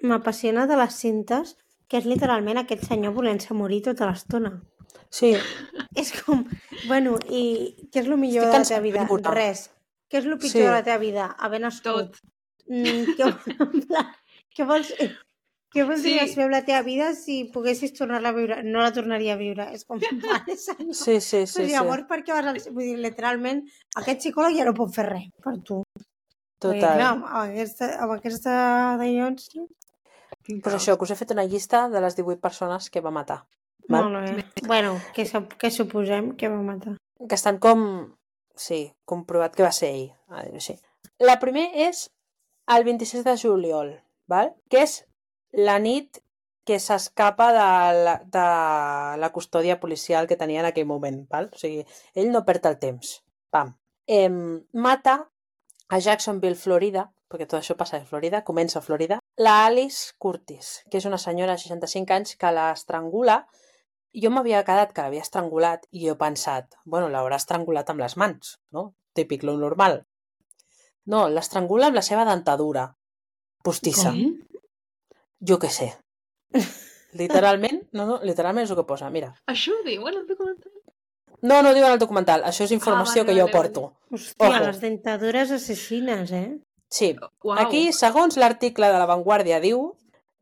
M'apassiona 0.02 0.68
de 0.68 0.76
les 0.78 0.94
cintes 0.94 1.56
que 1.88 1.98
és 1.98 2.06
literalment 2.06 2.58
aquest 2.58 2.84
senyor 2.90 3.14
volent-se 3.14 3.54
morir 3.54 3.82
tota 3.84 4.06
l'estona. 4.10 4.62
Sí, 5.10 5.34
És 5.96 6.12
com, 6.24 6.46
bueno, 6.88 7.18
i 7.30 7.88
què 7.94 8.02
és 8.02 8.08
el 8.08 8.18
millor 8.18 8.46
Estic 8.50 8.54
de 8.54 8.60
la 8.60 8.66
teva 8.66 8.80
vida? 8.82 9.06
viure. 9.06 9.32
Res. 9.36 9.70
Què 10.10 10.18
és 10.20 10.26
el 10.26 10.38
pitjor 10.38 10.62
Sí. 10.62 10.66
de 10.68 10.72
la 10.72 10.84
teva 10.84 10.98
vida? 10.98 11.36
Haver 11.40 11.62
nascut. 11.62 12.18
Tot. 12.18 12.22
Mm, 12.68 13.14
què, 13.18 13.26
què 14.56 14.66
vols... 14.66 14.94
Què 15.74 15.84
voldries 15.90 16.34
Sí. 16.34 16.40
amb 16.42 16.52
la 16.54 16.62
teva 16.66 16.82
vida 16.86 17.14
si 17.18 17.44
poguessis 17.54 17.94
tornar-la 17.98 18.30
a 18.30 18.36
viure? 18.38 18.60
No 18.64 18.82
la 18.84 18.92
tornaria 18.94 19.34
a 19.34 19.38
viure. 19.40 19.66
És 19.74 19.86
com, 19.90 20.00
vale, 20.00 20.56
senyor. 20.68 20.94
sí, 20.94 21.20
sí, 21.20 21.46
sí, 21.48 21.54
pues 21.58 21.68
sí. 21.68 21.72
llavors, 21.72 22.06
per 22.10 22.20
què 22.24 22.34
vas 22.36 22.46
al... 22.52 22.60
Vull 22.74 22.84
dir, 22.92 22.98
literalment, 23.02 23.64
aquest 24.02 24.20
psicòleg 24.22 24.58
ja 24.60 24.68
no 24.70 24.74
pot 24.78 24.94
fer 24.94 25.08
res 25.10 25.30
per 25.44 25.56
tu. 25.66 25.82
Total. 26.64 26.80
clar, 26.80 27.08
amb 27.16 27.26
aquesta, 27.42 27.90
amb 28.06 28.14
aquesta 28.20 28.52
d'allons... 29.02 29.50
Pues 30.44 30.76
això, 30.76 30.98
que 30.98 31.06
us 31.08 31.12
he 31.14 31.16
fet 31.16 31.32
una 31.32 31.46
llista 31.48 31.88
de 31.90 32.00
les 32.04 32.16
18 32.18 32.40
persones 32.44 32.90
que 32.92 33.02
va 33.02 33.12
matar. 33.16 33.42
Val? 33.90 34.10
Molt 34.12 34.30
bé. 34.38 34.44
Bueno, 34.68 34.94
sup- 35.28 35.54
què 35.60 35.70
suposem 35.72 36.34
que 36.40 36.50
va 36.52 36.60
matar? 36.62 36.98
que 37.24 37.36
estan 37.36 37.58
com... 37.64 37.84
Sí, 38.56 38.92
comprovat 39.08 39.56
que 39.56 39.64
va 39.64 39.72
ser 39.74 39.90
ell. 39.96 40.10
Dir 40.30 40.60
així. 40.60 40.76
La 41.24 41.38
primer 41.42 41.70
és 41.88 42.04
el 42.70 42.84
26 42.86 43.24
de 43.26 43.34
juliol, 43.40 43.94
val? 44.30 44.52
que 44.70 44.84
és 44.84 45.00
la 45.54 45.78
nit 45.80 46.20
que 46.64 46.80
s'escapa 46.80 47.50
de, 47.52 48.04
la, 48.06 48.14
de 48.24 48.44
la 49.20 49.30
custòdia 49.36 49.80
policial 49.80 50.28
que 50.28 50.40
tenia 50.40 50.62
en 50.64 50.70
aquell 50.70 50.88
moment. 50.88 51.24
Val? 51.30 51.50
O 51.52 51.60
sigui, 51.60 51.84
ell 52.16 52.32
no 52.32 52.46
perd 52.48 52.70
el 52.72 52.80
temps. 52.80 53.18
Pam. 53.52 53.74
Eh, 54.08 54.30
mata 54.74 55.18
a 55.90 56.00
Jacksonville, 56.00 56.60
Florida, 56.60 57.10
perquè 57.30 57.48
tot 57.50 57.60
això 57.60 57.76
passa 57.78 58.00
a 58.00 58.08
Florida, 58.08 58.44
comença 58.48 58.80
a 58.80 58.86
Florida, 58.86 59.20
la 59.38 59.66
Alice 59.66 60.14
Curtis, 60.18 60.80
que 60.90 61.02
és 61.02 61.06
una 61.10 61.20
senyora 61.20 61.58
de 61.58 61.66
65 61.66 62.16
anys 62.16 62.38
que 62.40 62.54
l'estrangula. 62.56 63.44
Jo 64.14 64.30
m'havia 64.30 64.64
quedat 64.66 64.94
que 64.94 65.02
l'havia 65.02 65.26
estrangulat 65.26 65.88
i 65.92 66.06
jo 66.06 66.14
he 66.14 66.20
pensat, 66.20 66.78
bueno, 66.86 67.10
l'haurà 67.10 67.40
estrangulat 67.42 67.90
amb 67.90 68.04
les 68.06 68.16
mans, 68.22 68.58
no? 68.72 68.92
Típic, 69.18 69.44
lo 69.44 69.58
normal. 69.58 70.04
No, 71.10 71.26
l'estrangula 71.30 71.90
amb 71.90 71.98
la 71.98 72.06
seva 72.06 72.26
dentadura 72.30 72.88
postissa. 73.66 74.14
Com? 74.14 74.53
Jo 75.44 75.60
què 75.60 75.70
sé. 75.74 75.92
Literalment, 77.14 77.84
no, 77.94 78.06
no, 78.10 78.20
literalment 78.26 78.66
és 78.66 78.72
el 78.74 78.80
que 78.80 78.86
posa, 78.90 79.10
mira. 79.14 79.34
Això 79.52 79.76
ho 79.76 79.84
diu 79.86 80.08
en 80.10 80.22
el 80.22 80.28
documental? 80.28 80.72
No, 81.44 81.58
no 81.62 81.70
ho 81.70 81.76
diuen 81.76 81.92
al 81.92 82.00
documental, 82.00 82.46
això 82.48 82.64
és 82.64 82.72
informació 82.72 83.22
Ah, 83.22 83.26
vale, 83.26 83.34
que 83.34 83.40
jo 83.40 83.46
vale, 83.50 83.54
porto. 83.58 83.82
Hòstia, 84.10 84.48
Ojo. 84.48 84.62
les 84.66 84.80
dentadures 84.82 85.52
assassines, 85.52 86.32
eh? 86.32 86.58
Sí, 86.90 87.16
Uau. 87.44 87.58
aquí, 87.60 87.92
segons 87.92 88.38
l'article 88.38 88.88
de 88.94 89.02
La 89.02 89.10
Vanguardia, 89.10 89.60
diu 89.60 89.92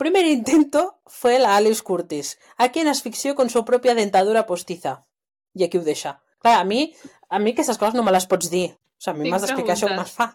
Primer 0.02 0.26
intento 0.26 1.00
fue 1.06 1.38
la 1.38 1.56
Alice 1.56 1.84
Curtis, 1.84 2.40
a 2.58 2.72
quien 2.72 2.88
asfixió 2.88 3.36
con 3.36 3.52
su 3.52 3.64
propia 3.64 3.94
dentadura 3.94 4.48
postiza. 4.48 5.06
I 5.54 5.66
aquí 5.66 5.78
ho 5.78 5.84
deixa. 5.84 6.24
Clar, 6.40 6.56
a 6.60 6.64
mi, 6.64 6.96
a 7.30 7.38
mi 7.38 7.52
aquestes 7.52 7.78
coses 7.78 7.94
no 7.94 8.02
me 8.02 8.12
les 8.12 8.26
pots 8.26 8.50
dir. 8.50 8.72
O 8.72 8.98
sigui, 8.98 9.12
a 9.12 9.14
mi 9.14 9.24
Tinc 9.28 9.32
m'has 9.36 9.46
d'explicar 9.46 9.76
això 9.76 9.92
com 9.92 10.02
es 10.02 10.16
fa. 10.16 10.28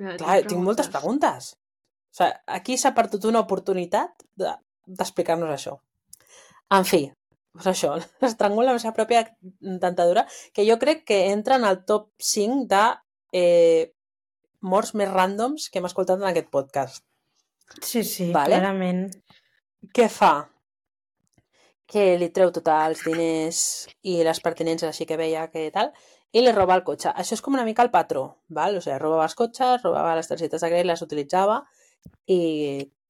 Ja, 0.00 0.16
Clar, 0.18 0.40
tinc 0.50 0.58
moltes 0.58 0.90
preguntes. 0.90 1.52
O 2.16 2.22
sigui, 2.22 2.32
aquí 2.58 2.78
s'ha 2.80 2.94
perdut 2.96 3.26
una 3.28 3.42
oportunitat 3.44 4.24
de- 4.40 4.54
d'explicar-nos 4.86 5.50
això. 5.52 5.74
En 6.72 6.84
fi, 6.88 7.02
doncs 7.54 7.66
això, 7.72 7.90
l'estrangula 8.24 8.70
amb 8.72 8.78
la 8.78 8.82
seva 8.84 8.94
pròpia 8.96 9.24
dentadura, 9.60 10.26
que 10.54 10.64
jo 10.68 10.78
crec 10.80 11.04
que 11.04 11.26
entra 11.32 11.56
en 11.60 11.64
el 11.68 11.84
top 11.84 12.08
5 12.18 12.64
de 12.70 12.84
eh, 13.36 13.92
morts 14.62 14.94
més 14.96 15.10
ràndoms 15.12 15.68
que 15.70 15.78
hem 15.82 15.86
escoltat 15.90 16.18
en 16.22 16.28
aquest 16.30 16.48
podcast. 16.50 17.04
Sí, 17.82 18.02
sí, 18.04 18.30
Vale. 18.32 18.54
clarament. 18.54 19.08
Què 19.92 20.08
fa? 20.08 20.48
Que 21.86 22.16
li 22.18 22.30
treu 22.34 22.50
tots 22.54 22.70
els 22.72 23.02
diners 23.06 23.58
i 24.10 24.16
les 24.26 24.40
pertinences 24.42 24.88
així 24.88 25.06
que 25.06 25.18
veia 25.20 25.44
que 25.52 25.68
tal, 25.74 25.92
i 26.34 26.42
li 26.42 26.52
roba 26.54 26.74
el 26.74 26.82
cotxe. 26.86 27.12
Això 27.14 27.36
és 27.36 27.42
com 27.44 27.54
una 27.54 27.64
mica 27.68 27.84
el 27.86 27.92
patró, 27.92 28.24
val? 28.48 28.78
O 28.78 28.82
sigui, 28.82 28.96
robava 28.98 29.26
els 29.28 29.36
cotxes, 29.38 29.82
robava 29.84 30.16
les 30.18 30.26
targetes 30.30 30.62
de 30.64 30.70
crèdit, 30.72 30.88
les 30.88 31.02
utilitzava 31.04 31.60
i 32.26 32.40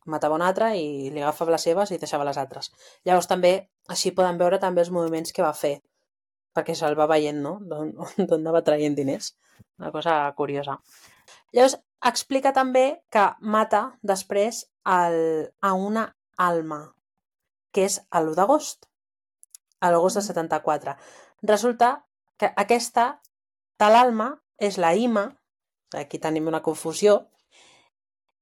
matava 0.06 0.36
un 0.38 0.44
altre 0.46 0.70
i 0.78 1.10
li 1.10 1.22
agafava 1.22 1.56
les 1.56 1.66
seves 1.66 1.90
i 1.90 1.98
deixava 1.98 2.26
les 2.28 2.38
altres. 2.38 2.70
Llavors 3.04 3.28
també, 3.30 3.52
així 3.90 4.12
poden 4.14 4.38
veure 4.38 4.60
també 4.62 4.84
els 4.84 4.92
moviments 4.94 5.34
que 5.34 5.44
va 5.44 5.52
fer, 5.56 5.80
perquè 6.54 6.76
se'l 6.78 6.98
va 6.98 7.08
veient, 7.10 7.42
no? 7.42 7.58
D'on 7.60 7.92
d'on 8.28 8.40
anava 8.40 8.62
traient 8.66 8.96
diners. 8.96 9.34
Una 9.80 9.90
cosa 9.92 10.16
curiosa. 10.36 10.78
Llavors, 11.52 11.76
explica 12.06 12.52
també 12.56 13.02
que 13.12 13.26
mata 13.40 13.82
després 14.02 14.64
el, 14.86 15.50
a 15.60 15.72
una 15.74 16.06
alma, 16.36 16.80
que 17.72 17.86
és 17.88 17.98
a 18.10 18.22
l'1 18.22 18.36
d'agost, 18.38 18.86
a 19.80 19.90
l'agost 19.92 20.20
de 20.20 20.24
74. 20.24 20.96
Resulta 21.42 21.90
que 22.40 22.52
aquesta 22.56 23.08
tal 23.80 23.96
alma 23.96 24.30
és 24.56 24.78
la 24.80 24.94
Ima, 24.96 25.26
aquí 25.96 26.20
tenim 26.20 26.48
una 26.48 26.62
confusió, 26.64 27.26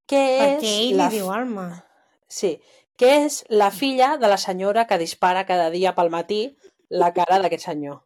que 0.07 0.21
Perquè 0.41 0.71
és 0.71 0.79
ell 0.91 0.97
la, 0.99 1.09
li 1.09 1.19
diu 1.19 1.31
alma. 1.33 1.67
Sí, 2.29 2.59
que 3.01 3.11
és 3.25 3.43
la 3.49 3.71
filla 3.75 4.17
de 4.21 4.29
la 4.29 4.37
senyora 4.39 4.87
que 4.87 4.99
dispara 5.01 5.47
cada 5.49 5.71
dia 5.71 5.95
pel 5.95 6.11
matí 6.13 6.43
la 6.91 7.13
cara 7.17 7.39
d'aquest 7.43 7.65
senyor. 7.71 8.03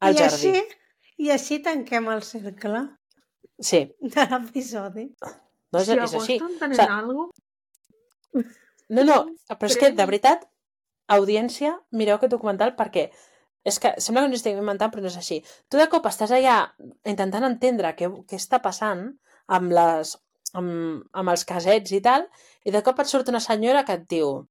Al 0.00 0.14
I 0.16 0.18
jardí. 0.22 0.50
així, 0.56 0.78
I 1.22 1.30
així 1.30 1.60
tanquem 1.62 2.08
el 2.10 2.22
cercle 2.26 2.86
Sí, 3.62 3.84
de 4.00 4.24
l'episodi. 4.30 5.04
no 5.72 5.78
és, 5.78 5.86
si 5.86 5.94
és 5.98 6.14
així. 6.18 6.38
O 6.42 6.74
sea, 6.74 6.88
algo, 6.98 7.28
No, 8.92 9.04
no, 9.08 9.14
però 9.48 9.68
és 9.70 9.76
que, 9.80 9.88
de 9.96 10.04
veritat, 10.08 10.42
audiència, 11.12 11.76
mireu 11.96 12.16
aquest 12.18 12.32
documental 12.34 12.74
perquè 12.76 13.06
és 13.64 13.78
que 13.80 13.92
sembla 14.02 14.24
que 14.24 14.32
no 14.32 14.36
estic 14.36 14.58
inventant, 14.58 14.90
però 14.92 15.04
no 15.04 15.08
és 15.12 15.16
així. 15.16 15.38
Tu 15.70 15.78
de 15.80 15.86
cop 15.88 16.04
estàs 16.10 16.32
allà 16.34 16.56
intentant 17.08 17.46
entendre 17.46 17.94
què, 17.96 18.08
què 18.28 18.36
està 18.40 18.58
passant 18.64 19.04
amb, 19.46 19.72
les, 19.72 20.16
amb, 20.58 21.02
amb 21.12 21.32
els 21.32 21.44
casets 21.48 21.92
i 21.92 22.00
tal, 22.04 22.26
i 22.64 22.70
de 22.74 22.82
cop 22.82 23.00
et 23.00 23.06
surt 23.10 23.28
una 23.32 23.40
senyora 23.40 23.84
que 23.84 23.96
et 23.98 24.06
diu 24.10 24.46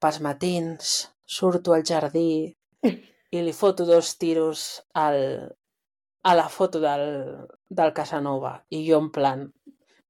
pels 0.00 0.20
matins 0.24 0.94
surto 1.24 1.72
al 1.74 1.84
jardí 1.88 2.54
i 2.86 3.42
li 3.42 3.52
foto 3.52 3.84
dos 3.88 4.14
tiros 4.20 4.82
al, 4.94 5.20
a 6.22 6.34
la 6.34 6.48
foto 6.48 6.80
del, 6.80 7.06
del 7.68 7.92
Casanova. 7.92 8.58
I 8.70 8.84
jo 8.88 9.00
en 9.02 9.10
plan, 9.10 9.46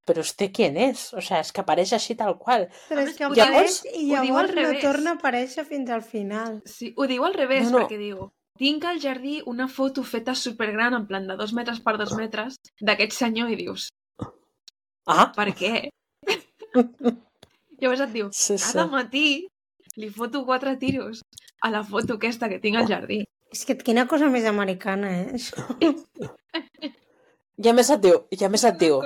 però 0.07 0.21
este 0.23 0.51
quién 0.53 0.77
és? 0.77 1.09
O 1.17 1.21
sea, 1.25 1.41
és 1.43 1.51
que 1.53 1.63
apareix 1.65 1.93
així 1.97 2.15
tal 2.19 2.37
qual. 2.39 2.69
Però 2.91 3.03
és 3.03 3.17
que 3.17 3.27
ho 3.27 3.33
apareix 3.33 3.81
diu- 3.83 3.95
i 4.03 4.11
ho 4.15 4.23
diu 4.23 4.35
llavors 4.37 4.51
al 4.51 4.55
no 4.55 4.63
revés. 4.63 4.83
torna 4.85 5.15
a 5.15 5.19
aparèixer 5.19 5.65
fins 5.67 5.91
al 5.91 6.03
final. 6.03 6.61
sí, 6.67 6.93
ho 6.97 7.07
diu 7.11 7.25
al 7.25 7.35
revés, 7.35 7.71
No, 7.71 7.79
no. 7.79 7.85
perquè 7.87 7.99
diu 7.99 8.29
tinc 8.57 8.85
al 8.89 9.01
jardí 9.01 9.43
una 9.47 9.67
foto 9.69 10.03
feta 10.03 10.35
supergran, 10.35 10.95
en 10.95 11.07
plan 11.07 11.27
de 11.29 11.37
dos 11.37 11.53
metres 11.53 11.81
per 11.85 11.97
dos 11.99 12.15
metres, 12.17 12.55
d'aquest 12.81 13.13
senyor, 13.13 13.51
i 13.53 13.57
dius, 13.57 13.89
Ah, 15.07 15.31
per 15.37 15.53
què? 15.55 15.89
Llavors 17.81 18.03
et 18.07 18.13
diu, 18.13 18.31
sí, 18.33 18.57
sí. 18.57 18.73
cada 18.73 18.87
matí 18.91 19.27
li 20.01 20.09
foto 20.13 20.43
quatre 20.49 20.75
tiros 20.81 21.23
a 21.63 21.71
la 21.71 21.83
foto 21.87 22.17
aquesta 22.17 22.49
que 22.51 22.59
tinc 22.63 22.81
al 22.81 22.89
jardí. 22.91 23.23
És 23.53 23.63
que 23.69 23.77
quina 23.79 24.07
cosa 24.11 24.29
més 24.33 24.47
americana, 24.51 25.13
eh? 25.23 25.39
això. 25.39 25.63
I 27.57 27.71
a 27.71 27.75
més 27.77 27.89
et 27.95 28.03
diu, 28.03 28.19
i 28.35 28.45
a 28.45 28.51
més 28.53 28.65
et 28.69 28.81
diu, 28.81 28.99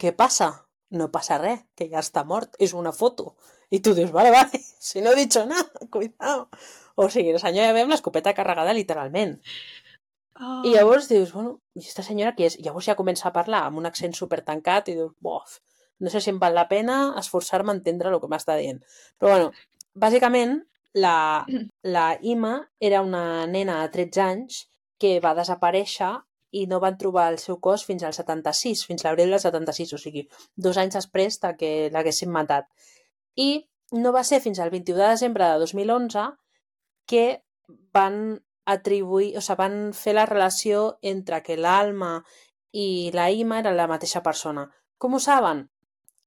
què 0.00 0.14
passa? 0.16 0.50
No 0.94 1.10
passa 1.14 1.38
res, 1.42 1.60
que 1.78 1.86
ja 1.90 2.00
està 2.02 2.24
mort, 2.26 2.56
és 2.62 2.74
una 2.74 2.92
foto. 2.94 3.34
I 3.74 3.80
tu 3.82 3.94
dius, 3.94 4.10
vale, 4.14 4.32
vale, 4.34 4.60
si 4.88 5.02
no 5.02 5.12
he 5.12 5.20
dicho 5.20 5.44
nada, 5.46 5.86
cuidado. 5.90 6.48
O 6.96 7.08
sigui, 7.10 7.34
el 7.34 7.40
senyor 7.42 7.68
ja 7.68 7.74
ve 7.74 7.84
amb 7.84 7.94
l'escopeta 7.94 8.34
carregada 8.34 8.74
literalment. 8.76 9.36
Oh. 10.40 10.62
I 10.66 10.74
llavors 10.74 11.06
dius, 11.10 11.32
bueno, 11.32 11.58
i 11.74 11.82
aquesta 11.82 12.02
senyora 12.02 12.34
qui 12.34 12.48
és? 12.48 12.58
I 12.58 12.66
llavors 12.66 12.88
ja 12.88 12.98
comença 12.98 13.28
a 13.28 13.34
parlar 13.34 13.64
amb 13.68 13.78
un 13.78 13.86
accent 13.86 14.16
super 14.18 14.40
tancat 14.46 14.90
i 14.90 14.96
dius, 14.98 15.12
bof, 15.22 15.58
no 16.02 16.10
sé 16.10 16.20
si 16.20 16.32
em 16.32 16.40
val 16.42 16.56
la 16.58 16.66
pena 16.70 17.14
esforçar-me 17.20 17.70
a 17.70 17.78
entendre 17.78 18.10
el 18.10 18.20
que 18.22 18.30
m'està 18.30 18.56
dient. 18.58 18.80
Però 19.20 19.30
bueno, 19.34 19.52
bàsicament, 19.94 20.58
la, 20.94 21.16
la 21.96 22.06
Ima 22.22 22.54
era 22.80 23.02
una 23.02 23.46
nena 23.50 23.80
de 23.82 23.90
13 23.94 24.24
anys 24.26 24.64
que 24.98 25.18
va 25.22 25.34
desaparèixer 25.38 26.12
i 26.54 26.66
no 26.70 26.78
van 26.82 26.98
trobar 26.98 27.28
el 27.32 27.40
seu 27.42 27.58
cos 27.58 27.82
fins 27.86 28.04
al 28.06 28.14
76, 28.14 28.84
fins 28.86 29.02
l'abril 29.04 29.32
del 29.34 29.42
76, 29.42 29.94
o 29.96 29.98
sigui, 29.98 30.22
dos 30.54 30.78
anys 30.78 30.94
després 31.00 31.40
de 31.42 31.50
que 31.58 31.70
l'haguessin 31.94 32.30
matat. 32.30 32.68
I 33.34 33.66
no 33.98 34.12
va 34.14 34.22
ser 34.26 34.40
fins 34.42 34.60
al 34.62 34.70
21 34.70 35.00
de 35.00 35.08
desembre 35.16 35.48
de 35.50 35.58
2011 35.62 36.28
que 37.10 37.24
van 37.94 38.43
atribuir, 38.64 39.36
o 39.38 39.40
sigui, 39.44 39.58
van 39.58 39.92
fer 39.92 40.14
la 40.14 40.26
relació 40.26 40.98
entre 41.02 41.42
que 41.42 41.56
l'Alma 41.56 42.24
i 42.72 43.10
la 43.14 43.30
Ima 43.30 43.60
eren 43.60 43.76
la 43.76 43.86
mateixa 43.90 44.22
persona. 44.22 44.66
Com 44.98 45.14
ho 45.14 45.20
saben? 45.20 45.68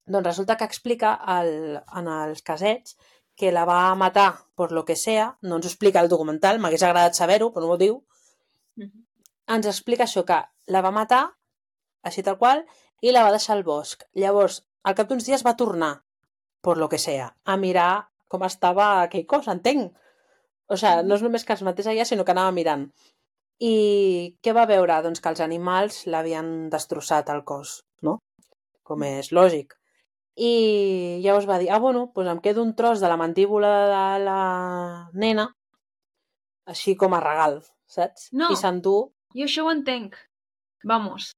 Doncs 0.06 0.26
resulta 0.26 0.56
que 0.58 0.66
explica 0.66 1.16
el, 1.40 1.80
en 2.00 2.08
els 2.08 2.42
casets 2.42 2.96
que 3.36 3.52
la 3.52 3.66
va 3.70 3.94
matar 3.96 4.32
per 4.56 4.72
lo 4.72 4.86
que 4.86 4.96
sea, 4.96 5.38
no 5.42 5.58
ens 5.58 5.66
ho 5.68 5.70
explica 5.70 6.00
el 6.02 6.10
documental, 6.10 6.60
m'hagués 6.60 6.84
agradat 6.84 7.14
saber-ho, 7.18 7.52
però 7.54 7.68
no 7.68 7.74
ho 7.76 7.78
diu, 7.78 8.04
Mhm. 8.78 9.06
ens 9.48 9.66
explica 9.66 10.06
això, 10.06 10.24
que 10.26 10.40
la 10.68 10.82
va 10.82 10.92
matar, 10.92 11.36
així 12.04 12.24
tal 12.24 12.38
qual, 12.38 12.66
i 13.02 13.12
la 13.12 13.24
va 13.24 13.32
deixar 13.32 13.56
al 13.56 13.64
bosc. 13.64 14.04
Llavors, 14.14 14.64
al 14.84 14.96
cap 14.96 15.08
d'uns 15.10 15.26
dies 15.26 15.46
va 15.46 15.56
tornar, 15.58 16.04
per 16.62 16.78
lo 16.78 16.90
que 16.90 16.98
sea, 16.98 17.36
a 17.44 17.58
mirar 17.58 18.10
com 18.28 18.44
estava 18.44 19.02
aquell 19.02 19.26
cos, 19.26 19.48
entenc. 19.48 19.94
O 20.68 20.76
sigui, 20.78 21.06
no 21.08 21.16
és 21.16 21.24
només 21.24 21.46
que 21.48 21.56
es 21.56 21.64
matés 21.64 21.88
allà, 21.88 22.06
sinó 22.06 22.26
que 22.28 22.34
anava 22.36 22.52
mirant. 22.56 22.88
I 23.64 23.74
què 24.44 24.54
va 24.54 24.68
veure? 24.70 25.00
Doncs 25.06 25.22
que 25.24 25.32
els 25.32 25.42
animals 25.42 26.04
l'havien 26.12 26.70
destrossat 26.74 27.30
el 27.34 27.44
cos, 27.48 27.80
no? 28.06 28.18
Com 28.86 29.04
és 29.08 29.32
lògic. 29.34 29.74
I 30.38 30.52
llavors 31.24 31.48
va 31.50 31.58
dir, 31.58 31.72
ah, 31.74 31.80
bueno, 31.82 32.12
doncs 32.14 32.30
em 32.36 32.42
quedo 32.44 32.62
un 32.62 32.76
tros 32.78 33.02
de 33.02 33.10
la 33.10 33.18
mandíbula 33.18 33.72
de 33.90 34.26
la 34.26 34.42
nena, 35.14 35.48
així 36.70 36.94
com 37.00 37.16
a 37.18 37.22
regal, 37.24 37.62
saps? 37.90 38.28
No. 38.34 38.52
I 38.54 38.60
s'endú 38.60 38.98
Jo 39.38 39.46
això 39.48 39.66
ho 39.66 39.72
entenc. 39.74 40.16
Vamos. 40.88 41.32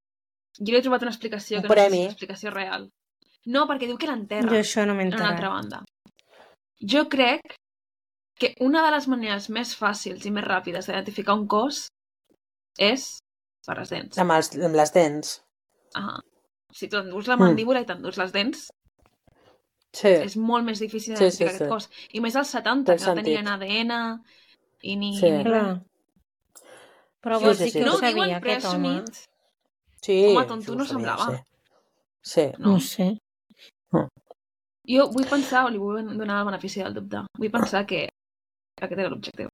Jo 0.60 0.76
he 0.76 0.82
trobat 0.84 1.02
una 1.06 1.10
explicació 1.14 1.58
Un 1.58 1.62
que 1.64 1.68
no 1.68 1.74
premi. 1.74 1.98
és 2.02 2.04
una 2.10 2.12
explicació 2.12 2.52
real. 2.52 2.90
No, 3.46 3.64
perquè 3.70 3.88
diu 3.88 3.96
que 3.96 4.06
l'enterra 4.10 4.50
Jo 4.52 4.60
això 4.60 4.84
no 4.86 4.94
m'he 4.94 5.08
en 5.08 5.14
una 5.16 5.30
altra 5.32 5.48
banda. 5.52 5.80
Jo 6.92 7.06
crec 7.08 7.56
que 8.40 8.54
una 8.64 8.82
de 8.86 8.90
les 8.94 9.06
maneres 9.12 9.48
més 9.52 9.74
fàcils 9.76 10.24
i 10.26 10.30
més 10.32 10.46
ràpides 10.46 10.86
d'identificar 10.88 11.34
un 11.36 11.46
cos 11.50 11.84
és 12.80 13.06
per 13.66 13.76
les 13.78 13.90
dents. 13.92 14.18
amb, 14.18 14.32
els, 14.32 14.50
amb 14.56 14.74
les 14.80 14.92
dents. 14.96 15.34
Ah. 15.94 16.18
Si 16.72 16.88
tu 16.88 16.96
t'endús 16.96 17.26
la 17.28 17.36
Mm. 17.36 17.40
mandíbula 17.44 17.80
i 17.82 17.86
t'endús 17.86 18.16
les 18.18 18.32
dents, 18.32 18.68
Sí. 19.92 20.06
És 20.08 20.36
molt 20.38 20.62
més 20.64 20.78
difícil 20.78 21.16
Sí, 21.16 21.24
identificar 21.24 21.50
sí, 21.50 21.56
aquest 21.56 21.64
sí. 21.64 21.68
cos. 21.68 22.06
I 22.14 22.20
més 22.22 22.36
als 22.38 22.48
70, 22.54 22.92
Té 22.94 22.98
que 23.02 23.06
no 23.10 23.14
tenien 23.18 23.46
sentit. 23.46 23.70
ADN 23.70 24.22
i 24.82 24.94
ni... 24.96 25.08
Sí. 25.18 25.30
ni 25.32 25.42
res. 25.42 25.80
Però 27.20 27.38
Sí, 27.40 27.44
vols 27.44 27.58
sí, 27.58 27.64
dir 27.64 27.72
sí. 27.72 27.78
que 27.80 27.84
No 27.84 27.92
ho 27.92 27.96
ho 27.96 28.00
diuen, 28.00 28.14
sabia, 28.14 28.36
aquest 28.38 28.66
home? 28.66 28.92
Sí, 30.00 30.18
Home, 30.30 30.46
tonto 30.46 30.72
sí 30.72 30.78
no 30.78 30.84
semblava. 30.86 31.26
Sí. 31.34 31.42
sí. 32.22 32.52
No. 32.58 32.72
No 32.74 32.80
sé. 32.80 33.18
Jo 34.90 35.08
vull 35.10 35.26
pensar, 35.28 35.64
o 35.66 35.70
li 35.74 35.78
vull 35.78 36.06
donar 36.16 36.38
el 36.40 36.46
benefici 36.48 36.80
del 36.82 36.94
dubte, 36.94 37.24
vull 37.38 37.50
pensar 37.50 37.84
que 37.86 38.08
aquest 38.86 38.98
era 39.00 39.10
l'objectiu. 39.12 39.48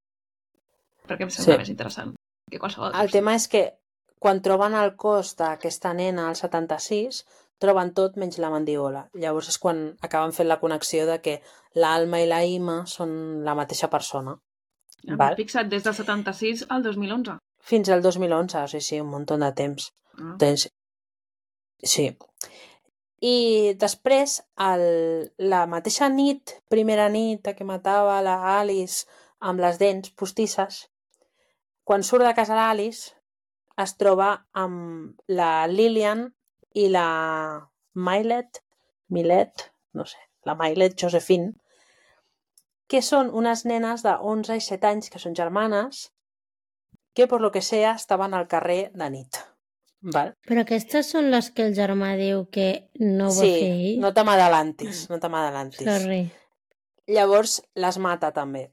Perquè 1.06 1.22
em 1.26 1.30
sembla 1.30 1.54
Sí. 1.54 1.58
més 1.64 1.68
interessant 1.72 2.14
que 2.50 2.58
qualsevol 2.58 2.94
El 2.94 3.10
tema 3.10 3.34
és 3.34 3.48
que 3.48 3.64
quan 4.18 4.40
troben 4.42 4.74
el 4.74 4.94
cos 4.96 5.34
d'aquesta 5.36 5.92
nena 5.94 6.28
al 6.28 6.36
76, 6.36 7.24
troben 7.58 7.92
tot 7.94 8.16
menys 8.16 8.38
la 8.38 8.50
mandíbula. 8.50 9.08
Llavors 9.14 9.48
és 9.48 9.58
quan 9.58 9.96
acaben 10.02 10.32
fent 10.32 10.48
la 10.48 10.58
connexió 10.60 11.06
de 11.06 11.20
que 11.20 11.40
l'Alma 11.74 12.20
i 12.20 12.26
la 12.26 12.44
Ima 12.44 12.86
són 12.86 13.44
la 13.44 13.54
mateixa 13.54 13.88
persona. 13.90 14.36
Em 15.06 15.16
Val. 15.16 15.32
he 15.32 15.36
fixat 15.36 15.68
des 15.68 15.84
del 15.84 15.94
76 15.94 16.66
al 16.68 16.82
2011. 16.82 17.36
Fins 17.60 17.88
al 17.88 18.02
2011, 18.02 18.58
o 18.62 18.68
sigui, 18.68 18.80
sí, 18.82 19.00
un 19.00 19.08
munt 19.08 19.26
de 19.26 19.52
temps. 19.52 19.90
Ah. 20.18 20.34
Tens... 20.38 20.68
Sí. 21.82 22.16
I 23.26 23.74
després, 23.80 24.38
el, 24.62 24.82
la 25.52 25.64
mateixa 25.70 26.08
nit, 26.12 26.52
primera 26.70 27.08
nit 27.10 27.48
que 27.56 27.66
matava 27.66 28.20
la 28.22 28.36
Alice 28.58 29.06
amb 29.40 29.62
les 29.64 29.80
dents 29.80 30.12
postisses, 30.20 30.84
quan 31.86 32.04
surt 32.06 32.26
de 32.26 32.34
casa 32.38 32.58
l'Alice, 32.58 33.16
es 33.82 33.96
troba 34.00 34.28
amb 34.56 35.14
la 35.28 35.66
Lillian 35.70 36.26
i 36.74 36.88
la 36.92 37.08
Milet, 37.94 38.62
Milet, 39.12 39.68
no 39.94 40.06
sé, 40.08 40.20
la 40.48 40.56
Milet 40.60 40.96
Josephine, 41.00 41.54
que 42.86 43.02
són 43.02 43.32
unes 43.34 43.64
nenes 43.66 44.06
de 44.06 44.14
11 44.34 44.60
i 44.60 44.64
7 44.68 44.92
anys, 44.92 45.10
que 45.10 45.22
són 45.22 45.34
germanes, 45.34 46.06
que, 47.14 47.26
per 47.26 47.40
lo 47.42 47.50
que 47.50 47.64
sea, 47.64 47.96
estaven 47.96 48.34
al 48.36 48.46
carrer 48.46 48.90
de 48.94 49.10
nit. 49.10 49.45
Val? 50.02 50.32
Però 50.46 50.62
aquestes 50.62 51.10
són 51.10 51.30
les 51.32 51.50
que 51.54 51.64
el 51.66 51.74
germà 51.74 52.12
diu 52.18 52.44
que 52.52 52.90
no 53.00 53.30
va 53.30 53.38
sí, 53.38 53.52
fer 53.52 53.70
ell? 53.72 54.00
no 54.02 54.12
te 54.14 54.24
m'adalantis, 54.26 55.06
no 55.10 55.18
te 55.22 55.30
m'adalantis. 55.32 55.86
Sorry. 55.88 56.20
Llavors 57.06 57.60
les 57.74 57.98
mata 58.02 58.32
també. 58.34 58.66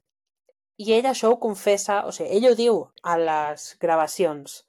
I 0.82 0.94
ell 0.98 1.08
això 1.10 1.32
ho 1.32 1.40
confessa, 1.40 2.02
o 2.10 2.12
sigui, 2.12 2.30
ell 2.38 2.50
ho 2.50 2.54
diu 2.58 2.80
a 3.04 3.18
les 3.22 3.74
gravacions. 3.82 4.64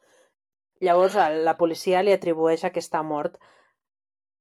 Llavors 0.85 1.17
la 1.17 1.57
policia 1.57 2.03
li 2.05 2.13
atribueix 2.13 2.65
aquesta 2.65 3.03
mort. 3.03 3.39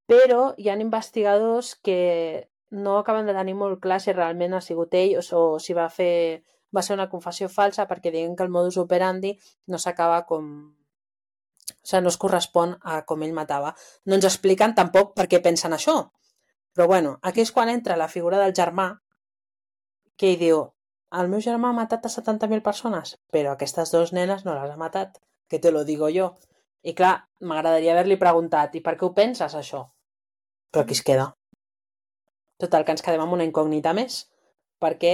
Però 0.07 0.53
hi 0.59 0.67
ha 0.69 0.75
investigadors 0.75 1.75
que 1.81 2.49
no 2.73 2.97
acaben 2.97 3.29
de 3.29 3.35
tenir 3.37 3.53
molt 3.55 3.79
clar 3.79 4.01
si 4.01 4.11
realment 4.11 4.53
ha 4.57 4.61
sigut 4.61 4.93
ell 4.97 5.15
o, 5.19 5.23
o 5.39 5.59
si 5.61 5.75
va 5.77 5.87
fer 5.93 6.43
va 6.73 6.81
ser 6.81 6.95
una 6.97 7.09
confessió 7.09 7.49
falsa 7.49 7.85
perquè 7.89 8.11
diuen 8.11 8.35
que 8.35 8.43
el 8.43 8.53
modus 8.53 8.79
operandi 8.81 9.35
no 9.67 9.77
s'acaba 9.77 10.23
com... 10.25 10.47
O 11.71 11.87
sigui, 11.87 12.03
no 12.03 12.11
es 12.11 12.19
correspon 12.19 12.77
a 12.81 13.01
com 13.09 13.23
ell 13.23 13.35
matava. 13.37 13.73
No 14.05 14.17
ens 14.19 14.27
expliquen 14.29 14.75
tampoc 14.75 15.13
per 15.17 15.29
què 15.31 15.41
pensen 15.43 15.75
això. 15.75 15.97
Però 16.73 16.87
bueno, 16.89 17.17
aquí 17.21 17.43
és 17.43 17.51
quan 17.53 17.69
entra 17.69 17.99
la 17.99 18.09
figura 18.11 18.39
del 18.41 18.55
germà 18.57 18.87
que 20.17 20.33
ell 20.33 20.39
diu 20.39 20.63
el 21.19 21.29
meu 21.29 21.41
germà 21.45 21.69
ha 21.69 21.77
matat 21.77 22.07
a 22.07 22.09
70.000 22.09 22.63
persones, 22.65 23.17
però 23.33 23.53
aquestes 23.53 23.91
dues 23.93 24.13
nenes 24.17 24.45
no 24.47 24.55
les 24.57 24.71
ha 24.73 24.79
matat, 24.81 25.19
que 25.47 25.59
te 25.61 25.71
lo 25.71 25.83
digo 25.85 26.09
jo. 26.09 26.31
I 26.81 26.95
clar, 26.97 27.13
m'agradaria 27.39 27.93
haver-li 27.93 28.17
preguntat 28.21 28.73
i 28.75 28.81
per 28.81 28.95
què 28.97 29.05
ho 29.05 29.13
penses, 29.13 29.53
això? 29.59 29.83
Però 30.73 30.83
aquí 30.83 30.97
es 30.97 31.03
queda. 31.05 31.27
Total, 32.63 32.85
que 32.85 32.95
ens 32.95 33.05
quedem 33.05 33.21
amb 33.21 33.37
una 33.37 33.45
incògnita 33.45 33.93
més. 33.93 34.23
Per 34.81 34.95
què 35.03 35.13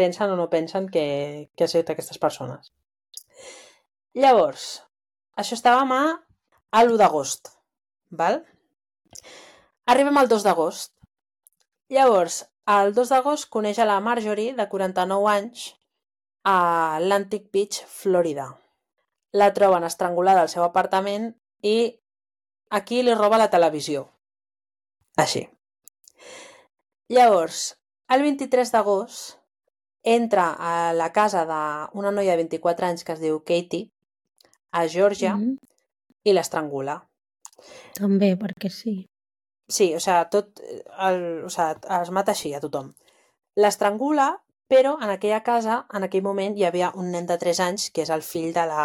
pensen 0.00 0.32
o 0.32 0.38
no 0.40 0.48
pensen 0.48 0.88
que, 0.88 1.04
que 1.54 1.66
ha 1.66 1.68
sigut 1.68 1.92
aquestes 1.92 2.18
persones? 2.22 2.72
Llavors, 4.16 4.70
això 5.36 5.56
estàvem 5.58 5.92
a, 5.94 6.02
a 6.70 6.82
l'1 6.84 6.98
d'agost, 7.00 7.52
val? 8.10 8.40
Arribem 9.90 10.18
al 10.18 10.30
2 10.30 10.46
d'agost. 10.46 10.92
Llavors, 11.90 12.44
el 12.70 12.94
2 12.94 13.10
d'agost 13.10 13.48
coneix 13.50 13.80
a 13.82 13.88
la 13.88 14.00
Marjorie, 14.00 14.54
de 14.54 14.66
49 14.70 15.30
anys, 15.32 15.64
a 16.44 16.96
Atlantic 16.96 17.50
Beach, 17.52 17.82
Florida. 17.86 18.46
La 19.32 19.50
troben 19.54 19.86
estrangulada 19.86 20.44
al 20.44 20.52
seu 20.52 20.62
apartament 20.64 21.32
i 21.62 21.76
aquí 22.70 23.02
li 23.02 23.14
roba 23.14 23.38
la 23.38 23.50
televisió. 23.50 24.06
Així. 25.16 25.44
Llavors, 27.10 27.74
el 28.10 28.22
23 28.22 28.70
d'agost, 28.72 29.36
entra 30.02 30.50
a 30.54 30.92
la 30.94 31.10
casa 31.12 31.42
d'una 31.46 32.12
noia 32.14 32.36
de 32.36 32.44
24 32.44 32.86
anys 32.86 33.04
que 33.04 33.12
es 33.16 33.22
diu 33.22 33.42
Katie, 33.42 33.90
a 34.72 34.86
Georgia, 34.88 35.36
Mhm. 35.36 35.56
i 36.24 36.32
l'estrangula. 36.32 36.98
També, 37.94 38.36
perquè 38.38 38.70
sí. 38.70 39.08
Sí, 39.68 39.94
o 39.94 40.00
sigui, 40.00 40.28
tot, 40.30 40.60
el, 40.98 41.44
o 41.44 41.48
sigui, 41.48 41.74
es 42.02 42.10
mata 42.10 42.32
així 42.32 42.54
a 42.54 42.60
tothom. 42.60 42.94
L'estrangula, 43.56 44.42
però 44.68 44.96
en 45.02 45.10
aquella 45.10 45.42
casa, 45.42 45.86
en 45.92 46.04
aquell 46.04 46.22
moment, 46.22 46.56
hi 46.56 46.64
havia 46.64 46.92
un 46.94 47.10
nen 47.10 47.26
de 47.26 47.36
3 47.38 47.60
anys, 47.60 47.90
que 47.90 48.02
és 48.02 48.10
el 48.10 48.22
fill 48.22 48.52
de 48.52 48.66
la, 48.66 48.84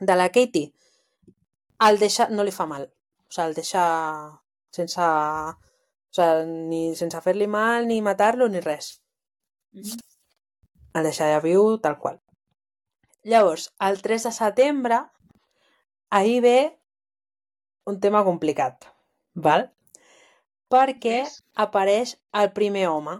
de 0.00 0.16
la 0.16 0.28
Katie. 0.30 0.72
El 1.88 1.98
deixa, 1.98 2.28
no 2.28 2.42
li 2.44 2.50
fa 2.50 2.66
mal. 2.66 2.84
O 3.28 3.30
sigui, 3.30 3.46
el 3.48 3.54
deixa 3.54 3.84
sense, 4.70 5.00
o 5.00 5.54
sigui, 6.12 6.46
ni 6.68 6.94
sense 6.96 7.20
fer-li 7.20 7.46
mal, 7.46 7.86
ni 7.86 8.00
matar-lo, 8.02 8.48
ni 8.48 8.60
res. 8.60 9.00
El 10.94 11.02
deixa 11.04 11.28
ja 11.32 11.40
viu 11.40 11.78
tal 11.78 11.98
qual. 11.98 12.20
Llavors, 13.24 13.72
el 13.80 14.00
3 14.02 14.28
de 14.28 14.32
setembre, 14.32 14.98
ahir 16.10 16.42
ve 16.42 16.58
un 17.84 17.98
tema 18.00 18.22
complicat, 18.24 18.86
val? 19.34 19.68
Perquè 20.70 21.24
apareix 21.64 22.14
el 22.36 22.52
primer 22.52 22.86
home 22.88 23.16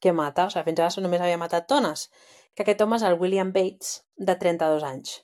que 0.00 0.12
mata, 0.12 0.46
o 0.46 0.50
sigui, 0.50 0.64
fins 0.70 0.82
ara 0.82 1.04
només 1.04 1.22
havia 1.22 1.38
matat 1.40 1.68
dones, 1.68 2.08
que 2.54 2.64
aquest 2.64 2.82
home 2.82 2.96
és 2.96 3.04
el 3.06 3.18
William 3.20 3.52
Bates, 3.52 4.02
de 4.16 4.34
32 4.40 4.84
anys, 4.88 5.14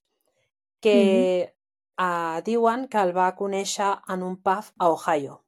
que 0.84 0.96
eh, 1.42 2.38
diuen 2.46 2.88
que 2.92 3.00
el 3.02 3.14
va 3.16 3.32
conèixer 3.38 3.92
en 4.14 4.22
un 4.22 4.36
pub 4.36 4.72
a 4.78 4.90
Ohio. 4.92 5.40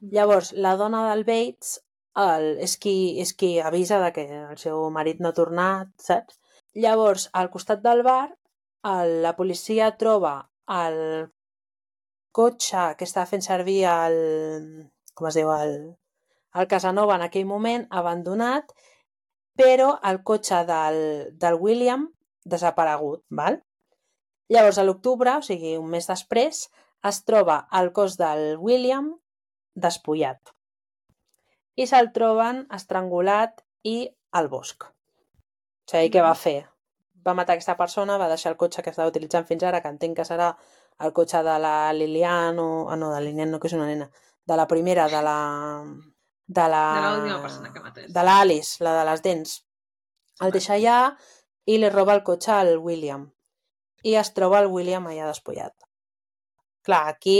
Llavors, 0.00 0.52
la 0.52 0.74
dona 0.76 1.04
del 1.10 1.24
Bates 1.28 1.78
el, 2.20 2.48
és, 2.62 2.76
qui, 2.80 2.96
és 3.20 3.32
qui 3.34 3.58
avisa 3.60 4.00
de 4.02 4.10
que 4.16 4.24
el 4.40 4.58
seu 4.60 4.88
marit 4.94 5.20
no 5.20 5.30
ha 5.30 5.36
tornat, 5.36 5.92
saps? 6.00 6.40
Llavors, 6.74 7.28
al 7.32 7.50
costat 7.54 7.82
del 7.84 8.02
bar, 8.02 8.34
el, 8.90 9.20
la 9.22 9.34
policia 9.38 9.92
troba 10.00 10.34
el 10.74 10.98
cotxe 12.34 12.88
que 12.98 13.06
està 13.06 13.26
fent 13.30 13.44
servir 13.46 13.84
el... 13.90 14.16
com 15.14 15.28
es 15.30 15.38
diu? 15.38 15.52
El, 15.54 15.76
el 16.58 16.66
Casanova 16.70 17.14
en 17.14 17.26
aquell 17.26 17.46
moment, 17.46 17.86
abandonat, 17.90 18.74
però 19.58 19.92
el 20.10 20.22
cotxe 20.26 20.64
del, 20.66 20.98
del 21.38 21.58
William 21.60 22.08
desaparegut, 22.44 23.22
val? 23.30 23.60
Llavors, 24.52 24.78
a 24.78 24.84
l'octubre, 24.84 25.36
o 25.38 25.44
sigui, 25.46 25.76
un 25.80 25.88
mes 25.94 26.10
després, 26.10 26.66
es 27.10 27.20
troba 27.28 27.60
el 27.78 27.92
cos 27.96 28.18
del 28.20 28.58
William 28.60 29.12
despullat. 29.86 30.52
I 31.80 31.86
se'l 31.90 32.10
troben 32.16 32.64
estrangulat 32.78 33.64
i 33.94 33.96
al 34.38 34.50
bosc. 34.52 34.93
O 35.84 35.90
sigui, 35.92 36.10
què 36.14 36.22
va 36.24 36.32
fer? 36.38 36.58
Va 37.26 37.34
matar 37.36 37.56
aquesta 37.56 37.76
persona, 37.76 38.16
va 38.20 38.28
deixar 38.28 38.52
el 38.52 38.58
cotxe 38.60 38.82
que 38.84 38.92
estava 38.92 39.10
utilitzant 39.10 39.46
fins 39.48 39.64
ara, 39.68 39.80
que 39.84 39.92
entenc 39.92 40.16
que 40.18 40.26
serà 40.28 40.50
el 41.04 41.12
cotxe 41.12 41.42
de 41.44 41.58
la 41.60 41.92
Lilian 41.92 42.58
o... 42.58 42.68
Ah, 42.88 42.96
no, 42.96 43.10
de 43.12 43.20
la 43.20 43.26
Lilian 43.26 43.52
no, 43.52 43.60
que 43.60 43.68
és 43.70 43.76
una 43.76 43.88
nena. 43.88 44.08
De 44.44 44.56
la 44.60 44.66
primera, 44.70 45.08
de 45.12 45.22
la... 45.24 45.38
De 46.46 46.66
la... 46.68 46.82
De 46.96 47.06
l'última 47.06 47.40
persona 47.42 47.72
que 47.72 47.84
matés. 47.84 48.10
De 48.12 48.24
l'Alice, 48.24 48.84
la 48.84 48.94
de 48.98 49.06
les 49.10 49.24
dents. 49.24 49.54
El 50.44 50.52
deixa 50.54 50.74
allà 50.76 50.98
i 51.70 51.78
li 51.80 51.90
roba 51.92 52.16
el 52.16 52.24
cotxe 52.26 52.52
al 52.52 52.76
William. 52.78 53.28
I 54.04 54.16
es 54.20 54.32
troba 54.36 54.60
el 54.60 54.68
William 54.72 55.06
allà 55.08 55.28
despullat. 55.30 55.74
Clar, 56.84 57.04
aquí, 57.12 57.38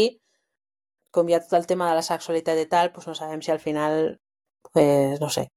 com 1.12 1.28
hi 1.28 1.36
ha 1.36 1.42
tot 1.44 1.58
el 1.60 1.68
tema 1.68 1.90
de 1.90 1.98
la 1.98 2.06
sexualitat 2.06 2.60
i 2.62 2.68
tal, 2.70 2.92
doncs 2.94 3.10
no 3.10 3.16
sabem 3.18 3.42
si 3.44 3.52
al 3.52 3.60
final, 3.60 4.16
pues, 4.70 5.20
no 5.20 5.28
sé, 5.28 5.50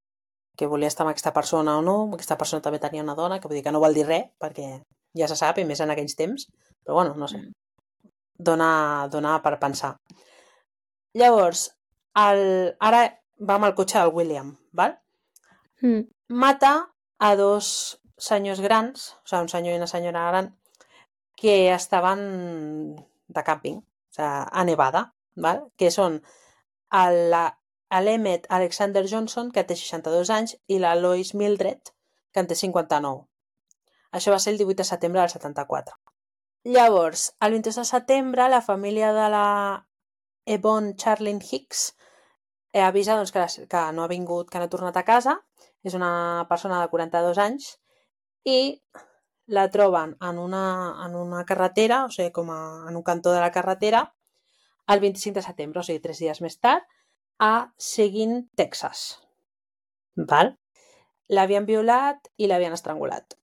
que 0.58 0.68
volia 0.68 0.90
estar 0.90 1.06
amb 1.06 1.14
aquesta 1.14 1.34
persona 1.36 1.78
o 1.78 1.84
no, 1.86 1.98
aquesta 2.16 2.38
persona 2.38 2.64
també 2.66 2.80
tenia 2.82 3.04
una 3.06 3.16
dona, 3.16 3.40
que 3.40 3.48
vull 3.48 3.60
dir 3.60 3.64
que 3.66 3.72
no 3.72 3.82
vol 3.84 3.94
dir 3.94 4.08
res, 4.08 4.30
perquè 4.42 4.82
ja 5.18 5.28
se 5.30 5.38
sap, 5.38 5.60
i 5.62 5.66
més 5.66 5.82
en 5.84 5.94
aquells 5.94 6.18
temps, 6.18 6.48
però 6.84 6.98
bueno, 6.98 7.14
no 7.16 7.28
sé. 7.30 7.38
Mm. 7.38 7.54
Dona, 8.50 8.72
dona 9.12 9.38
per 9.44 9.56
pensar. 9.62 9.96
Llavors, 11.18 11.68
el, 12.18 12.42
ara 12.80 13.04
va 13.40 13.58
amb 13.58 13.70
el 13.70 13.76
cotxe 13.78 14.00
del 14.00 14.14
William, 14.14 14.56
val? 14.74 14.98
Mm. 15.82 16.08
mata 16.34 16.90
a 17.20 17.36
dos 17.38 18.00
senyors 18.18 18.60
grans, 18.62 19.12
o 19.14 19.28
sigui, 19.30 19.42
un 19.44 19.50
senyor 19.50 19.76
i 19.76 19.78
una 19.78 19.88
senyora 19.88 20.26
gran, 20.32 20.50
que 21.38 21.70
estaven 21.74 22.96
de 23.28 23.44
càmping, 23.46 23.78
o 23.78 24.18
sigui, 24.18 24.32
a 24.50 24.64
Nevada, 24.66 25.04
val? 25.36 25.68
que 25.78 25.92
són 25.94 26.22
la- 26.92 27.57
a 27.90 28.02
l'Emmet 28.02 28.48
Alexander 28.50 29.06
Johnson, 29.10 29.52
que 29.52 29.64
té 29.64 29.76
62 29.76 30.32
anys, 30.34 30.58
i 30.68 30.80
la 30.84 30.96
Lois 30.96 31.34
Mildred, 31.36 31.94
que 32.34 32.44
en 32.44 32.50
té 32.50 32.56
59. 32.60 33.26
Això 34.18 34.34
va 34.34 34.40
ser 34.40 34.54
el 34.54 34.62
18 34.62 34.82
de 34.82 34.88
setembre 34.88 35.22
del 35.22 35.34
74. 35.34 35.96
Llavors, 36.68 37.30
el 37.40 37.56
22 37.56 37.80
de 37.80 37.86
setembre, 37.86 38.50
la 38.50 38.62
família 38.62 39.14
de 39.16 39.30
la 39.32 39.48
Ebon 40.46 40.96
Charlene 40.96 41.44
Hicks 41.44 41.94
eh, 42.74 42.82
avisa 42.82 43.16
doncs, 43.16 43.32
que, 43.32 43.68
que 43.72 43.84
no 43.94 44.04
ha 44.04 44.12
vingut, 44.12 44.50
que 44.50 44.60
no 44.60 44.68
ha 44.68 44.72
tornat 44.72 44.98
a 45.00 45.06
casa. 45.08 45.38
És 45.84 45.96
una 45.96 46.46
persona 46.50 46.82
de 46.82 46.90
42 46.92 47.40
anys 47.40 47.70
i 48.44 48.60
la 49.48 49.68
troben 49.72 50.16
en 50.30 50.40
una, 50.44 50.66
en 51.06 51.16
una 51.16 51.46
carretera, 51.48 52.04
o 52.06 52.12
sigui, 52.12 52.34
com 52.36 52.52
a, 52.52 52.60
en 52.90 53.00
un 53.00 53.04
cantó 53.04 53.32
de 53.32 53.40
la 53.40 53.52
carretera, 53.56 54.04
el 54.92 55.00
25 55.04 55.40
de 55.40 55.46
setembre, 55.46 55.80
o 55.80 55.88
sigui, 55.88 56.04
tres 56.04 56.20
dies 56.24 56.42
més 56.44 56.60
tard, 56.60 56.84
a 57.40 57.72
Seguin, 57.78 58.50
Texas. 58.56 59.20
Val? 60.16 60.56
L'havien 61.30 61.66
violat 61.68 62.30
i 62.38 62.48
l'havien 62.48 62.74
estrangulat. 62.74 63.36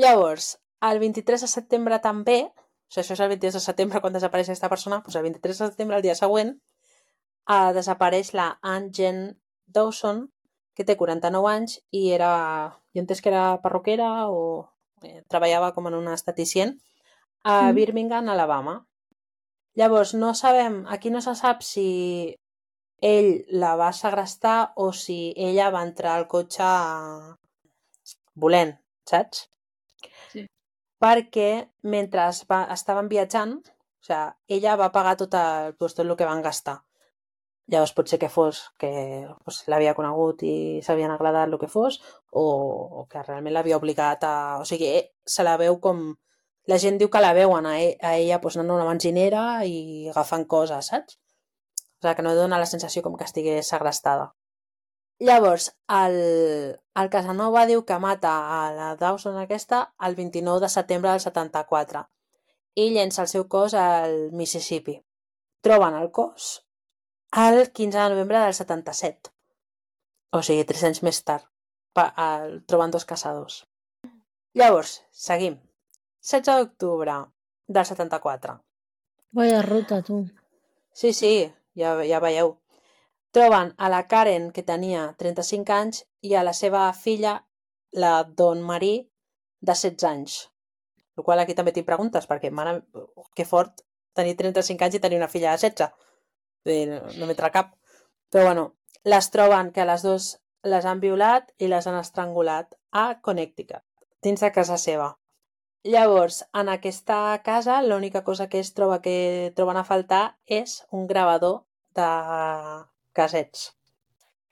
Llavors, 0.00 0.54
el 0.80 0.98
23 1.02 1.44
de 1.44 1.48
setembre 1.50 1.98
també, 2.00 2.40
o 2.46 2.92
sigui, 2.92 3.02
això 3.04 3.16
és 3.16 3.20
el 3.20 3.32
22 3.34 3.58
de 3.58 3.62
setembre 3.64 4.00
quan 4.00 4.14
desapareix 4.16 4.48
aquesta 4.48 4.70
persona, 4.72 5.00
doncs 5.04 5.18
el 5.18 5.26
23 5.28 5.58
de 5.58 5.70
setembre, 5.72 5.96
el 5.98 6.06
dia 6.06 6.16
següent, 6.16 6.54
eh, 7.50 7.72
desapareix 7.76 8.32
la 8.34 8.58
Anne 8.62 8.90
Jen 8.96 9.24
Dawson, 9.66 10.28
que 10.74 10.86
té 10.86 10.96
49 10.96 11.50
anys 11.50 11.80
i 11.90 12.10
era, 12.14 12.30
jo 12.94 13.02
entès 13.02 13.20
que 13.20 13.28
era 13.28 13.60
perruquera 13.60 14.28
o 14.30 14.70
eh, 15.02 15.20
treballava 15.28 15.74
com 15.74 15.90
en 15.90 15.98
una 15.98 16.14
esteticient 16.14 16.78
a 17.42 17.72
Mm. 17.72 17.74
Birmingham, 17.74 18.28
Alabama. 18.28 18.86
Llavors, 19.74 20.14
no 20.14 20.34
sabem, 20.34 20.84
aquí 20.88 21.10
no 21.10 21.20
se 21.20 21.34
sap 21.34 21.62
si 21.62 22.36
ell 23.00 23.30
la 23.62 23.74
va 23.80 23.90
segrestar 23.96 24.72
o 24.76 24.90
si 24.92 25.32
ella 25.36 25.70
va 25.74 25.82
entrar 25.86 26.16
al 26.18 26.26
cotxe 26.28 26.68
volent, 28.34 28.74
saps? 29.08 29.46
Sí. 30.32 30.44
Perquè 31.00 31.50
mentre 31.82 32.28
va, 32.50 32.60
estaven 32.74 33.08
viatjant, 33.08 33.56
o 33.60 34.04
sigui, 34.04 34.22
ella 34.56 34.76
va 34.80 34.92
pagar 34.92 35.16
tot, 35.20 35.34
el, 35.34 35.74
doncs, 35.80 35.96
tot 35.96 36.06
el 36.06 36.16
que 36.16 36.28
van 36.28 36.42
gastar. 36.44 36.80
Llavors 37.70 37.92
pot 37.94 38.08
ser 38.10 38.18
que 38.18 38.28
fos 38.32 38.64
que 38.82 38.90
doncs, 39.26 39.62
l'havia 39.70 39.94
conegut 39.94 40.42
i 40.42 40.54
s'havien 40.82 41.12
agradat 41.14 41.48
el 41.48 41.58
que 41.60 41.68
fos 41.70 42.00
o, 42.32 42.42
o 42.42 43.06
que 43.10 43.22
realment 43.22 43.54
l'havia 43.54 43.78
obligat 43.78 44.26
a... 44.26 44.34
O 44.60 44.66
sigui, 44.66 44.90
eh, 45.00 45.04
se 45.26 45.46
la 45.46 45.56
veu 45.60 45.78
com... 45.80 46.10
La 46.68 46.76
gent 46.78 46.98
diu 47.00 47.08
que 47.10 47.22
la 47.22 47.32
veuen 47.34 47.66
a, 47.66 47.78
e- 47.80 47.96
a 48.02 48.16
ella 48.18 48.40
doncs, 48.42 48.58
anant 48.58 48.74
a 48.74 48.78
una 48.80 48.88
benzinera 48.90 49.44
i 49.64 50.08
agafant 50.10 50.44
coses, 50.50 50.90
saps? 50.92 51.16
O 52.00 52.06
sigui, 52.06 52.16
que 52.16 52.22
no 52.24 52.34
dona 52.34 52.58
la 52.58 52.68
sensació 52.68 53.02
com 53.04 53.16
que 53.16 53.26
estigués 53.28 53.68
segrestada. 53.68 54.30
Llavors, 55.20 55.66
el, 55.92 56.14
el 56.96 57.10
Casanova 57.12 57.66
diu 57.68 57.84
que 57.84 57.98
mata 58.00 58.30
a 58.56 58.60
la 58.72 58.94
Dawson 58.96 59.36
aquesta 59.36 59.82
el 60.08 60.16
29 60.16 60.64
de 60.64 60.70
setembre 60.72 61.10
del 61.12 61.20
74 61.20 62.06
i 62.80 62.86
llença 62.94 63.20
el 63.26 63.28
seu 63.28 63.44
cos 63.52 63.74
al 63.76 64.30
Mississippi. 64.32 64.96
Troben 65.60 65.98
el 65.98 66.08
cos 66.10 66.62
el 67.36 67.70
15 67.70 67.98
de 67.98 68.08
novembre 68.14 68.38
del 68.38 68.54
77. 68.54 69.30
O 70.32 70.40
sigui, 70.46 70.64
tres 70.64 70.86
anys 70.88 71.02
més 71.04 71.20
tard. 71.26 71.44
Pa, 71.92 72.08
el, 72.24 72.60
troben 72.70 72.90
dos 72.94 73.04
caçadors. 73.04 73.64
Llavors, 74.56 75.00
seguim. 75.12 75.60
16 76.24 76.64
d'octubre 76.64 77.20
del 77.68 77.84
74. 77.86 78.56
Vaya 79.36 79.62
ruta, 79.62 80.00
tu. 80.02 80.24
Sí, 80.92 81.12
sí, 81.12 81.52
ja, 81.80 81.94
ja 82.06 82.20
veieu. 82.22 82.54
Troben 83.34 83.74
a 83.78 83.90
la 83.92 84.04
Karen, 84.10 84.50
que 84.54 84.66
tenia 84.66 85.04
35 85.18 85.74
anys, 85.76 86.04
i 86.26 86.34
a 86.34 86.42
la 86.46 86.54
seva 86.56 86.88
filla, 86.92 87.36
la 87.92 88.14
Don 88.24 88.62
Marie, 88.62 89.04
de 89.60 89.74
16 89.74 90.08
anys. 90.10 90.40
El 91.16 91.24
qual 91.24 91.42
aquí 91.42 91.54
també 91.54 91.72
tinc 91.76 91.86
preguntes, 91.86 92.26
perquè, 92.28 92.50
mare, 92.50 92.80
que 93.36 93.46
fort 93.46 93.84
tenir 94.16 94.36
35 94.36 94.86
anys 94.86 94.98
i 94.98 95.02
tenir 95.04 95.20
una 95.20 95.30
filla 95.32 95.54
de 95.54 95.62
16. 95.68 95.90
Vull 96.66 96.74
dir, 96.74 96.86
No, 96.90 97.00
no 97.18 97.28
m'entra 97.28 97.52
cap. 97.54 97.74
Però 98.30 98.44
bueno, 98.46 98.66
les 99.04 99.30
troben 99.30 99.72
que 99.72 99.86
les 99.88 100.02
dues 100.06 100.30
les 100.62 100.84
han 100.84 101.00
violat 101.00 101.48
i 101.58 101.68
les 101.72 101.86
han 101.86 101.96
estrangulat 101.98 102.74
a 102.92 103.04
Connecticut, 103.24 103.82
dins 104.22 104.42
de 104.44 104.50
casa 104.52 104.76
seva. 104.76 105.14
Llavors, 105.84 106.42
en 106.52 106.68
aquesta 106.68 107.40
casa, 107.44 107.80
l'única 107.82 108.22
cosa 108.24 108.48
que 108.48 108.60
es 108.60 108.74
troba 108.76 109.00
que 109.00 109.52
troben 109.56 109.78
a 109.80 109.86
faltar 109.88 110.36
és 110.44 110.82
un 110.90 111.06
gravador 111.08 111.62
de 111.96 112.10
casets. 113.16 113.70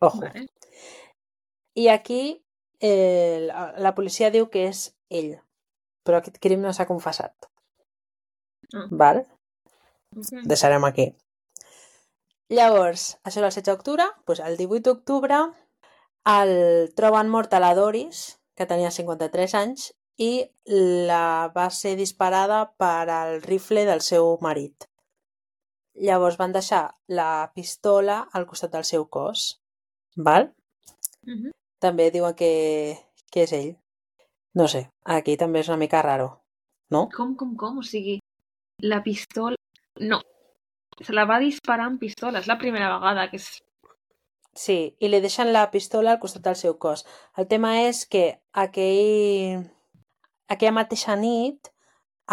Ojo. 0.01 0.21
Vale. 0.21 0.47
I 1.75 1.89
aquí 1.89 2.23
eh, 2.81 3.47
la, 3.47 3.73
la 3.79 3.95
policia 3.95 4.33
diu 4.35 4.49
que 4.51 4.67
és 4.71 4.89
ell, 5.11 5.37
però 6.07 6.19
aquest 6.19 6.41
crim 6.43 6.63
no 6.65 6.73
s'ha 6.75 6.89
confessat. 6.91 7.49
Ah. 8.75 8.87
Val? 8.91 9.25
Ok. 10.17 10.45
Deixarem 10.49 10.85
aquí. 10.89 11.11
Llavors, 12.49 13.19
això 13.29 13.43
era 13.43 13.51
el 13.51 13.55
16 13.55 13.69
d'octubre, 13.69 14.07
doncs 14.27 14.41
el 14.41 14.57
18 14.57 14.85
d'octubre 14.89 15.43
el 16.29 16.93
troben 16.97 17.29
mort 17.33 17.55
a 17.55 17.61
la 17.61 17.75
Doris, 17.77 18.39
que 18.57 18.67
tenia 18.67 18.91
53 18.91 19.55
anys, 19.55 19.93
i 20.19 20.49
la 21.09 21.49
va 21.55 21.69
ser 21.71 21.95
disparada 21.97 22.65
per 22.77 23.09
al 23.15 23.41
rifle 23.45 23.85
del 23.87 24.03
seu 24.03 24.37
marit. 24.45 24.88
Llavors 26.01 26.39
van 26.39 26.53
deixar 26.55 26.83
la 27.09 27.51
pistola 27.55 28.21
al 28.33 28.47
costat 28.47 28.73
del 28.75 28.85
seu 28.85 29.09
cos. 29.09 29.61
Val? 30.17 30.53
Mhm. 31.27 31.53
També 31.79 32.11
diuen 32.11 32.35
que, 32.35 32.99
que 33.31 33.45
és 33.47 33.53
ell. 33.53 33.77
No 34.55 34.67
sé, 34.69 34.89
aquí 35.05 35.37
també 35.37 35.61
és 35.61 35.69
una 35.69 35.79
mica 35.79 36.03
raro, 36.03 36.29
no? 36.91 37.09
Com, 37.15 37.35
com, 37.37 37.55
com? 37.57 37.79
O 37.79 37.83
sigui, 37.83 38.19
la 38.83 39.03
pistola... 39.03 39.57
No. 40.01 40.21
Se 41.01 41.15
la 41.15 41.27
va 41.31 41.39
disparar 41.39 41.87
amb 41.87 42.01
pistola. 42.01 42.41
És 42.41 42.49
la 42.51 42.59
primera 42.59 42.91
vegada 42.97 43.29
que 43.31 43.39
és... 43.39 43.49
Sí, 44.59 44.79
i 44.99 45.09
li 45.09 45.21
deixen 45.23 45.53
la 45.53 45.69
pistola 45.71 46.17
al 46.17 46.19
costat 46.23 46.43
del 46.43 46.57
seu 46.59 46.79
cos. 46.83 47.05
El 47.39 47.47
tema 47.47 47.77
és 47.85 48.05
que 48.07 48.41
aquell... 48.53 49.63
aquella 50.49 50.75
mateixa 50.81 51.15
nit 51.15 51.71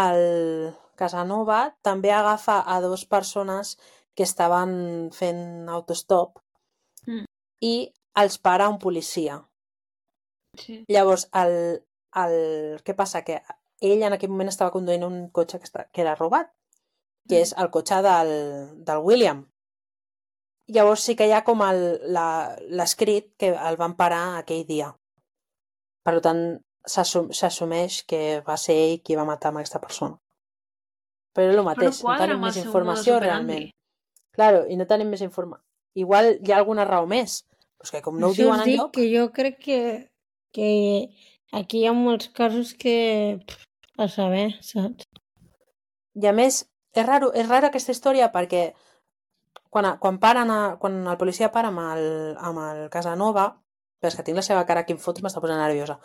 el 0.02 0.74
Casanova 0.96 1.60
també 1.86 2.12
agafa 2.12 2.60
a 2.66 2.80
dues 2.82 3.06
persones 3.06 3.76
que 4.16 4.24
estaven 4.24 5.10
fent 5.14 5.70
autostop 5.70 6.40
Mm. 7.06 7.26
i 7.62 7.74
els 8.18 8.38
para 8.40 8.68
un 8.70 8.80
policia. 8.80 9.36
Sí. 10.58 10.86
Llavors, 10.90 11.28
el, 11.38 11.84
el... 12.16 12.80
què 12.84 12.96
passa? 12.96 13.22
Que 13.28 13.42
ell 13.82 14.02
en 14.08 14.14
aquell 14.16 14.32
moment 14.32 14.50
estava 14.50 14.72
conduint 14.74 15.04
un 15.06 15.30
cotxe 15.30 15.60
que, 15.60 15.68
està, 15.70 15.84
que 15.94 16.02
era 16.02 16.16
robat, 16.16 16.50
que 17.30 17.42
és 17.44 17.54
el 17.62 17.70
cotxe 17.70 18.00
del, 18.02 18.32
del 18.88 19.04
William. 19.06 19.44
Llavors 20.74 21.04
sí 21.06 21.14
que 21.16 21.28
hi 21.28 21.34
ha 21.36 21.44
com 21.46 21.62
l'escrit 21.62 23.36
que 23.38 23.52
el 23.54 23.78
van 23.78 23.94
parar 24.00 24.38
aquell 24.40 24.66
dia. 24.66 24.90
Per 26.06 26.16
tant, 26.26 26.42
s'assum- 26.90 27.32
s'assumeix 27.34 28.02
que 28.10 28.42
va 28.48 28.58
ser 28.58 28.76
ell 28.88 29.02
qui 29.06 29.16
va 29.20 29.26
matar 29.30 29.50
amb 29.52 29.62
aquesta 29.62 29.82
persona. 29.84 30.18
Però 31.36 31.52
és 31.52 31.58
el 31.60 31.66
mateix, 31.68 32.02
no 32.04 32.16
tenim 32.22 32.44
més 32.46 32.60
informació 32.62 33.20
realment. 33.20 33.68
Claro, 34.36 34.64
i 34.72 34.78
no 34.80 34.88
tenim 34.88 35.12
més 35.12 35.24
informació. 35.26 35.64
Igual 36.00 36.38
hi 36.40 36.52
ha 36.52 36.60
alguna 36.60 36.86
raó 36.88 37.08
més. 37.08 37.42
Pues 37.80 37.92
que 37.92 38.02
com 38.04 38.18
no 38.20 38.30
ho 38.30 38.36
Això 38.36 38.44
diuen 38.44 38.62
us 38.62 38.66
dic 38.68 38.78
enlloc... 38.80 38.94
que 38.96 39.06
jo 39.12 39.26
crec 39.36 39.60
que, 39.64 39.80
que 40.56 40.70
aquí 41.52 41.84
hi 41.84 41.90
ha 41.90 41.94
molts 41.96 42.32
casos 42.36 42.74
que... 42.80 42.96
A 44.00 44.08
saber, 44.12 44.48
saps? 44.64 45.08
I 46.16 46.28
a 46.32 46.34
més, 46.36 46.64
és 46.96 47.06
raro, 47.08 47.32
és 47.36 47.48
rara 47.48 47.72
aquesta 47.72 47.96
història 47.96 48.32
perquè 48.32 48.70
quan, 49.72 49.92
quan, 50.00 50.20
paren 50.24 50.52
a, 50.52 50.60
quan 50.80 51.02
el 51.04 51.20
policia 51.20 51.52
para 51.52 51.72
amb 51.72 51.84
el, 51.84 52.06
amb 52.40 52.64
el 52.64 52.82
Casanova, 52.92 53.50
però 54.00 54.12
és 54.12 54.16
que 54.16 54.24
tinc 54.24 54.40
la 54.40 54.46
seva 54.48 54.64
cara 54.68 54.86
aquí 54.86 54.96
en 54.96 55.02
fotos, 55.04 55.24
m'està 55.24 55.44
posant 55.44 55.60
nerviosa. 55.60 56.00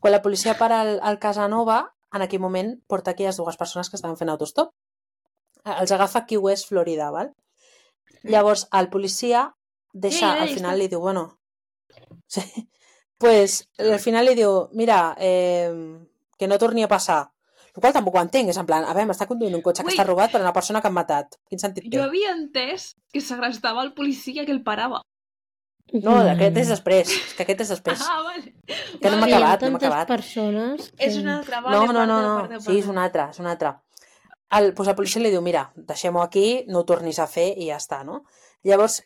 Quan 0.00 0.16
la 0.16 0.22
policia 0.24 0.56
para 0.56 0.80
el, 0.86 0.94
el 1.04 1.18
Casanova, 1.20 1.82
en 2.14 2.24
aquell 2.24 2.42
moment 2.42 2.74
porta 2.90 3.12
aquelles 3.12 3.38
dues 3.38 3.58
persones 3.60 3.90
que 3.90 3.98
estaven 3.98 4.18
fent 4.18 4.32
autostop. 4.32 4.72
Eh, 5.64 5.76
Els 5.76 5.92
agafa 5.92 6.26
Key 6.26 6.40
West, 6.40 6.68
Florida, 6.68 7.10
val? 7.14 7.34
Llavors, 8.22 8.66
el 8.76 8.90
policia 8.92 9.48
deixa, 9.92 10.34
ja 10.36 10.42
al 10.42 10.54
final 10.54 10.78
li 10.78 10.88
diu, 10.88 11.00
bueno... 11.00 11.28
Sí. 12.30 12.42
Pues, 13.20 13.68
al 13.76 13.98
final 14.00 14.24
li 14.24 14.34
diu, 14.38 14.70
mira, 14.72 15.14
eh, 15.18 15.68
que 16.38 16.48
no 16.48 16.56
torni 16.58 16.82
a 16.82 16.88
passar. 16.88 17.26
El 17.74 17.82
qual 17.82 17.92
tampoc 17.92 18.16
ho 18.16 18.22
entenc, 18.24 18.48
és 18.50 18.58
en 18.58 18.66
plan, 18.66 18.86
a 18.86 18.94
veure, 18.96 19.10
m'està 19.10 19.26
conduint 19.28 19.54
un 19.58 19.62
cotxe 19.62 19.84
que 19.84 19.92
Ui. 19.92 19.94
està 19.94 20.06
robat 20.06 20.32
per 20.32 20.40
una 20.40 20.54
persona 20.56 20.80
que 20.80 20.88
han 20.88 20.96
matat. 20.96 21.36
Quin 21.50 21.60
sentit 21.62 21.84
té? 21.86 21.92
Jo 21.98 22.06
havia 22.06 22.32
entès 22.32 22.94
que 23.12 23.20
segrestava 23.20 23.84
el 23.84 23.92
policia 23.98 24.46
que 24.48 24.54
el 24.56 24.62
parava. 24.66 25.02
No, 25.92 26.16
aquest 26.30 26.56
és 26.62 26.68
després, 26.70 27.08
és 27.10 27.34
que 27.34 27.42
aquest 27.42 27.60
és 27.64 27.70
després. 27.74 28.02
Ah, 28.06 28.20
vale. 28.22 28.52
Que 29.00 29.10
no 29.10 29.16
m'ha 29.18 29.28
Hi 29.28 29.32
ha 29.32 29.38
acabat, 29.38 29.62
no 29.64 29.70
m'ha 29.74 29.80
acabat. 29.80 30.08
persones 30.08 30.90
que... 30.90 31.06
És 31.08 31.16
una 31.18 31.38
altra, 31.38 31.60
vale, 31.60 31.76
No, 31.76 31.92
no, 31.92 32.04
no, 32.06 32.18
no, 32.22 32.34
perdó, 32.48 32.60
sí, 32.66 32.78
és 32.78 32.86
una 32.90 33.04
altra, 33.08 33.28
és 33.34 33.40
una 33.42 33.50
altra. 33.56 33.72
El, 34.58 34.72
pues 34.74 34.88
el 34.90 34.96
policia 34.98 35.22
li 35.22 35.30
diu, 35.30 35.42
mira, 35.42 35.64
deixem-ho 35.76 36.22
aquí, 36.22 36.64
no 36.68 36.80
ho 36.80 36.84
tornis 36.86 37.18
a 37.22 37.26
fer 37.30 37.48
i 37.56 37.68
ja 37.70 37.78
està, 37.82 38.02
no? 38.04 38.24
Llavors, 38.66 39.00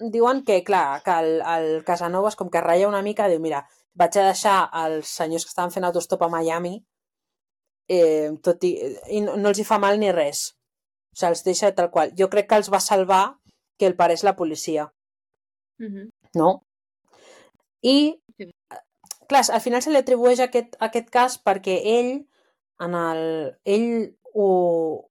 diuen 0.00 0.42
que, 0.44 0.62
clar, 0.64 1.02
que 1.04 1.18
el, 1.24 1.30
el 1.54 1.68
Casanovas 1.84 2.36
com 2.36 2.48
que 2.52 2.60
ratlla 2.64 2.88
una 2.88 3.02
mica, 3.02 3.28
diu, 3.28 3.40
mira, 3.40 3.62
vaig 3.94 4.16
a 4.16 4.26
deixar 4.30 4.58
els 4.86 5.08
senyors 5.20 5.44
que 5.44 5.52
estaven 5.52 5.72
fent 5.74 5.84
autostop 5.88 6.22
a 6.24 6.28
Miami 6.32 6.78
eh, 7.88 8.30
tot 8.42 8.62
i, 8.64 8.74
i 9.10 9.20
no, 9.24 9.36
no 9.36 9.50
els 9.52 9.58
hi 9.60 9.64
fa 9.66 9.78
mal 9.82 9.98
ni 10.00 10.12
res. 10.14 10.54
O 11.10 11.18
sigui, 11.18 11.30
els 11.32 11.44
deixa 11.44 11.72
tal 11.74 11.90
qual. 11.90 12.12
Jo 12.16 12.28
crec 12.32 12.48
que 12.48 12.60
els 12.60 12.70
va 12.72 12.80
salvar 12.80 13.22
que 13.80 13.88
el 13.88 13.96
pareix 13.96 14.24
la 14.24 14.36
policia, 14.36 14.88
Mhm. 15.80 16.10
No? 16.34 16.50
I, 17.82 18.20
Sí. 18.38 18.46
clar, 19.28 19.44
al 19.52 19.60
final 19.60 19.82
se 19.82 19.90
li 19.90 19.98
atribueix 20.00 20.40
aquest, 20.40 20.76
aquest 20.80 21.10
cas 21.10 21.36
perquè 21.42 21.80
ell, 21.84 22.26
en 22.80 22.94
el, 22.96 23.20
ell 23.64 24.16
ho, 24.34 24.48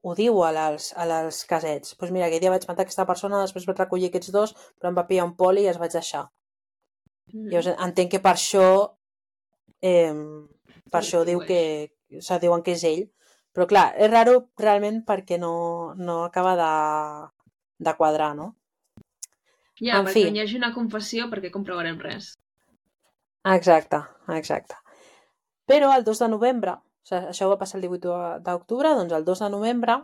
ho 0.01 0.15
diu 0.15 0.41
a 0.43 0.51
les, 0.55 0.93
a 0.97 1.05
les 1.05 1.43
casets. 1.45 1.91
Doncs 1.91 1.99
pues 1.99 2.11
mira, 2.11 2.27
aquell 2.27 2.41
dia 2.41 2.53
vaig 2.53 2.65
matar 2.67 2.85
aquesta 2.85 3.05
persona, 3.05 3.41
després 3.43 3.67
vaig 3.67 3.77
recollir 3.83 4.09
aquests 4.09 4.31
dos, 4.33 4.55
però 4.79 4.89
em 4.89 4.97
va 4.97 5.05
pillar 5.07 5.27
un 5.27 5.35
poli 5.35 5.65
i 5.65 5.69
els 5.71 5.77
vaig 5.81 5.93
deixar. 5.93 6.25
Mhm. 7.33 7.49
Llavors 7.51 7.71
entenc 7.87 8.11
que 8.11 8.19
per 8.23 8.33
això 8.33 8.65
eh, 9.81 10.13
per 10.91 11.01
això 11.01 11.23
diu 11.25 11.39
que 11.45 11.61
o 12.17 12.21
sigui, 12.21 12.39
diuen 12.41 12.63
que 12.65 12.73
és 12.73 12.83
ell 12.83 13.03
però 13.53 13.65
clar, 13.67 13.89
és 13.97 14.09
raro 14.11 14.33
realment 14.61 15.01
perquè 15.07 15.39
no, 15.41 15.93
no 15.97 16.23
acaba 16.23 16.53
de, 16.59 16.71
de 17.87 17.93
quadrar, 17.97 18.35
no? 18.37 18.55
Ja, 19.79 19.99
En 19.99 20.05
perquè 20.05 20.13
fi. 20.13 20.27
hi 20.35 20.43
hagi 20.43 20.57
una 20.59 20.73
confessió 20.75 21.29
perquè 21.31 21.51
comprovarem 21.51 21.99
res. 22.03 22.33
Exacte, 23.47 24.01
exacte. 24.35 24.75
Però 25.69 25.93
el 25.95 26.03
2 26.03 26.19
de 26.25 26.29
novembre, 26.29 26.75
o 26.75 27.07
sigui, 27.07 27.31
això 27.31 27.49
va 27.49 27.57
passar 27.61 27.79
el 27.79 27.87
18 27.87 28.39
d'octubre, 28.45 28.91
doncs 28.97 29.15
el 29.15 29.25
2 29.25 29.43
de 29.45 29.49
novembre 29.55 29.95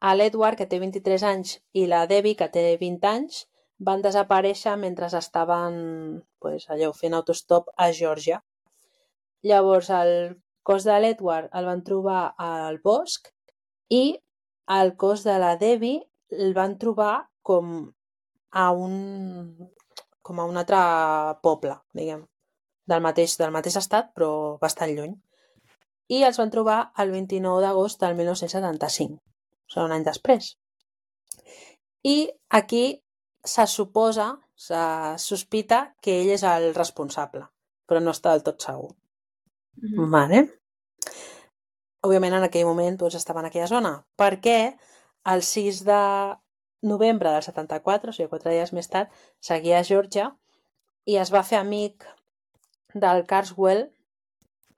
a 0.00 0.14
l'Edward, 0.14 0.58
que 0.58 0.66
té 0.68 0.78
23 0.82 1.22
anys, 1.24 1.58
i 1.72 1.86
la 1.88 2.04
Debbie, 2.06 2.36
que 2.36 2.50
té 2.52 2.64
20 2.80 3.08
anys, 3.08 3.46
van 3.78 4.02
desaparèixer 4.04 4.76
mentre 4.78 5.06
estaven 5.06 6.22
pues, 6.38 6.68
allò, 6.70 6.92
fent 6.92 7.14
autostop 7.14 7.70
a 7.76 7.90
Geòrgia. 7.90 8.42
Llavors, 9.42 9.90
el 9.90 10.36
cos 10.62 10.84
de 10.84 10.98
l'Edward 11.00 11.50
el 11.52 11.66
van 11.68 11.82
trobar 11.84 12.34
al 12.40 12.78
bosc 12.84 13.28
i 13.92 14.16
el 14.76 14.94
cos 14.96 15.24
de 15.24 15.36
la 15.38 15.56
Debbie 15.60 16.00
el 16.32 16.54
van 16.56 16.78
trobar 16.80 17.28
com 17.42 17.92
a 18.54 18.70
un, 18.70 18.94
com 20.22 20.40
a 20.40 20.46
un 20.48 20.56
altre 20.60 20.80
poble, 21.42 21.74
diguem, 21.98 22.22
del 22.90 23.02
mateix, 23.04 23.36
del 23.40 23.52
mateix 23.54 23.78
estat, 23.80 24.12
però 24.14 24.56
bastant 24.62 24.92
lluny. 24.94 25.14
I 26.14 26.20
els 26.28 26.38
van 26.38 26.52
trobar 26.52 26.78
el 27.02 27.10
29 27.10 27.64
d'agost 27.64 28.02
del 28.04 28.14
1975, 28.18 29.16
o 29.18 29.72
sigui, 29.74 29.86
un 29.86 29.94
any 29.96 30.04
després. 30.06 30.52
I 32.04 32.16
aquí 32.60 32.84
se 33.44 33.66
suposa, 33.66 34.28
se 34.54 34.80
sospita 35.18 35.80
que 36.00 36.20
ell 36.22 36.30
és 36.36 36.44
el 36.46 36.70
responsable, 36.76 37.48
però 37.88 38.00
no 38.00 38.12
està 38.14 38.36
del 38.36 38.44
tot 38.46 38.62
segur. 38.62 38.92
Mhm. 39.82 40.10
Vale. 40.12 40.44
Òbviament 42.04 42.36
en 42.38 42.46
aquell 42.46 42.68
moment 42.68 42.96
doncs, 43.00 43.16
estava 43.16 43.40
en 43.40 43.48
aquella 43.48 43.66
zona, 43.66 43.94
perquè 44.16 44.76
el 45.32 45.42
6 45.42 45.84
de 45.88 46.00
novembre 46.84 47.32
del 47.32 47.42
74, 47.42 48.12
o 48.12 48.16
sigui, 48.16 48.30
quatre 48.30 48.52
dies 48.52 48.72
més 48.76 48.90
tard, 48.92 49.10
seguia 49.40 49.80
a 49.80 49.86
Georgia 49.88 50.30
i 51.08 51.18
es 51.20 51.32
va 51.34 51.44
fer 51.44 51.58
amic 51.58 52.06
del 52.94 53.24
Carswell. 53.30 53.88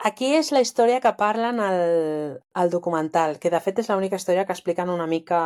Aquí 0.09 0.33
és 0.37 0.51
la 0.53 0.61
història 0.65 1.01
que 1.01 1.15
parlen 1.17 1.61
al, 1.63 1.79
al 2.53 2.73
documental, 2.73 3.39
que 3.41 3.53
de 3.53 3.61
fet 3.65 3.81
és 3.81 3.89
l'única 3.91 4.21
història 4.21 4.45
que 4.45 4.57
expliquen 4.57 4.93
una 4.93 5.07
mica 5.09 5.41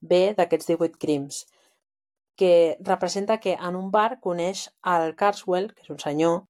bé 0.00 0.32
d'aquests 0.38 0.72
18 0.72 1.00
crims, 1.00 1.44
que 2.36 2.76
representa 2.80 3.38
que 3.40 3.54
en 3.54 3.76
un 3.76 3.90
bar 3.90 4.20
coneix 4.20 4.68
el 4.94 5.14
Carswell, 5.20 5.70
que 5.74 5.84
és 5.86 5.92
un 5.92 6.00
senyor, 6.02 6.42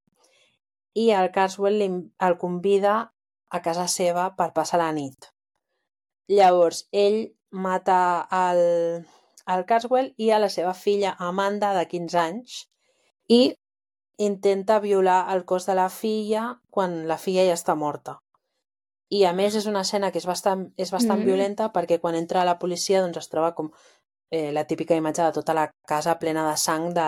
i 0.95 1.11
el 1.11 1.31
Carswell 1.35 1.79
li, 1.79 1.91
el 2.23 2.39
convida 2.39 2.95
a 3.51 3.61
casa 3.63 3.87
seva 3.91 4.31
per 4.39 4.53
passar 4.55 4.81
la 4.81 4.93
nit. 4.95 5.31
Llavors, 6.31 6.87
ell 6.91 7.34
mata 7.55 8.27
el, 8.35 8.61
el 9.47 9.65
Carswell 9.69 10.13
i 10.19 10.31
a 10.35 10.41
la 10.43 10.51
seva 10.51 10.75
filla 10.75 11.15
Amanda, 11.23 11.73
de 11.79 11.87
15 11.87 12.19
anys, 12.19 12.65
i 13.31 13.55
intenta 14.19 14.81
violar 14.83 15.25
el 15.35 15.45
cos 15.47 15.67
de 15.67 15.75
la 15.79 15.89
filla 15.91 16.61
quan 16.71 17.05
la 17.09 17.17
filla 17.19 17.47
ja 17.47 17.55
està 17.57 17.75
morta. 17.79 18.19
I 19.15 19.25
a 19.29 19.33
més 19.37 19.55
és 19.55 19.67
una 19.71 19.83
escena 19.87 20.11
que 20.11 20.19
és 20.19 20.27
bastant, 20.27 20.69
és 20.77 20.91
bastant 20.91 21.21
Mm. 21.21 21.27
violenta 21.29 21.73
perquè 21.73 22.01
quan 22.01 22.15
entra 22.19 22.45
la 22.45 22.59
policia 22.59 23.01
doncs 23.03 23.19
es 23.23 23.29
troba 23.31 23.55
com 23.55 23.71
eh, 24.31 24.51
la 24.53 24.65
típica 24.67 24.97
imatge 24.97 25.23
de 25.23 25.33
tota 25.33 25.55
la 25.55 25.71
casa 25.87 26.19
plena 26.19 26.49
de 26.51 26.57
sang 26.57 26.89
de 26.95 27.05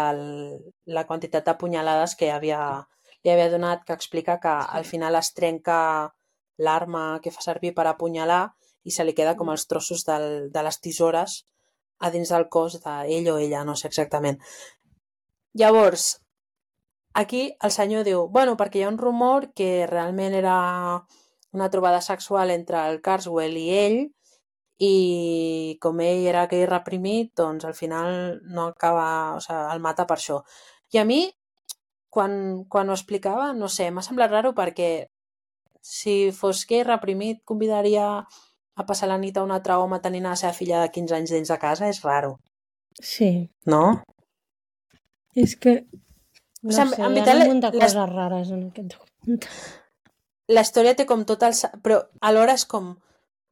la 0.87 1.07
quantitat 1.07 1.45
de 1.47 1.55
punyalades 1.59 2.15
que 2.15 2.31
havia, 2.31 2.87
li 3.25 3.31
havia 3.33 3.51
donat, 3.51 3.83
que 3.85 3.93
explica 3.93 4.39
que 4.39 4.49
Sí. 4.63 4.69
al 4.79 4.85
final 4.85 5.15
es 5.17 5.33
trenca 5.35 6.15
l'arma 6.59 7.19
que 7.23 7.31
fa 7.33 7.41
servir 7.43 7.75
per 7.75 7.87
apunyalar 7.87 8.55
i 8.87 8.95
se 8.95 9.05
li 9.05 9.15
queda 9.19 9.35
com 9.37 9.51
els 9.53 9.67
trossos 9.67 10.07
del, 10.07 10.49
de 10.55 10.63
les 10.63 10.81
tisores 10.81 11.41
a 11.99 12.11
dins 12.15 12.31
del 12.33 12.49
cos 12.53 12.79
d'ell 12.85 13.29
o 13.33 13.37
ella, 13.43 13.65
no 13.65 13.75
sé 13.75 13.89
exactament. 13.91 14.39
Llavors, 15.57 16.21
aquí 17.15 17.57
el 17.65 17.73
senyor 17.73 18.05
diu, 18.07 18.27
bueno, 18.33 18.57
perquè 18.61 18.81
hi 18.81 18.85
ha 18.87 18.93
un 18.93 19.01
rumor 19.01 19.51
que 19.57 19.87
realment 19.91 20.37
era 20.37 20.59
una 21.57 21.71
trobada 21.73 22.03
sexual 22.05 22.53
entre 22.53 22.83
el 22.91 23.01
Carswell 23.01 23.57
i 23.57 23.67
ell 23.79 23.99
i 24.79 25.79
com 25.81 26.03
ell 26.05 26.27
era 26.29 26.45
gay 26.51 26.67
reprimit, 26.69 27.33
doncs 27.41 27.65
al 27.65 27.75
final 27.75 28.43
no 28.45 28.69
acaba, 28.75 29.09
o 29.39 29.41
sigui, 29.41 29.63
el 29.73 29.81
mata 29.81 30.05
per 30.05 30.19
això. 30.21 30.43
I 30.93 31.01
a 31.01 31.07
mi, 31.09 31.23
quan, 32.13 32.65
quan 32.69 32.93
ho 32.93 32.97
explicava, 32.97 33.53
no 33.57 33.71
sé, 33.73 33.89
m'ha 33.91 34.05
semblat 34.05 34.35
raro 34.35 34.53
perquè 34.57 34.91
si 35.81 36.33
fos 36.37 36.67
gay 36.69 36.85
reprimit 36.85 37.41
convidaria 37.49 38.27
a 38.77 38.85
passar 38.87 39.09
la 39.09 39.17
nit 39.19 39.37
a 39.37 39.43
un 39.45 39.51
altre 39.55 39.75
home 39.81 39.99
tenint 40.05 40.25
la 40.29 40.37
seva 40.37 40.53
filla 40.53 40.83
de 40.83 40.91
15 40.93 41.15
anys 41.17 41.33
dins 41.33 41.49
de 41.53 41.59
casa, 41.59 41.89
és 41.89 42.03
raro, 42.05 42.39
Sí, 43.01 43.51
no? 43.67 44.03
és 45.35 45.57
que... 45.61 45.87
No 46.63 46.71
O 46.73 46.73
sigui, 46.73 46.95
sé, 46.97 47.03
en 47.03 47.17
hi 47.17 47.21
ha 47.21 47.35
un 47.37 47.43
munt 47.51 47.61
de 47.63 47.71
les- 47.73 47.83
coses 47.95 48.09
rares 48.13 48.51
en 48.51 48.63
aquest 48.71 48.95
documental. 48.95 49.51
la 50.49 50.63
història 50.65 50.95
té 50.97 51.05
com 51.07 51.25
tot 51.29 51.43
el... 51.47 51.53
Però 51.85 52.01
alhora 52.21 52.55
és 52.57 52.65
com... 52.67 52.95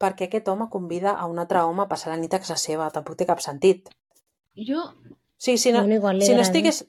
Per 0.01 0.09
què 0.19 0.25
aquest 0.27 0.49
home 0.51 0.65
convida 0.69 1.13
a 1.15 1.25
un 1.31 1.37
altre 1.39 1.61
home 1.63 1.83
a 1.85 1.87
passar 1.87 2.09
la 2.11 2.17
nit 2.19 2.33
a 2.35 2.39
casa 2.43 2.57
seva? 2.59 2.89
Tampoc 2.91 3.15
té 3.15 3.25
cap 3.29 3.39
sentit. 3.39 3.89
Jo, 4.57 4.81
Sí, 5.37 5.57
si 5.57 5.71
no, 5.71 5.79
Bueno, 5.83 5.95
igual 5.95 6.21
si 6.23 6.33
no 6.33 6.41
estigués... 6.41 6.85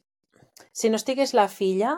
Si 0.73 0.89
no 0.91 0.97
estigués 0.97 1.33
la 1.35 1.47
filla, 1.49 1.93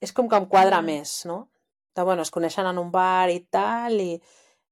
és 0.00 0.12
com 0.12 0.28
que 0.28 0.36
em 0.36 0.46
quadra 0.46 0.80
Mm. 0.82 0.86
més, 0.86 1.24
no? 1.26 1.48
De, 1.96 2.02
bueno, 2.02 2.22
es 2.22 2.30
coneixen 2.30 2.66
en 2.66 2.78
un 2.78 2.90
bar 2.92 3.30
i 3.30 3.40
tal, 3.50 3.98
i 4.00 4.20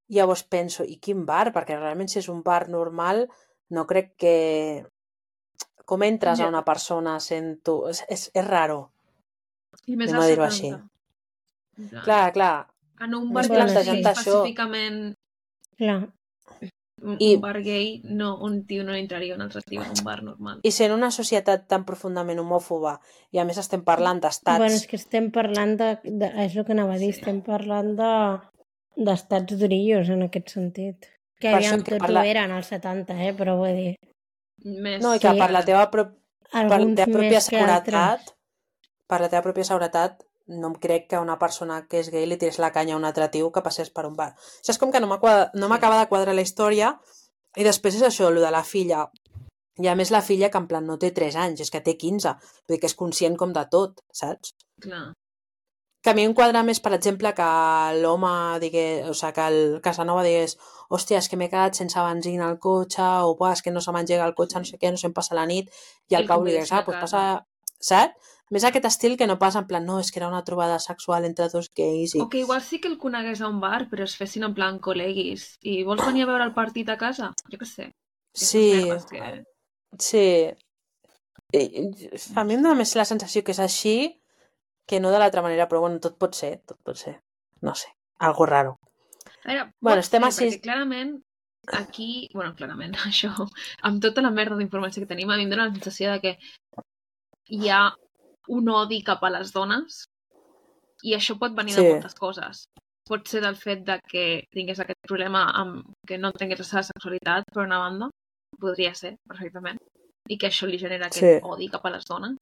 llavors 0.08 0.42
penso, 0.44 0.84
i 0.84 0.96
quin 1.00 1.24
bar? 1.26 1.52
Perquè 1.52 1.78
realment 1.78 2.08
si 2.08 2.18
és 2.20 2.28
un 2.28 2.42
bar 2.42 2.68
normal, 2.68 3.28
no 3.70 3.86
crec 3.86 4.14
que... 4.16 4.86
Com 5.84 6.02
entres 6.02 6.38
Ja. 6.40 6.46
a 6.46 6.48
una 6.48 6.64
persona 6.64 7.18
sent 7.20 7.58
tu? 7.62 7.86
És, 7.90 8.04
és, 8.08 8.30
és 8.34 8.46
raro. 8.46 8.90
i 9.86 9.96
més 9.96 10.10
Anem 10.12 10.22
a 10.22 10.26
dir-ho 10.30 10.46
70. 10.48 10.48
així. 10.48 11.90
Plan, 11.90 12.04
Clar, 12.04 12.32
clar. 12.32 12.66
En 13.04 13.14
un 13.14 13.32
bar 13.34 13.42
això. 13.44 14.38
específicament 14.38 15.14
Clar, 15.76 16.08
un, 17.02 17.16
I- 17.18 17.34
un 17.34 17.40
bar 17.42 17.58
gay, 17.62 18.00
no, 18.04 18.38
un 18.40 18.64
tio 18.64 18.84
no 18.84 18.94
entraria 18.94 19.34
un 19.34 19.42
altre 19.42 19.60
tio 19.66 19.82
en 19.82 19.90
un 19.90 20.04
bar 20.04 20.22
normal. 20.22 20.60
I 20.62 20.70
sent 20.70 20.92
una 20.94 21.10
societat 21.10 21.66
tan 21.68 21.84
profundament 21.84 22.38
homòfoba, 22.40 23.00
i 23.34 23.38
a 23.42 23.44
més 23.44 23.58
estem 23.58 23.82
parlant 23.84 24.20
d'estats... 24.22 24.56
bueno, 24.62 24.72
és 24.78 24.86
que 24.86 24.96
estem 24.96 25.30
parlant 25.34 25.76
de, 25.76 25.98
de... 26.04 26.30
És 26.46 26.56
el 26.56 26.64
que 26.64 26.72
anava 26.72 26.94
a 26.94 26.98
dir, 27.02 27.12
Sí. 27.12 27.20
estem 27.20 27.42
parlant 27.42 27.92
de 27.98 28.12
d'estats 28.96 29.56
durillos 29.58 30.08
en 30.10 30.22
aquest 30.28 30.52
sentit. 30.54 31.08
Que 31.40 31.50
Per 31.50 31.56
aviam, 31.58 31.82
que 31.82 31.90
tots 31.96 32.04
parla- 32.06 32.22
ho 32.22 32.30
eren 32.30 32.52
als 32.54 32.68
70, 32.72 33.16
eh? 33.26 33.32
Però 33.36 33.56
vull 33.58 33.74
dir... 33.76 33.94
Més... 34.64 35.00
No, 35.02 35.14
i 35.14 35.18
que 35.20 35.32
Sí. 35.32 35.38
per 35.38 35.50
la 35.52 35.64
teva, 35.64 35.88
pro... 35.90 36.04
per 36.52 36.62
la 36.80 36.94
teva 36.94 37.10
pròpia 37.18 37.40
seguretat, 37.42 38.30
per 39.10 39.20
la 39.20 39.28
teva 39.28 39.42
pròpia 39.42 39.64
seguretat, 39.66 40.22
no 40.46 40.68
em 40.70 40.74
crec 40.80 41.08
que 41.10 41.18
una 41.18 41.38
persona 41.40 41.82
que 41.88 41.98
és 42.00 42.10
gay 42.12 42.26
li 42.28 42.36
tirés 42.38 42.58
la 42.62 42.70
canya 42.72 42.94
a 42.94 42.98
un 43.00 43.04
altre 43.08 43.28
tio 43.32 43.50
que 43.52 43.62
passés 43.64 43.90
per 43.90 44.04
un 44.06 44.14
bar. 44.16 44.30
Això 44.60 44.72
és 44.74 44.78
com 44.78 44.92
que 44.92 45.00
no 45.00 45.08
m'acaba 45.08 45.50
no 45.54 45.68
de 45.98 46.08
quadrar 46.08 46.34
la 46.34 46.44
història 46.44 46.94
i 47.56 47.64
després 47.64 47.96
és 47.96 48.02
això, 48.02 48.28
el 48.28 48.40
de 48.40 48.50
la 48.50 48.62
filla. 48.62 49.06
I 49.82 49.88
a 49.88 49.94
més 49.98 50.12
la 50.14 50.22
filla 50.22 50.50
que 50.50 50.58
en 50.60 50.68
plan 50.70 50.86
no 50.86 50.98
té 50.98 51.10
3 51.10 51.34
anys, 51.34 51.60
és 51.60 51.70
que 51.70 51.80
té 51.80 51.96
15. 51.98 52.34
Vull 52.38 52.76
dir 52.76 52.80
que 52.80 52.86
és 52.86 52.94
conscient 52.94 53.36
com 53.36 53.52
de 53.52 53.64
tot, 53.70 53.98
saps? 54.12 54.52
Clar. 54.80 55.12
Que 56.04 56.10
a 56.12 56.14
mi 56.14 56.26
em 56.28 56.34
quadra 56.36 56.60
més, 56.62 56.82
per 56.84 56.92
exemple, 56.92 57.30
que 57.32 57.44
l'home 58.02 58.30
digués, 58.60 59.06
o 59.08 59.14
sigui, 59.16 59.32
que 59.38 59.46
el 59.48 59.60
Casanova 59.84 60.22
digués 60.26 60.58
hòstia, 60.92 61.16
és 61.22 61.28
que 61.32 61.38
m'he 61.40 61.48
quedat 61.48 61.78
sense 61.80 61.96
benzina 62.04 62.44
al 62.50 62.58
cotxe, 62.60 63.00
o 63.24 63.32
buah, 63.38 63.54
és 63.56 63.62
que 63.64 63.72
no 63.72 63.80
se 63.80 63.92
m'engega 63.94 64.26
el 64.28 64.34
cotxe, 64.36 64.60
no 64.60 64.68
sé 64.68 64.76
què, 64.78 64.90
no 64.92 65.00
sé 65.00 65.08
em 65.08 65.14
passa 65.16 65.34
la 65.38 65.46
nit, 65.48 65.70
i 66.12 66.14
el 66.18 66.22
el 66.26 66.28
Pau 66.28 66.44
li 66.44 66.52
digués, 66.52 66.72
ah, 66.76 66.82
doncs 66.84 67.00
passa... 67.06 67.24
Saps? 67.84 68.30
Més 68.52 68.64
aquest 68.68 68.84
estil 68.84 69.14
que 69.16 69.26
no 69.26 69.38
passa 69.40 69.58
en 69.62 69.66
plan, 69.66 69.84
no, 69.88 69.96
és 69.98 70.10
que 70.12 70.20
era 70.20 70.28
una 70.28 70.42
trobada 70.44 70.76
sexual 70.78 71.24
entre 71.24 71.48
dos 71.48 71.70
gais 71.74 72.12
i... 72.14 72.20
O 72.20 72.28
que 72.28 72.42
igual 72.44 72.60
sí 72.62 72.78
que 72.78 72.88
el 72.92 72.98
conegués 73.00 73.40
a 73.40 73.48
un 73.48 73.56
bar, 73.60 73.88
però 73.90 74.04
es 74.04 74.14
fessin 74.20 74.44
en 74.44 74.52
plan 74.54 74.76
col·leguis. 74.84 75.46
I 75.64 75.82
vols 75.88 76.04
venir 76.04 76.26
a 76.26 76.28
veure 76.28 76.44
el 76.44 76.52
partit 76.54 76.88
a 76.92 76.98
casa? 77.00 77.32
Jo 77.50 77.56
què 77.58 77.66
sé. 77.68 77.88
Sí, 78.36 78.66
Que... 79.10 79.44
sí. 79.98 80.26
I- 81.56 81.88
A 82.36 82.44
mi 82.44 82.54
em 82.58 82.62
dóna 82.62 82.76
més 82.78 82.92
la 83.00 83.08
sensació 83.08 83.42
que 83.42 83.52
és 83.56 83.60
així 83.64 83.96
que 84.86 85.00
no 85.00 85.10
de 85.10 85.18
l'altra 85.18 85.42
manera, 85.42 85.68
però 85.68 85.80
bueno, 85.80 86.00
tot 86.00 86.18
pot 86.18 86.34
ser, 86.34 86.60
tot 86.66 86.78
pot 86.84 86.96
ser. 86.96 87.20
No 87.62 87.74
sé, 87.74 87.88
algo 88.18 88.46
raro. 88.46 88.78
A 89.44 89.48
veure, 89.52 89.70
Bueno, 89.80 90.00
estem 90.00 90.22
ser, 90.22 90.28
a 90.28 90.32
sis- 90.32 90.54
perquè 90.56 90.62
clarament 90.62 91.22
aquí, 91.72 92.28
bueno, 92.34 92.54
clarament, 92.54 92.92
això, 93.08 93.30
amb 93.82 94.02
tota 94.02 94.20
la 94.22 94.30
merda 94.30 94.56
d'informació 94.56 95.02
que 95.02 95.08
tenim, 95.14 95.30
a 95.30 95.36
mi 95.36 95.44
em 95.44 95.50
dóna 95.50 95.66
la 95.68 95.72
sensació 95.74 96.12
de 96.12 96.20
que 96.20 96.38
hi 97.48 97.68
ha 97.70 97.94
un 98.48 98.68
odi 98.68 99.02
cap 99.02 99.22
a 99.24 99.30
les 99.32 99.52
dones 99.52 100.04
i 101.02 101.14
això 101.16 101.38
pot 101.38 101.54
venir 101.56 101.72
Sí. 101.74 101.82
de 101.82 101.92
moltes 101.94 102.14
coses. 102.14 102.64
Pot 103.08 103.28
ser 103.28 103.40
del 103.44 103.56
fet 103.56 103.82
de 103.84 103.98
que 104.08 104.44
tingués 104.52 104.80
aquest 104.80 105.00
problema 105.06 105.44
amb 105.60 105.84
que 106.08 106.16
no 106.18 106.32
tingués 106.32 106.58
la 106.58 106.64
seva 106.64 106.82
sexualitat, 106.82 107.44
per 107.52 107.64
una 107.66 107.78
banda, 107.78 108.08
podria 108.60 108.94
ser, 108.94 109.16
perfectament, 109.28 109.78
i 110.28 110.38
que 110.38 110.46
això 110.48 110.66
li 110.66 110.78
genera 110.78 111.06
aquest 111.10 111.20
Sí. 111.24 111.40
odi 111.42 111.68
cap 111.68 111.84
a 111.84 111.90
les 111.90 112.04
dones. 112.08 112.36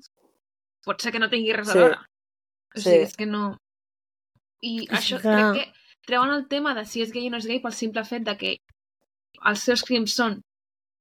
Pot 0.84 1.00
ser 1.02 1.10
que 1.12 1.18
no 1.18 1.28
tingui 1.30 1.52
res 1.52 1.70
Sí. 1.72 1.78
a 1.78 1.80
veure. 1.80 1.98
O 2.74 2.80
Sí. 2.80 2.84
sigui, 2.88 3.02
és 3.06 3.16
que 3.16 3.26
no... 3.26 3.56
I 4.62 4.86
És 4.88 4.98
això 4.98 5.18
que- 5.20 5.28
crec 5.28 5.54
que 5.58 5.72
treuen 6.06 6.30
el 6.30 6.46
tema 6.48 6.74
de 6.74 6.84
si 6.86 7.02
és 7.02 7.12
gay 7.12 7.26
o 7.26 7.30
no 7.30 7.38
és 7.42 7.46
gay 7.46 7.60
pel 7.60 7.72
simple 7.74 8.04
fet 8.04 8.22
de 8.24 8.36
que 8.38 8.56
els 9.44 9.60
seus 9.66 9.82
crims 9.82 10.14
són 10.14 10.40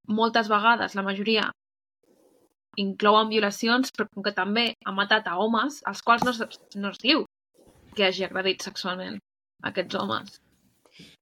moltes 0.07 0.49
vegades, 0.49 0.95
la 0.95 1.03
majoria, 1.06 1.52
inclouen 2.81 3.30
violacions, 3.30 3.91
però 3.95 4.07
com 4.14 4.23
que 4.23 4.31
també 4.34 4.73
ha 4.85 4.91
matat 4.95 5.27
a 5.27 5.38
homes, 5.38 5.81
als 5.85 6.02
quals 6.02 6.23
no, 6.26 6.31
es- 6.31 6.60
no 6.76 6.89
es 6.89 6.98
diu 7.03 7.26
que 7.95 8.06
hagi 8.07 8.23
agredit 8.26 8.64
sexualment 8.64 9.19
aquests 9.64 9.95
homes. 9.99 10.39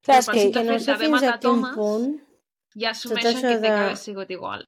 Clar, 0.05 0.19
és 0.19 0.27
que... 0.29 0.51
Que 0.53 0.63
no 0.63 0.77
sé 0.79 0.95
fins 1.01 1.23
a 1.23 1.37
quin 1.39 1.49
homes, 1.51 1.75
punt... 1.75 2.09
Ja 2.79 2.91
assumeixen 2.91 3.41
que 3.41 3.55
de- 3.63 3.69
que 3.89 3.95
sigut 3.97 4.29
igual. 4.31 4.65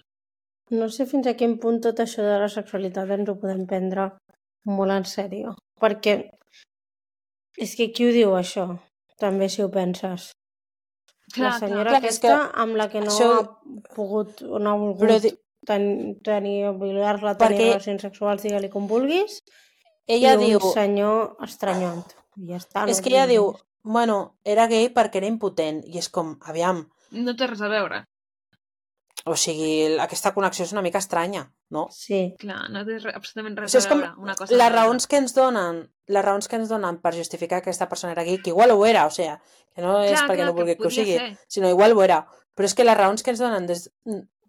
No 0.71 0.87
sé 0.89 1.05
fins 1.05 1.27
a 1.27 1.35
quin 1.37 1.57
punt 1.61 1.81
tot 1.83 1.99
això 2.01 2.23
de 2.25 2.39
la 2.41 2.49
sexualitat 2.49 3.09
ens 3.13 3.29
ho 3.29 3.35
podem 3.39 3.65
prendre 3.69 4.09
molt 4.65 4.91
en 4.91 5.05
sèrio. 5.05 5.53
Perquè 5.81 6.13
és 7.57 7.75
que 7.77 7.89
qui 7.93 8.05
ho 8.07 8.11
diu, 8.13 8.35
això? 8.37 8.67
També, 9.21 9.49
si 9.49 9.61
ho 9.63 9.69
penses. 9.71 10.31
la 11.37 11.51
senyora 11.57 11.91
Clar, 11.93 12.01
que 12.03 12.07
és 12.09 12.17
aquesta 12.19 12.49
amb 12.59 12.75
la 12.75 12.89
que 12.91 12.99
no 12.99 13.07
això- 13.07 13.39
ha 13.39 13.93
pogut 13.95 14.41
o 14.43 14.59
no 14.59 14.71
ha 14.71 14.75
volgut 14.75 15.05
Però 15.07 15.19
di- 15.23 15.31
ten, 15.65 16.17
tenir, 16.25 16.65
violar-la, 16.75 17.37
tenir 17.37 17.57
Perquè- 17.57 17.67
relacions 17.69 18.01
sexuals, 18.01 18.43
digue-li 18.43 18.69
com 18.69 18.87
vulguis, 18.87 19.37
Ella 20.07 20.33
i 20.33 20.35
un 20.35 20.43
diu... 20.43 20.59
senyor 20.73 21.37
estranyant. 21.45 22.03
I 22.35 22.49
ja 22.51 22.57
està. 22.57 22.83
És 22.89 22.97
no 22.99 23.03
que 23.03 23.09
ella 23.13 23.27
diu, 23.27 23.53
bueno, 23.83 24.17
era 24.43 24.67
gay 24.67 24.89
perquè 24.91 25.21
era 25.21 25.27
impotent. 25.27 25.83
I 25.87 25.97
és 25.99 26.09
com, 26.09 26.37
aviam, 26.41 26.89
No 27.11 27.35
té 27.35 27.47
res 27.47 27.61
a 27.61 27.67
veure. 27.69 28.03
o 29.25 29.35
sigui, 29.37 29.97
aquesta 29.99 30.33
connexió 30.33 30.65
és 30.65 30.71
una 30.73 30.81
mica 30.81 30.97
estranya, 30.99 31.45
no? 31.71 31.87
Sí. 31.95 32.35
Clar, 32.39 32.65
no 32.73 32.83
té 32.87 32.99
re, 32.99 33.13
absolutament 33.15 33.57
O 33.57 33.63
res 33.63 33.73
sigui, 33.73 33.81
és 33.81 33.87
a 33.87 33.93
com 33.93 34.03
veure 34.03 34.25
una 34.27 34.35
cosa 34.37 34.59
les 34.59 34.73
raons 34.73 35.07
que 35.07 35.19
ens 35.21 35.35
donen 35.37 35.81
les 36.11 36.25
raons 36.25 36.47
que 36.51 36.59
ens 36.59 36.69
donen 36.69 36.99
per 37.01 37.15
justificar 37.15 37.61
que 37.61 37.71
aquesta 37.71 37.87
persona 37.89 38.13
era 38.13 38.25
gay, 38.27 38.41
que 38.43 38.51
igual 38.51 38.75
ho 38.75 38.85
era, 38.85 39.05
o 39.07 39.11
sigui, 39.15 39.31
que 39.73 39.81
no 39.81 40.01
és 40.03 40.11
Clar, 40.11 40.27
perquè 40.27 40.43
clar, 40.43 40.51
no 40.51 40.57
vulgui 40.57 40.75
que, 40.75 40.81
ho 40.81 40.89
podria 40.89 41.05
sigui, 41.05 41.17
ser. 41.17 41.47
sinó 41.47 41.71
igual 41.71 41.95
ho 41.95 42.03
era. 42.03 42.21
Però 42.55 42.67
és 42.67 42.75
que 42.75 42.85
les 42.85 42.97
raons 42.97 43.23
que 43.23 43.31
ens 43.31 43.41
donen 43.41 43.67
des... 43.69 43.87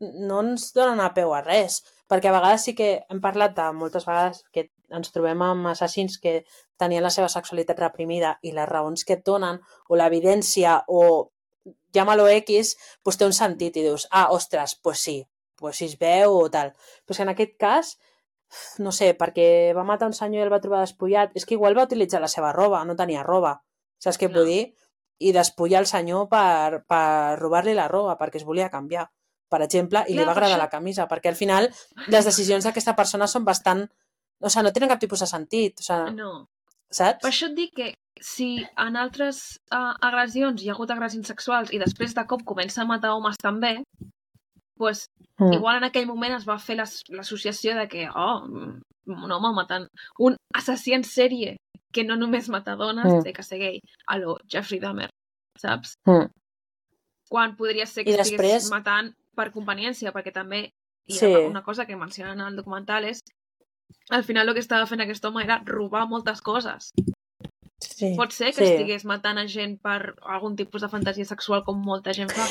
no 0.03 0.41
ens 0.43 0.73
donen 0.75 1.01
a 1.01 1.13
peu 1.15 1.31
a 1.31 1.43
res, 1.45 1.81
perquè 2.11 2.29
a 2.29 2.35
vegades 2.35 2.65
sí 2.67 2.75
que 2.75 2.89
hem 3.09 3.21
parlat 3.23 3.55
de 3.55 3.69
moltes 3.79 4.07
vegades 4.09 4.43
que 4.53 4.67
ens 4.93 5.13
trobem 5.15 5.45
amb 5.47 5.71
assassins 5.71 6.19
que 6.21 6.41
tenien 6.77 7.05
la 7.07 7.13
seva 7.15 7.31
sexualitat 7.31 7.79
reprimida 7.79 8.35
i 8.43 8.51
les 8.53 8.69
raons 8.69 9.07
que 9.07 9.21
et 9.21 9.23
donen, 9.25 9.61
o 9.89 9.97
l'evidència, 9.97 10.81
o 10.89 11.31
llama-lo 11.95 12.27
X, 12.29 12.75
pues 13.05 13.21
té 13.21 13.29
un 13.29 13.37
sentit 13.37 13.79
i 13.79 13.87
dius, 13.87 14.09
ah, 14.11 14.27
ostres, 14.35 14.75
pues 14.83 14.99
sí, 15.07 15.21
pues 15.63 15.79
si 15.81 15.87
es 15.87 15.95
veu 16.01 16.35
o 16.43 16.51
tal. 16.51 16.75
Però 17.07 17.17
que 17.17 17.23
en 17.25 17.33
aquest 17.33 17.57
cas, 17.63 17.95
no 18.83 18.93
sé, 18.93 19.13
perquè 19.17 19.73
va 19.77 19.87
matar 19.89 20.11
un 20.11 20.17
senyor 20.19 20.43
i 20.43 20.47
el 20.49 20.53
va 20.53 20.61
trobar 20.61 20.83
despullat, 20.85 21.33
és 21.39 21.47
que 21.49 21.55
igual 21.57 21.79
va 21.79 21.87
utilitzar 21.89 22.21
la 22.21 22.29
seva 22.29 22.51
roba, 22.53 22.83
no 22.85 22.99
tenia 22.99 23.23
roba. 23.25 23.55
Saps 24.03 24.19
què 24.21 24.29
Clar. 24.29 24.37
vull 24.43 24.51
dir? 24.51 24.63
I 25.23 25.31
despullar 25.33 25.81
el 25.81 25.87
senyor 25.87 26.27
per, 26.29 26.83
per 26.91 27.39
robar-li 27.39 27.73
la 27.79 27.87
roba, 27.89 28.19
perquè 28.19 28.41
es 28.43 28.45
volia 28.45 28.69
canviar, 28.69 29.07
per 29.49 29.63
exemple, 29.63 30.03
i 30.09 30.17
li 30.17 30.19
Clar, 30.19 30.27
va 30.29 30.35
per 30.35 30.43
agradar 30.43 30.57
això- 30.59 30.65
la 30.67 30.71
camisa, 30.73 31.07
perquè 31.09 31.31
al 31.31 31.39
final 31.39 31.71
les 32.09 32.25
decisions 32.27 32.65
d'aquesta 32.69 32.97
persona 32.99 33.29
són 33.31 33.45
bastant... 33.47 33.87
O 34.43 34.51
sigui, 34.51 34.65
no 34.67 34.73
tenen 34.75 34.91
cap 34.91 34.99
tipus 34.99 35.21
de 35.23 35.27
sentit, 35.31 35.79
o 35.79 35.85
sigui, 35.87 36.17
No. 36.19 36.49
saps? 36.91 37.21
Per 37.23 37.31
això 37.31 37.47
et 37.47 37.55
dic 37.55 37.71
que 37.77 37.93
si 38.21 38.49
en 38.77 38.97
altres 38.99 39.61
uh, 39.71 39.95
agressions 40.03 40.61
hi 40.63 40.69
ha 40.69 40.73
hagut 40.75 40.91
agressions 40.91 41.29
sexuals 41.31 41.71
i 41.73 41.79
després 41.79 42.13
de 42.17 42.25
cop 42.27 42.43
comença 42.45 42.83
a 42.83 42.89
matar 42.89 43.13
homes 43.15 43.39
també, 43.39 43.77
pues, 44.83 45.07
Mm. 45.39 45.53
igual 45.55 45.77
en 45.79 45.85
aquell 45.85 46.07
moment 46.07 46.35
es 46.35 46.45
va 46.49 46.59
fer 46.59 46.75
l'as- 46.77 47.03
l'associació 47.09 47.77
de 47.79 47.87
que, 47.89 48.09
oh, 48.11 48.41
mm, 48.47 48.83
un 49.25 49.33
home 49.33 49.53
matant 49.55 49.87
un 50.19 50.37
assassí 50.55 50.93
en 50.93 51.05
sèrie 51.05 51.57
que 51.93 52.03
no 52.05 52.17
només 52.17 52.49
mata 52.49 52.75
dones, 52.77 53.07
Mm. 53.07 53.23
té 53.23 53.33
que 53.33 53.43
ser 53.43 53.59
gay, 53.59 53.81
a 54.07 54.19
lo 54.19 54.39
Jeffrey 54.49 54.81
Dahmer, 54.81 55.11
saps? 55.59 55.95
Mm. 56.07 56.27
Quan 57.31 57.57
podria 57.57 57.87
ser 57.87 58.05
que 58.05 58.11
I 58.11 58.15
estigués 58.15 58.41
després- 58.41 58.71
matant 58.71 59.15
per 59.37 59.53
conveniència, 59.53 60.13
perquè 60.13 60.33
també 60.33 60.71
hi 61.07 61.15
ha 61.17 61.19
Sí. 61.19 61.33
una 61.51 61.63
cosa 61.63 61.87
que 61.87 61.97
mencionen 61.97 62.41
al 62.41 62.57
documental 62.57 63.05
és 63.05 63.21
al 64.11 64.25
final 64.25 64.49
el 64.49 64.55
que 64.55 64.61
estava 64.61 64.87
fent 64.87 65.01
aquest 65.01 65.25
home 65.25 65.43
era 65.45 65.63
robar 65.65 66.07
moltes 66.09 66.41
coses. 66.43 66.91
Sí. 67.81 68.15
Pot 68.17 68.31
ser 68.33 68.53
que 68.55 68.65
Sí. 68.67 68.73
estigués 68.73 69.05
matant 69.05 69.39
a 69.39 69.47
gent 69.49 69.81
per 69.83 70.15
algun 70.23 70.55
tipus 70.57 70.83
de 70.83 70.89
fantasia 70.89 71.25
sexual 71.25 71.63
com 71.65 71.81
molta 71.83 72.13
gent 72.13 72.31
fa, 72.31 72.47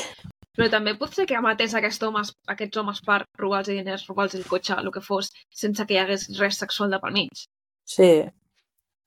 però 0.56 0.68
també 0.72 0.94
pot 1.00 1.14
ser 1.16 1.24
que 1.28 1.40
matés 1.44 1.74
aquest 1.78 2.02
homes, 2.04 2.34
aquests 2.52 2.80
homes 2.80 3.00
per 3.06 3.22
robar-los 3.40 3.72
diners, 3.72 4.06
robar-los 4.10 4.36
el 4.38 4.46
cotxe, 4.48 4.76
el 4.78 4.90
que 4.92 5.00
fos, 5.04 5.30
sense 5.50 5.86
que 5.88 5.96
hi 5.96 6.00
hagués 6.02 6.28
res 6.38 6.58
sexual 6.60 6.92
de 6.92 7.00
pel 7.02 7.16
mig. 7.16 7.44
Sí. 7.88 8.12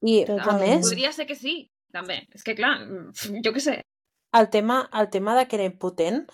I, 0.06 0.16
a 0.28 0.58
més, 0.60 0.86
Podria 0.90 1.12
ser 1.16 1.26
que 1.30 1.38
sí, 1.38 1.56
també. 1.94 2.20
És 2.36 2.44
que, 2.46 2.54
clar, 2.58 2.76
jo 3.46 3.54
què 3.56 3.62
sé. 3.64 3.80
el 4.36 4.50
tema, 4.54 4.82
el 4.94 5.10
tema 5.10 5.36
de 5.38 5.46
que 5.48 5.56
era 5.58 5.66
impotent, 5.70 6.26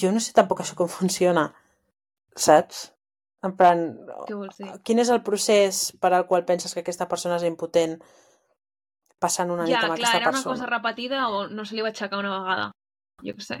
jo 0.00 0.12
no 0.14 0.20
sé 0.22 0.32
tampoc 0.36 0.62
això 0.62 0.76
com 0.78 0.88
funciona, 0.88 1.48
saps? 2.36 2.90
En 3.44 3.52
plan, 3.58 3.82
quin 4.88 5.02
és 5.02 5.10
el 5.12 5.20
procés 5.26 5.90
per 6.00 6.14
al 6.16 6.24
qual 6.28 6.46
penses 6.48 6.72
que 6.72 6.80
aquesta 6.80 7.08
persona 7.10 7.36
és 7.36 7.44
impotent 7.44 7.98
passant 9.20 9.50
una 9.52 9.66
nit 9.66 9.74
Ja, 9.74 9.82
amb 9.84 9.90
clar, 9.90 9.98
aquesta 9.98 10.16
era 10.16 10.30
una 10.30 10.38
persona? 10.38 10.54
cosa 10.54 10.70
repetida 10.70 11.26
o 11.28 11.42
no 11.48 11.66
se 11.68 11.76
li 11.76 11.84
va 11.84 11.90
aixecar 11.92 12.22
una 12.22 12.32
vegada. 12.38 12.70
Jo 13.22 13.34
què 13.36 13.44
sé. 13.46 13.60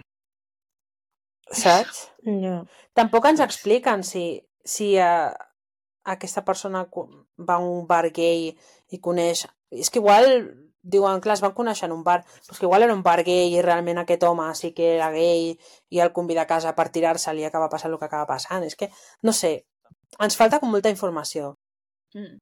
Saps? 1.54 2.08
Ja. 2.24 2.62
Tampoc 2.96 3.26
ens 3.28 3.42
expliquen 3.44 4.02
si, 4.02 4.24
si 4.64 4.94
uh, 4.98 5.30
aquesta 6.04 6.42
persona 6.44 6.86
va 6.90 7.58
a 7.58 7.62
un 7.62 7.86
bar 7.86 8.08
gay 8.12 8.50
i 8.90 9.00
coneix... 9.00 9.44
És 9.74 9.90
que 9.90 10.00
igual 10.00 10.28
diuen, 10.84 11.20
clar, 11.24 11.34
es 11.38 11.42
van 11.42 11.54
conèixer 11.56 11.88
en 11.88 11.94
un 11.96 12.02
bar, 12.04 12.20
però 12.46 12.58
que 12.58 12.66
igual 12.66 12.84
era 12.86 12.94
un 12.94 13.02
bar 13.02 13.22
gay 13.24 13.54
i 13.54 13.62
realment 13.64 13.98
aquest 14.02 14.22
home 14.28 14.50
sí 14.54 14.72
que 14.76 14.94
era 14.96 15.10
gay 15.14 15.54
i 15.90 16.00
el 16.00 16.12
convida 16.12 16.44
a 16.44 16.50
casa 16.50 16.74
per 16.76 16.90
tirar-se-li 16.92 17.42
i 17.44 17.48
acaba 17.48 17.70
passant 17.72 17.92
el 17.92 17.98
que 17.98 18.08
acaba 18.08 18.28
passant. 18.28 18.64
És 18.64 18.76
que, 18.76 18.90
no 19.22 19.32
sé, 19.32 19.54
ens 20.20 20.36
falta 20.36 20.60
com 20.60 20.70
molta 20.72 20.92
informació, 20.92 21.54
Mm. 22.14 22.36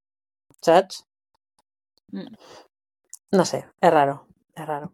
saps? 0.60 1.04
Mm. 2.12 2.34
No 3.32 3.44
sé, 3.48 3.62
és 3.80 3.90
raro, 3.94 4.18
és 4.52 4.66
raro. 4.68 4.90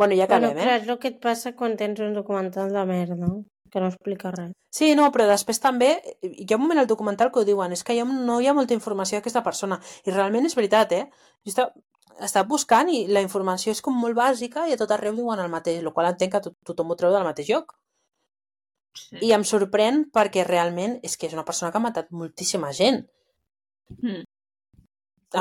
Bueno, 0.00 0.16
ja 0.16 0.24
acabem, 0.24 0.54
Bueno, 0.54 0.60
eh? 0.60 0.64
clar, 0.64 0.80
és 0.80 0.88
el 0.88 0.98
que 0.98 1.08
et 1.12 1.16
passa 1.20 1.50
quan 1.52 1.74
tens 1.76 1.98
un 2.00 2.14
documental 2.16 2.70
de 2.72 2.84
merda, 2.88 3.26
que 3.70 3.80
no 3.82 3.88
explica 3.90 4.30
res. 4.32 4.54
Sí, 4.72 4.94
no, 4.96 5.10
però 5.12 5.26
després 5.28 5.58
també 5.60 5.90
hi 6.24 6.46
ha 6.46 6.56
un 6.56 6.62
moment 6.62 6.80
al 6.80 6.88
documental 6.88 7.28
que 7.34 7.42
ho 7.42 7.44
diuen, 7.44 7.74
és 7.76 7.82
que 7.84 7.92
hi 7.92 8.00
ha, 8.00 8.06
no 8.08 8.38
hi 8.40 8.48
ha 8.48 8.54
molta 8.56 8.72
informació 8.72 9.18
d'aquesta 9.18 9.42
persona. 9.44 9.76
I 10.08 10.14
realment 10.14 10.48
és 10.48 10.56
veritat, 10.56 10.94
eh? 10.96 11.02
Jo 11.44 11.52
estava, 11.52 11.84
estava 12.28 12.48
buscant 12.48 12.88
i 12.88 13.02
la 13.12 13.20
informació 13.26 13.74
és 13.76 13.82
com 13.84 14.00
molt 14.06 14.16
bàsica 14.16 14.64
i 14.70 14.72
a 14.72 14.78
tot 14.80 14.94
arreu 14.96 15.18
diuen 15.18 15.44
el 15.44 15.52
mateix, 15.52 15.82
el 15.84 15.92
qual 15.92 16.08
entenc 16.14 16.32
que 16.32 16.42
to 16.46 16.54
tothom 16.70 16.94
ho 16.94 16.96
treu 17.02 17.12
del 17.12 17.28
mateix 17.28 17.52
lloc. 17.52 17.76
Sí. 18.96 19.20
I 19.28 19.34
em 19.36 19.44
sorprèn 19.52 20.06
perquè 20.16 20.46
realment 20.48 20.96
és 21.04 21.18
que 21.20 21.28
és 21.28 21.36
una 21.36 21.44
persona 21.44 21.68
que 21.70 21.76
ha 21.76 21.84
matat 21.90 22.08
moltíssima 22.22 22.72
gent. 22.72 23.04
Mm. 24.00 24.24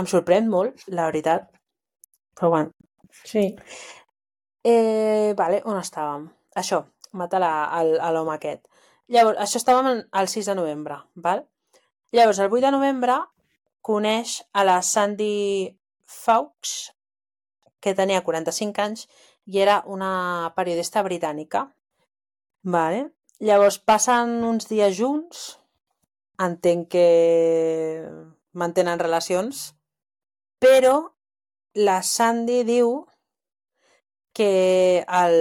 Em 0.03 0.11
sorprèn 0.17 0.51
molt, 0.51 0.83
la 0.91 1.07
veritat. 1.07 1.47
Però 2.35 2.51
bueno. 2.57 2.89
Sí. 3.25 3.55
Eh, 4.63 5.33
vale, 5.37 5.61
on 5.65 5.79
estàvem? 5.79 6.27
Això, 6.59 6.83
matar 7.15 7.39
l'home 7.39 8.33
aquest. 8.33 8.67
Llavors, 9.09 9.39
això 9.39 9.59
estàvem 9.61 10.03
el 10.03 10.27
6 10.27 10.51
de 10.51 10.55
novembre, 10.55 10.99
val? 11.15 11.45
Llavors, 12.11 12.39
el 12.39 12.51
8 12.51 12.65
de 12.65 12.71
novembre 12.75 13.15
coneix 13.81 14.41
a 14.51 14.65
la 14.67 14.81
Sandy 14.83 15.77
Fawkes, 16.03 16.91
que 17.79 17.95
tenia 17.95 18.23
45 18.25 18.83
anys 18.83 19.07
i 19.47 19.61
era 19.63 19.79
una 19.87 20.51
periodista 20.55 21.01
britànica. 21.05 21.69
Vale? 22.63 23.07
Llavors, 23.39 23.79
passen 23.79 24.43
uns 24.43 24.67
dies 24.67 24.97
junts, 24.97 25.45
entenc 26.43 26.89
que 26.91 27.07
mantenen 28.51 28.99
relacions, 28.99 29.69
però 30.59 30.97
la 31.79 32.01
Sandy 32.03 32.65
diu 32.67 33.05
que 34.39 35.03
el, 35.21 35.37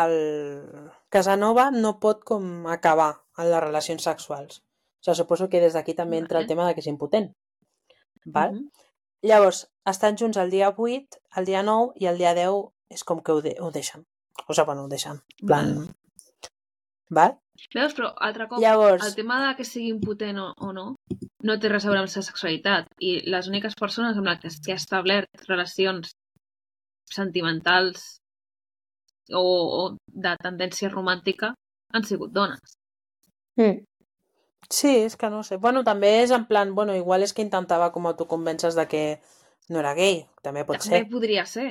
el 0.00 0.14
Casanova 1.12 1.66
no 1.74 1.98
pot 2.00 2.22
com 2.24 2.68
acabar 2.72 3.10
en 3.36 3.50
les 3.52 3.60
relacions 3.60 4.06
sexuals. 4.08 4.62
O 5.02 5.04
sigui, 5.04 5.18
suposo 5.18 5.48
que 5.52 5.60
des 5.60 5.76
d'aquí 5.76 5.92
també 5.98 6.16
entra 6.22 6.40
el 6.40 6.48
tema 6.48 6.64
de 6.64 6.72
que 6.72 6.80
és 6.80 6.88
impotent. 6.88 7.28
Val? 8.24 8.54
Mhm. 8.54 8.88
Llavors, 9.28 9.66
estan 9.92 10.16
junts 10.16 10.40
el 10.40 10.50
dia 10.50 10.70
8, 10.72 11.20
el 11.36 11.44
dia 11.44 11.62
9 11.62 11.92
i 12.00 12.08
el 12.10 12.16
dia 12.18 12.32
10 12.38 12.96
és 12.96 13.04
com 13.04 13.20
que 13.20 13.36
ho, 13.36 13.42
de 13.44 13.52
ho 13.60 13.70
deixen. 13.70 14.06
O 14.46 14.54
sigui, 14.54 14.66
bueno, 14.70 14.86
ho 14.86 14.88
deixen. 14.88 15.20
En 15.42 15.46
plan... 15.46 15.74
Val? 17.12 17.36
Veus? 17.76 17.92
Però, 17.94 18.08
altre 18.16 18.48
cop, 18.48 18.58
Llavors, 18.64 19.04
el 19.04 19.14
tema 19.14 19.36
de 19.46 19.52
que 19.58 19.68
sigui 19.68 19.92
impotent 19.92 20.40
o, 20.40 20.48
o 20.56 20.72
no 20.72 20.94
no 21.42 21.58
té 21.58 21.68
res 21.68 21.84
a 21.84 21.90
veure 21.90 22.02
amb 22.02 22.08
la 22.08 22.24
sexualitat 22.24 22.88
i 23.02 23.12
les 23.34 23.48
úniques 23.50 23.74
persones 23.78 24.16
amb 24.16 24.30
les 24.30 24.58
que 24.64 24.72
ha 24.72 24.80
establert 24.80 25.46
relacions 25.48 26.14
sentimentals 27.14 28.22
o, 29.32 29.42
o 29.42 29.82
de 30.06 30.34
tendència 30.42 30.90
romàntica 30.92 31.52
han 31.92 32.04
sigut 32.08 32.32
dones. 32.32 32.78
Mm. 33.60 33.84
sí, 34.72 34.92
és 35.04 35.16
que 35.20 35.28
no 35.28 35.42
sé. 35.44 35.58
Bueno, 35.60 35.82
també 35.84 36.22
és 36.22 36.30
en 36.32 36.46
plan, 36.48 36.74
bueno, 36.74 36.94
igual 36.96 37.22
és 37.22 37.34
que 37.36 37.44
intentava 37.44 37.90
com 37.92 38.06
autoconvèncer 38.08 38.72
de 38.74 38.86
que 38.88 39.02
no 39.68 39.80
era 39.80 39.94
gay, 39.94 40.22
també 40.42 40.64
pot 40.64 40.80
També 40.80 41.02
ser. 41.02 41.08
podria 41.10 41.44
ser. 41.46 41.70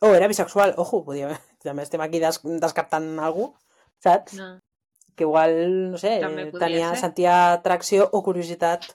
O 0.00 0.12
era 0.16 0.28
bisexual, 0.28 0.74
ojo, 0.76 1.04
podia... 1.04 1.30
també 1.64 1.84
estem 1.84 2.00
aquí 2.00 2.20
des 2.20 2.40
descartant 2.60 3.08
algú, 3.20 3.54
saps? 4.00 4.36
No. 4.36 4.58
que 5.16 5.26
igual, 5.26 5.90
no 5.92 5.98
sé, 6.00 6.14
També 6.22 6.46
tenia, 6.52 6.94
ser. 6.94 7.00
sentia 7.02 7.32
atracció 7.52 8.06
o 8.12 8.22
curiositat, 8.24 8.86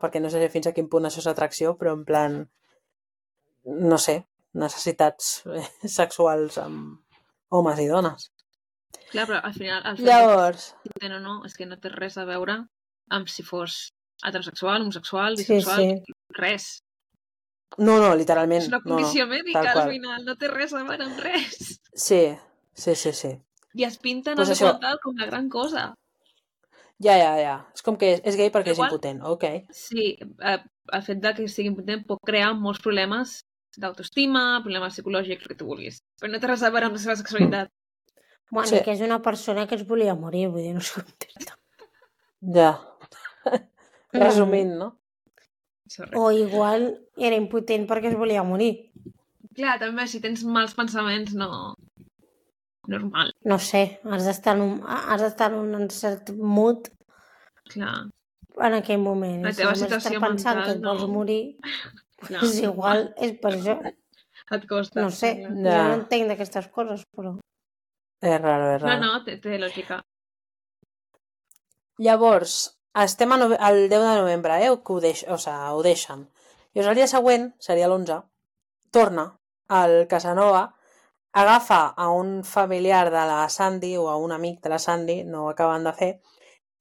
perquè 0.00 0.20
no 0.22 0.30
sé 0.32 0.46
fins 0.48 0.70
a 0.70 0.72
quin 0.72 0.88
punt 0.88 1.04
això 1.04 1.20
és 1.20 1.26
atracció, 1.28 1.74
però 1.76 1.92
en 1.92 2.04
plan, 2.08 2.38
no 3.64 3.98
sé, 4.00 4.22
necessitats 4.54 5.42
eh, 5.46 5.64
sexuals 5.98 6.58
amb 6.62 7.00
homes 7.54 7.80
i 7.82 7.88
dones. 7.90 8.30
Clar, 9.10 9.26
però 9.28 9.40
al 9.46 9.54
final 9.54 9.82
el 9.86 9.96
fet 9.98 10.06
Llavors, 10.06 10.68
de 10.84 10.94
que 11.00 11.10
o 11.12 11.20
no 11.22 11.34
és 11.46 11.54
que 11.54 11.66
no 11.66 11.76
té 11.78 11.90
res 11.92 12.16
a 12.18 12.24
veure 12.26 12.60
amb 13.14 13.28
si 13.30 13.42
fos 13.46 13.90
heterosexual, 14.24 14.82
homosexual, 14.82 15.36
Sí, 15.36 15.44
bisexual, 15.44 15.82
sí. 15.82 16.14
res. 16.38 16.68
no, 17.78 17.98
no, 18.00 18.14
literalment. 18.14 18.62
És 18.62 18.68
una 18.70 18.78
no, 18.78 18.84
no. 18.86 18.96
condició 18.96 19.26
mèdica, 19.26 19.60
tal 19.60 19.66
al 19.68 19.74
qual. 19.82 19.90
final, 19.96 20.24
no 20.24 20.36
té 20.38 20.48
res 20.48 20.72
a 20.72 20.82
veure 20.86 21.04
amb 21.04 21.18
res. 21.20 21.80
Sí, 21.92 22.22
sí, 22.72 22.94
sí, 22.94 23.12
sí. 23.12 23.32
I 23.74 23.84
es 23.84 23.98
pinta 23.98 24.30
en 24.32 24.36
Pues 24.38 24.48
el 24.48 24.54
això. 24.54 24.68
documental 24.72 25.00
com 25.02 25.16
la 25.18 25.26
gran 25.26 25.48
cosa. 25.50 25.94
Ja, 27.02 27.16
ja, 27.18 27.32
ja. 27.42 27.54
És 27.74 27.82
com 27.82 27.96
que 27.98 28.12
és, 28.14 28.20
és 28.24 28.36
gay 28.38 28.50
perquè 28.54 28.70
Igual- 28.72 28.88
és 28.88 28.94
impotent, 28.94 29.22
ok. 29.26 29.44
Sí, 29.74 30.16
eh, 30.42 30.58
el 30.92 31.02
fet 31.02 31.18
de 31.20 31.34
que 31.34 31.48
sigui 31.50 31.68
impotent 31.72 32.04
pot 32.06 32.20
crear 32.24 32.52
molts 32.54 32.80
problemes 32.80 33.40
d'autoestima, 33.80 34.60
problemes 34.64 34.94
psicològics, 34.96 35.42
el 35.42 35.48
que 35.52 35.58
tu 35.60 35.66
vulguis. 35.68 36.00
Però 36.20 36.30
no 36.32 36.40
té 36.40 36.46
res 36.50 36.62
a 36.62 36.70
veure 36.74 36.86
amb 36.90 36.96
la 36.98 37.02
seva 37.02 37.16
sexualitat. 37.20 37.70
Bueno, 38.50 38.68
Sí. 38.68 38.82
que 38.84 38.92
és 38.92 39.00
una 39.00 39.20
persona 39.22 39.66
que 39.66 39.74
es 39.74 39.86
volia 39.86 40.14
morir, 40.14 40.48
vull 40.48 40.62
dir, 40.62 40.74
no 40.74 40.80
sé 40.80 41.00
com 41.00 41.12
dir-te. 41.18 41.52
Ja. 42.54 42.72
Resumint, 44.12 44.74
no? 44.78 44.90
Res. 45.98 46.10
O 46.18 46.30
igual 46.32 46.88
era 47.16 47.36
impotent 47.36 47.86
perquè 47.88 48.10
es 48.12 48.16
volia 48.18 48.42
morir. 48.46 48.90
Clar, 49.54 49.78
també, 49.78 50.06
si 50.10 50.20
tens 50.20 50.42
mals 50.44 50.74
pensaments, 50.74 51.34
no... 51.34 51.74
Normal, 52.86 53.30
No 53.48 53.56
sé, 53.58 53.98
has 54.04 54.26
d'estar 54.28 54.56
en, 54.58 54.62
un, 54.62 54.72
has 54.84 55.22
d'estar 55.22 55.46
en 55.54 55.70
un 55.78 55.86
cert 55.88 56.34
mood 56.36 56.90
clar. 57.72 58.10
en 58.60 58.74
aquell 58.76 58.98
moment. 59.00 59.38
La 59.46 59.52
si 59.54 59.62
teva 59.62 59.72
estàs 59.72 59.86
situació 59.86 60.20
pensant 60.20 60.58
mental 60.58 60.66
que 60.66 60.74
et 60.76 60.82
vols 60.84 61.06
no- 61.06 61.08
morir, 61.14 61.56
clar. 62.20 62.42
és 62.44 62.58
igual, 62.62 63.06
és 63.18 63.32
per 63.42 63.52
això. 63.56 63.78
Et 64.54 64.66
costa. 64.68 65.00
No 65.00 65.10
sé, 65.10 65.34
clar. 65.40 65.54
jo 65.56 65.70
Ja. 65.70 65.82
no 65.88 65.94
entenc 66.00 66.28
d'aquestes 66.28 66.68
coses, 66.74 67.04
però... 67.16 67.36
És 68.24 68.40
raro, 68.40 68.74
és 68.76 68.82
No, 68.82 68.88
raro. 68.88 69.00
no, 69.04 69.24
té, 69.24 69.36
té 69.38 69.58
lògica. 69.58 70.00
Llavors, 71.98 72.54
estem 73.04 73.32
a 73.32 73.36
nove... 73.40 73.56
el 73.68 73.88
10 73.88 74.00
de 74.02 74.14
novembre, 74.20 74.58
eh, 74.66 74.70
que 74.84 74.92
ho, 74.92 75.00
deix... 75.00 75.24
o 75.28 75.38
sigui, 75.38 75.72
ho 75.78 75.82
deixen. 75.86 76.24
Llavors, 76.74 76.90
el 76.92 76.98
dia 77.00 77.06
següent, 77.10 77.48
seria 77.62 77.88
l'11, 77.88 78.20
torna 78.94 79.26
al 79.68 80.06
Casanova, 80.10 80.64
agafa 81.32 81.80
a 81.96 82.10
un 82.14 82.42
familiar 82.44 83.06
de 83.10 83.24
la 83.30 83.48
Sandy 83.48 83.96
o 83.98 84.08
a 84.10 84.16
un 84.16 84.32
amic 84.32 84.60
de 84.62 84.70
la 84.74 84.78
Sandy, 84.78 85.22
no 85.24 85.44
ho 85.44 85.50
acaben 85.50 85.84
de 85.86 85.92
fer, 85.92 86.10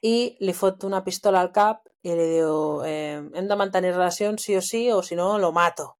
i 0.03 0.15
li 0.41 0.53
fot 0.53 0.83
una 0.83 1.03
pistola 1.05 1.39
al 1.41 1.51
cap 1.55 1.85
i 2.03 2.15
li 2.15 2.29
diu 2.35 2.83
eh, 2.87 3.19
hem 3.33 3.47
de 3.47 3.57
mantenir 3.59 3.93
relacions 3.95 4.43
sí 4.43 4.55
o 4.59 4.61
sí 4.61 4.89
o 4.91 5.01
si 5.03 5.15
no 5.15 5.37
lo 5.39 5.51
mato. 5.55 5.95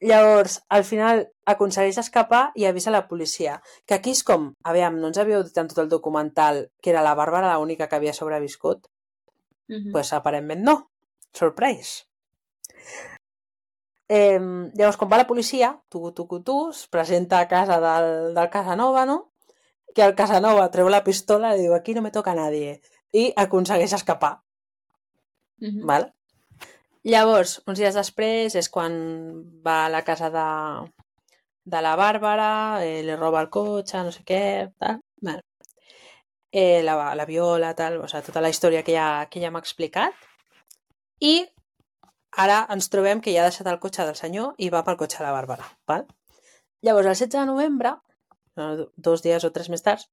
Llavors, 0.00 0.60
al 0.70 0.84
final 0.86 1.24
aconsegueix 1.50 1.96
escapar 1.98 2.52
i 2.54 2.68
avisa 2.68 2.92
la 2.94 3.06
policia. 3.10 3.56
Que 3.84 3.96
aquí 3.96 4.14
és 4.14 4.22
com, 4.22 4.52
aviam, 4.62 5.00
no 5.00 5.10
ens 5.10 5.18
havíeu 5.18 5.42
dit 5.42 5.58
en 5.58 5.70
tot 5.70 5.80
el 5.82 5.90
documental 5.90 6.68
que 6.80 6.92
era 6.94 7.02
la 7.02 7.16
Bàrbara 7.18 7.56
l'única 7.56 7.88
que 7.88 7.98
havia 7.98 8.14
sobreviscut? 8.14 8.86
Mm 9.68 9.74
-hmm. 9.74 9.92
pues 9.92 10.12
aparentment 10.12 10.62
no. 10.62 10.90
Surprise. 11.32 12.04
Eh, 14.08 14.40
llavors, 14.74 14.96
quan 14.96 15.10
va 15.10 15.18
la 15.18 15.26
policia, 15.26 15.82
tu, 15.88 16.12
tu, 16.12 16.26
tu, 16.26 16.42
tu, 16.42 16.70
es 16.70 16.86
presenta 16.86 17.40
a 17.40 17.48
casa 17.48 17.80
del, 17.80 18.34
del 18.34 18.50
Casanova, 18.50 19.04
no? 19.04 19.32
Que 19.94 20.02
el 20.02 20.14
Casanova 20.14 20.70
treu 20.70 20.88
la 20.88 21.04
pistola 21.04 21.56
i 21.56 21.60
diu, 21.60 21.74
aquí 21.74 21.94
no 21.94 22.02
me 22.02 22.10
toca 22.10 22.34
nadie. 22.34 22.80
I 23.12 23.32
aconsegueix 23.36 23.92
escapar, 23.92 24.40
mm 25.60 25.68
-hmm. 25.68 25.86
val? 25.86 26.12
Llavors, 27.04 27.62
uns 27.66 27.78
dies 27.78 27.94
després, 27.94 28.54
és 28.54 28.68
quan 28.68 28.92
va 29.64 29.86
a 29.86 29.90
la 29.92 30.02
casa 30.04 30.30
de, 30.30 30.48
de 31.64 31.82
la 31.82 31.94
Bàrbara, 31.96 32.84
eh, 32.84 33.02
li 33.06 33.14
roba 33.16 33.40
el 33.44 33.50
cotxe, 33.50 34.02
no 34.04 34.12
sé 34.12 34.24
què, 34.24 34.72
tal. 34.78 35.00
Bueno. 35.20 35.42
Eh, 36.50 36.82
la, 36.82 37.14
la 37.14 37.26
viola, 37.28 37.74
tal, 37.74 37.98
o 38.00 38.08
sigui, 38.08 38.24
tota 38.26 38.40
la 38.40 38.50
història 38.50 38.82
que 38.82 38.92
ja, 38.96 39.28
que 39.30 39.40
ja 39.40 39.50
m'ha 39.50 39.62
explicat. 39.64 40.14
I 41.20 41.46
ara 42.44 42.66
ens 42.74 42.88
trobem 42.92 43.20
que 43.20 43.32
ja 43.34 43.42
ha 43.42 43.50
deixat 43.50 43.68
el 43.72 43.80
cotxe 43.82 44.06
del 44.06 44.16
senyor 44.16 44.54
i 44.58 44.70
va 44.74 44.84
pel 44.84 44.96
cotxe 45.00 45.20
de 45.20 45.26
la 45.26 45.34
Bàrbara. 45.36 45.68
Val? 45.88 46.06
Llavors, 46.82 47.06
el 47.06 47.14
16 47.14 47.40
de 47.40 47.46
novembre, 47.46 47.94
no, 48.56 48.68
dos 48.96 49.22
dies 49.22 49.44
o 49.44 49.52
tres 49.52 49.68
més 49.72 49.82
tard, 49.82 50.04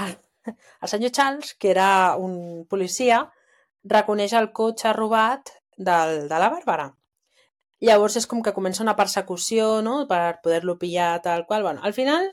el, 0.00 0.16
el 0.46 0.88
senyor 0.92 1.10
Charles, 1.10 1.54
que 1.54 1.70
era 1.70 2.16
un 2.16 2.66
policia, 2.68 3.24
reconeix 3.84 4.34
el 4.36 4.50
cotxe 4.52 4.92
robat 4.92 5.52
del, 5.76 6.26
de 6.28 6.40
la 6.40 6.50
Bàrbara. 6.52 6.90
Llavors 7.80 8.18
és 8.20 8.26
com 8.28 8.42
que 8.44 8.52
comença 8.52 8.82
una 8.84 8.96
persecució 8.96 9.80
no? 9.82 10.04
per 10.08 10.40
poder-lo 10.44 10.76
pillar 10.78 11.20
tal 11.24 11.46
qual. 11.46 11.62
Bueno, 11.64 11.80
al 11.82 11.94
final 11.96 12.26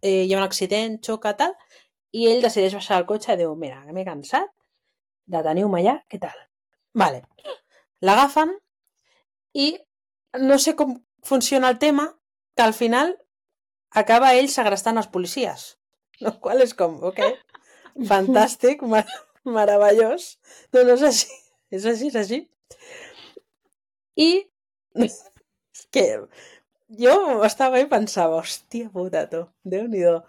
eh, 0.00 0.24
hi 0.24 0.32
ha 0.32 0.38
un 0.38 0.46
accident, 0.46 0.98
xoca 1.04 1.34
tal, 1.36 1.52
i 2.16 2.30
ell 2.30 2.40
decideix 2.42 2.78
baixar 2.78 2.96
del 2.96 3.08
cotxe 3.10 3.34
i 3.34 3.42
diu, 3.42 3.52
mira, 3.60 3.82
m'he 3.92 4.06
cansat 4.06 4.48
de 5.28 5.42
teniu-me 5.44 5.82
allà, 5.82 5.98
què 6.08 6.20
tal? 6.22 6.38
Vale. 6.96 7.22
L'agafen 8.00 8.54
i 9.52 9.74
no 10.40 10.56
sé 10.62 10.74
com 10.78 10.96
funciona 11.24 11.68
el 11.68 11.78
tema, 11.78 12.08
que 12.56 12.64
al 12.64 12.72
final 12.74 13.12
acaba 13.90 14.34
ell 14.34 14.48
segrestant 14.48 14.96
els 14.96 15.10
policies. 15.12 15.74
El 16.20 16.38
qual 16.42 16.64
és 16.64 16.72
com, 16.78 16.96
ok, 17.10 17.20
fantàstic, 18.10 18.82
meravellós. 19.54 20.34
No, 20.74 20.84
no 20.84 20.96
és 20.98 21.04
així. 21.10 21.34
És 21.76 21.84
així, 21.84 22.06
és 22.08 22.14
així. 22.16 22.36
I 24.16 24.28
és 25.04 25.16
que 25.92 26.04
jo 27.02 27.16
estava 27.44 27.82
i 27.82 27.84
pensava, 27.90 28.38
hòstia 28.40 28.88
puta, 28.94 29.26
tu, 29.28 29.42
Déu-n'hi-do. 29.68 30.22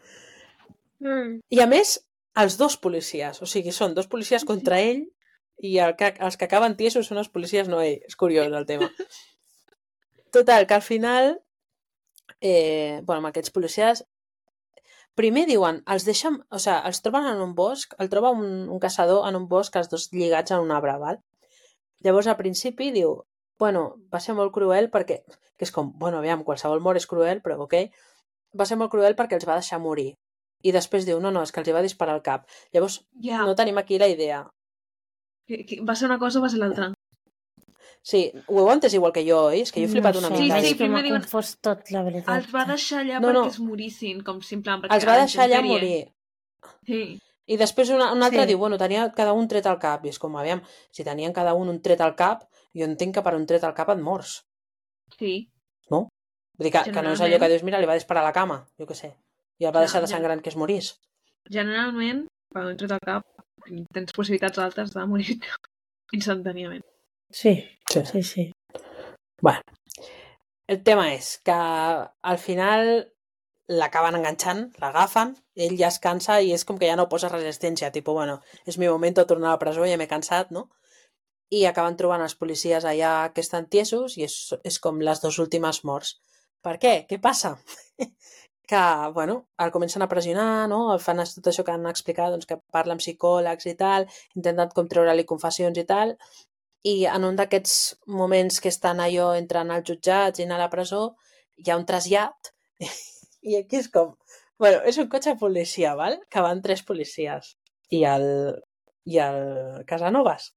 Mm. 1.00 1.38
I 1.56 1.62
a 1.64 1.68
més, 1.72 1.96
els 2.44 2.58
dos 2.60 2.76
policies, 2.84 3.40
o 3.40 3.48
sigui, 3.48 3.72
són 3.72 3.96
dos 3.96 4.12
policies 4.12 4.44
contra 4.48 4.82
ell 4.84 5.06
i 5.64 5.78
el 5.84 5.96
que, 6.00 6.12
els 6.20 6.36
que 6.36 6.48
acaben 6.48 6.76
tiesos 6.80 7.08
són 7.08 7.20
els 7.24 7.32
policies, 7.32 7.72
no 7.72 7.80
ell. 7.84 8.00
És 8.08 8.20
curiós 8.20 8.52
el 8.52 8.68
tema. 8.68 8.92
Total, 10.36 10.68
que 10.68 10.76
al 10.76 10.86
final, 10.86 11.34
eh, 12.40 13.00
bueno, 13.04 13.24
amb 13.24 13.32
aquests 13.32 13.56
policies, 13.56 14.04
primer 15.20 15.46
diuen, 15.50 15.82
els 15.94 16.06
deixen, 16.08 16.40
o 16.50 16.60
sigui, 16.64 16.78
els 16.90 17.02
troben 17.06 17.28
en 17.28 17.42
un 17.44 17.56
bosc, 17.58 17.96
el 18.00 18.10
troba 18.12 18.32
un, 18.36 18.70
un 18.72 18.80
caçador 18.84 19.28
en 19.28 19.38
un 19.40 19.48
bosc, 19.52 19.76
els 19.76 19.92
dos 19.92 20.08
lligats 20.16 20.56
en 20.56 20.64
un 20.64 20.72
arbre, 20.76 20.96
val? 21.02 21.20
Llavors, 22.06 22.30
al 22.32 22.38
principi, 22.40 22.94
diu, 22.96 23.18
bueno, 23.60 23.84
va 24.14 24.22
ser 24.24 24.36
molt 24.38 24.54
cruel 24.56 24.88
perquè, 24.94 25.20
que 25.28 25.68
és 25.68 25.74
com, 25.76 25.92
bueno, 26.00 26.22
aviam, 26.24 26.46
qualsevol 26.48 26.80
mort 26.86 27.02
és 27.02 27.08
cruel, 27.12 27.44
però 27.44 27.60
ok, 27.66 27.76
va 28.60 28.68
ser 28.70 28.80
molt 28.80 28.94
cruel 28.94 29.18
perquè 29.20 29.36
els 29.40 29.48
va 29.50 29.60
deixar 29.60 29.82
morir. 29.84 30.14
I 30.64 30.72
després 30.76 31.06
diu, 31.08 31.20
no, 31.24 31.32
no, 31.36 31.44
és 31.44 31.52
que 31.52 31.62
els 31.62 31.68
hi 31.70 31.76
va 31.76 31.84
disparar 31.84 32.16
al 32.16 32.24
cap. 32.24 32.48
Llavors, 32.76 33.02
Ja, 33.24 33.44
no 33.48 33.56
tenim 33.60 33.78
aquí 33.80 34.00
la 34.00 34.08
idea. 34.12 34.46
va 35.88 35.96
ser 35.96 36.08
una 36.08 36.20
cosa 36.20 36.40
o 36.40 36.42
va 36.42 36.50
ser 36.50 36.60
l'altra? 36.64 36.94
Sí, 38.02 38.32
ho 38.48 38.60
heu 38.62 38.70
entès 38.72 38.94
igual 38.96 39.12
que 39.14 39.24
jo, 39.28 39.46
oi? 39.52 39.62
És 39.62 39.72
que 39.72 39.82
jo 39.82 39.88
he 39.88 39.92
flipat 39.92 40.16
no 40.16 40.20
una 40.24 40.30
sé, 40.30 40.38
Sí, 40.38 40.44
mica. 40.44 40.62
sí, 40.62 40.70
que 40.70 40.76
primer 40.80 40.92
m'ha 40.98 41.04
diuen- 41.08 41.22
confós 41.22 41.58
tot, 41.62 41.90
la 41.92 42.04
veritat. 42.04 42.38
Els 42.38 42.54
va 42.56 42.66
deixar 42.66 43.02
allà 43.04 43.20
No, 43.20 43.34
no. 43.34 43.44
perquè 43.44 43.50
es 43.56 43.60
morissin, 43.60 44.22
com 44.24 44.42
simplement 44.42 44.82
perquè 44.84 44.96
Els 44.96 45.06
va 45.08 45.18
deixar 45.20 45.44
allà 45.46 45.62
morir. 45.62 46.08
Sí. 46.88 47.20
I 47.50 47.58
després 47.58 47.90
una, 47.90 48.12
una 48.14 48.28
altra 48.28 48.44
Sí. 48.44 48.48
diu, 48.50 48.58
bueno, 48.60 48.78
tenia 48.78 49.12
cada 49.12 49.34
un 49.34 49.48
tret 49.48 49.66
al 49.66 49.80
cap. 49.80 50.06
I 50.06 50.10
és 50.10 50.20
com, 50.20 50.36
aviam, 50.38 50.62
si 50.92 51.04
tenien 51.04 51.34
cada 51.34 51.54
un 51.54 51.68
un 51.70 51.82
tret 51.82 52.00
al 52.02 52.16
cap, 52.16 52.44
jo 52.74 52.86
entenc 52.86 53.16
que 53.16 53.22
per 53.24 53.36
un 53.36 53.46
tret 53.46 53.64
al 53.64 53.74
cap 53.74 53.90
et 53.90 53.98
mors. 54.00 54.44
Sí. 55.18 55.50
Vull 55.90 56.08
dir 56.68 56.72
que, 56.72 56.92
que 56.92 57.02
no 57.02 57.14
és 57.14 57.22
allò 57.22 57.40
que 57.40 57.48
dius, 57.48 57.64
mira, 57.64 57.80
li 57.80 57.86
va 57.88 57.94
disparar 57.96 58.22
a 58.22 58.26
la 58.28 58.34
cama, 58.34 58.66
jo 58.78 58.86
què 58.86 58.94
sé. 58.94 59.16
I 59.60 59.66
el 59.66 59.72
va 59.74 59.80
deixar 59.80 60.02
de 60.02 60.08
sangrant 60.08 60.42
que 60.42 60.50
es 60.50 60.58
morís. 60.58 61.00
Generalment, 61.50 62.28
quan 62.52 62.68
un 62.68 62.76
tret 62.78 62.92
al 62.92 63.00
cap, 63.00 63.24
tens 63.94 64.12
possibilitats 64.12 64.60
altes 64.60 64.92
de 64.92 65.06
morir 65.08 65.40
instantàniament. 66.18 66.84
Sí, 67.32 67.66
Sí. 67.90 68.06
sí, 68.06 68.24
sí. 68.24 68.52
Bueno, 69.42 69.62
el 70.68 70.84
tema 70.84 71.14
és 71.14 71.40
que 71.44 71.54
al 71.54 72.38
final 72.38 73.12
l'acaben 73.70 74.18
enganxant, 74.18 74.64
l'agafen, 74.82 75.36
ell 75.56 75.78
ja 75.78 75.88
es 75.94 76.00
cansa 76.04 76.40
i 76.42 76.52
és 76.54 76.66
com 76.66 76.78
que 76.78 76.90
ja 76.90 76.98
no 76.98 77.08
posa 77.10 77.30
resistència, 77.30 77.92
tipus, 77.94 78.14
bueno, 78.18 78.40
és 78.66 78.78
mi 78.78 78.90
moment 78.90 79.16
de 79.16 79.26
tornar 79.30 79.50
a 79.50 79.56
la 79.56 79.62
presó, 79.62 79.86
ja 79.86 79.98
m'he 79.98 80.10
cansat, 80.10 80.52
no? 80.52 80.68
I 81.54 81.64
acaben 81.66 81.98
trobant 81.98 82.22
els 82.22 82.36
policies 82.36 82.86
allà 82.86 83.32
que 83.34 83.42
estan 83.46 83.70
tiesos 83.70 84.18
i 84.18 84.26
és, 84.28 84.36
és 84.64 84.80
com 84.80 85.00
les 85.02 85.22
dues 85.22 85.40
últimes 85.40 85.84
morts. 85.86 86.18
Per 86.66 86.76
què? 86.82 86.94
Què 87.10 87.22
passa? 87.22 87.56
que, 88.70 88.82
bueno, 89.14 89.48
el 89.58 89.72
comencen 89.72 90.04
a 90.06 90.10
pressionar, 90.10 90.68
no? 90.70 90.82
El 90.94 91.00
fan 91.02 91.22
tot 91.24 91.48
això 91.50 91.66
que 91.66 91.74
han 91.74 91.88
explicat, 91.90 92.34
doncs 92.34 92.46
que 92.50 92.60
parla 92.74 92.94
amb 92.94 93.02
psicòlegs 93.02 93.66
i 93.72 93.76
tal, 93.80 94.06
intenten 94.36 94.70
com 94.76 94.90
treure-li 94.92 95.26
confessions 95.26 95.78
i 95.82 95.86
tal, 95.90 96.14
i 96.88 97.06
en 97.12 97.26
un 97.28 97.36
d'aquests 97.36 97.74
moments 98.08 98.60
que 98.64 98.72
estan 98.72 99.02
allò 99.04 99.34
entrant 99.38 99.72
als 99.72 99.88
jutjats 99.90 100.40
i 100.40 100.46
anar 100.46 100.60
a 100.60 100.66
la 100.66 100.72
presó, 100.72 101.16
hi 101.58 101.72
ha 101.72 101.78
un 101.80 101.86
trasllat 101.86 102.54
i 103.50 103.60
aquí 103.60 103.82
és 103.82 103.90
com... 103.92 104.16
Bueno, 104.60 104.82
és 104.88 104.98
un 105.00 105.08
cotxe 105.12 105.36
policia, 105.40 105.94
val? 105.96 106.18
Que 106.32 106.44
van 106.44 106.62
tres 106.64 106.84
policies 106.84 107.54
i 107.96 108.04
el, 108.04 108.26
i 109.08 109.20
el 109.24 109.84
Casanovas. 109.88 110.54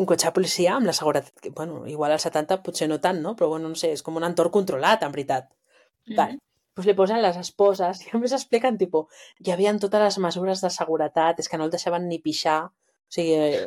Un 0.00 0.06
cotxe 0.08 0.32
policia 0.32 0.76
amb 0.76 0.88
la 0.88 0.96
seguretat... 0.96 1.34
que, 1.40 1.52
Bueno, 1.56 1.82
igual 1.86 2.12
als 2.12 2.24
70 2.28 2.62
potser 2.64 2.88
no 2.88 3.00
tant, 3.00 3.20
no? 3.20 3.34
Però 3.36 3.50
bueno, 3.52 3.68
no 3.68 3.76
sé, 3.76 3.92
és 3.92 4.02
com 4.02 4.16
un 4.16 4.24
entorn 4.24 4.54
controlat, 4.54 5.04
en 5.04 5.12
veritat. 5.12 5.50
Mhm. 6.08 6.16
Vale. 6.16 6.38
Pues 6.74 6.86
li 6.86 6.94
posen 6.96 7.20
les 7.20 7.36
esposes 7.36 8.00
i 8.06 8.12
a 8.14 8.18
més 8.22 8.32
expliquen, 8.32 8.78
tipo, 8.80 9.08
hi 9.44 9.50
havia 9.52 9.72
totes 9.82 10.00
les 10.00 10.18
mesures 10.24 10.62
de 10.64 10.70
seguretat, 10.72 11.40
és 11.42 11.48
que 11.50 11.58
no 11.58 11.66
el 11.66 11.72
deixaven 11.74 12.06
ni 12.08 12.20
pixar, 12.24 12.70
o 13.10 13.12
sigui, 13.12 13.64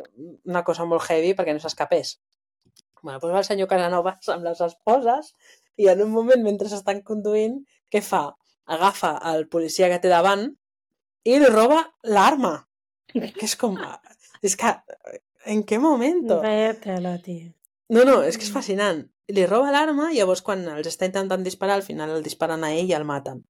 una 0.48 0.64
cosa 0.64 0.86
molt 0.88 1.04
heavy 1.04 1.34
perquè 1.36 1.52
no 1.52 1.60
s'escapés. 1.60 2.16
Bueno, 3.02 3.18
doncs 3.20 3.34
va 3.34 3.42
el 3.42 3.44
senyor 3.44 3.68
Casanovas 3.68 4.28
amb 4.34 4.48
les 4.48 4.62
esposes 4.64 5.34
i 5.76 5.90
en 5.92 6.00
un 6.00 6.12
moment, 6.14 6.40
mentre 6.40 6.70
s'estan 6.70 7.02
conduint, 7.04 7.58
què 7.92 8.00
fa? 8.00 8.30
Agafa 8.64 9.18
el 9.34 9.44
policia 9.52 9.90
que 9.92 10.00
té 10.00 10.08
davant 10.08 10.46
i 11.28 11.36
li 11.36 11.50
roba 11.52 11.82
l'arma. 12.08 12.56
Que 13.12 13.44
és 13.44 13.56
com... 13.60 13.76
És 14.42 14.56
que... 14.56 14.72
En 15.44 15.60
què 15.68 15.76
moment? 15.76 16.22
Vaya 16.40 16.72
tio. 17.20 17.50
No, 17.92 18.06
no, 18.08 18.22
és 18.24 18.38
que 18.40 18.46
és 18.48 18.52
fascinant. 18.54 19.02
Li 19.28 19.44
roba 19.44 19.72
l'arma 19.74 20.08
i 20.12 20.22
llavors 20.22 20.40
quan 20.44 20.64
els 20.72 20.88
està 20.88 21.04
intentant 21.10 21.44
disparar, 21.44 21.76
al 21.76 21.84
final 21.84 22.14
el 22.14 22.24
disparen 22.24 22.64
a 22.64 22.72
ell 22.72 22.88
i 22.88 22.96
el 22.96 23.04
maten. 23.04 23.42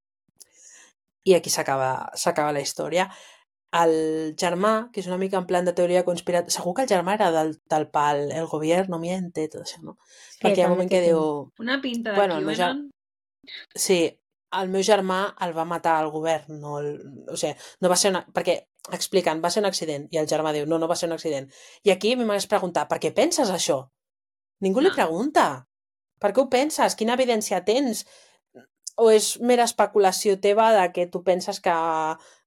I 1.25 1.39
aquí 1.39 1.51
s'acaba 1.55 2.51
la 2.51 2.63
història. 2.63 3.07
El 3.75 3.95
germà, 4.39 4.73
que 4.95 5.01
és 5.03 5.07
una 5.11 5.19
mica 5.19 5.39
en 5.41 5.47
plan 5.49 5.67
de 5.67 5.73
teoria 5.75 6.05
conspirat... 6.07 6.51
Segur 6.55 6.75
que 6.77 6.85
el 6.85 6.91
germà 6.91 7.17
era 7.19 7.31
del, 7.35 7.57
del 7.71 7.89
pal, 7.91 8.29
el 8.31 8.47
govern 8.47 9.01
miente, 9.03 9.49
tot 9.51 9.65
això, 9.65 9.81
no? 9.83 9.97
Sí, 10.07 10.39
Perquè 10.45 10.61
hi 10.61 10.67
ha 10.67 10.69
un 10.69 10.77
moment 10.77 10.91
que 10.93 11.01
té 11.03 11.09
diu... 11.09 11.25
Una 11.59 11.81
pinta 11.83 12.13
de 12.13 12.21
Bueno, 12.21 12.37
meu 12.45 12.55
QAnon. 12.55 12.85
Sí, 13.75 13.99
el 14.61 14.71
meu 14.71 14.85
germà 14.87 15.19
el 15.43 15.57
va 15.57 15.65
matar 15.67 15.97
el 16.05 16.13
govern, 16.15 16.61
no 16.61 16.79
el... 16.79 16.93
o 17.27 17.37
sigui, 17.41 17.57
no 17.83 17.91
va 17.91 17.99
ser 17.99 18.13
una... 18.15 18.23
perquè 18.37 18.61
expliquen, 18.95 19.41
va 19.43 19.51
ser 19.51 19.65
un 19.65 19.67
accident, 19.71 20.07
i 20.13 20.21
el 20.21 20.29
germà 20.31 20.53
diu, 20.55 20.69
no, 20.71 20.79
no 20.79 20.87
va 20.87 20.97
ser 21.01 21.09
un 21.09 21.17
accident. 21.17 21.51
I 21.83 21.91
aquí 21.95 22.13
a 22.15 22.21
mi 22.21 22.29
m'hagués 22.29 22.47
preguntat, 22.51 22.87
per 22.91 23.01
què 23.03 23.11
penses 23.17 23.51
això? 23.51 23.81
Ningú 24.63 24.85
li 24.85 24.93
No. 24.93 24.95
pregunta. 24.95 25.49
Per 26.23 26.31
què 26.31 26.45
ho 26.45 26.49
penses? 26.53 26.95
Quina 26.95 27.17
evidència 27.19 27.65
tens? 27.67 28.05
O 29.01 29.11
és 29.11 29.33
mera 29.43 29.65
especulació 29.67 30.39
teva 30.39 30.71
de 30.77 30.85
que 30.95 31.09
tu 31.11 31.25
penses 31.27 31.59
que 31.61 31.75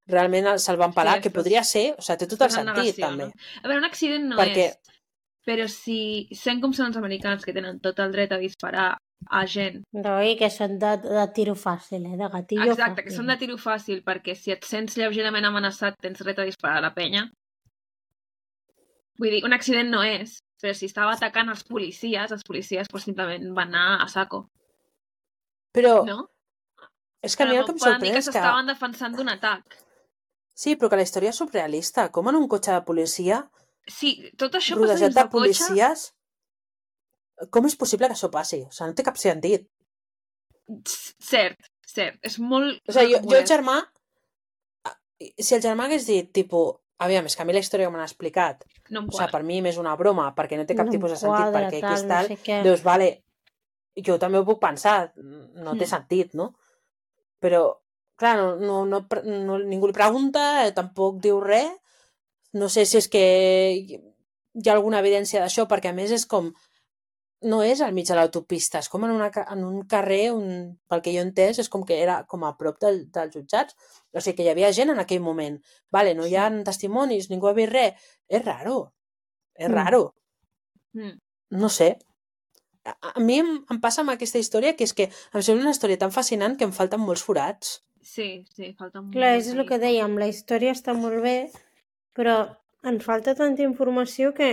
realment 0.08 0.48
el- 0.54 0.60
se'l 0.60 0.78
van 0.78 0.94
parar, 0.94 1.16
Sí, 1.18 1.22
que 1.28 1.32
podria 1.32 1.64
ser, 1.64 1.96
o 1.98 2.02
sigui, 2.02 2.18
té 2.18 2.28
tot 2.28 2.42
el 2.42 2.48
en 2.48 2.52
sentit, 2.52 2.76
negació, 2.76 3.08
també. 3.08 3.26
no? 3.26 3.32
A 3.64 3.68
veure, 3.68 3.80
un 3.80 3.86
accident 3.90 4.26
no 4.30 4.38
Perquè- 4.38 4.70
és, 4.70 4.78
però 5.48 5.68
si 5.72 6.28
sent 6.36 6.62
com 6.62 6.74
són 6.74 6.88
els 6.88 6.98
americans 6.98 7.44
que 7.46 7.54
tenen 7.54 7.80
tot 7.80 8.00
el 8.00 8.12
dret 8.12 8.32
a 8.32 8.38
disparar 8.38 8.98
a 9.32 9.46
gent, 9.48 9.82
No, 9.94 10.22
i 10.22 10.36
que 10.38 10.50
són 10.50 10.78
de, 10.80 10.92
de 11.02 11.28
tiro 11.34 11.56
fàcil, 11.56 12.06
eh? 12.06 12.18
De 12.18 12.28
gatillo 12.30 12.72
exacte, 12.72 13.02
que 13.04 13.10
fàcil. 13.10 13.16
són 13.18 13.28
de 13.28 13.38
tiro 13.38 13.58
fàcil, 13.58 14.04
perquè 14.04 14.36
si 14.36 14.52
et 14.52 14.64
sents 14.64 14.96
lleugerament 14.98 15.46
amenaçat 15.46 15.96
tens 16.00 16.20
dret 16.20 16.38
a 16.40 16.44
disparar 16.46 16.78
a 16.78 16.82
la 16.82 16.94
penya. 16.94 17.30
Vull 19.18 19.32
dir, 19.34 19.44
un 19.48 19.54
accident 19.54 19.90
no 19.90 20.04
és, 20.06 20.38
però 20.62 20.74
si 20.78 20.86
estava 20.86 21.14
atacant 21.16 21.50
els 21.50 21.64
policies, 21.66 22.32
els 22.32 22.44
policies 22.46 22.88
pues, 22.92 23.04
simplement 23.08 23.48
van 23.58 23.74
anar 23.74 24.04
a 24.04 24.08
saco, 24.08 24.44
Però 25.74 26.04
no? 26.06 26.28
és 27.22 27.36
que 27.36 27.44
a 27.44 27.48
mi 27.50 27.58
el 27.58 27.66
que 27.66 27.72
em 27.72 27.80
sorprèn 27.82 28.12
que 28.14 28.18
és 28.22 28.26
que... 28.28 28.32
s'estaven 28.32 28.68
defensant 28.70 29.16
d'un 29.18 29.30
atac. 29.30 29.64
Sí, 30.58 30.74
però 30.76 30.90
que 30.90 30.98
la 30.98 31.06
història 31.06 31.30
és 31.30 31.38
surrealista. 31.38 32.08
Com 32.14 32.30
en 32.32 32.38
un 32.40 32.48
cotxe 32.50 32.74
de 32.74 32.82
policia 32.88 33.44
Sí, 33.88 34.16
tot 34.42 34.56
això 34.58 34.76
passa 34.76 34.96
dins 34.98 35.00
de 35.00 35.08
del 35.08 35.14
cotxe. 35.16 35.32
policies, 35.38 36.02
com 37.54 37.68
és 37.70 37.76
possible 37.80 38.08
que 38.10 38.16
això 38.18 38.28
passi? 38.34 38.64
O 38.66 38.72
sigui, 38.74 38.90
no 38.90 38.98
té 38.98 39.06
cap 39.06 39.20
sentit. 39.22 39.68
Cert, 41.24 41.62
cert. 41.88 42.18
És 42.28 42.36
molt... 42.44 42.82
O 42.90 42.96
sigui, 42.96 43.14
jo, 43.16 43.22
jo 43.30 43.38
el 43.40 43.46
germà... 43.48 43.78
Si 45.40 45.56
el 45.56 45.64
germà 45.64 45.88
hagués 45.88 46.04
dit, 46.10 46.28
tipus, 46.36 46.76
aviam, 47.02 47.26
és 47.30 47.34
que 47.38 47.42
a 47.42 47.48
mi 47.48 47.56
la 47.56 47.62
història 47.64 47.88
que 47.88 47.94
m'han 47.96 48.04
explicat, 48.06 48.66
No 48.94 49.02
o 49.08 49.16
sigui, 49.16 49.30
per 49.32 49.42
mi 49.48 49.62
m'és 49.66 49.80
una 49.82 49.96
broma, 49.98 50.28
perquè 50.38 50.60
no 50.60 50.66
té 50.70 50.76
cap 50.78 50.86
No 50.90 50.94
tipus 50.94 51.14
de 51.16 51.18
sentit, 51.18 51.48
quadra, 51.48 51.64
perquè 51.64 51.80
aquí 51.80 51.96
és 51.96 52.04
tal, 52.04 52.04
no 52.04 52.12
tal, 52.14 52.28
sé 52.34 52.38
què. 52.46 52.60
dius, 52.68 52.84
vale, 52.86 53.08
jo 54.10 54.18
també 54.22 54.38
ho 54.42 54.46
puc 54.46 54.60
pensar, 54.62 55.12
no 55.18 55.74
té 55.74 55.86
Mm. 55.88 55.90
sentit, 55.90 56.36
no? 56.38 56.52
Però, 57.42 57.64
clar, 58.20 58.36
no, 58.60 58.84
no, 58.86 59.02
no, 59.26 59.60
ningú 59.64 59.90
li 59.90 59.96
pregunta, 59.96 60.44
eh, 60.66 60.72
tampoc 60.76 61.20
diu 61.24 61.40
res, 61.44 61.70
no 62.58 62.70
sé 62.74 62.86
si 62.90 62.98
és 63.02 63.08
que 63.12 63.24
hi 63.78 64.70
ha 64.70 64.74
alguna 64.74 65.00
evidència 65.04 65.42
d'això, 65.44 65.68
perquè 65.70 65.92
a 65.92 65.96
més 65.98 66.12
és 66.16 66.26
com, 66.30 66.50
no 67.52 67.60
és 67.62 67.82
al 67.86 67.94
mig 67.94 68.08
de 68.10 68.16
l'autopista, 68.18 68.80
és 68.82 68.90
com 68.90 69.04
en, 69.06 69.12
una, 69.14 69.28
en 69.54 69.64
un 69.68 69.84
carrer, 69.90 70.32
un, 70.34 70.48
pel 70.90 71.04
que 71.06 71.14
jo 71.14 71.22
he 71.22 71.26
entès, 71.28 71.60
és 71.62 71.70
com 71.70 71.84
que 71.86 72.00
era 72.02 72.24
com 72.32 72.44
a 72.48 72.56
prop 72.58 72.80
del, 72.82 73.04
dels 73.14 73.36
jutjats, 73.36 73.78
o 74.14 74.22
sigui 74.24 74.40
que 74.40 74.48
hi 74.48 74.52
havia 74.56 74.72
gent 74.74 74.90
en 74.96 75.04
aquell 75.04 75.22
moment. 75.22 75.60
Vale, 75.94 76.16
no 76.18 76.26
hi 76.26 76.34
ha 76.36 76.48
testimonis, 76.66 77.30
ningú 77.30 77.52
ha 77.52 77.54
vist 77.58 77.74
res. 77.76 78.08
És 78.28 78.44
raro, 78.46 78.80
és 79.54 79.70
Mm. 79.70 79.74
raro. 79.76 80.02
Mm. 80.94 81.14
No 81.62 81.70
sé. 81.70 81.98
A, 82.86 82.96
a 83.14 83.20
mi 83.20 83.38
em, 83.44 83.52
em 83.70 83.80
passa 83.84 84.02
amb 84.02 84.12
aquesta 84.16 84.40
història 84.42 84.74
que 84.76 84.84
és 84.88 84.94
que 84.98 85.10
em 85.12 85.42
sembla 85.44 85.68
una 85.68 85.76
història 85.76 86.00
tan 86.02 86.12
fascinant 86.16 86.58
que 86.58 86.66
em 86.66 86.74
falten 86.74 87.02
molts 87.04 87.22
forats. 87.24 87.84
Sí, 88.08 88.28
sí, 88.56 88.70
falta 88.80 89.02
molt. 89.02 89.14
Clar, 89.16 89.34
és 89.42 89.50
el 89.52 89.66
que 89.68 89.78
dèiem, 89.82 90.14
la 90.22 90.30
història 90.32 90.72
està 90.76 90.94
molt 90.96 91.20
bé, 91.26 91.36
però 92.16 92.38
ens 92.88 93.04
falta 93.04 93.34
tanta 93.36 93.66
informació 93.66 94.32
que 94.38 94.52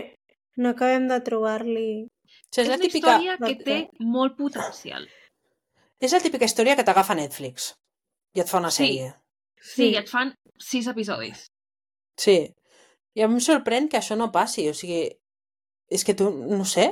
no 0.59 0.73
acabem 0.75 1.07
de 1.11 1.21
trobar-li... 1.29 1.87
O 2.05 2.55
sigui, 2.55 2.65
és, 2.65 2.65
És 2.65 2.69
la 2.69 2.75
una 2.75 2.83
típica, 2.83 3.13
història 3.15 3.37
que 3.39 3.55
té 3.69 3.77
molt 4.01 4.35
potencial. 4.39 5.07
és 6.05 6.13
la 6.13 6.21
típica 6.25 6.45
història 6.49 6.75
que 6.77 6.85
t'agafa 6.87 7.15
Netflix 7.19 7.71
i 8.35 8.41
et 8.43 8.51
fa 8.51 8.59
una 8.59 8.71
Sí. 8.75 8.83
sèrie. 8.85 9.13
Sí, 9.63 9.89
i 9.93 9.97
et 9.97 10.09
fan 10.11 10.35
sis 10.61 10.87
episodis. 10.91 11.47
Sí. 12.19 12.37
I 13.15 13.23
em 13.23 13.39
sorprèn 13.41 13.89
que 13.89 13.97
això 14.01 14.17
no 14.19 14.33
passi. 14.35 14.67
O 14.69 14.75
sigui, 14.75 15.07
és 15.91 16.03
que 16.05 16.15
tu, 16.19 16.31
no 16.31 16.65
sé, 16.65 16.91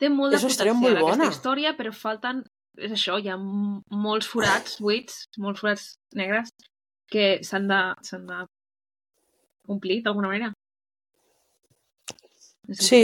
Té 0.00 0.08
molt 0.08 0.32
de 0.32 0.36
És 0.38 0.42
potencial 0.46 0.76
molt 0.80 0.96
bona. 0.98 1.14
aquesta 1.16 1.34
història, 1.36 1.74
però 1.76 1.90
falten... 1.92 2.38
És 2.80 2.92
això, 2.96 3.18
hi 3.20 3.28
ha 3.28 3.36
molts 3.40 4.28
forats 4.30 4.78
buits, 4.80 5.24
molts 5.38 5.60
forats 5.60 5.86
negres, 6.16 6.50
que 7.10 7.40
s'han 7.46 7.66
de, 7.70 7.80
s'han 8.06 8.26
de 8.28 8.38
omplir 9.70 10.00
d'alguna 10.04 10.30
manera. 10.32 10.52
No 12.68 12.74
sé 12.74 12.86
Sí. 12.86 13.02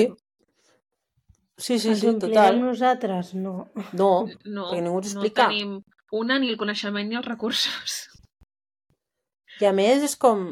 Sí, 1.58 1.78
sí, 1.80 1.88
Ens 1.88 2.00
sí, 2.02 2.10
total. 2.20 2.58
nosaltres? 2.60 3.30
No. 3.34 3.70
No. 3.96 4.10
No, 4.44 4.66
perquè 4.68 4.82
ningú 4.84 4.98
no 4.98 5.04
t'explica. 5.06 5.46
tenim 5.48 5.70
una, 6.12 6.36
ni 6.38 6.50
el 6.52 6.58
coneixement 6.60 7.08
ni 7.08 7.16
els 7.16 7.24
recursos. 7.24 7.94
I 9.62 9.64
a 9.64 9.72
més 9.72 10.02
és 10.04 10.16
com... 10.20 10.50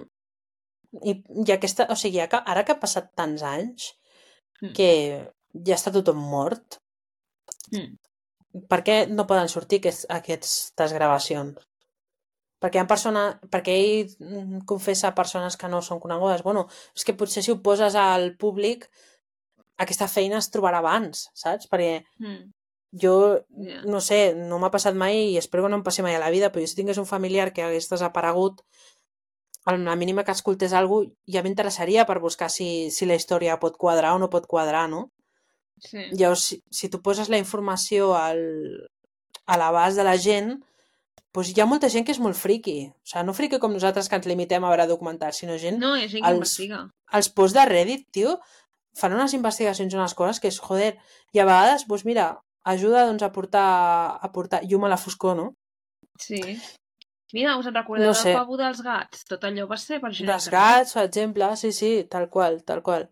I, 1.05 1.13
i 1.45 1.53
aquesta, 1.53 1.85
o 1.93 1.97
sigui, 1.99 2.23
ja 2.23 2.29
que, 2.33 2.41
ara 2.41 2.63
que 2.65 2.73
ha 2.73 2.81
passat 2.81 3.13
tants 3.19 3.43
anys 3.43 3.91
Mm. 4.63 4.71
que 4.73 4.89
ja 5.67 5.75
està 5.75 5.91
tothom 5.93 6.17
mort, 6.31 6.79
Mm. 7.75 7.97
Per 8.71 8.83
què 8.87 8.97
no 9.11 9.27
poden 9.27 9.49
sortir 9.53 9.81
aquests, 9.83 10.07
aquestes 10.11 10.93
gravacions? 10.97 11.59
Perquè, 12.63 12.79
hi 12.79 12.83
ha 12.85 12.89
persona, 12.89 13.25
perquè 13.53 13.75
ell 13.77 14.13
mm, 14.21 14.61
confessa 14.71 15.11
a 15.11 15.15
persones 15.15 15.57
que 15.61 15.69
no 15.69 15.83
són 15.85 16.01
conegudes. 16.01 16.43
Bueno, 16.47 16.67
és 16.97 17.05
que 17.05 17.13
potser 17.19 17.43
si 17.45 17.53
ho 17.53 17.59
poses 17.63 17.97
al 17.99 18.31
públic 18.41 18.87
aquesta 19.77 20.07
feina 20.09 20.39
es 20.39 20.49
trobarà 20.55 20.79
abans, 20.81 21.29
saps? 21.35 21.69
Perquè 21.71 22.05
Mm. 22.23 22.53
jo, 23.03 23.43
Ja. 23.51 23.83
no 23.85 24.01
sé, 24.01 24.35
no 24.35 24.59
m'ha 24.59 24.71
passat 24.71 24.95
mai 24.95 25.33
i 25.33 25.37
espero 25.37 25.65
que 25.65 25.69
no 25.69 25.77
em 25.77 25.83
passi 25.83 26.03
mai 26.03 26.15
a 26.15 26.21
la 26.23 26.31
vida, 26.31 26.53
però 26.53 26.63
jo 26.63 26.69
si 26.71 26.77
tingués 26.77 26.99
un 26.99 27.07
familiar 27.11 27.53
que 27.53 27.63
hagués 27.63 27.91
desaparegut, 27.91 28.63
a 29.67 29.77
la 29.77 29.97
mínima 29.97 30.25
que 30.25 30.31
escoltés 30.31 30.73
alguna 30.73 31.09
cosa, 31.09 31.17
ja 31.27 31.43
m'interessaria 31.43 32.07
per 32.07 32.21
buscar 32.21 32.51
si, 32.51 32.91
si 32.91 33.07
la 33.07 33.15
història 33.17 33.59
pot 33.59 33.77
quadrar 33.77 34.15
o 34.15 34.19
no 34.19 34.31
pot 34.31 34.47
quadrar, 34.47 34.89
no? 34.89 35.11
Sí. 35.81 36.05
Llavors, 36.13 36.45
si, 36.51 36.61
si 36.71 36.89
tu 36.89 37.01
poses 37.03 37.29
la 37.29 37.39
informació 37.41 38.13
al, 38.17 38.41
a 39.47 39.57
l'abast 39.61 39.97
de 39.99 40.05
la 40.07 40.17
gent, 40.17 40.55
doncs 41.35 41.51
hi 41.51 41.61
ha 41.61 41.67
molta 41.67 41.89
gent 41.91 42.07
que 42.07 42.13
és 42.15 42.21
molt 42.23 42.39
friqui. 42.39 42.77
O 42.93 43.09
sigui, 43.11 43.25
no 43.27 43.35
friqui 43.35 43.59
com 43.61 43.73
nosaltres 43.75 44.09
que 44.09 44.17
ens 44.21 44.29
limitem 44.31 44.65
a 44.65 44.71
veure 44.71 44.87
documentals, 44.91 45.41
sinó 45.43 45.57
gent... 45.59 45.81
No, 45.83 45.95
ha 45.99 46.07
gent 46.07 46.23
que 46.23 46.31
Els- 46.31 46.39
investiga. 46.39 46.85
Els 47.19 47.29
posts 47.35 47.57
de 47.59 47.65
Reddit, 47.69 48.07
tio, 48.15 48.37
fan 48.97 49.13
unes 49.17 49.35
investigacions 49.35 49.95
unes 49.99 50.15
coses 50.15 50.41
que 50.41 50.49
és, 50.53 50.61
joder, 50.63 50.95
i 51.35 51.43
a 51.43 51.47
vegades, 51.49 51.85
doncs 51.91 52.05
mira, 52.07 52.29
ajuda 52.65 53.05
doncs, 53.09 53.23
a, 53.27 53.33
portar, 53.35 53.67
a 54.23 54.31
portar 54.33 54.63
llum 54.65 54.87
a 54.87 54.93
la 54.95 54.97
foscor, 55.01 55.37
no? 55.37 55.51
Sí. 56.23 56.41
Mira, 57.35 57.57
us 57.59 57.67
en 57.67 57.75
recordeu 57.75 58.07
No 58.07 58.13
del 58.15 58.21
sé. 58.23 58.33
pavo 58.39 58.57
dels 58.57 58.81
gats? 58.87 59.25
Tot 59.27 59.43
allò 59.49 59.67
va 59.67 59.77
ser 59.77 59.99
per 60.01 60.13
gent. 60.15 60.29
Dels 60.31 60.47
gats, 60.55 60.95
per 60.95 61.03
exemple, 61.09 61.49
sí, 61.59 61.73
sí, 61.75 61.91
tal 62.11 62.29
qual, 62.31 62.61
tal 62.63 62.81
qual. 62.87 63.09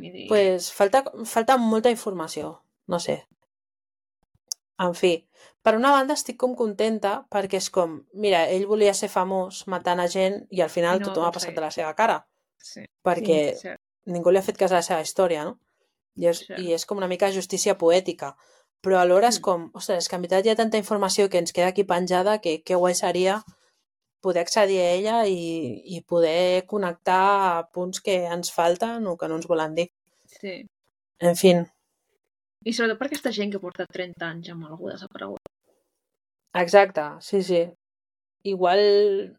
Dir, 0.00 0.26
pues 0.28 0.70
falta, 0.72 1.04
falta 1.24 1.56
molta 1.56 1.90
informació, 1.90 2.62
no 2.86 2.98
sé. 3.00 3.26
En 4.78 4.92
fi, 4.94 5.10
per 5.64 5.72
una 5.78 5.90
banda 5.94 6.14
estic 6.18 6.36
com 6.40 6.54
contenta 6.54 7.12
perquè 7.32 7.56
és 7.62 7.70
com, 7.72 7.94
mira, 8.12 8.42
ell 8.52 8.66
volia 8.68 8.92
ser 8.94 9.08
famós 9.08 9.62
matant 9.72 10.02
a 10.04 10.08
gent 10.12 10.42
i 10.52 10.60
al 10.60 10.68
final 10.72 11.00
no 11.00 11.06
ho 11.06 11.08
tothom 11.08 11.24
ha 11.28 11.32
passat 11.32 11.54
de 11.56 11.62
la 11.64 11.70
seva 11.72 11.94
cara 11.96 12.18
Sí, 12.60 12.82
perquè 13.06 13.38
sí. 13.56 13.72
ningú 14.12 14.30
li 14.34 14.38
ha 14.38 14.42
fet 14.44 14.58
cas 14.60 14.72
a 14.72 14.80
la 14.80 14.82
seva 14.82 15.00
història, 15.00 15.44
no? 15.48 15.58
I 16.16 16.26
és, 16.28 16.42
Sí. 16.44 16.54
i 16.58 16.72
és 16.74 16.84
com 16.86 16.98
una 16.98 17.08
mica 17.08 17.30
justícia 17.32 17.76
poètica. 17.78 18.34
Però 18.82 18.98
alhora 19.00 19.28
és 19.28 19.38
Mm. 19.38 19.42
com, 19.42 19.70
ostres, 19.74 20.04
és 20.04 20.08
que 20.08 20.16
en 20.16 20.22
veritat 20.22 20.44
hi 20.46 20.50
ha 20.50 20.56
tanta 20.56 20.76
informació 20.78 21.30
que 21.30 21.38
ens 21.38 21.52
queda 21.52 21.68
aquí 21.68 21.84
penjada 21.84 22.38
que 22.40 22.62
que 22.62 22.74
guai 22.74 22.94
seria 22.94 23.42
poder 24.20 24.42
accedir 24.42 24.80
a 24.80 24.90
ella 24.96 25.16
i, 25.26 25.82
i 25.96 26.00
poder 26.02 26.64
connectar 26.66 27.20
a 27.58 27.66
punts 27.72 28.00
que 28.00 28.24
ens 28.26 28.50
falten 28.52 29.06
o 29.06 29.16
que 29.16 29.28
no 29.28 29.36
ens 29.36 29.46
volen 29.46 29.74
dir. 29.74 29.88
sí. 30.40 30.64
En 31.18 31.32
fi, 31.36 31.54
I 32.66 32.72
sobretot 32.76 32.98
per 32.98 33.06
aquesta 33.06 33.30
gent 33.32 33.52
que 33.52 33.60
porta 33.62 33.86
30 33.88 34.20
anys 34.26 34.50
amb 34.52 34.66
algú 34.66 34.90
desaparegut. 34.90 35.40
exacte, 36.52 37.02
sí, 37.20 37.42
sí. 37.42 37.62
Igual, 38.42 39.38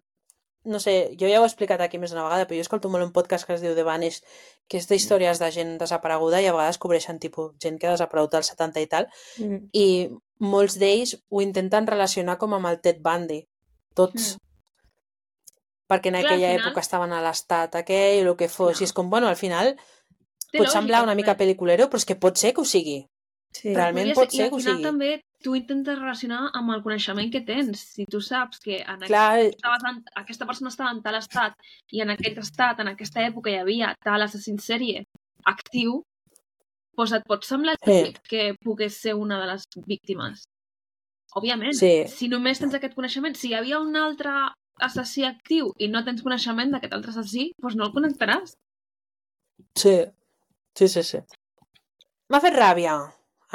no 0.64 0.80
sé, 0.80 1.16
jo 1.20 1.28
ja 1.30 1.40
ho 1.40 1.44
he 1.45 1.48
explicat 1.48 1.82
aquí 1.82 1.99
més 2.02 2.12
d'una 2.12 2.24
vegada, 2.26 2.48
però 2.48 2.58
jo 2.58 2.66
escolto 2.66 2.90
molt 2.90 3.06
un 3.06 3.14
podcast 3.14 3.45
que 3.48 3.54
es 3.56 3.62
diu 3.62 3.76
The 3.76 3.84
Vanish, 3.88 4.22
que 4.68 4.78
és 4.82 4.88
d'històries 4.90 5.40
de 5.40 5.52
gent 5.54 5.78
desapareguda 5.80 6.41
i 6.41 6.48
a 6.49 6.56
vegades 6.56 6.78
cobreixen 6.82 7.20
tipus 7.20 7.54
gent 7.62 7.78
que 7.80 7.88
ha 7.88 7.94
desaparegut 7.95 8.34
als 8.40 8.49
70 8.56 8.82
i 8.82 8.88
tal, 8.88 9.08
Mm. 9.40 9.62
i 9.74 10.10
molts 10.40 10.76
d'ells 10.82 11.16
ho 11.30 11.41
intenten 11.41 11.88
relacionar 11.88 12.38
com 12.38 12.54
amb 12.54 12.68
el 12.68 12.82
Ted 12.82 12.99
Bundy, 13.02 13.44
tots. 13.94 14.36
Perquè 15.89 16.07
en 16.11 16.15
Clar, 16.15 16.19
al 16.19 16.26
aquella 16.26 16.49
final- 16.51 16.65
època 16.68 16.80
estaven 16.81 17.11
a 17.14 17.22
l'estat 17.22 17.76
aquell 17.76 18.27
o 18.27 18.31
el 18.31 18.38
que 18.38 18.49
fos, 18.49 18.73
Clar. 18.77 18.81
i 18.81 18.84
és 18.84 18.93
com, 18.93 19.09
bueno, 19.09 19.27
al 19.27 19.38
final 19.38 19.76
Té 20.51 20.57
pot 20.59 20.68
lògica, 20.68 20.72
semblar 20.80 21.03
una 21.03 21.15
mica 21.15 21.38
pel·liculero, 21.38 21.88
però 21.89 21.97
és 21.97 22.05
que 22.05 22.15
pot 22.15 22.35
ser 22.38 22.53
que 22.53 22.61
ho 22.61 22.65
sigui. 22.65 23.05
Sí. 23.53 23.73
Realment 23.73 24.14
pot 24.14 24.31
I 24.34 24.38
ser 24.38 24.43
al 24.45 24.49
que 24.49 24.55
ho 24.55 24.59
final 24.59 24.76
sigui. 24.76 24.84
també 24.84 25.22
tu 25.43 25.55
intentes 25.55 25.97
relacionar 25.99 26.49
amb 26.53 26.72
el 26.72 26.81
coneixement 26.84 27.31
que 27.31 27.41
tens. 27.41 27.80
Si 27.80 28.05
tu 28.05 28.19
saps 28.22 28.59
que 28.59 28.81
en 28.81 28.95
aquest 29.03 29.07
Clar, 29.07 29.39
estaves 29.39 29.84
en, 29.89 30.03
aquesta 30.15 30.45
persona 30.45 30.69
estava 30.69 30.91
en 30.91 31.01
tal 31.01 31.15
estat 31.15 31.53
i 31.91 32.01
en 32.01 32.09
aquest 32.09 32.38
estat, 32.38 32.80
en 32.80 32.88
aquesta 32.89 33.22
època 33.26 33.49
hi 33.49 33.55
havia 33.55 33.95
tal 34.03 34.22
assassin 34.22 34.57
sèrie 34.57 35.05
actiu, 35.45 36.03
doncs 36.97 37.11
et 37.14 37.23
pot 37.27 37.43
semblar 37.45 37.76
Sí. 37.85 38.14
que 38.27 38.55
pogués 38.64 38.93
ser 38.97 39.14
una 39.15 39.39
de 39.39 39.47
les 39.47 39.64
víctimes. 39.85 40.43
Òbviament, 41.35 41.73
Sí. 41.73 42.07
si 42.07 42.27
només 42.27 42.59
tens 42.59 42.73
aquest 42.73 42.95
coneixement, 42.95 43.35
si 43.35 43.49
hi 43.49 43.53
havia 43.53 43.80
un 43.80 43.95
altre 43.95 44.31
assassí 44.80 45.24
actiu 45.26 45.72
i 45.78 45.88
no 45.88 46.04
tens 46.06 46.22
coneixement 46.24 46.72
d'aquest 46.72 46.94
altre 46.94 47.12
assassí, 47.12 47.52
doncs 47.62 47.76
no 47.76 47.86
el 47.88 47.94
connectaràs. 47.94 48.56
sí, 49.76 49.95
sí, 50.76 50.88
sí, 50.88 51.04
sí. 51.04 51.20
M'ha 52.30 52.41
fet 52.44 52.54
ràbia 52.54 52.94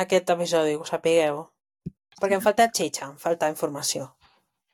aquest 0.03 0.31
episodi, 0.31 0.73
que 0.77 0.82
ho 0.82 0.85
sapigueu. 0.89 1.43
Perquè 2.20 2.35
em 2.39 2.40
falta 2.44 2.69
xitxa, 2.73 3.07
em 3.11 3.16
falta 3.19 3.49
informació. 3.51 4.09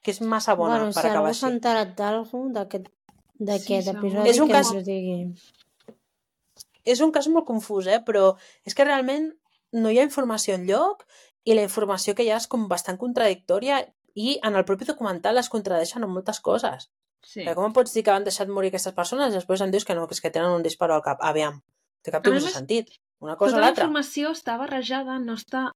Que 0.02 0.12
és 0.12 0.20
massa 0.20 0.54
bona 0.54 0.76
bueno, 0.78 0.92
per 0.92 1.02
si 1.02 1.08
acabar 1.08 1.18
algú 1.26 1.32
així. 1.32 1.40
s'ha 1.40 1.50
enterat 1.54 1.96
d'algú 1.98 2.44
d'aquest 2.54 2.86
d'aquest 3.38 3.86
Sí, 3.88 3.96
episodi 3.96 4.28
És 4.30 4.38
un 4.40 4.48
que 4.48 4.52
cas- 4.54 4.70
ens 4.72 4.76
ho 4.76 4.84
digui. 4.84 5.34
És 6.84 7.00
un 7.04 7.12
cas 7.12 7.28
molt 7.28 7.46
confús, 7.46 7.86
eh? 7.86 8.00
Però 8.04 8.36
és 8.64 8.74
que 8.74 8.84
realment 8.84 9.32
no 9.72 9.90
hi 9.90 9.98
ha 9.98 10.06
informació 10.06 10.54
en 10.54 10.66
lloc 10.66 11.04
i 11.44 11.54
la 11.54 11.62
informació 11.62 12.14
que 12.14 12.24
hi 12.24 12.30
ha 12.30 12.36
és 12.40 12.46
com 12.46 12.68
bastant 12.68 12.96
contradictòria 12.98 13.82
i 14.18 14.38
en 14.42 14.56
el 14.58 14.64
propi 14.68 14.86
documental 14.88 15.38
es 15.38 15.48
contradeixen 15.52 16.02
en 16.06 16.10
moltes 16.10 16.40
coses. 16.44 16.88
Sí. 17.22 17.44
Com 17.54 17.66
em 17.68 17.74
pots 17.76 17.92
dir 17.94 18.02
que 18.06 18.12
han 18.14 18.24
deixat 18.26 18.50
morir 18.50 18.70
aquestes 18.72 18.94
persones 18.96 19.32
i 19.32 19.38
després 19.38 19.62
em 19.64 19.70
dius 19.74 19.84
que 19.86 19.94
no, 19.98 20.06
que 20.10 20.14
és 20.16 20.22
que 20.24 20.30
tenen 20.34 20.54
un 20.58 20.62
disparo 20.66 20.94
al 20.96 21.02
cap? 21.06 21.22
Aviam, 21.26 21.60
té 22.02 22.14
cap 22.14 22.24
tipus 22.26 22.46
de 22.46 22.54
sentit. 22.54 22.90
Una 23.20 23.34
cosa 23.36 23.50
o 23.50 23.56
Tota 23.56 23.60
la 23.60 23.66
l'altra. 23.66 23.84
informació 23.86 24.30
està 24.34 24.56
barrejada, 24.60 25.18
no 25.18 25.34
està... 25.38 25.68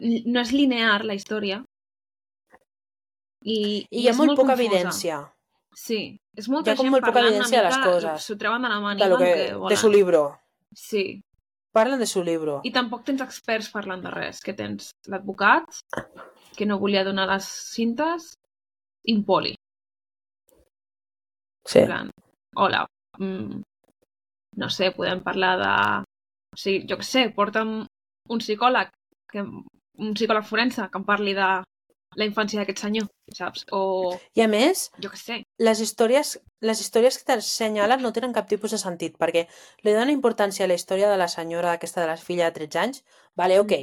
No 0.00 0.40
és 0.42 0.50
linear, 0.54 1.04
la 1.06 1.14
història. 1.18 1.60
I, 3.44 3.56
I 3.90 4.00
hi 4.00 4.06
ha 4.08 4.12
és 4.14 4.18
molt, 4.18 4.32
poca 4.38 4.54
confusa. 4.54 4.62
evidència 4.62 5.16
Sí, 5.74 5.98
és 6.38 6.46
molta 6.48 6.70
Hi 6.70 6.74
ha 6.74 6.78
gent 6.80 6.92
molt 6.94 7.02
poca 7.04 7.12
parlant 7.16 7.32
evidència 7.34 7.58
de 7.58 7.66
una 7.66 7.68
les 7.68 7.78
mica, 7.78 7.90
coses. 7.92 8.26
S'ho 8.28 8.36
treuen 8.38 8.62
de 8.62 8.68
la 8.70 8.78
màniga 8.80 9.04
de, 9.04 9.10
lo 9.10 9.18
que, 9.18 9.30
que 9.34 9.54
volen. 9.54 9.74
de 9.74 9.76
su 9.80 9.90
libro. 9.90 10.20
Sí, 10.72 11.23
Parlen 11.74 11.98
de 11.98 12.06
su 12.06 12.22
libro. 12.22 12.60
i 12.62 12.70
tampoc 12.70 13.02
tens 13.02 13.22
experts 13.24 13.68
parlant 13.74 14.02
de 14.04 14.10
res. 14.14 14.40
Que 14.46 14.54
tens 14.54 14.92
l'advocat, 15.10 15.80
que 16.54 16.66
no 16.70 16.78
volia 16.78 17.02
donar 17.06 17.26
les 17.32 17.48
cintes, 17.74 18.28
i 19.04 19.16
un 19.18 19.24
poli. 19.26 19.54
Sí. 21.66 21.80
En 21.80 21.86
plan, 21.88 22.10
hola, 22.62 22.84
mm, 23.18 23.62
no 24.62 24.70
sé, 24.70 24.92
podem 24.94 25.22
parlar 25.26 25.54
de... 25.58 25.74
O 26.54 26.60
sigui, 26.60 26.84
jo 26.86 27.00
què 27.00 27.08
sé, 27.08 27.24
porta'm 27.34 27.72
un 28.30 28.42
psicòleg, 28.44 28.92
que, 29.32 29.42
un 29.42 30.14
psicòleg 30.14 30.46
forense 30.46 30.86
que 30.86 31.00
em 31.00 31.06
parli 31.08 31.34
de 31.34 31.48
la 32.16 32.26
infància 32.28 32.60
d'aquest 32.60 32.84
senyor, 32.84 33.08
saps? 33.34 33.64
O, 33.72 34.14
I 34.34 34.44
a 34.44 34.48
més, 34.48 34.90
jo 35.02 35.10
què 35.10 35.18
sé, 35.20 35.40
les 35.58 35.80
històries, 35.80 36.36
les 36.60 36.80
històries 36.80 37.18
que 37.18 37.26
t'assenyalen 37.28 38.02
no 38.02 38.12
tenen 38.12 38.32
cap 38.36 38.48
tipus 38.48 38.70
de 38.74 38.78
sentit, 38.78 39.18
perquè 39.18 39.46
li 39.84 39.92
donen 39.92 40.10
importància 40.14 40.64
a 40.64 40.68
la 40.70 40.78
història 40.78 41.10
de 41.10 41.18
la 41.20 41.28
senyora 41.28 41.72
aquesta 41.74 42.00
de 42.00 42.08
la 42.12 42.16
filla 42.16 42.50
de 42.50 42.58
13 42.60 42.78
anys, 42.84 43.04
vale, 43.36 43.58
ok, 43.60 43.74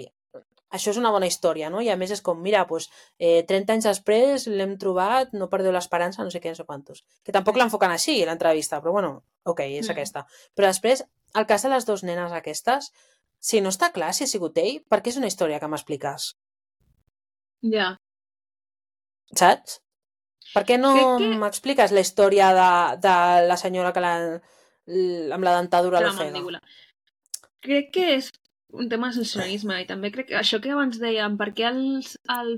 això 0.71 0.93
és 0.93 0.97
una 0.97 1.11
bona 1.11 1.27
història, 1.27 1.69
no? 1.69 1.81
I 1.83 1.89
a 1.91 1.97
més 1.99 2.11
és 2.15 2.21
com, 2.23 2.39
mira, 2.41 2.65
pues, 2.67 2.89
eh, 3.19 3.43
30 3.47 3.73
anys 3.73 3.89
després 3.89 4.47
l'hem 4.47 4.77
trobat, 4.79 5.33
no 5.35 5.49
perdeu 5.51 5.73
l'esperança, 5.75 6.23
no 6.23 6.31
sé 6.31 6.39
què, 6.39 6.53
no 6.53 6.55
sé 6.55 6.63
quantos. 6.63 7.03
Que 7.25 7.33
tampoc 7.35 7.57
l'enfoquen 7.59 7.91
així, 7.91 8.21
l'entrevista, 8.25 8.79
però 8.81 8.93
bueno, 8.95 9.25
ok, 9.43 9.59
és 9.67 9.87
Mm. 9.89 9.91
aquesta. 9.91 10.25
Però 10.55 10.67
després, 10.71 11.03
el 11.35 11.45
cas 11.45 11.63
de 11.63 11.69
les 11.69 11.85
dues 11.85 12.03
nenes 12.03 12.31
aquestes, 12.31 12.91
si 13.39 13.59
no 13.59 13.69
està 13.69 13.91
clar 13.91 14.13
si 14.13 14.23
ha 14.23 14.27
sigut 14.27 14.57
ell, 14.57 14.79
per 14.87 15.01
què 15.01 15.09
és 15.09 15.17
una 15.17 15.27
història 15.27 15.59
que 15.59 15.67
m'expliques? 15.67 16.35
ja. 17.61 17.97
Saps? 19.37 19.79
Per 20.53 20.63
què 20.67 20.77
no 20.79 20.91
que- 21.17 21.31
m'expliques 21.39 21.93
la 21.95 22.03
història 22.03 22.51
de, 22.57 22.69
de 23.05 23.15
la 23.47 23.57
senyora 23.57 23.93
que 23.95 24.03
la, 24.03 24.13
amb 25.35 25.43
la 25.47 25.57
dentadura 25.61 25.99
de 26.01 26.09
a 26.09 26.11
la 26.11 26.29
l'ofega? 26.29 26.61
Crec 27.61 27.91
que 27.95 28.05
és 28.17 28.31
un 28.73 28.87
tema 28.89 29.09
de 29.09 29.19
sensacionisme 29.19 29.81
i 29.81 29.87
també 29.87 30.11
crec 30.11 30.31
que 30.31 30.39
això 30.39 30.59
que 30.63 30.71
abans 30.71 30.99
dèiem, 30.99 31.37
per 31.37 31.51
què 31.53 31.67
els, 31.69 32.15
el 32.31 32.55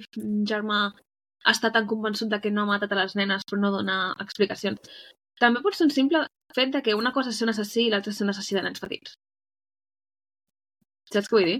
germà 0.49 0.93
està 1.49 1.73
tan 1.75 1.87
convençut 1.89 2.29
de 2.31 2.39
que 2.39 2.51
no 2.53 2.63
ha 2.63 2.69
matat 2.71 2.93
a 2.93 3.01
les 3.01 3.15
nenes 3.19 3.43
però 3.49 3.59
no 3.59 3.71
dona 3.73 3.97
explicacions. 4.23 4.79
També 5.41 5.61
pot 5.65 5.75
ser 5.75 5.89
un 5.89 5.91
simple 5.91 6.21
fet 6.55 6.71
de 6.71 6.81
que 6.85 6.93
una 6.95 7.11
cosa 7.11 7.33
és 7.33 7.37
ser 7.37 7.47
un 7.49 7.51
assassí 7.53 7.87
i 7.87 7.89
l'altra 7.91 8.13
és 8.13 8.17
ser 8.17 8.23
un 8.27 8.31
assassí 8.33 8.55
de 8.55 8.63
nens 8.63 8.79
petits. 8.79 9.17
Saps 11.11 11.27
què 11.29 11.35
vull 11.35 11.49
dir? 11.49 11.59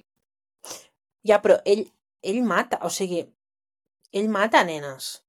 Ja, 1.27 1.39
però 1.43 1.59
ell, 1.65 1.83
ell 2.23 2.41
mata, 2.47 2.79
o 2.87 2.89
sigui, 2.93 3.23
ell 4.13 4.29
mata 4.31 4.63
nenes. 4.63 5.19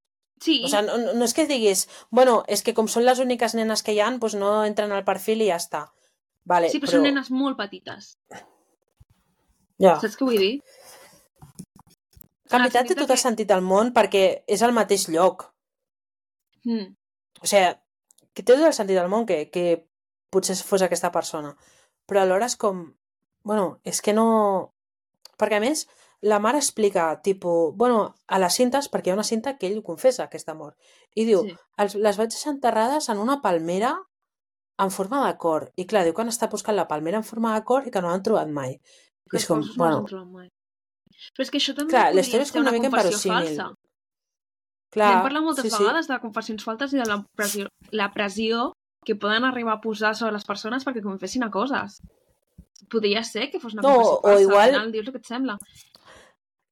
Sí, 0.45 0.61
O 0.65 0.69
sigui, 0.69 0.87
no, 0.87 1.15
no- 1.17 1.25
és 1.25 1.33
que 1.35 1.47
diguis, 1.49 1.87
bueno, 2.11 2.43
és 2.49 2.63
que 2.63 2.75
com 2.77 2.89
són 2.91 3.07
les 3.07 3.21
úniques 3.23 3.55
nenes 3.57 3.83
que 3.83 3.95
hi 3.95 4.01
han, 4.05 4.19
doncs 4.21 4.35
no 4.37 4.65
entren 4.65 4.93
al 4.93 5.05
perfil 5.07 5.43
i 5.43 5.49
ja 5.49 5.57
està. 5.61 5.87
Vale, 6.45 6.69
sí 6.69 6.79
però, 6.79 6.91
però... 6.91 6.99
són 6.99 7.07
nenes 7.09 7.31
molt 7.33 7.57
petites. 7.57 8.11
Ja. 9.81 9.97
Saps 10.03 10.19
què 10.19 10.29
vull 10.29 10.43
dir? 10.43 10.53
Que 12.45 12.59
en 12.59 12.67
veritat 12.67 12.91
té 12.91 12.97
tot 12.99 13.11
el 13.11 13.21
sentit 13.21 13.49
del 13.49 13.65
món 13.65 13.95
perquè 13.97 14.45
és 14.47 14.63
al 14.63 14.75
mateix 14.77 15.09
lloc. 15.09 15.49
Mm. 16.69 16.93
O 17.41 17.49
sigui, 17.49 17.73
que 18.35 18.43
té 18.43 18.53
tot 18.53 18.67
el 18.69 18.77
sentit 18.77 19.01
del 19.01 19.09
món 19.09 19.25
que, 19.27 19.47
que 19.51 19.87
potser 20.31 20.57
fos 20.61 20.85
aquesta 20.85 21.11
persona. 21.15 21.55
Però 22.07 22.21
alhora 22.21 22.51
és 22.51 22.59
com... 22.61 22.85
Bueno, 23.45 23.79
és 23.85 24.01
que 24.05 24.13
no... 24.17 24.27
Perquè 25.41 25.59
a 25.59 25.65
més, 25.65 25.87
la 26.25 26.39
mare 26.41 26.59
explica, 26.59 27.21
tipus, 27.23 27.75
bueno, 27.77 28.15
a 28.27 28.39
les 28.41 28.55
cintes, 28.57 28.87
perquè 28.91 29.11
hi 29.11 29.13
ha 29.13 29.19
una 29.19 29.27
cinta 29.29 29.57
que 29.59 29.67
ell 29.69 29.83
confessa 29.85 30.25
aquesta 30.25 30.55
mort. 30.57 30.77
I 31.15 31.27
diu, 31.29 31.43
Sí. 31.45 31.55
els, 31.85 31.95
les 32.01 32.17
vaig 32.17 32.31
deixar 32.33 32.53
enterrades 32.55 33.09
en 33.13 33.19
una 33.19 33.41
palmera 33.43 33.91
en 34.79 34.91
forma 34.91 35.21
de 35.27 35.37
cor. 35.39 35.71
I 35.77 35.85
clar, 35.87 36.05
diu 36.05 36.15
que 36.15 36.23
han 36.25 36.33
estat 36.33 36.51
buscant 36.51 36.77
la 36.77 36.89
palmera 36.89 37.19
en 37.21 37.25
forma 37.29 37.53
de 37.55 37.63
cor 37.65 37.87
i 37.87 37.91
que 37.93 38.01
no 38.01 38.09
l'han 38.09 38.23
trobat 38.25 38.49
mai. 38.49 38.79
I 39.33 39.37
és 39.37 39.47
com, 39.47 39.61
no 39.61 39.75
bueno, 39.77 40.25
mai. 40.33 40.49
Però 41.37 41.45
és 41.45 41.51
que 41.53 41.59
això 41.61 41.75
també 41.77 41.91
clar, 41.93 42.07
la 42.07 42.11
podria 42.11 42.25
història 42.25 42.43
és 42.49 42.53
com 42.53 42.61
una 42.65 42.73
mica 42.73 42.91
confessió 42.91 43.31
inverosímil. 43.31 43.57
falsa. 43.59 43.75
Clar, 44.95 45.11
N'hem 45.13 45.23
parlat 45.27 45.43
moltes 45.43 45.65
sí, 45.65 45.71
sí. 45.71 45.83
vegades 45.83 46.09
de 46.09 46.19
confessions 46.23 46.65
faltes 46.65 46.93
i 46.95 46.99
de 47.01 47.07
la 47.09 47.17
pressió, 47.37 47.69
la 47.91 48.09
pressió 48.15 48.73
que 49.05 49.17
poden 49.17 49.45
arribar 49.45 49.75
a 49.77 49.81
posar 49.81 50.15
sobre 50.17 50.33
les 50.33 50.45
persones 50.45 50.85
perquè 50.87 51.03
confessin 51.03 51.43
a 51.45 51.51
coses. 51.51 52.01
Podria 52.91 53.23
ser 53.25 53.51
que 53.51 53.59
fos 53.61 53.75
una 53.75 53.83
No, 53.83 53.95
confessió 53.95 54.19
o 54.19 54.23
falsa, 54.23 54.43
igual- 54.43 54.63
al 54.69 54.75
final 54.75 54.93
dius 54.93 55.07
el 55.07 55.13
que 55.13 55.19
et 55.19 55.27
sembla. 55.27 55.59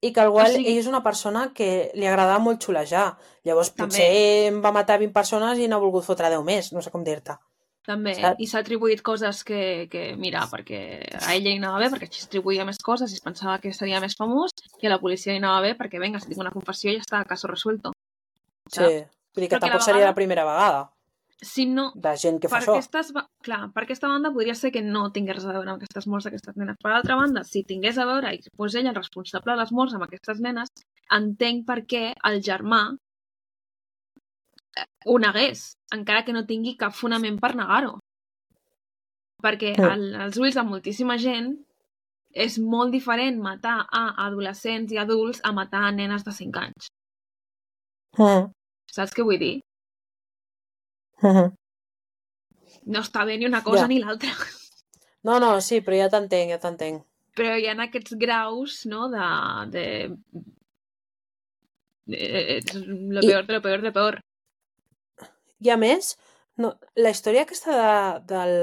I 0.02 0.10
que 0.12 0.24
igual 0.26 0.50
O 0.50 0.52
sigui- 0.56 0.68
ell 0.72 0.78
és 0.82 0.86
una 0.90 1.02
persona 1.02 1.52
que 1.54 1.90
li 1.94 2.06
agradava 2.10 2.40
molt 2.42 2.60
xulejar. 2.64 3.16
Llavors 3.46 3.70
També. 3.72 3.84
potser 3.86 4.46
em 4.50 4.60
va 4.62 4.72
matar 4.74 4.98
20 4.98 5.12
persones 5.14 5.58
i 5.62 5.68
n'ha 5.70 5.78
volgut 5.78 6.04
fotre 6.04 6.28
10 6.28 6.42
més, 6.44 6.72
no 6.74 6.82
sé 6.82 6.90
com 6.90 7.04
dir-te. 7.06 7.36
També, 7.86 8.12
Saps? 8.14 8.38
i 8.38 8.46
s'ha 8.46 8.60
atribuït 8.62 9.00
coses 9.02 9.42
que, 9.42 9.88
que, 9.90 10.14
mira, 10.16 10.44
perquè 10.50 10.78
a 11.18 11.32
ella 11.34 11.50
li 11.50 11.56
anava 11.58 11.80
bé, 11.82 11.88
perquè 11.90 12.06
així 12.06 12.26
atribuïa 12.28 12.64
més 12.64 12.78
coses 12.78 13.10
i 13.10 13.14
es 13.18 13.20
pensava 13.24 13.58
que 13.58 13.72
seria 13.74 13.98
més 14.00 14.14
famós, 14.14 14.52
i 14.80 14.86
a 14.86 14.90
la 14.90 15.00
policia 15.02 15.32
li 15.32 15.38
anava 15.42 15.60
bé 15.62 15.72
perquè, 15.78 15.98
vinga, 15.98 16.20
si 16.20 16.28
tinc 16.30 16.38
una 16.44 16.52
confessió 16.54 16.92
ja 16.94 17.00
està, 17.02 17.24
caso 17.26 17.48
resuelto. 17.50 17.90
Sí. 18.70 18.76
Saps? 18.78 19.10
Vull 19.34 19.42
dir 19.42 19.48
que 19.48 19.56
Però 19.56 19.58
que 19.58 19.60
tampoc 19.66 19.74
a 19.74 19.78
la 19.78 19.84
seria 19.84 19.98
vegada- 19.98 20.10
la 20.12 20.14
primera 20.14 20.44
vegada 20.44 20.90
Si 21.42 21.64
no, 21.66 21.88
de 21.98 22.12
gent 22.22 22.36
que 22.38 22.46
fa 22.46 22.60
això. 22.60 22.76
aquestes, 22.76 23.08
clar, 23.42 23.64
per 23.74 23.82
aquesta 23.82 24.06
banda 24.06 24.30
podria 24.30 24.54
ser 24.54 24.70
que 24.70 24.82
no 24.82 25.08
tingués 25.10 25.40
res 25.40 25.46
a 25.48 25.54
veure 25.56 25.72
amb 25.72 25.80
aquestes 25.80 26.06
morts 26.06 26.28
d'aquestes 26.28 26.54
nenes. 26.54 26.76
Per 26.78 26.92
altra 26.94 27.16
banda, 27.18 27.42
si 27.42 27.64
tingués 27.66 27.98
a 27.98 28.06
veure 28.06 28.30
i 28.36 28.38
fos 28.56 28.76
ell 28.78 28.86
el 28.86 28.94
responsable 28.94 29.50
de 29.50 29.58
les 29.58 29.72
morts 29.74 29.96
amb 29.98 30.06
aquestes 30.06 30.38
nenes, 30.44 30.70
entenc 31.18 31.64
per 31.66 31.80
què 31.90 32.04
el 32.30 32.38
germà 32.46 32.78
eh, 34.78 34.86
ho 35.10 35.18
negués, 35.18 35.64
encara 35.98 36.22
que 36.22 36.36
no 36.36 36.44
tingui 36.46 36.76
cap 36.78 36.94
fonament 36.94 37.40
per 37.42 37.56
negar-ho. 37.58 37.96
Perquè 39.42 39.74
al, 39.82 40.06
als 40.28 40.38
ulls 40.38 40.54
de 40.54 40.62
moltíssima 40.62 41.18
gent 41.18 41.56
és 42.46 42.60
molt 42.62 42.94
diferent 42.94 43.42
matar 43.42 43.80
a 43.90 44.04
adolescents 44.28 44.94
i 44.94 45.02
adults 45.02 45.42
a 45.42 45.50
matar 45.52 45.82
a 45.88 45.92
nenes 45.98 46.22
de 46.22 46.38
5 46.38 46.62
anys. 46.62 46.88
Mm. 48.14 48.48
Saps 48.94 49.10
què 49.16 49.26
vull 49.26 49.42
dir? 49.42 49.56
Mhm. 51.22 51.52
No 52.92 52.98
està 53.00 53.24
bé 53.24 53.36
ni 53.38 53.46
una 53.46 53.62
cosa 53.62 53.84
Ja. 53.84 53.88
ni 53.88 54.00
l'altra. 54.02 54.30
No, 55.22 55.38
no, 55.38 55.60
sí, 55.60 55.80
però 55.86 55.96
ja 56.00 56.08
t'entenc, 56.10 56.50
ja 56.50 56.58
t'entenc. 56.58 57.04
però 57.36 57.52
hi 57.56 57.68
ha 57.70 57.76
aquests 57.84 58.16
graus, 58.18 58.80
no?, 58.90 59.06
de... 59.08 59.28
de... 59.70 59.84
ets 62.58 62.74
lo 62.74 63.20
I- 63.22 63.26
peor 63.28 63.46
de 63.46 63.52
lo 63.54 63.62
peor 63.62 63.80
de 63.80 63.86
lo 63.88 63.92
peor. 63.92 64.20
I 65.62 65.70
a 65.70 65.76
més, 65.78 66.16
no, 66.58 66.72
la 66.98 67.10
història 67.14 67.44
aquesta 67.46 67.70
de, 67.78 68.34
del... 68.34 68.54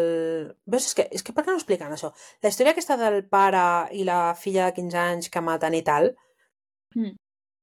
Veus, 0.68 0.90
és 0.90 0.96
que, 0.98 1.06
és 1.16 1.24
que 1.24 1.32
per 1.34 1.46
què 1.46 1.54
no 1.54 1.58
expliquen 1.62 1.94
això? 1.96 2.10
La 2.44 2.52
història 2.52 2.74
aquesta 2.76 2.98
del 3.00 3.22
pare 3.32 3.64
i 3.96 4.04
la 4.04 4.34
filla 4.36 4.66
de 4.68 4.76
15 4.82 5.00
anys 5.06 5.30
que 5.32 5.42
maten 5.46 5.78
i 5.80 5.84
tal, 5.88 6.12
Mm. 6.96 7.12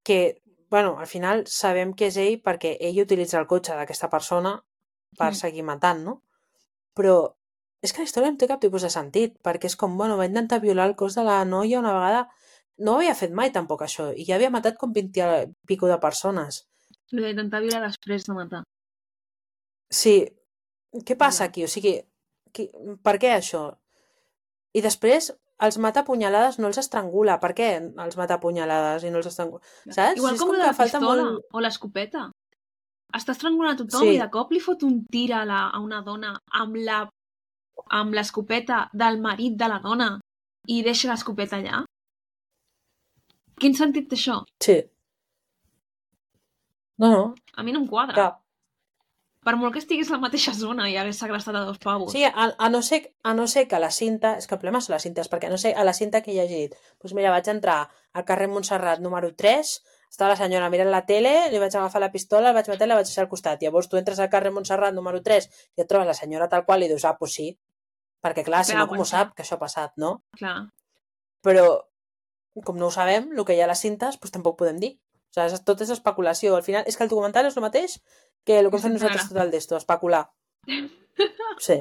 que, 0.07 0.41
bueno, 0.71 0.93
al 1.03 1.09
final 1.11 1.41
sabem 1.51 1.93
que 1.99 2.07
és 2.07 2.17
ell 2.23 2.37
perquè 2.45 2.77
ell 2.79 3.01
utilitza 3.03 3.41
el 3.41 3.49
cotxe 3.51 3.75
d'aquesta 3.75 4.07
persona 4.09 4.53
per 5.19 5.33
Mm. 5.33 5.35
seguir 5.41 5.63
matant, 5.65 6.05
no? 6.05 6.23
Però 6.95 7.35
és 7.83 7.93
que 7.93 8.01
la 8.03 8.05
història 8.09 8.31
no 8.31 8.39
té 8.39 8.47
cap 8.49 8.61
tipus 8.61 8.83
de 8.83 8.91
sentit, 8.91 9.37
perquè 9.43 9.67
és 9.67 9.77
com, 9.77 9.97
bueno, 9.99 10.17
va 10.17 10.27
intentar 10.27 10.61
violar 10.61 10.87
el 10.89 10.97
cos 10.97 11.15
de 11.15 11.25
la 11.25 11.45
noia 11.45 11.79
una 11.79 11.93
vegada... 11.93 12.29
No 12.79 12.93
ho 12.93 12.97
havia 12.97 13.15
fet 13.15 13.33
mai 13.33 13.51
tampoc 13.51 13.81
això, 13.83 14.11
i 14.15 14.25
ja 14.29 14.35
havia 14.37 14.51
matat 14.51 14.77
com 14.77 14.93
20 14.93 15.17
i 15.17 15.47
pico 15.67 15.87
de 15.89 15.97
persones. 15.99 16.67
Lo 17.13 17.23
d'intentar 17.25 17.63
violar 17.63 17.81
després 17.89 18.27
de 18.27 18.35
matar. 18.35 18.63
Sí, 19.91 20.27
què 21.07 21.17
passa 21.17 21.45
aquí? 21.45 21.65
O 21.65 21.69
sigui, 21.73 21.95
qui, 22.53 22.67
per 23.03 23.17
què 23.23 23.31
això? 23.37 23.63
I 24.77 24.83
després 24.85 25.31
els 25.65 25.79
mata 25.81 26.03
punyalades, 26.05 26.59
no 26.61 26.69
els 26.69 26.77
estrangula. 26.83 27.39
Per 27.41 27.55
què 27.57 27.69
els 27.81 28.17
mata 28.21 28.37
punyalades 28.43 29.05
i 29.09 29.11
no 29.11 29.23
els 29.23 29.31
estrangula? 29.31 29.63
Saps? 29.89 30.19
Igual 30.21 30.35
És 30.35 30.41
com, 30.43 30.51
com 30.51 30.59
la 30.59 30.67
que 30.69 30.75
falta 30.83 30.99
pistola 31.01 31.23
molt- 31.31 31.45
o 31.57 31.61
l'escopeta. 31.65 32.27
Està 33.17 33.33
estrangulant 33.33 33.75
a 33.75 33.81
tothom 33.81 34.03
Sí. 34.07 34.15
i 34.17 34.21
de 34.21 34.29
cop 34.31 34.51
li 34.53 34.61
fot 34.61 34.83
un 34.85 34.99
tir 35.13 35.31
a, 35.33 35.45
la, 35.49 35.63
a 35.73 35.81
una 35.81 36.03
dona 36.05 36.35
amb 36.61 36.77
la 36.77 37.05
amb 37.93 38.15
l'escopeta 38.17 38.87
del 38.93 39.19
marit 39.21 39.55
de 39.61 39.69
la 39.69 39.79
dona 39.85 40.09
i 40.69 40.83
deixa 40.83 41.09
l'escopeta 41.11 41.57
allà? 41.61 41.83
Quin 43.61 43.75
sentit 43.77 44.09
té 44.11 44.17
això? 44.17 44.41
Sí. 44.61 44.81
No, 46.99 47.09
no, 47.13 47.35
A 47.57 47.63
mi 47.63 47.73
no 47.73 47.81
em 47.81 47.87
quadra. 47.87 48.15
cap. 48.17 48.43
Per 49.47 49.55
molt 49.57 49.73
que 49.75 49.79
estigués 49.79 50.09
a 50.11 50.17
la 50.17 50.23
mateixa 50.25 50.53
zona 50.59 50.89
i 50.91 50.97
hagués 50.99 51.21
segrestat 51.23 51.55
a 51.55 51.61
dos 51.69 51.79
pavos. 51.79 52.11
Sí, 52.13 52.25
a, 52.25 52.33
a, 52.59 52.69
no 52.73 52.81
ser, 52.83 53.13
a 53.23 53.35
no 53.35 53.47
ser 53.47 53.69
que 53.69 53.79
la 53.79 53.93
cinta... 53.95 54.33
És 54.41 54.49
que 54.49 54.57
el 54.57 54.59
problema 54.61 54.81
són 54.83 54.97
les 54.97 55.05
cintes, 55.07 55.29
perquè 55.31 55.47
a 55.47 55.53
no 55.53 55.59
sé, 55.61 55.71
a 55.77 55.85
la 55.87 55.93
cinta 55.95 56.21
que 56.25 56.33
he 56.33 56.35
llegit, 56.41 56.75
doncs 56.99 57.15
mira, 57.15 57.31
vaig 57.31 57.47
entrar 57.53 57.85
al 58.13 58.25
carrer 58.27 58.49
Montserrat 58.51 58.99
número 59.05 59.31
3, 59.39 59.71
estava 60.17 60.33
la 60.33 60.39
senyora 60.41 60.71
mirant 60.73 60.89
la 60.91 61.03
tele, 61.07 61.33
li 61.53 61.59
vaig 61.61 61.75
agafar 61.77 62.01
la 62.01 62.11
pistola, 62.13 62.49
el 62.51 62.57
vaig 62.57 62.69
matar 62.73 62.87
i 62.89 62.91
la 62.91 62.97
vaig 62.99 63.07
deixar 63.09 63.25
al 63.27 63.31
costat. 63.31 63.61
Llavors 63.63 63.89
tu 63.93 63.99
entres 64.01 64.19
al 64.25 64.31
carrer 64.33 64.51
Montserrat 64.55 64.95
número 64.97 65.21
3 65.23 65.47
i 65.77 65.83
et 65.85 65.89
trobes 65.91 66.09
la 66.09 66.15
senyora 66.17 66.49
tal 66.49 66.65
qual 66.65 66.83
i 66.83 66.89
dius, 66.89 67.05
ah, 67.05 67.17
doncs 67.21 67.35
sí. 67.37 67.51
Perquè 68.25 68.43
clar, 68.47 68.65
si 68.65 68.73
Clar, 68.73 68.87
no, 68.87 68.89
com 68.91 69.03
ho 69.05 69.05
sap, 69.07 69.35
que 69.37 69.45
això 69.45 69.59
ha 69.59 69.61
passat, 69.61 69.93
no? 70.01 70.15
Clar. 70.41 70.57
Però, 71.45 71.67
com 72.65 72.79
no 72.81 72.89
ho 72.89 72.95
sabem, 72.95 73.29
el 73.37 73.45
que 73.45 73.55
hi 73.55 73.61
ha 73.61 73.67
a 73.69 73.71
les 73.71 73.83
cintes, 73.85 74.17
doncs 74.19 74.33
tampoc 74.35 74.57
podem 74.59 74.81
dir. 74.83 74.95
O 74.97 75.37
sigui, 75.37 75.53
és- 75.53 75.65
tot 75.69 75.81
és 75.85 75.91
especulació. 75.93 76.57
Al 76.57 76.65
final, 76.65 76.85
és 76.89 76.97
que 76.97 77.05
el 77.05 77.11
documental 77.13 77.47
és 77.47 77.57
el 77.57 77.63
mateix 77.63 77.99
que 78.47 78.59
el 78.59 78.71
que 78.73 78.79
fem 78.81 78.95
nosaltres 78.97 79.29
tot 79.29 79.43
el 79.45 79.51
d'esto, 79.53 79.77
especular. 79.77 80.25
Sí. 81.61 81.79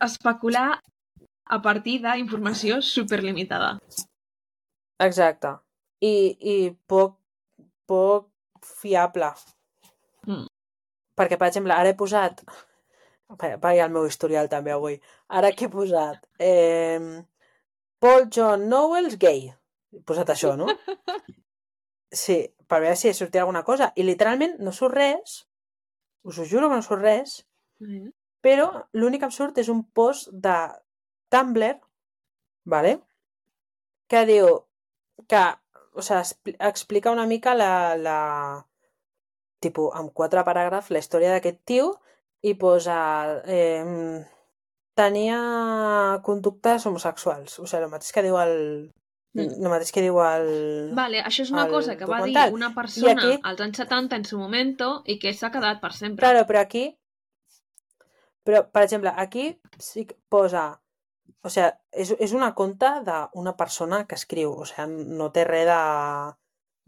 Especular 0.00 0.80
a 1.46 1.58
partir 1.62 1.98
d'informació 2.02 2.80
superlimitada. 2.82 3.78
Exacte. 4.98 5.52
I, 6.04 6.14
i 6.38 6.56
poc, 6.86 7.16
poc 7.88 8.28
fiable. 8.64 9.30
Mm. 10.26 10.46
Perquè, 11.18 11.38
per 11.38 11.50
exemple, 11.50 11.74
ara 11.74 11.92
he 11.92 11.98
posat... 11.98 12.44
Vaja 13.28 13.84
el 13.84 13.92
meu 13.92 14.06
historial 14.08 14.48
també 14.48 14.72
avui. 14.72 14.96
Ara 15.28 15.52
que 15.52 15.66
he 15.66 15.72
posat... 15.72 16.22
Eh, 16.40 17.20
Paul 17.98 18.28
John 18.30 18.68
Knowles 18.68 19.18
gay. 19.20 19.48
He 19.92 20.00
posat 20.06 20.34
això, 20.34 20.54
no? 20.60 20.70
Sí, 22.08 22.38
per 22.64 22.78
veure 22.80 22.96
si 22.96 23.10
sortia 23.12 23.42
alguna 23.42 23.60
cosa. 23.66 23.90
I 24.00 24.04
literalment 24.08 24.54
no 24.64 24.72
surt 24.72 24.94
res. 24.96 25.42
Us 26.24 26.38
ho 26.40 26.46
juro 26.48 26.70
que 26.70 26.78
no 26.78 26.84
surt 26.86 27.04
res. 27.04 27.34
Mm. 27.84 28.06
Però 28.40 28.70
l'únic 28.96 29.20
que 29.20 29.28
em 29.28 29.34
surt 29.34 29.60
és 29.60 29.68
un 29.68 29.82
post 29.92 30.30
de 30.32 30.54
Tumblr, 31.28 31.74
vale? 32.64 32.94
que 34.08 34.24
diu 34.28 34.48
que, 35.28 35.42
o 35.98 36.02
expli- 36.02 36.56
explica 36.70 37.10
una 37.10 37.26
mica 37.26 37.54
la, 37.58 37.96
la 37.98 38.18
tipus, 39.60 39.90
amb 39.98 40.12
quatre 40.14 40.44
paràgrafs, 40.46 40.92
la 40.94 41.02
història 41.02 41.32
d'aquest 41.34 41.58
tio 41.66 41.88
i 42.46 42.54
posa 42.54 42.98
eh, 43.44 44.22
tenia 44.98 45.40
conductes 46.26 46.86
homosexuals. 46.86 47.58
O 47.58 47.66
sigui, 47.66 47.84
el 47.84 47.92
mateix 47.92 48.14
que 48.14 48.24
diu 48.26 48.38
el... 48.40 48.54
Mm. 49.36 49.58
El 49.60 49.70
mateix 49.70 49.92
que 49.94 50.02
diu 50.02 50.16
el... 50.24 50.48
Vale, 50.96 51.20
això 51.26 51.44
és 51.44 51.52
una 51.54 51.66
cosa 51.70 51.96
que 51.98 52.06
va 52.08 52.22
dir 52.24 52.32
documental. 52.34 52.54
una 52.56 52.70
persona 52.74 53.12
aquí- 53.14 53.40
als 53.42 53.60
anys 53.66 53.82
70 53.84 54.16
en 54.16 54.24
su 54.24 54.38
momento 54.38 55.02
i 55.06 55.18
que 55.22 55.34
s'ha 55.34 55.52
quedat 55.54 55.82
per 55.82 55.92
sempre. 55.94 56.24
Claro, 56.24 56.46
però 56.48 56.62
aquí... 56.62 56.88
Però, 58.46 58.62
per 58.72 58.86
exemple, 58.86 59.12
aquí 59.14 59.50
sí 59.78 60.06
que 60.08 60.16
posa... 60.32 60.80
O 61.46 61.50
sigui, 61.52 61.70
és, 61.92 62.12
és 62.18 62.34
una 62.34 62.50
conta 62.58 62.98
d'una 63.06 63.54
persona 63.56 64.04
que 64.08 64.18
escriu. 64.18 64.52
O 64.52 64.66
sigui, 64.68 65.08
no 65.18 65.30
té 65.34 65.46
res 65.48 65.66
de 65.68 65.80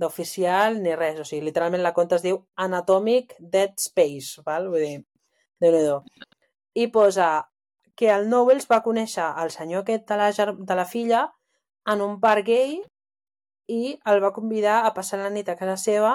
d'oficial 0.00 0.80
ni 0.82 0.94
res. 0.96 1.20
O 1.20 1.26
sigui, 1.28 1.44
literalment 1.46 1.84
la 1.84 1.94
conta 1.96 2.16
es 2.16 2.24
diu 2.24 2.40
Anatomic 2.56 3.36
Dead 3.38 3.76
Space, 3.78 4.42
val? 4.46 4.70
Vull 4.72 4.86
dir, 4.86 4.98
déu 5.60 5.76
nhi 5.76 6.84
I 6.84 6.86
posa 6.94 7.30
que 8.00 8.08
el 8.14 8.28
Knowles 8.30 8.68
va 8.70 8.80
conèixer 8.86 9.26
el 9.42 9.50
senyor 9.52 9.84
aquest 9.84 10.06
de 10.08 10.16
la, 10.16 10.30
de 10.70 10.76
la 10.78 10.86
filla 10.88 11.26
en 11.92 12.00
un 12.00 12.16
bar 12.22 12.40
gay 12.46 12.78
i 13.68 13.82
el 14.12 14.22
va 14.24 14.32
convidar 14.32 14.80
a 14.86 14.94
passar 14.96 15.20
la 15.20 15.30
nit 15.34 15.48
a 15.48 15.56
casa 15.58 15.76
seva 15.76 16.14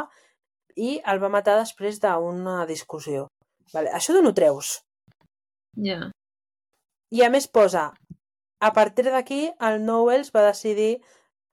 i 0.76 0.96
el 1.12 1.22
va 1.22 1.32
matar 1.32 1.60
després 1.60 2.02
d'una 2.04 2.66
discussió. 2.66 3.28
Vale, 3.74 3.92
això 3.94 4.16
d'on 4.16 4.30
ho 4.30 4.34
treus? 4.36 4.80
Ja. 5.86 6.10
I 7.16 7.22
a 7.22 7.30
més 7.30 7.48
posa, 7.48 7.92
a 8.66 8.72
partir 8.74 9.06
d'aquí 9.12 9.42
el 9.68 9.80
Knowles 9.84 10.32
va 10.36 10.42
decidir 10.48 11.02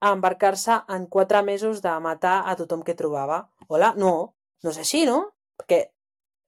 embarcar-se 0.02 0.80
en 0.88 1.06
quatre 1.06 1.42
mesos 1.46 1.82
de 1.82 1.92
matar 2.00 2.42
a 2.50 2.56
tothom 2.58 2.82
que 2.82 2.94
trobava. 2.98 3.44
Hola, 3.68 3.92
no, 3.96 4.34
no 4.62 4.70
és 4.72 4.78
així, 4.82 5.04
no? 5.06 5.18
Perquè 5.60 5.82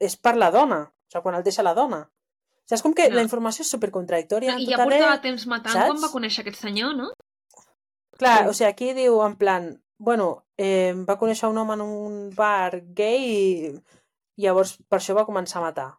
és 0.01 0.17
per 0.17 0.35
la 0.41 0.51
dona, 0.55 0.81
o 0.89 1.11
sigui, 1.13 1.23
quan 1.23 1.37
el 1.39 1.45
deixa 1.47 1.63
la 1.67 1.75
dona. 1.77 2.01
O 2.03 2.65
sigui, 2.67 2.77
és 2.79 2.83
com 2.83 2.95
que 2.97 3.09
No. 3.11 3.17
la 3.21 3.23
informació 3.27 3.63
és 3.63 3.71
supercontradictòria 3.71 4.57
I 4.59 4.65
en 4.65 4.71
ja 4.73 4.81
portava 4.83 5.21
temps 5.23 5.47
matant 5.47 5.73
saps? 5.77 5.87
quan 5.93 6.03
va 6.03 6.11
conèixer 6.13 6.43
aquest 6.43 6.61
senyor, 6.65 6.95
no? 6.97 7.11
Clar, 8.19 8.43
Sí. 8.43 8.49
o 8.49 8.53
sigui, 8.55 8.71
aquí 8.71 8.93
diu 8.95 9.21
en 9.23 9.37
plan, 9.37 9.69
bueno, 9.99 10.45
eh, 10.57 10.95
va 11.09 11.19
conèixer 11.19 11.49
un 11.51 11.59
home 11.59 11.75
en 11.75 11.81
un 11.83 12.31
bar 12.35 12.81
gay 12.95 13.23
i 14.37 14.43
llavors 14.43 14.79
per 14.89 14.99
això 14.99 15.15
va 15.15 15.27
començar 15.27 15.61
a 15.61 15.67
matar. 15.69 15.91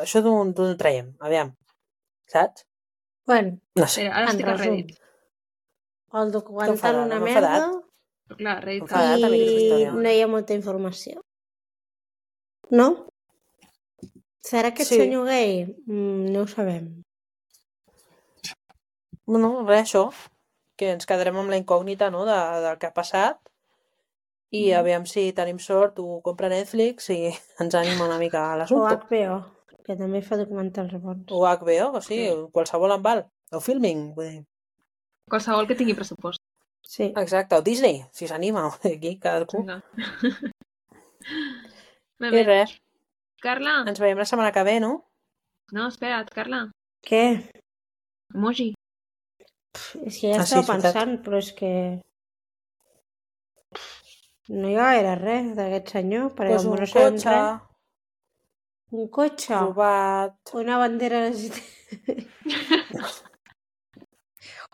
Això 0.00 0.22
d'on 0.22 0.54
traiem? 0.78 1.14
Aviam. 1.20 1.54
Saps? 2.26 2.64
Bueno, 3.30 3.58
No 3.78 3.86
sé. 3.86 4.06
Espera, 4.06 4.16
ara 4.16 4.24
en 4.24 4.30
estic 4.34 4.46
a 4.48 4.54
resum, 4.56 4.74
Reddit. 4.76 4.96
el 6.20 6.32
documental 6.34 6.74
enfadat, 6.74 7.06
una 7.06 7.18
m'he 7.20 7.34
merda 7.34 7.52
clar, 8.40 8.56
Reddit... 8.64 8.82
Enfadat. 8.82 9.18
I 9.20 9.84
no 10.02 10.10
hi 10.16 10.22
ha 10.24 10.28
molta 10.32 10.56
informació. 10.56 11.22
No? 12.70 12.88
Serà 14.46 14.72
aquest 14.72 14.90
Sí. 14.90 14.98
senyor 15.04 15.26
gay? 15.28 15.64
Mm, 15.86 16.32
no 16.34 16.42
ho 16.42 16.48
sabem. 16.50 16.88
No, 19.30 19.50
res, 19.66 19.84
això. 19.94 20.10
que 20.80 20.88
ens 20.94 21.04
quedarem 21.04 21.36
amb 21.36 21.50
la 21.52 21.58
incògnita 21.60 22.06
no? 22.10 22.22
de, 22.24 22.36
del 22.64 22.78
que 22.80 22.86
ha 22.88 22.94
passat 22.96 23.36
i 24.50 24.70
Mhm. 24.70 24.78
aviam 24.78 25.04
si 25.06 25.26
tenim 25.36 25.58
sort, 25.60 25.98
ho 26.00 26.22
compra 26.24 26.48
Netflix 26.48 27.10
i 27.10 27.18
ens 27.60 27.74
anima 27.74 28.06
una 28.06 28.16
mica 28.18 28.46
a 28.50 28.54
O 28.54 28.58
l'assumpte. 28.58 28.96
HBO, 28.96 29.36
que 29.90 29.96
també 29.98 30.22
fa 30.22 30.38
documentals 30.38 30.94
bons. 31.02 31.26
O 31.34 31.42
HBO, 31.46 31.90
o 31.98 32.00
sigui, 32.04 32.28
Sí. 32.30 32.46
qualsevol 32.54 32.94
en 32.96 33.02
val. 33.02 33.24
O 33.52 33.60
Filming, 33.60 34.12
vull 34.14 34.28
dir. 34.30 34.44
Qualsevol 35.30 35.66
que 35.66 35.74
tingui 35.78 35.94
pressupost. 35.98 36.40
Sí. 36.86 37.10
Exacte, 37.16 37.54
o 37.58 37.62
Disney, 37.62 38.04
si 38.14 38.26
s'anima, 38.30 38.68
aquí 38.92 39.16
cadascú. 39.18 39.58
Vinga. 39.62 39.82
Bé, 42.20 42.28
I 42.28 42.30
bé. 42.32 42.42
res, 42.44 42.72
Carla, 43.40 43.78
ens 43.88 44.00
veiem 44.00 44.18
la 44.20 44.24
setmana 44.28 44.52
que 44.52 44.62
ve, 44.66 44.78
no? 44.80 44.90
no, 45.72 45.86
espera't, 45.88 46.28
Carla. 46.34 46.64
Què? 47.06 47.20
Emoji. 48.34 48.72
És 50.04 50.18
que 50.20 50.32
ja 50.34 50.40
Ah, 50.40 50.44
sí, 50.46 50.58
estava 50.58 50.66
veritat. 50.66 50.92
pensant, 50.94 51.14
però 51.24 51.38
és 51.40 51.52
que... 51.56 51.70
No 54.50 54.68
hi 54.68 54.74
ha 54.76 54.86
gaire 54.90 55.14
res 55.20 55.52
d'aquest 55.56 55.92
senyor, 55.94 56.32
perquè 56.34 56.56
Pues 56.56 56.64
com 56.66 56.74
un 56.74 56.80
no 56.82 56.88
sabem 56.90 57.14
cotxe, 57.16 57.34
res... 57.36 57.69
Un 58.90 59.08
cotxe? 59.08 59.54
robat... 59.54 60.34
Una 60.54 60.78
bandera... 60.78 61.28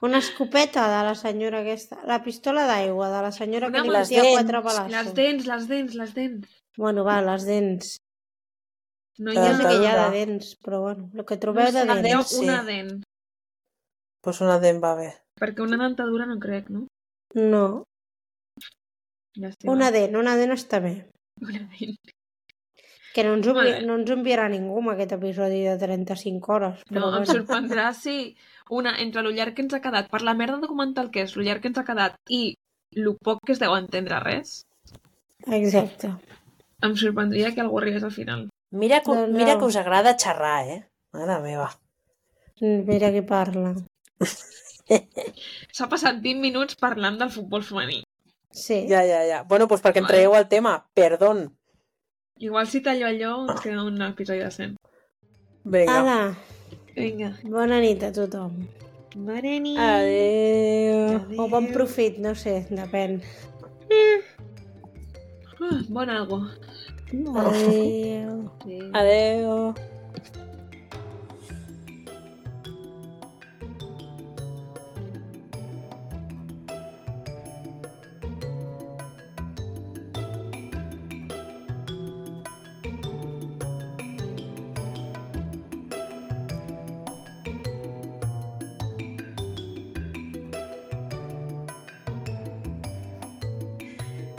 Una 0.02 0.18
escopeta 0.18 0.82
de 0.92 1.04
la 1.06 1.14
senyora 1.16 1.60
aquesta. 1.62 1.96
La 2.04 2.18
pistola 2.24 2.66
d'aigua 2.68 3.08
de 3.12 3.20
la 3.24 3.32
senyora 3.32 3.70
que 3.72 3.80
Una 3.80 3.86
li 3.86 3.92
les 3.94 4.08
fotia 4.10 4.22
dents, 4.24 4.34
quatre 4.36 4.58
Les 4.60 4.66
balassos. 4.66 5.14
dents, 5.16 5.46
les 5.52 5.68
dents, 5.70 5.94
les 6.00 6.12
dents. 6.14 6.56
Bueno, 6.76 7.04
va, 7.04 7.20
les 7.24 7.46
dents. 7.48 7.94
No 9.18 9.32
hi 9.32 9.38
ha... 9.40 9.46
sé 9.56 9.64
que 9.64 9.76
hi 9.80 9.86
ha 9.88 9.94
de 10.02 10.10
dents, 10.18 10.50
però 10.60 10.82
bueno, 10.82 11.08
el 11.14 11.24
que 11.24 11.38
trobeu 11.40 11.72
de 11.72 11.82
una 11.86 11.96
dents. 11.96 12.08
dent, 12.10 12.24
sí. 12.28 12.42
una 12.44 12.62
dent. 12.68 12.92
Pues 14.20 14.40
una 14.44 14.58
dent 14.60 14.82
va 14.84 14.92
bé. 14.98 15.08
Perquè 15.40 15.64
una 15.64 15.78
dentadura 15.80 16.26
no 16.28 16.36
crec, 16.42 16.68
no? 16.74 16.84
No, 17.36 17.64
Llàstima. 19.36 19.72
una 19.72 19.90
dent, 19.92 20.16
una 20.16 20.36
dent 20.36 20.52
està 20.52 20.80
bé. 20.84 20.94
Una 21.40 21.64
dent. 21.72 21.96
Que 23.16 23.24
no 23.24 23.32
ens, 23.38 23.46
envi... 23.48 23.70
no 23.88 23.94
ens 23.96 24.10
enviarà 24.12 24.44
ningú 24.52 24.82
amb 24.82 24.92
aquest 24.92 25.14
episodi 25.16 25.62
de 25.64 25.76
35 25.80 26.52
hores. 26.52 26.82
Però 26.90 27.06
No, 27.08 27.12
em 27.16 27.24
sorprendrà 27.28 27.86
si 27.96 28.16
una, 28.76 28.92
entre 29.00 29.22
lo 29.24 29.30
llarg 29.32 29.54
que 29.56 29.64
ens 29.64 29.72
ha 29.78 29.80
quedat, 29.80 30.10
per 30.12 30.20
la 30.26 30.34
merda 30.36 30.58
documental 30.60 31.08
que 31.14 31.24
és, 31.24 31.32
lo 31.38 31.46
llarg 31.46 31.62
que 31.64 31.70
ens 31.72 31.80
ha 31.80 31.86
quedat 31.88 32.18
i 32.28 32.42
lo 33.00 33.14
poc 33.16 33.40
que 33.46 33.54
es 33.56 33.62
deu 33.62 33.72
entendre 33.76 34.20
res, 34.20 34.58
Exacte. 35.46 36.10
em 36.84 36.94
sorprendria 37.00 37.54
que 37.54 37.62
algú 37.64 37.78
arribés 37.80 38.04
al 38.04 38.12
final. 38.12 38.46
Mira 38.70 39.00
que, 39.00 39.14
No, 39.14 39.26
no. 39.26 39.38
mira 39.38 39.56
que 39.58 39.64
us 39.64 39.76
agrada 39.80 40.16
xerrar, 40.18 40.66
eh? 40.68 40.80
Mare 41.16 41.40
meva. 41.40 41.70
Mira 42.60 43.10
qui 43.14 43.22
parla. 43.22 43.74
S'ha 44.86 45.88
passat 45.90 46.20
20 46.22 46.40
minuts 46.42 46.76
parlant 46.80 47.16
del 47.20 47.30
futbol 47.34 47.64
femení. 47.66 48.02
Sí. 48.50 48.86
Ja, 48.88 49.02
ja, 49.04 49.22
ja. 49.28 49.42
Bueno, 49.48 49.66
doncs 49.70 49.82
perquè 49.84 50.00
em 50.02 50.06
traieu 50.08 50.34
el 50.38 50.46
tema. 50.48 50.76
Perdón. 50.94 51.46
Igual 52.38 52.66
si 52.68 52.80
tallo 52.80 53.06
allò 53.06 53.46
ens 53.48 53.60
queda 53.60 53.82
un 53.82 54.00
episodi 54.02 54.38
decent. 54.38 54.76
Vinga. 55.64 55.98
Ala, 56.00 56.36
Vinga. 56.94 57.30
bona 57.42 57.80
nit 57.80 58.02
a 58.02 58.10
tothom. 58.12 58.52
Bona 59.16 59.58
nit. 59.58 59.78
Adéu. 59.78 61.24
O 61.40 61.48
bon 61.48 61.72
profit, 61.72 62.18
no 62.18 62.34
sé, 62.34 62.66
depèn. 62.68 63.22
Uh, 65.58 65.80
bon 65.88 66.08
algo. 66.08 66.42
Adéu. 67.40 68.50
Sí. 68.64 68.80
Adéu. 68.92 69.72